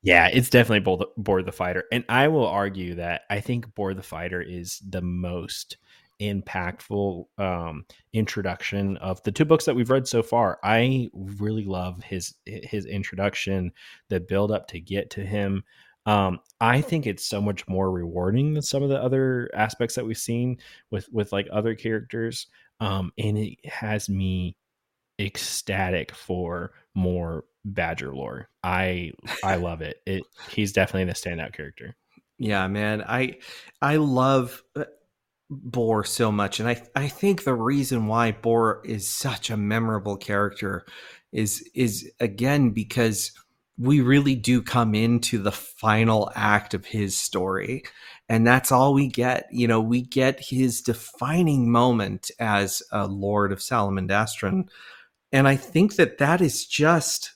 yeah, 0.03 0.29
it's 0.29 0.51
definitely 0.51 0.81
Boar, 0.81 1.07
Boar 1.17 1.43
the 1.43 1.53
fighter, 1.53 1.85
and 1.91 2.05
I 2.09 2.29
will 2.29 2.47
argue 2.47 2.97
that 2.97 3.23
I 3.31 3.41
think 3.41 3.75
Boar 3.75 3.95
the 3.95 4.03
fighter 4.03 4.43
is 4.43 4.83
the 4.87 5.03
most 5.03 5.79
impactful 6.21 7.27
um, 7.39 7.85
introduction 8.13 8.97
of 8.99 9.23
the 9.23 9.33
two 9.33 9.45
books 9.45 9.65
that 9.65 9.77
we've 9.77 9.91
read 9.91 10.09
so 10.09 10.23
far. 10.23 10.59
I 10.63 11.11
really 11.13 11.65
love 11.65 12.03
his 12.03 12.35
his 12.45 12.87
introduction, 12.87 13.73
the 14.09 14.21
build 14.21 14.51
up 14.51 14.69
to 14.69 14.81
get 14.81 15.11
to 15.11 15.21
him. 15.21 15.65
Um, 16.07 16.39
I 16.61 16.81
think 16.81 17.07
it's 17.07 17.27
so 17.27 17.41
much 17.41 17.67
more 17.67 17.91
rewarding 17.91 18.55
than 18.55 18.63
some 18.63 18.83
of 18.83 18.89
the 18.89 19.03
other 19.03 19.51
aspects 19.55 19.97
that 19.97 20.07
we've 20.07 20.17
seen 20.17 20.59
with 20.91 21.09
with 21.13 21.33
like 21.33 21.49
other 21.53 21.75
characters. 21.75 22.47
Um, 22.81 23.13
and 23.19 23.37
it 23.39 23.65
has 23.65 24.09
me 24.09 24.57
ecstatic 25.19 26.15
for 26.15 26.73
more 26.95 27.45
Badger 27.65 28.15
lore. 28.15 28.49
I 28.63 29.13
I 29.43 29.57
love 29.57 29.83
it. 29.83 30.01
It 30.07 30.23
he's 30.51 30.73
definitely 30.73 31.05
the 31.05 31.15
standout 31.15 31.53
character. 31.53 31.97
Yeah, 32.39 32.69
man. 32.69 33.03
I 33.03 33.39
I 33.83 33.97
love 33.97 34.63
Boar 35.49 36.05
so 36.05 36.33
much. 36.33 36.59
And 36.59 36.69
I, 36.69 36.83
I 36.95 37.09
think 37.09 37.45
the 37.45 37.55
reason 37.55 38.07
why 38.07 38.33
Boar 38.33 38.83
is 38.85 39.09
such 39.09 39.49
a 39.51 39.57
memorable 39.57 40.17
character 40.17 40.85
is 41.33 41.69
is 41.75 42.11
again 42.19 42.71
because 42.71 43.33
we 43.79 44.01
really 44.01 44.35
do 44.35 44.63
come 44.63 44.95
into 44.95 45.39
the 45.39 45.53
final 45.53 46.33
act 46.35 46.75
of 46.75 46.87
his 46.87 47.17
story. 47.17 47.85
And 48.29 48.47
that's 48.47 48.73
all 48.73 48.95
we 48.95 49.07
get. 49.07 49.47
You 49.53 49.69
know, 49.69 49.81
we 49.81 50.03
get 50.03 50.41
his 50.41 50.81
defining 50.81 51.71
moment 51.71 52.31
as 52.41 52.83
a 52.91 53.07
Lord 53.07 53.53
of 53.53 53.59
Salamandastron. 53.59 54.69
And 55.31 55.47
I 55.47 55.57
think 55.57 55.97
that 55.97 56.19
that 56.19 56.41
is 56.41 56.67
just 56.67 57.36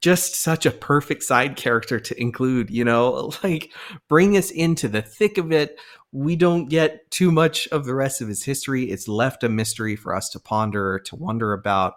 just 0.00 0.34
such 0.34 0.66
a 0.66 0.70
perfect 0.70 1.22
side 1.22 1.56
character 1.56 1.98
to 1.98 2.20
include, 2.20 2.70
you 2.70 2.84
know, 2.84 3.32
like 3.42 3.72
bring 4.08 4.36
us 4.36 4.50
into 4.50 4.88
the 4.88 5.02
thick 5.02 5.38
of 5.38 5.52
it. 5.52 5.78
We 6.12 6.36
don't 6.36 6.68
get 6.68 7.10
too 7.10 7.30
much 7.30 7.68
of 7.68 7.84
the 7.84 7.94
rest 7.94 8.20
of 8.20 8.28
his 8.28 8.44
history. 8.44 8.84
It's 8.84 9.08
left 9.08 9.44
a 9.44 9.48
mystery 9.48 9.96
for 9.96 10.14
us 10.14 10.28
to 10.30 10.40
ponder, 10.40 11.00
to 11.00 11.16
wonder 11.16 11.52
about. 11.52 11.94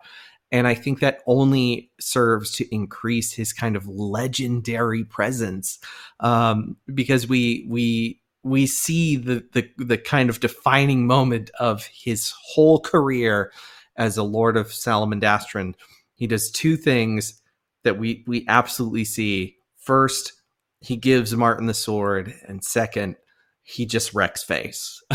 And 0.52 0.68
I 0.68 0.74
think 0.74 1.00
that 1.00 1.22
only 1.28 1.92
serves 2.00 2.52
to 2.58 2.76
increase 2.76 3.32
his 3.32 3.53
kind 3.53 3.78
of 3.78 3.88
legendary 3.88 5.06
presence 5.06 5.80
um, 6.20 6.76
because 6.94 7.26
we 7.26 7.66
we 7.70 8.20
we 8.44 8.68
see 8.68 9.16
the, 9.16 9.45
the 9.53 9.70
the 9.78 9.98
kind 9.98 10.30
of 10.30 10.42
defining 10.42 11.08
moment 11.08 11.52
of 11.60 11.86
his 11.86 12.34
whole 12.44 12.82
career 12.82 13.53
as 13.95 14.18
a 14.18 14.24
Lord 14.24 14.58
of 14.58 14.68
Salamandastron. 14.68 15.76
He 16.16 16.28
does 16.28 16.52
two 16.52 16.76
things 16.76 17.41
that 17.84 17.98
we 17.98 18.24
we 18.27 18.45
absolutely 18.48 19.06
see. 19.06 19.56
First, 19.77 20.34
he 20.80 20.95
gives 20.95 21.35
Martin 21.35 21.68
the 21.68 21.74
sword, 21.74 22.34
and 22.48 22.64
second, 22.64 23.16
he 23.64 23.85
just 23.85 24.14
wrecks 24.14 24.43
face. 24.43 25.01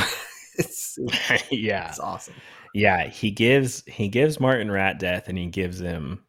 it's, 0.59 0.99
yeah, 1.51 1.89
it's 1.89 2.01
awesome. 2.01 2.35
Yeah, 2.75 3.09
he 3.09 3.31
gives 3.31 3.83
he 3.87 4.09
gives 4.09 4.41
Martin 4.41 4.71
rat 4.71 4.99
death, 4.99 5.29
and 5.29 5.39
he 5.39 5.47
gives 5.47 5.81
him 5.81 6.25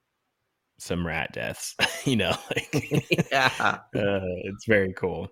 some 0.80 1.06
rat 1.06 1.33
deaths. 1.33 1.75
you 2.06 2.16
know, 2.16 2.35
like 2.56 3.06
yeah, 3.32 3.51
uh, 3.59 3.80
it's 3.93 4.66
very 4.67 4.93
cool. 4.93 5.30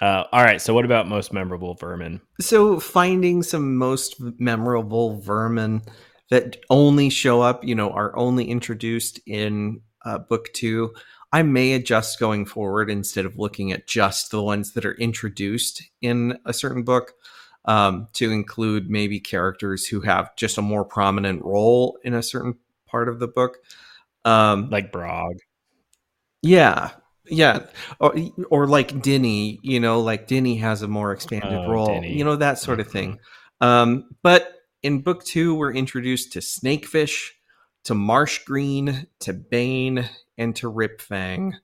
Uh, 0.00 0.24
all 0.32 0.42
right, 0.42 0.62
so 0.62 0.72
what 0.72 0.84
about 0.84 1.08
most 1.08 1.32
memorable 1.32 1.74
vermin? 1.74 2.20
So 2.40 2.78
finding 2.78 3.42
some 3.42 3.76
most 3.76 4.14
memorable 4.38 5.20
vermin 5.20 5.82
that 6.30 6.56
only 6.70 7.10
show 7.10 7.40
up, 7.40 7.64
you 7.64 7.74
know, 7.74 7.90
are 7.90 8.16
only 8.16 8.44
introduced 8.44 9.20
in 9.26 9.80
uh, 10.08 10.18
book 10.18 10.52
two, 10.54 10.94
I 11.32 11.42
may 11.42 11.74
adjust 11.74 12.18
going 12.18 12.46
forward 12.46 12.90
instead 12.90 13.26
of 13.26 13.38
looking 13.38 13.72
at 13.72 13.86
just 13.86 14.30
the 14.30 14.42
ones 14.42 14.72
that 14.72 14.86
are 14.86 14.94
introduced 14.94 15.82
in 16.00 16.38
a 16.46 16.54
certain 16.54 16.82
book 16.82 17.12
um, 17.66 18.08
to 18.14 18.32
include 18.32 18.88
maybe 18.88 19.20
characters 19.20 19.86
who 19.86 20.00
have 20.00 20.34
just 20.36 20.56
a 20.56 20.62
more 20.62 20.84
prominent 20.84 21.44
role 21.44 21.98
in 22.02 22.14
a 22.14 22.22
certain 22.22 22.54
part 22.86 23.10
of 23.10 23.18
the 23.18 23.28
book. 23.28 23.58
Um, 24.24 24.70
like 24.70 24.90
Brog. 24.90 25.36
Yeah. 26.40 26.92
Yeah. 27.26 27.66
Or, 28.00 28.14
or 28.50 28.66
like 28.66 29.02
Dinny, 29.02 29.58
you 29.62 29.80
know, 29.80 30.00
like 30.00 30.26
Dinny 30.26 30.58
has 30.60 30.80
a 30.80 30.88
more 30.88 31.12
expanded 31.12 31.52
oh, 31.52 31.70
role, 31.70 32.02
you 32.02 32.24
know, 32.24 32.36
that 32.36 32.58
sort 32.58 32.80
of 32.80 32.88
thing. 32.88 33.18
Um, 33.60 34.08
but 34.22 34.54
in 34.82 35.02
book 35.02 35.24
two, 35.24 35.54
we're 35.54 35.74
introduced 35.74 36.32
to 36.32 36.38
Snakefish, 36.38 37.32
to 37.88 37.94
Marsh 37.94 38.44
Green, 38.44 39.06
to 39.20 39.32
Bane, 39.32 40.06
and 40.36 40.54
to 40.56 40.68
Rip 40.68 41.00
Fang, 41.00 41.54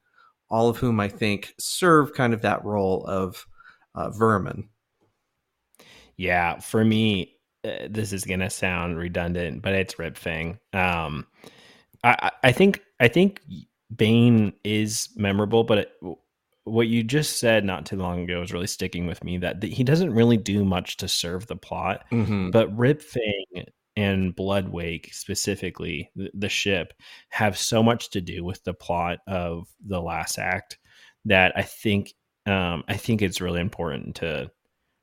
all 0.49 0.71
of 0.71 0.79
whom 0.79 0.99
I 0.99 1.09
think 1.09 1.53
serve 1.59 2.15
kind 2.15 2.33
of 2.33 2.41
that 2.41 2.65
role 2.65 3.05
of 3.05 3.47
uh, 3.95 4.09
vermin. 4.09 4.71
Yeah, 6.17 6.61
for 6.61 6.83
me, 6.83 7.37
uh, 7.63 7.89
this 7.91 8.15
is 8.15 8.25
gonna 8.25 8.49
sound 8.49 8.97
redundant, 8.97 9.61
but 9.61 9.75
it's 9.75 9.99
Rip 9.99 10.17
Fang. 10.17 10.59
Um, 10.73 11.27
I, 12.03 12.31
I 12.43 12.53
think 12.53 12.81
I 13.01 13.09
think 13.09 13.43
Bane 13.95 14.55
is 14.65 15.11
memorable, 15.17 15.63
but 15.63 15.79
it, 15.79 15.93
what 16.65 16.87
you 16.87 17.03
just 17.03 17.39
said 17.39 17.67
not 17.67 17.85
too 17.85 17.97
long 17.97 18.23
ago 18.23 18.41
is 18.41 18.51
really 18.51 18.67
sticking 18.67 19.07
with 19.07 19.23
me. 19.23 19.37
That 19.37 19.63
he 19.63 19.85
doesn't 19.85 20.15
really 20.15 20.39
do 20.39 20.65
much 20.65 20.97
to 20.99 21.07
serve 21.09 21.49
the 21.49 21.57
plot, 21.57 22.07
Mhm. 22.11 22.51
but 22.51 22.75
Rip 22.75 23.03
Fang 23.03 23.67
and 23.97 24.35
Bloodwake 24.35 25.15
specifically, 25.15 26.11
the, 26.17 26.31
the 26.35 26.49
ship, 26.49 26.93
have 27.29 27.57
so 27.57 27.83
much 27.83 28.11
to 28.11 28.21
do 28.21 28.45
with 28.45 28.63
the 28.65 28.75
plot 28.75 29.19
of 29.27 29.69
the 29.87 30.01
last 30.01 30.39
act 30.39 30.79
that 31.25 31.53
I 31.57 31.63
think 31.63 32.15
um, 32.47 32.85
I 32.89 32.97
think 32.97 33.23
it's 33.23 33.41
really 33.41 33.61
important 33.61 34.17
to 34.17 34.51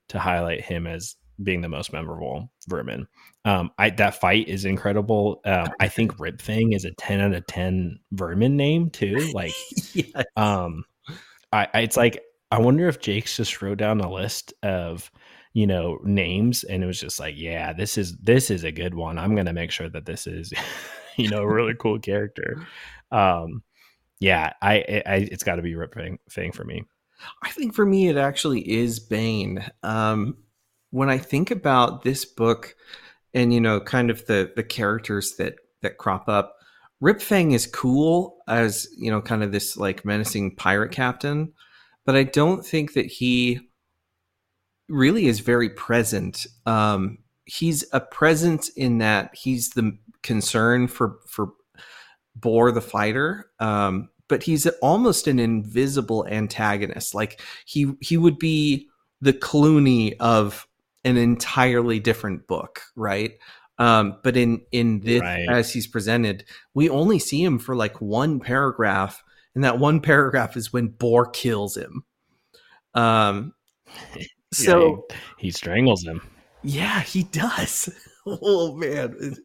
to 0.09 0.19
highlight 0.19 0.61
him 0.61 0.87
as 0.87 1.15
being 1.41 1.61
the 1.61 1.69
most 1.69 1.91
memorable 1.91 2.51
vermin. 2.67 3.07
Um, 3.45 3.71
I 3.77 3.89
that 3.91 4.19
fight 4.19 4.47
is 4.47 4.65
incredible. 4.65 5.41
Um, 5.45 5.69
I 5.79 5.87
think 5.87 6.19
Rip 6.19 6.41
Fang 6.41 6.73
is 6.73 6.85
a 6.85 6.91
ten 6.91 7.19
out 7.19 7.33
of 7.33 7.47
ten 7.47 7.99
vermin 8.11 8.57
name 8.57 8.89
too. 8.89 9.31
Like, 9.33 9.53
yes. 9.93 10.25
um, 10.35 10.83
I, 11.51 11.67
I 11.73 11.79
it's 11.81 11.97
like 11.97 12.21
I 12.51 12.59
wonder 12.59 12.87
if 12.87 13.01
Jacques 13.01 13.25
just 13.25 13.61
wrote 13.61 13.77
down 13.77 14.01
a 14.01 14.11
list 14.11 14.53
of 14.61 15.09
you 15.53 15.67
know 15.67 15.99
names 16.03 16.63
and 16.63 16.83
it 16.83 16.87
was 16.87 16.99
just 16.99 17.19
like, 17.19 17.35
yeah, 17.37 17.73
this 17.73 17.97
is 17.97 18.15
this 18.17 18.49
is 18.49 18.63
a 18.63 18.71
good 18.71 18.93
one. 18.93 19.17
I'm 19.17 19.35
gonna 19.35 19.53
make 19.53 19.71
sure 19.71 19.89
that 19.89 20.05
this 20.05 20.27
is 20.27 20.53
you 21.17 21.29
know 21.29 21.41
a 21.41 21.53
really 21.53 21.75
cool 21.77 21.99
character. 21.99 22.65
Um, 23.11 23.63
yeah, 24.19 24.53
I, 24.61 25.03
I 25.05 25.15
it's 25.31 25.43
got 25.43 25.55
to 25.55 25.61
be 25.61 25.75
Rip 25.75 25.95
Fang, 26.29 26.51
for 26.51 26.63
me. 26.63 26.83
I 27.41 27.49
think 27.49 27.73
for 27.73 27.85
me, 27.85 28.07
it 28.07 28.17
actually 28.17 28.61
is 28.69 28.99
Bane. 28.99 29.65
Um, 29.83 30.37
when 30.91 31.09
I 31.09 31.17
think 31.17 31.51
about 31.51 32.03
this 32.03 32.23
book, 32.23 32.75
and 33.33 33.53
you 33.53 33.59
know, 33.59 33.79
kind 33.81 34.09
of 34.09 34.25
the 34.27 34.53
the 34.55 34.63
characters 34.63 35.35
that 35.37 35.55
that 35.81 35.97
crop 35.97 36.29
up, 36.29 36.55
Rip 36.99 37.19
Fang 37.19 37.51
is 37.51 37.65
cool 37.65 38.37
as 38.47 38.87
you 38.95 39.09
know, 39.09 39.21
kind 39.21 39.43
of 39.43 39.51
this 39.51 39.75
like 39.75 40.05
menacing 40.05 40.55
pirate 40.55 40.91
captain, 40.91 41.53
but 42.05 42.15
I 42.15 42.23
don't 42.23 42.63
think 42.63 42.93
that 42.93 43.07
he 43.07 43.70
really 44.91 45.27
is 45.27 45.39
very 45.39 45.69
present. 45.69 46.45
Um, 46.65 47.19
he's 47.45 47.83
a 47.93 47.99
presence 47.99 48.69
in 48.69 48.99
that 48.99 49.33
he's 49.35 49.69
the 49.69 49.97
concern 50.23 50.87
for 50.87 51.17
for 51.27 51.53
Boar 52.35 52.71
the 52.71 52.81
fighter. 52.81 53.51
Um, 53.59 54.09
but 54.27 54.43
he's 54.43 54.65
almost 54.81 55.27
an 55.27 55.39
invisible 55.39 56.25
antagonist. 56.27 57.13
Like 57.13 57.41
he 57.65 57.93
he 57.99 58.15
would 58.15 58.39
be 58.39 58.87
the 59.19 59.33
Cluny 59.33 60.17
of 60.19 60.67
an 61.03 61.17
entirely 61.17 61.99
different 61.99 62.47
book, 62.47 62.81
right? 62.95 63.33
Um, 63.77 64.19
but 64.23 64.37
in 64.37 64.61
in 64.71 65.01
this 65.01 65.21
Right. 65.21 65.49
as 65.49 65.73
he's 65.73 65.87
presented, 65.87 66.45
we 66.73 66.89
only 66.89 67.19
see 67.19 67.43
him 67.43 67.59
for 67.59 67.75
like 67.75 67.99
one 67.99 68.39
paragraph, 68.39 69.21
and 69.53 69.63
that 69.65 69.79
one 69.79 69.99
paragraph 69.99 70.55
is 70.55 70.71
when 70.71 70.87
Boar 70.87 71.25
kills 71.25 71.75
him. 71.75 72.05
Um, 72.93 73.53
so 74.53 75.05
Yeah, 75.09 75.15
he, 75.37 75.47
he 75.47 75.51
strangles 75.51 76.03
him. 76.03 76.21
yeah, 76.63 77.01
he 77.01 77.23
does. 77.23 77.89
Oh 78.27 78.75
man, 78.75 79.15
it's, 79.19 79.39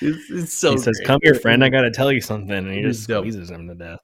it's, 0.00 0.30
it's 0.30 0.52
so. 0.56 0.72
he 0.72 0.78
says, 0.78 0.96
great. 0.96 1.06
"Come 1.06 1.20
here, 1.22 1.34
friend. 1.34 1.62
I 1.62 1.68
got 1.68 1.82
to 1.82 1.90
tell 1.90 2.10
you 2.10 2.22
something," 2.22 2.50
and 2.56 2.70
he 2.72 2.78
It 2.78 2.84
just 2.84 3.06
dope. 3.06 3.24
squeezes 3.24 3.50
him 3.50 3.68
to 3.68 3.74
death. 3.74 3.98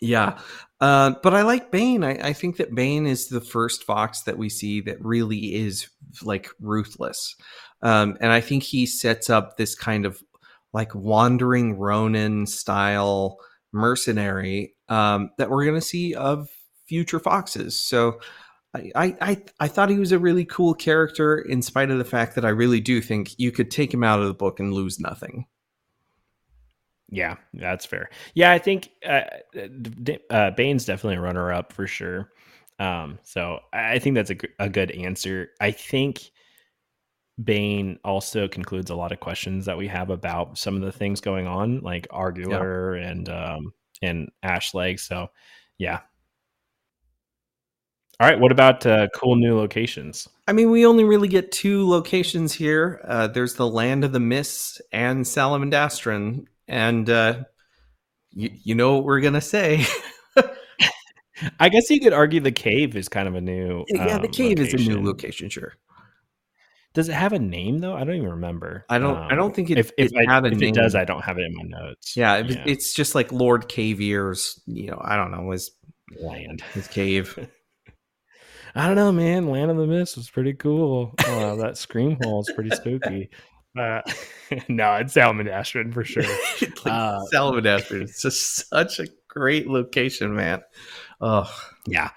Yeah. 0.00 0.40
Uh, 0.80 1.12
but 1.22 1.32
I 1.32 1.42
like 1.42 1.70
Bane. 1.70 2.02
I, 2.02 2.28
I 2.30 2.32
think 2.32 2.56
that 2.56 2.74
Bane 2.74 3.06
is 3.06 3.28
the 3.28 3.40
first 3.40 3.84
Fox 3.84 4.22
that 4.22 4.36
we 4.36 4.48
see 4.48 4.80
that 4.80 4.96
really 5.00 5.54
is 5.54 5.88
like 6.22 6.48
ruthless. 6.60 7.36
Um, 7.82 8.16
and 8.20 8.32
I 8.32 8.40
think 8.40 8.64
he 8.64 8.84
sets 8.84 9.30
up 9.30 9.56
this 9.56 9.76
kind 9.76 10.06
of 10.06 10.20
like 10.72 10.92
wandering 10.94 11.78
Ronin 11.78 12.46
style 12.48 13.38
mercenary 13.72 14.74
um, 14.88 15.30
that 15.38 15.50
we're 15.50 15.64
going 15.66 15.76
to 15.80 15.86
see 15.86 16.14
of 16.14 16.48
future 16.88 17.20
Foxes. 17.20 17.78
So 17.80 18.18
I, 18.74 19.14
I, 19.20 19.42
I, 19.58 19.68
thought 19.68 19.90
he 19.90 19.98
was 19.98 20.12
a 20.12 20.18
really 20.18 20.44
cool 20.44 20.74
character 20.74 21.38
in 21.38 21.60
spite 21.60 21.90
of 21.90 21.98
the 21.98 22.04
fact 22.04 22.36
that 22.36 22.44
I 22.44 22.50
really 22.50 22.80
do 22.80 23.00
think 23.00 23.36
you 23.36 23.50
could 23.50 23.70
take 23.70 23.92
him 23.92 24.04
out 24.04 24.20
of 24.20 24.28
the 24.28 24.34
book 24.34 24.60
and 24.60 24.72
lose 24.72 25.00
nothing. 25.00 25.46
Yeah, 27.08 27.36
that's 27.52 27.84
fair. 27.84 28.10
Yeah, 28.34 28.52
I 28.52 28.58
think 28.58 28.90
uh, 29.04 29.22
uh, 30.30 30.52
Bane's 30.52 30.84
definitely 30.84 31.16
a 31.16 31.20
runner-up 31.20 31.72
for 31.72 31.88
sure. 31.88 32.30
Um, 32.78 33.18
so 33.24 33.58
I 33.72 33.98
think 33.98 34.14
that's 34.14 34.30
a 34.30 34.68
good 34.68 34.92
answer. 34.92 35.50
I 35.60 35.72
think 35.72 36.30
Bane 37.42 37.98
also 38.04 38.46
concludes 38.46 38.90
a 38.90 38.94
lot 38.94 39.12
of 39.12 39.18
questions 39.18 39.66
that 39.66 39.76
we 39.76 39.88
have 39.88 40.10
about 40.10 40.56
some 40.56 40.76
of 40.76 40.82
the 40.82 40.92
things 40.92 41.20
going 41.20 41.46
on, 41.48 41.80
like 41.80 42.06
Argulor 42.10 42.94
and 42.94 43.28
um, 43.28 43.72
and 44.00 44.30
Ashleg. 44.44 45.00
So 45.00 45.28
yeah. 45.78 46.00
All 48.20 48.26
right. 48.26 48.38
What 48.38 48.52
about 48.52 48.84
uh, 48.84 49.08
cool 49.14 49.36
new 49.36 49.56
locations? 49.56 50.28
I 50.46 50.52
mean, 50.52 50.70
we 50.70 50.84
only 50.84 51.04
really 51.04 51.28
get 51.28 51.52
two 51.52 51.88
locations 51.88 52.52
here. 52.52 53.00
Uh, 53.08 53.28
there's 53.28 53.54
the 53.54 53.66
Land 53.66 54.04
of 54.04 54.12
the 54.12 54.20
Mists 54.20 54.78
and 54.92 55.24
Salamandastron, 55.24 56.44
and 56.68 57.08
uh, 57.08 57.44
you, 58.32 58.50
you 58.62 58.74
know 58.74 58.94
what 58.96 59.04
we're 59.04 59.20
gonna 59.20 59.40
say. 59.40 59.86
I 61.58 61.70
guess 61.70 61.88
you 61.88 61.98
could 62.00 62.12
argue 62.12 62.40
the 62.40 62.52
cave 62.52 62.94
is 62.94 63.08
kind 63.08 63.26
of 63.26 63.34
a 63.34 63.40
new. 63.40 63.86
yeah, 63.88 64.18
the 64.18 64.26
um, 64.26 64.32
cave 64.32 64.60
is 64.60 64.74
a 64.74 64.76
new 64.76 64.82
location. 65.02 65.04
location, 65.06 65.48
sure. 65.48 65.72
Does 66.92 67.08
it 67.08 67.14
have 67.14 67.32
a 67.32 67.38
name 67.38 67.78
though? 67.78 67.94
I 67.94 68.04
don't 68.04 68.16
even 68.16 68.28
remember. 68.30 68.84
I 68.90 68.98
don't- 68.98 69.16
I 69.16 69.34
don't 69.34 69.54
think 69.54 69.70
it- 69.70 69.78
if 69.78 69.92
if, 69.96 70.10
it 70.12 70.28
I, 70.28 70.46
if 70.46 70.60
it 70.60 70.74
does. 70.74 70.94
I 70.94 71.04
don't 71.06 71.22
have 71.22 71.38
it 71.38 71.42
in 71.46 71.54
my 71.56 71.62
notes. 71.62 72.16
Yeah, 72.18 72.42
was, 72.42 72.56
it's 72.66 72.92
just 72.92 73.14
like 73.14 73.32
Lord 73.32 73.68
Cavier's. 73.68 74.60
You 74.66 74.88
know, 74.90 75.00
I 75.02 75.16
don't 75.16 75.30
know 75.30 75.52
his 75.52 75.70
land. 76.20 76.60
his 76.74 76.86
cave. 76.86 77.48
I 78.74 78.86
don't 78.86 78.96
know, 78.96 79.12
man. 79.12 79.50
Land 79.50 79.70
of 79.70 79.76
the 79.76 79.86
Mist 79.86 80.16
was 80.16 80.30
pretty 80.30 80.54
cool. 80.54 81.14
Uh, 81.26 81.56
that 81.56 81.76
scream 81.76 82.16
hole 82.22 82.40
is 82.40 82.52
pretty 82.54 82.70
spooky. 82.70 83.30
Uh, 83.78 84.02
no, 84.68 84.96
it's 84.96 85.12
Salmon 85.12 85.46
for 85.92 86.02
sure. 86.02 86.24
like 86.60 86.86
Uh, 86.86 87.20
Salamandastron. 87.32 88.02
It's 88.02 88.20
just 88.20 88.68
such 88.68 88.98
a 88.98 89.06
great 89.28 89.68
location, 89.68 90.34
man. 90.34 90.62
Oh, 91.20 91.48
Yeah, 91.86 92.10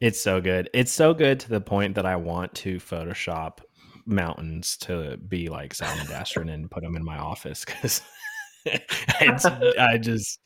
it's 0.00 0.20
so 0.20 0.40
good. 0.40 0.68
It's 0.74 0.90
so 0.90 1.14
good 1.14 1.38
to 1.38 1.48
the 1.48 1.60
point 1.60 1.94
that 1.94 2.06
I 2.06 2.16
want 2.16 2.52
to 2.56 2.78
Photoshop 2.78 3.58
mountains 4.04 4.76
to 4.78 5.16
be 5.16 5.48
like 5.48 5.74
Salmon 5.74 6.48
and 6.48 6.68
put 6.68 6.82
them 6.82 6.96
in 6.96 7.04
my 7.04 7.18
office 7.18 7.64
because 7.64 8.02
it's 8.64 9.44
I 9.44 9.98
just 9.98 10.40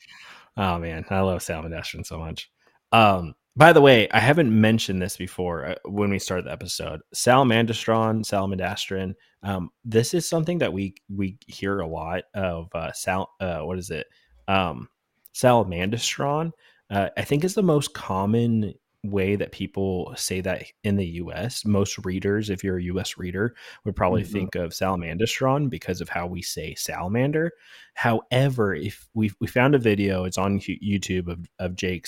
oh 0.57 0.77
man, 0.77 1.05
I 1.09 1.21
love 1.21 1.41
Salmon 1.41 1.73
so 2.03 2.19
much. 2.19 2.51
Um, 2.91 3.33
by 3.55 3.73
the 3.73 3.81
way, 3.81 4.09
I 4.11 4.19
haven't 4.19 4.49
mentioned 4.49 5.01
this 5.01 5.17
before 5.17 5.65
uh, 5.65 5.75
when 5.85 6.09
we 6.09 6.19
started 6.19 6.45
the 6.45 6.51
episode. 6.51 7.01
Salamandastron, 7.13 8.23
Salamandastron. 8.23 9.13
Um, 9.43 9.71
this 9.83 10.13
is 10.13 10.27
something 10.27 10.59
that 10.59 10.71
we 10.71 10.95
we 11.09 11.37
hear 11.47 11.79
a 11.79 11.87
lot 11.87 12.23
of. 12.33 12.69
Uh, 12.73 12.91
sal, 12.93 13.29
uh, 13.39 13.59
what 13.59 13.77
is 13.77 13.89
it? 13.89 14.07
Um, 14.47 14.87
Salamandastron. 15.33 16.51
Uh, 16.89 17.09
I 17.17 17.23
think 17.23 17.43
is 17.43 17.55
the 17.55 17.63
most 17.63 17.93
common 17.93 18.73
way 19.03 19.35
that 19.35 19.51
people 19.51 20.13
say 20.15 20.41
that 20.41 20.63
in 20.83 20.95
the 20.95 21.05
US. 21.07 21.65
Most 21.65 21.97
readers, 22.05 22.49
if 22.51 22.63
you're 22.63 22.77
a 22.77 22.83
US 22.83 23.17
reader, 23.17 23.55
would 23.83 23.95
probably 23.95 24.21
Mhm. 24.23 24.27
think 24.31 24.55
of 24.55 24.71
salamandastron 24.71 25.69
because 25.69 26.01
of 26.01 26.09
how 26.09 26.27
we 26.27 26.41
say 26.43 26.75
salamander. 26.75 27.51
However, 27.95 28.75
if 28.75 29.07
we 29.13 29.31
we 29.39 29.47
found 29.47 29.73
a 29.75 29.79
video, 29.79 30.23
it's 30.23 30.37
on 30.37 30.59
YouTube 30.59 31.27
of, 31.27 31.49
of 31.59 31.75
Jacques 31.75 32.07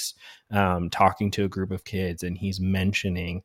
um, 0.52 0.90
talking 0.90 1.32
to 1.32 1.46
a 1.46 1.50
group 1.50 1.72
of 1.72 1.84
kids, 1.84 2.22
and 2.24 2.38
he's 2.38 2.60
mentioning 2.60 3.42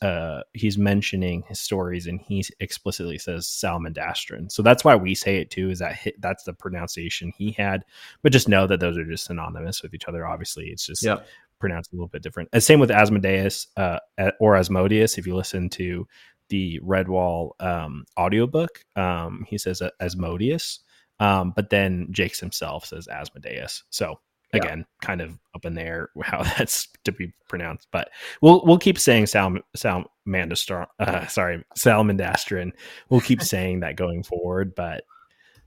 uh, 0.00 0.40
he's 0.54 0.78
mentioning 0.78 1.42
his 1.48 1.60
stories, 1.60 2.06
and 2.06 2.20
he 2.20 2.42
explicitly 2.60 3.18
says 3.18 3.46
salamandastron. 3.46 4.50
So 4.50 4.62
that's 4.62 4.84
why 4.84 4.94
we 4.96 5.14
say 5.14 5.36
it 5.38 5.50
too. 5.50 5.68
Is 5.70 5.80
that 5.80 5.96
hi- 5.96 6.12
that's 6.18 6.44
the 6.44 6.54
pronunciation 6.54 7.32
he 7.36 7.52
had? 7.52 7.84
But 8.22 8.32
just 8.32 8.48
know 8.48 8.66
that 8.68 8.80
those 8.80 8.96
are 8.96 9.04
just 9.04 9.24
synonymous 9.26 9.82
with 9.82 9.92
each 9.92 10.06
other. 10.06 10.26
Obviously, 10.26 10.68
it's 10.68 10.86
just 10.86 11.02
Yep. 11.02 11.26
Pronounced 11.58 11.92
a 11.92 11.96
little 11.96 12.08
bit 12.08 12.22
different. 12.22 12.48
And 12.52 12.62
same 12.62 12.80
with 12.80 12.90
Asmodeus 12.90 13.66
uh, 13.76 13.98
or 14.40 14.56
Asmodeus. 14.56 15.18
If 15.18 15.26
you 15.26 15.34
listen 15.34 15.68
to 15.70 16.06
the 16.48 16.78
Redwall 16.80 17.50
um, 17.60 18.04
audiobook, 18.18 18.80
um, 18.94 19.44
he 19.48 19.58
says 19.58 19.82
uh, 19.82 19.90
Asmodeus, 20.00 20.80
um, 21.18 21.52
but 21.56 21.70
then 21.70 22.08
Jacques 22.12 22.38
himself 22.38 22.86
says 22.86 23.08
Asmodeus. 23.08 23.82
So 23.90 24.20
Yeah. 24.52 24.58
again, 24.58 24.86
kind 25.02 25.20
of 25.20 25.38
up 25.54 25.64
in 25.64 25.74
there 25.74 26.10
how 26.22 26.42
that's 26.42 26.88
to 27.04 27.12
be 27.12 27.32
pronounced. 27.48 27.88
But 27.90 28.10
we'll 28.42 28.62
we'll 28.64 28.78
keep 28.78 28.98
saying 28.98 29.26
Sal 29.26 29.56
Salmandastron. 29.76 30.86
Uh, 31.00 31.26
sorry, 31.26 31.64
Salmandastron. 31.76 32.72
We'll 33.08 33.20
keep 33.22 33.42
saying 33.54 33.80
that 33.80 33.96
going 33.96 34.22
forward. 34.22 34.74
But 34.76 35.04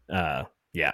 uh, 0.09 0.43
yeah, 0.73 0.91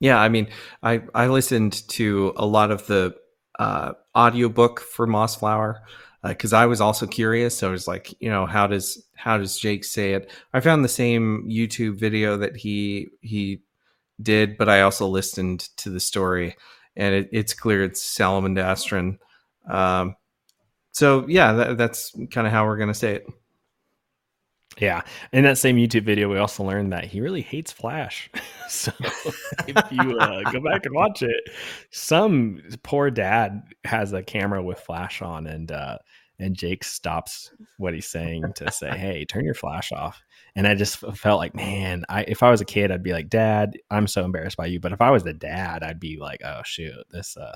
Yeah, 0.00 0.18
I 0.18 0.28
mean, 0.28 0.48
I 0.82 1.02
I 1.14 1.28
listened 1.28 1.86
to 1.90 2.32
a 2.36 2.46
lot 2.46 2.70
of 2.72 2.86
the 2.86 3.14
uh, 3.58 3.92
audiobook 4.16 4.80
for 4.80 5.06
Mossflower 5.06 5.80
because 6.22 6.52
I 6.52 6.66
was 6.66 6.80
also 6.80 7.06
curious. 7.06 7.58
So 7.58 7.68
I 7.68 7.72
was 7.72 7.88
like, 7.88 8.14
you 8.20 8.30
know, 8.30 8.46
how 8.46 8.66
does 8.66 9.04
how 9.14 9.38
does 9.38 9.58
Jacques 9.58 9.84
say 9.84 10.14
it? 10.14 10.30
I 10.52 10.60
found 10.60 10.84
the 10.84 10.88
same 10.88 11.48
YouTube 11.48 11.98
video 11.98 12.36
that 12.36 12.56
he 12.56 13.08
he 13.20 13.62
did, 14.20 14.56
but 14.56 14.68
I 14.68 14.82
also 14.82 15.06
listened 15.06 15.60
to 15.78 15.90
the 15.90 16.00
story, 16.00 16.56
and 16.96 17.14
it, 17.14 17.28
it's 17.32 17.54
clear 17.54 17.82
it's 17.82 18.02
Salamandastron. 18.02 19.18
Um, 19.68 20.16
so 20.92 21.26
yeah, 21.28 21.52
that, 21.52 21.78
that's 21.78 22.14
kind 22.30 22.46
of 22.46 22.52
how 22.52 22.66
we're 22.66 22.78
gonna 22.78 22.94
say 22.94 23.16
it. 23.16 23.26
Yeah. 24.78 25.02
In 25.32 25.44
that 25.44 25.58
same 25.58 25.76
YouTube 25.76 26.04
video, 26.04 26.30
we 26.30 26.38
also 26.38 26.64
learned 26.64 26.92
that 26.92 27.04
he 27.04 27.20
really 27.20 27.42
hates 27.42 27.72
Flash. 27.72 28.30
so 28.68 28.92
if 29.68 29.92
you 29.92 30.18
uh, 30.18 30.50
go 30.50 30.60
back 30.60 30.86
and 30.86 30.94
watch 30.94 31.22
it, 31.22 31.50
some 31.90 32.60
poor 32.82 33.10
dad 33.10 33.62
has 33.84 34.12
a 34.12 34.22
camera 34.22 34.62
with 34.62 34.80
Flash 34.80 35.22
on, 35.22 35.46
and 35.46 35.70
uh, 35.70 35.98
and 36.38 36.58
Jacques 36.58 36.84
stops 36.84 37.52
what 37.78 37.94
he's 37.94 38.08
saying 38.08 38.44
to 38.56 38.70
say, 38.72 38.90
"Hey, 38.96 39.24
turn 39.24 39.44
your 39.44 39.54
Flash 39.54 39.92
off." 39.92 40.20
And 40.54 40.66
I 40.66 40.74
just 40.74 40.98
felt 40.98 41.38
like, 41.38 41.54
man, 41.54 42.04
I 42.08 42.22
if 42.22 42.42
I 42.42 42.50
was 42.50 42.60
a 42.60 42.66
kid, 42.66 42.90
I'd 42.90 43.02
be 43.02 43.12
like, 43.12 43.28
"Dad, 43.28 43.78
I'm 43.90 44.06
so 44.06 44.24
embarrassed 44.24 44.56
by 44.56 44.66
you." 44.66 44.80
But 44.80 44.92
if 44.92 45.00
I 45.00 45.10
was 45.10 45.22
the 45.22 45.34
dad, 45.34 45.82
I'd 45.82 46.00
be 46.00 46.18
like, 46.18 46.40
"Oh 46.44 46.62
shoot, 46.64 47.04
this 47.10 47.36
uh, 47.36 47.54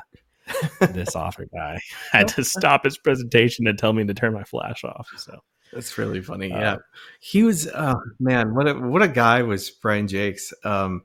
this 0.92 1.16
author 1.16 1.46
guy 1.52 1.80
had 2.12 2.28
to 2.28 2.44
stop 2.44 2.84
his 2.84 2.98
presentation 2.98 3.66
and 3.66 3.78
tell 3.78 3.92
me 3.92 4.04
to 4.04 4.14
turn 4.14 4.34
my 4.34 4.44
Flash 4.44 4.84
off." 4.84 5.08
So. 5.16 5.38
That's 5.72 5.98
really 5.98 6.20
funny. 6.20 6.52
Uh, 6.52 6.58
yeah, 6.58 6.76
he 7.20 7.42
was. 7.42 7.68
Oh 7.74 8.00
man, 8.18 8.54
what 8.54 8.68
a 8.68 8.74
what 8.74 9.02
a 9.02 9.08
guy 9.08 9.42
was 9.42 9.70
Brian 9.70 10.08
Jacques. 10.08 10.38
Um, 10.64 11.02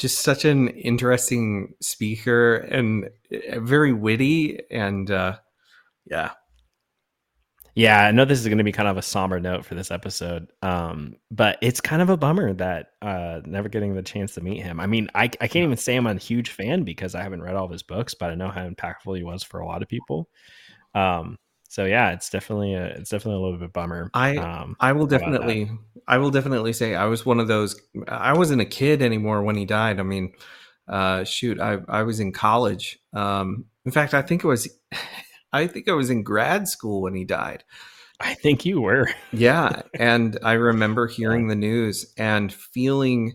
just 0.00 0.20
such 0.20 0.46
an 0.46 0.68
interesting 0.68 1.74
speaker 1.82 2.56
and 2.56 3.10
eh, 3.30 3.58
very 3.58 3.92
witty 3.92 4.60
and 4.70 5.10
uh, 5.10 5.36
yeah. 6.06 6.30
Yeah, 7.76 8.06
I 8.06 8.10
know 8.10 8.24
this 8.24 8.40
is 8.40 8.46
going 8.46 8.58
to 8.58 8.64
be 8.64 8.72
kind 8.72 8.88
of 8.88 8.96
a 8.96 9.02
somber 9.02 9.38
note 9.38 9.64
for 9.64 9.76
this 9.76 9.92
episode, 9.92 10.48
um, 10.60 11.16
but 11.30 11.56
it's 11.62 11.80
kind 11.80 12.02
of 12.02 12.10
a 12.10 12.16
bummer 12.16 12.52
that 12.54 12.88
uh, 13.00 13.40
never 13.44 13.68
getting 13.68 13.94
the 13.94 14.02
chance 14.02 14.34
to 14.34 14.40
meet 14.40 14.62
him. 14.62 14.80
I 14.80 14.86
mean, 14.86 15.08
I, 15.14 15.24
I 15.24 15.46
can't 15.46 15.64
even 15.64 15.76
say 15.76 15.96
I'm 15.96 16.06
a 16.06 16.16
huge 16.16 16.50
fan 16.50 16.82
because 16.82 17.14
I 17.14 17.22
haven't 17.22 17.42
read 17.42 17.54
all 17.54 17.66
of 17.66 17.70
his 17.70 17.84
books, 17.84 18.12
but 18.12 18.30
I 18.30 18.34
know 18.34 18.50
how 18.50 18.68
impactful 18.68 19.16
he 19.16 19.22
was 19.22 19.44
for 19.44 19.60
a 19.60 19.66
lot 19.66 19.82
of 19.82 19.88
people. 19.88 20.28
Um, 20.94 21.38
so 21.70 21.84
yeah, 21.84 22.10
it's 22.10 22.28
definitely 22.28 22.74
a 22.74 22.86
it's 22.86 23.10
definitely 23.10 23.40
a 23.40 23.44
little 23.44 23.58
bit 23.58 23.72
bummer. 23.72 24.10
I 24.12 24.36
um, 24.38 24.74
I 24.80 24.90
will 24.90 25.06
definitely 25.06 25.70
I 26.08 26.18
will 26.18 26.32
definitely 26.32 26.72
say 26.72 26.96
I 26.96 27.04
was 27.04 27.24
one 27.24 27.38
of 27.38 27.46
those. 27.46 27.80
I 28.08 28.32
wasn't 28.32 28.60
a 28.60 28.64
kid 28.64 29.02
anymore 29.02 29.44
when 29.44 29.54
he 29.54 29.66
died. 29.66 30.00
I 30.00 30.02
mean, 30.02 30.32
uh, 30.88 31.22
shoot, 31.22 31.60
I 31.60 31.78
I 31.88 32.02
was 32.02 32.18
in 32.18 32.32
college. 32.32 32.98
Um, 33.12 33.66
in 33.84 33.92
fact, 33.92 34.14
I 34.14 34.22
think 34.22 34.42
it 34.42 34.48
was 34.48 34.68
I 35.52 35.68
think 35.68 35.88
I 35.88 35.92
was 35.92 36.10
in 36.10 36.24
grad 36.24 36.66
school 36.66 37.02
when 37.02 37.14
he 37.14 37.24
died. 37.24 37.62
I 38.18 38.34
think 38.34 38.66
you 38.66 38.80
were. 38.80 39.08
yeah, 39.32 39.82
and 39.94 40.40
I 40.42 40.54
remember 40.54 41.06
hearing 41.06 41.46
the 41.46 41.54
news 41.54 42.12
and 42.18 42.52
feeling 42.52 43.34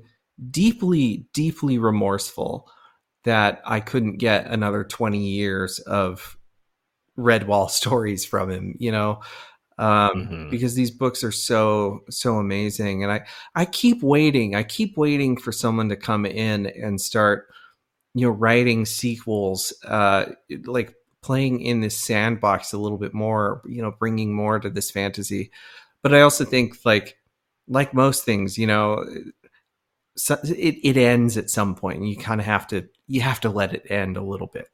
deeply 0.51 1.25
deeply 1.31 1.77
remorseful 1.77 2.69
that 3.23 3.61
I 3.65 3.79
couldn't 3.79 4.17
get 4.17 4.47
another 4.47 4.83
20 4.83 5.17
years 5.19 5.79
of 5.79 6.35
Redwall 7.17 7.69
stories 7.81 8.25
from 8.25 8.49
him, 8.49 8.75
you 8.79 8.91
know, 8.91 9.21
um, 9.77 10.11
mm-hmm. 10.15 10.49
because 10.49 10.75
these 10.75 10.91
books 10.91 11.23
are 11.23 11.31
so 11.31 12.01
so 12.09 12.37
amazing, 12.37 13.03
and 13.03 13.11
I 13.11 13.25
I 13.55 13.65
keep 13.65 14.01
waiting, 14.01 14.55
I 14.55 14.63
keep 14.63 14.97
waiting 14.97 15.37
for 15.37 15.51
someone 15.51 15.89
to 15.89 15.95
come 15.95 16.25
in 16.25 16.67
and 16.67 16.99
start, 16.99 17.47
you 18.13 18.25
know, 18.25 18.31
writing 18.31 18.85
sequels, 18.85 19.73
uh, 19.85 20.27
like 20.65 20.95
playing 21.21 21.59
in 21.61 21.81
this 21.81 21.97
sandbox 21.97 22.71
a 22.71 22.77
little 22.77 22.99
bit 22.99 23.13
more, 23.13 23.61
you 23.65 23.81
know, 23.81 23.91
bringing 23.91 24.33
more 24.33 24.59
to 24.59 24.69
this 24.69 24.91
fantasy. 24.91 25.51
But 26.01 26.13
I 26.13 26.21
also 26.21 26.45
think 26.45 26.77
like 26.85 27.17
like 27.67 27.93
most 27.93 28.23
things, 28.23 28.57
you 28.57 28.67
know, 28.67 29.03
so 30.15 30.37
it, 30.43 30.77
it 30.83 30.97
ends 30.97 31.37
at 31.37 31.49
some 31.49 31.75
point 31.75 31.99
and 31.99 32.09
you 32.09 32.15
kind 32.15 32.39
of 32.39 32.45
have 32.45 32.67
to 32.67 32.87
you 33.07 33.21
have 33.21 33.41
to 33.41 33.49
let 33.49 33.73
it 33.73 33.89
end 33.89 34.17
a 34.17 34.23
little 34.23 34.47
bit 34.47 34.69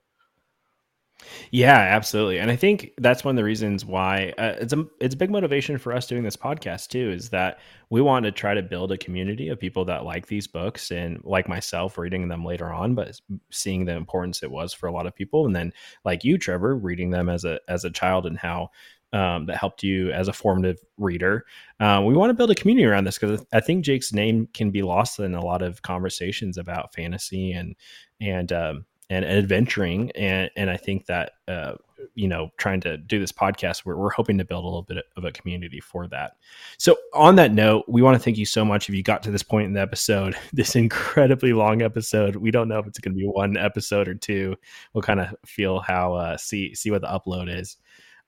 yeah, 1.51 1.77
absolutely. 1.77 2.39
And 2.39 2.49
I 2.49 2.55
think 2.55 2.91
that's 2.97 3.23
one 3.23 3.33
of 3.33 3.37
the 3.37 3.43
reasons 3.43 3.85
why 3.85 4.33
uh, 4.37 4.55
it's 4.59 4.73
a 4.73 4.85
it's 4.99 5.15
a 5.15 5.17
big 5.17 5.31
motivation 5.31 5.77
for 5.77 5.93
us 5.93 6.07
doing 6.07 6.23
this 6.23 6.35
podcast 6.35 6.89
too 6.89 7.11
is 7.11 7.29
that 7.29 7.59
we 7.89 8.01
want 8.01 8.25
to 8.25 8.31
try 8.31 8.53
to 8.53 8.61
build 8.61 8.91
a 8.91 8.97
community 8.97 9.49
of 9.49 9.59
people 9.59 9.85
that 9.85 10.05
like 10.05 10.27
these 10.27 10.47
books 10.47 10.91
and 10.91 11.19
like 11.23 11.49
myself 11.49 11.97
reading 11.97 12.27
them 12.27 12.45
later 12.45 12.71
on 12.71 12.95
but 12.95 13.19
seeing 13.49 13.85
the 13.85 13.93
importance 13.93 14.43
it 14.43 14.51
was 14.51 14.73
for 14.73 14.87
a 14.87 14.91
lot 14.93 15.05
of 15.05 15.15
people 15.15 15.45
and 15.45 15.55
then 15.55 15.73
like 16.05 16.23
you 16.23 16.37
Trevor 16.37 16.75
reading 16.75 17.09
them 17.09 17.29
as 17.29 17.43
a 17.43 17.59
as 17.67 17.83
a 17.83 17.91
child 17.91 18.25
and 18.25 18.37
how 18.37 18.69
um, 19.13 19.45
that 19.47 19.57
helped 19.57 19.83
you 19.83 20.09
as 20.11 20.27
a 20.27 20.33
formative 20.33 20.79
reader. 20.97 21.45
Uh, 21.79 22.01
we 22.05 22.13
want 22.13 22.29
to 22.29 22.33
build 22.33 22.51
a 22.51 22.55
community 22.55 22.85
around 22.85 23.03
this 23.03 23.17
because 23.17 23.45
I 23.51 23.59
think 23.59 23.83
Jacques's 23.83 24.13
name 24.13 24.47
can 24.53 24.71
be 24.71 24.83
lost 24.83 25.19
in 25.19 25.35
a 25.35 25.43
lot 25.43 25.61
of 25.61 25.81
conversations 25.81 26.57
about 26.57 26.93
fantasy 26.93 27.51
and 27.51 27.75
and 28.21 28.51
um, 28.53 28.85
and 29.11 29.25
adventuring 29.25 30.09
and 30.11 30.49
and 30.55 30.69
I 30.69 30.77
think 30.77 31.05
that 31.07 31.33
uh, 31.49 31.73
you 32.15 32.29
know 32.29 32.49
trying 32.57 32.79
to 32.81 32.95
do 32.97 33.19
this 33.19 33.31
podcast 33.31 33.83
we're, 33.83 33.97
we're 33.97 34.09
hoping 34.09 34.37
to 34.37 34.45
build 34.45 34.63
a 34.63 34.67
little 34.67 34.83
bit 34.83 35.03
of 35.17 35.25
a 35.25 35.33
community 35.33 35.81
for 35.81 36.07
that. 36.07 36.37
So 36.77 36.95
on 37.13 37.35
that 37.35 37.51
note 37.53 37.83
we 37.89 38.01
want 38.01 38.15
to 38.15 38.23
thank 38.23 38.37
you 38.37 38.45
so 38.45 38.63
much. 38.63 38.87
If 38.87 38.95
you 38.95 39.03
got 39.03 39.21
to 39.23 39.31
this 39.31 39.43
point 39.43 39.67
in 39.67 39.73
the 39.73 39.81
episode 39.81 40.35
this 40.53 40.77
incredibly 40.77 41.51
long 41.51 41.81
episode 41.81 42.37
we 42.37 42.51
don't 42.51 42.69
know 42.69 42.79
if 42.79 42.87
it's 42.87 42.99
going 42.99 43.13
to 43.13 43.19
be 43.19 43.27
one 43.27 43.57
episode 43.57 44.07
or 44.07 44.15
two. 44.15 44.55
We'll 44.93 45.01
kind 45.01 45.19
of 45.19 45.35
feel 45.45 45.81
how 45.81 46.13
uh, 46.13 46.37
see 46.37 46.73
see 46.73 46.89
what 46.89 47.01
the 47.01 47.07
upload 47.07 47.53
is 47.53 47.75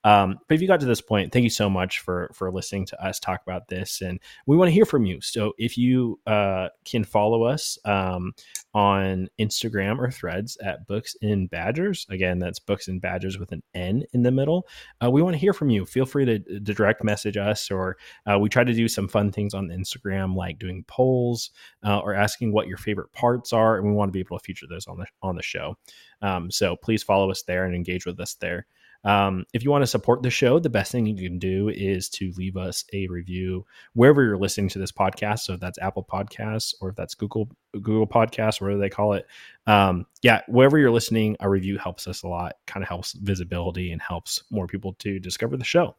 um, 0.04 0.38
but 0.46 0.54
if 0.54 0.60
you 0.60 0.68
got 0.68 0.80
to 0.80 0.86
this 0.86 1.00
point, 1.00 1.32
thank 1.32 1.44
you 1.44 1.50
so 1.50 1.70
much 1.70 2.00
for 2.00 2.30
for 2.34 2.52
listening 2.52 2.84
to 2.86 3.04
us 3.04 3.18
talk 3.18 3.42
about 3.42 3.68
this, 3.68 4.02
and 4.02 4.20
we 4.46 4.56
want 4.56 4.68
to 4.68 4.72
hear 4.72 4.84
from 4.84 5.06
you. 5.06 5.20
So 5.22 5.54
if 5.58 5.78
you 5.78 6.20
uh, 6.26 6.68
can 6.84 7.04
follow 7.04 7.44
us 7.44 7.78
um, 7.86 8.34
on 8.74 9.28
Instagram 9.38 9.98
or 9.98 10.10
Threads 10.10 10.58
at 10.58 10.86
Books 10.86 11.16
in 11.22 11.46
Badgers, 11.46 12.06
again, 12.10 12.38
that's 12.38 12.58
Books 12.58 12.88
in 12.88 12.98
Badgers 12.98 13.38
with 13.38 13.52
an 13.52 13.62
N 13.74 14.04
in 14.12 14.22
the 14.22 14.30
middle. 14.30 14.68
Uh, 15.02 15.10
we 15.10 15.22
want 15.22 15.34
to 15.34 15.38
hear 15.38 15.54
from 15.54 15.70
you. 15.70 15.86
Feel 15.86 16.06
free 16.06 16.26
to, 16.26 16.38
to 16.38 16.60
direct 16.60 17.02
message 17.02 17.38
us, 17.38 17.70
or 17.70 17.96
uh, 18.30 18.38
we 18.38 18.50
try 18.50 18.62
to 18.62 18.74
do 18.74 18.88
some 18.88 19.08
fun 19.08 19.32
things 19.32 19.54
on 19.54 19.68
Instagram, 19.68 20.36
like 20.36 20.58
doing 20.58 20.84
polls 20.86 21.50
uh, 21.82 21.98
or 22.00 22.14
asking 22.14 22.52
what 22.52 22.68
your 22.68 22.76
favorite 22.76 23.12
parts 23.12 23.54
are, 23.54 23.78
and 23.78 23.86
we 23.86 23.92
want 23.92 24.10
to 24.10 24.12
be 24.12 24.20
able 24.20 24.38
to 24.38 24.44
feature 24.44 24.66
those 24.68 24.86
on 24.86 24.98
the 24.98 25.06
on 25.22 25.36
the 25.36 25.42
show. 25.42 25.76
Um, 26.20 26.50
so 26.50 26.76
please 26.76 27.02
follow 27.02 27.30
us 27.30 27.42
there 27.42 27.64
and 27.64 27.74
engage 27.74 28.04
with 28.04 28.20
us 28.20 28.34
there. 28.34 28.66
Um, 29.04 29.44
if 29.52 29.62
you 29.62 29.70
want 29.70 29.82
to 29.82 29.86
support 29.86 30.22
the 30.22 30.30
show, 30.30 30.58
the 30.58 30.70
best 30.70 30.90
thing 30.90 31.06
you 31.06 31.28
can 31.28 31.38
do 31.38 31.68
is 31.68 32.08
to 32.10 32.32
leave 32.36 32.56
us 32.56 32.84
a 32.92 33.06
review 33.08 33.66
wherever 33.92 34.24
you're 34.24 34.38
listening 34.38 34.68
to 34.70 34.78
this 34.78 34.92
podcast. 34.92 35.40
So 35.40 35.54
if 35.54 35.60
that's 35.60 35.78
Apple 35.78 36.04
Podcasts 36.04 36.74
or 36.80 36.90
if 36.90 36.96
that's 36.96 37.14
Google 37.14 37.50
Google 37.72 38.06
Podcasts, 38.06 38.60
whatever 38.60 38.80
they 38.80 38.88
call 38.88 39.12
it, 39.12 39.26
um, 39.66 40.06
yeah, 40.22 40.40
wherever 40.48 40.78
you're 40.78 40.90
listening, 40.90 41.36
a 41.40 41.48
review 41.48 41.76
helps 41.76 42.08
us 42.08 42.22
a 42.22 42.28
lot. 42.28 42.54
Kind 42.66 42.82
of 42.82 42.88
helps 42.88 43.12
visibility 43.12 43.92
and 43.92 44.00
helps 44.00 44.42
more 44.50 44.66
people 44.66 44.94
to 45.00 45.18
discover 45.18 45.56
the 45.56 45.64
show. 45.64 45.96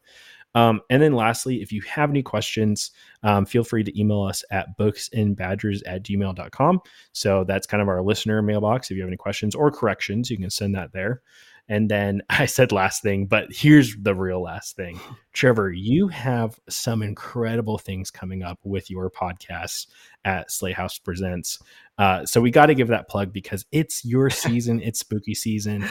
Um, 0.56 0.80
and 0.88 1.02
then 1.02 1.12
lastly, 1.12 1.60
if 1.60 1.70
you 1.70 1.82
have 1.82 2.08
any 2.08 2.22
questions, 2.22 2.90
um, 3.22 3.44
feel 3.44 3.62
free 3.62 3.84
to 3.84 4.00
email 4.00 4.22
us 4.22 4.42
at 4.50 4.78
booksinbadgers 4.78 5.82
at 5.84 6.02
gmail.com. 6.02 6.80
So 7.12 7.44
that's 7.44 7.66
kind 7.66 7.82
of 7.82 7.88
our 7.88 8.02
listener 8.02 8.40
mailbox. 8.40 8.90
If 8.90 8.96
you 8.96 9.02
have 9.02 9.10
any 9.10 9.18
questions 9.18 9.54
or 9.54 9.70
corrections, 9.70 10.30
you 10.30 10.38
can 10.38 10.48
send 10.48 10.74
that 10.74 10.92
there. 10.92 11.20
And 11.68 11.90
then 11.90 12.22
I 12.30 12.46
said 12.46 12.72
last 12.72 13.02
thing, 13.02 13.26
but 13.26 13.46
here's 13.50 13.96
the 13.96 14.14
real 14.14 14.42
last 14.42 14.76
thing. 14.76 15.00
Trevor, 15.32 15.70
you 15.70 16.08
have 16.08 16.58
some 16.68 17.02
incredible 17.02 17.78
things 17.78 18.10
coming 18.10 18.42
up 18.42 18.58
with 18.64 18.90
your 18.90 19.10
podcast 19.10 19.86
at 20.24 20.50
Slay 20.50 20.72
House 20.72 20.98
Presents. 20.98 21.58
Uh, 21.98 22.24
so 22.26 22.40
we 22.40 22.50
got 22.50 22.66
to 22.66 22.74
give 22.74 22.88
that 22.88 23.08
plug 23.08 23.32
because 23.32 23.64
it's 23.72 24.04
your 24.04 24.30
season, 24.30 24.80
it's 24.82 25.00
spooky 25.00 25.34
season. 25.34 25.88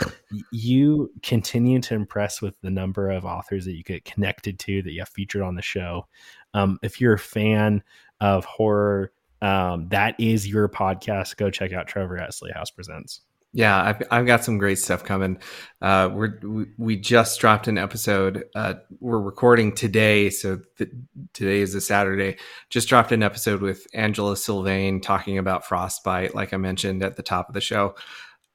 You 0.52 1.12
continue 1.24 1.80
to 1.82 1.96
impress 1.96 2.42
with 2.42 2.60
the 2.62 2.72
number 2.72 3.10
of 3.10 3.26
authors 3.26 3.66
that 3.66 3.76
you 3.76 3.84
get 3.84 4.06
connected 4.06 4.60
to 4.60 4.82
that 4.84 4.92
you 4.92 5.00
have 5.02 5.10
featured 5.10 5.42
on 5.42 5.56
the 5.56 5.62
show. 5.62 6.08
Um, 6.54 6.80
if 6.82 7.02
you're 7.02 7.14
a 7.14 7.20
fan 7.20 7.84
of 8.22 8.46
horror, 8.46 9.12
um, 9.42 9.90
that 9.90 10.16
is 10.20 10.48
your 10.48 10.70
podcast. 10.70 11.38
Go 11.38 11.50
check 11.50 11.74
out 11.74 11.88
Trevor 11.88 12.18
at 12.18 12.34
Slay 12.34 12.52
House 12.52 12.72
Presents. 12.72 13.22
Yeah, 13.56 13.82
I've, 13.82 14.04
I've 14.12 14.26
got 14.26 14.44
some 14.44 14.58
great 14.58 14.80
stuff 14.80 15.06
coming. 15.06 15.38
Uh, 15.82 16.10
we're 16.12 16.40
we, 16.44 16.66
we 16.78 16.98
just 16.98 17.40
dropped 17.40 17.70
an 17.70 17.78
episode. 17.78 18.44
Uh, 18.54 18.74
we're 19.00 19.22
recording 19.22 19.72
today, 19.74 20.30
so 20.30 20.60
th- 20.78 20.90
today 21.32 21.62
is 21.62 21.74
a 21.74 21.80
Saturday. 21.80 22.36
Just 22.70 22.90
dropped 22.90 23.14
an 23.14 23.24
episode 23.24 23.62
with 23.62 23.88
Angela 23.94 24.36
Sylvaine 24.36 25.00
talking 25.00 25.38
about 25.38 25.66
frostbite, 25.66 26.36
like 26.36 26.54
I 26.54 26.58
mentioned 26.58 27.02
at 27.02 27.16
the 27.16 27.24
top 27.24 27.48
of 27.48 27.54
the 27.54 27.62
show. 27.62 27.96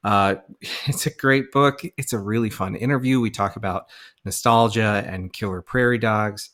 Uh, 0.03 0.35
it's 0.85 1.07
a 1.07 1.15
great 1.15 1.51
book. 1.51 1.81
It's 1.97 2.13
a 2.13 2.19
really 2.19 2.51
fun 2.51 2.75
interview. 2.75 3.19
We 3.19 3.31
talk 3.31 3.55
about 3.55 3.85
nostalgia 4.23 5.03
and 5.07 5.33
killer 5.33 5.63
prairie 5.63 5.97
dogs. 5.97 6.51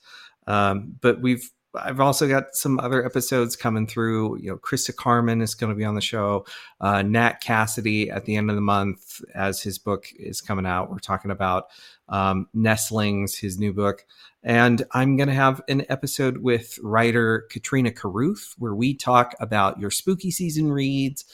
Um, 0.48 0.96
but 1.02 1.20
we've 1.20 1.52
I've 1.78 2.00
also 2.00 2.28
got 2.28 2.56
some 2.56 2.80
other 2.80 3.06
episodes 3.06 3.56
coming 3.56 3.88
through. 3.88 4.40
You 4.40 4.52
know, 4.52 4.58
Christa 4.58 4.96
Carmen 4.96 5.42
is 5.42 5.56
going 5.56 5.72
to 5.72 5.78
be 5.78 5.86
on 5.86 5.96
the 5.96 6.02
show. 6.02 6.46
Uh, 6.82 7.02
Nat 7.02 7.42
Cassidy 7.42 8.10
at 8.10 8.26
the 8.26 8.36
end 8.36 8.50
of 8.50 8.56
the 8.56 8.62
month, 8.62 9.22
as 9.34 9.62
his 9.62 9.78
book 9.78 10.08
is 10.18 10.42
coming 10.42 10.66
out, 10.66 10.90
we're 10.90 11.00
talking 11.00 11.32
about 11.32 11.66
um, 12.10 12.48
Nestlings, 12.56 13.36
his 13.36 13.58
new 13.58 13.74
book. 13.74 14.06
And 14.44 14.84
I'm 14.92 15.18
going 15.18 15.30
to 15.30 15.36
have 15.36 15.62
an 15.68 15.86
episode 15.90 16.38
with 16.38 16.80
writer 16.82 17.48
Katrina 17.52 17.92
Carruth 17.92 18.54
where 18.58 18.76
we 18.76 18.96
talk 18.96 19.36
about 19.40 19.80
your 19.80 19.92
spooky 19.92 20.32
season 20.32 20.72
reads 20.72 21.26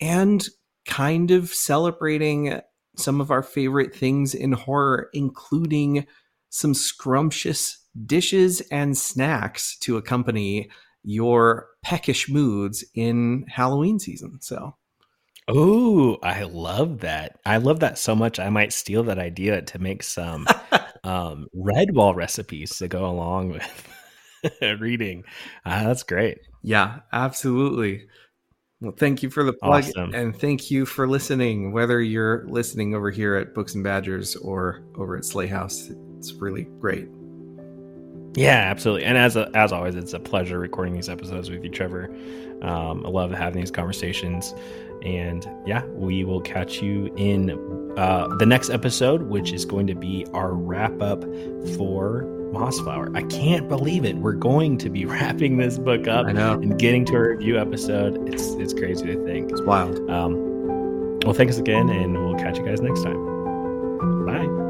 and 0.00 0.46
kind 0.86 1.30
of 1.30 1.48
celebrating 1.48 2.60
some 2.96 3.20
of 3.20 3.30
our 3.30 3.42
favorite 3.42 3.94
things 3.94 4.34
in 4.34 4.52
horror, 4.52 5.08
including 5.12 6.06
some 6.50 6.74
scrumptious 6.74 7.83
dishes 8.06 8.60
and 8.70 8.96
snacks 8.96 9.76
to 9.78 9.96
accompany 9.96 10.70
your 11.04 11.68
peckish 11.82 12.28
moods 12.28 12.84
in 12.94 13.44
Halloween 13.48 13.98
season. 13.98 14.38
So, 14.40 14.74
oh, 15.48 16.18
I 16.22 16.44
love 16.44 17.00
that. 17.00 17.38
I 17.44 17.58
love 17.58 17.80
that 17.80 17.98
so 17.98 18.14
much. 18.14 18.40
I 18.40 18.48
might 18.48 18.72
steal 18.72 19.02
that 19.04 19.18
idea 19.18 19.62
to 19.62 19.78
make 19.78 20.02
some 20.02 20.46
um, 21.04 21.46
Redwall 21.56 22.14
recipes 22.14 22.78
to 22.78 22.88
go 22.88 23.06
along 23.06 23.50
with 23.50 23.88
reading. 24.80 25.24
Uh, 25.64 25.84
that's 25.84 26.02
great. 26.02 26.38
Yeah, 26.62 27.00
absolutely. 27.12 28.06
Well, 28.80 28.94
thank 28.98 29.22
you 29.22 29.30
for 29.30 29.44
the 29.44 29.52
plug 29.52 29.84
awesome. 29.84 30.14
and 30.14 30.38
thank 30.38 30.70
you 30.70 30.84
for 30.84 31.08
listening, 31.08 31.72
whether 31.72 32.02
you're 32.02 32.44
listening 32.48 32.94
over 32.94 33.10
here 33.10 33.34
at 33.34 33.54
Books 33.54 33.74
and 33.74 33.84
Badgers 33.84 34.36
or 34.36 34.82
over 34.96 35.16
at 35.16 35.24
Slay 35.24 35.46
House. 35.46 35.90
It's 36.18 36.32
really 36.34 36.64
great. 36.80 37.08
Yeah, 38.36 38.56
absolutely. 38.70 39.04
And 39.04 39.16
as 39.16 39.36
a, 39.36 39.50
as 39.54 39.72
always, 39.72 39.94
it's 39.94 40.12
a 40.12 40.20
pleasure 40.20 40.58
recording 40.58 40.94
these 40.94 41.08
episodes 41.08 41.50
with 41.50 41.62
you, 41.62 41.70
Trevor. 41.70 42.10
Um, 42.62 43.04
I 43.06 43.08
love 43.08 43.30
having 43.30 43.60
these 43.60 43.70
conversations. 43.70 44.54
And 45.02 45.46
yeah, 45.66 45.84
we 45.86 46.24
will 46.24 46.40
catch 46.40 46.82
you 46.82 47.12
in 47.16 47.50
uh, 47.98 48.34
the 48.38 48.46
next 48.46 48.70
episode, 48.70 49.22
which 49.24 49.52
is 49.52 49.64
going 49.64 49.86
to 49.86 49.94
be 49.94 50.26
our 50.32 50.52
wrap 50.52 51.00
up 51.00 51.22
for 51.76 52.24
Mossflower. 52.52 53.14
I 53.16 53.22
can't 53.24 53.68
believe 53.68 54.04
it. 54.04 54.16
We're 54.16 54.32
going 54.32 54.78
to 54.78 54.88
be 54.88 55.04
wrapping 55.04 55.58
this 55.58 55.78
book 55.78 56.08
up 56.08 56.26
and 56.26 56.78
getting 56.78 57.04
to 57.06 57.16
a 57.16 57.28
review 57.28 57.58
episode. 57.58 58.28
It's 58.32 58.46
it's 58.54 58.72
crazy 58.72 59.06
to 59.06 59.24
think. 59.24 59.50
It's 59.52 59.62
wild. 59.62 59.98
Um, 60.10 61.20
well, 61.20 61.34
thanks 61.34 61.58
again, 61.58 61.88
and 61.90 62.14
we'll 62.14 62.36
catch 62.36 62.58
you 62.58 62.64
guys 62.64 62.80
next 62.80 63.02
time. 63.02 64.26
Bye. 64.26 64.63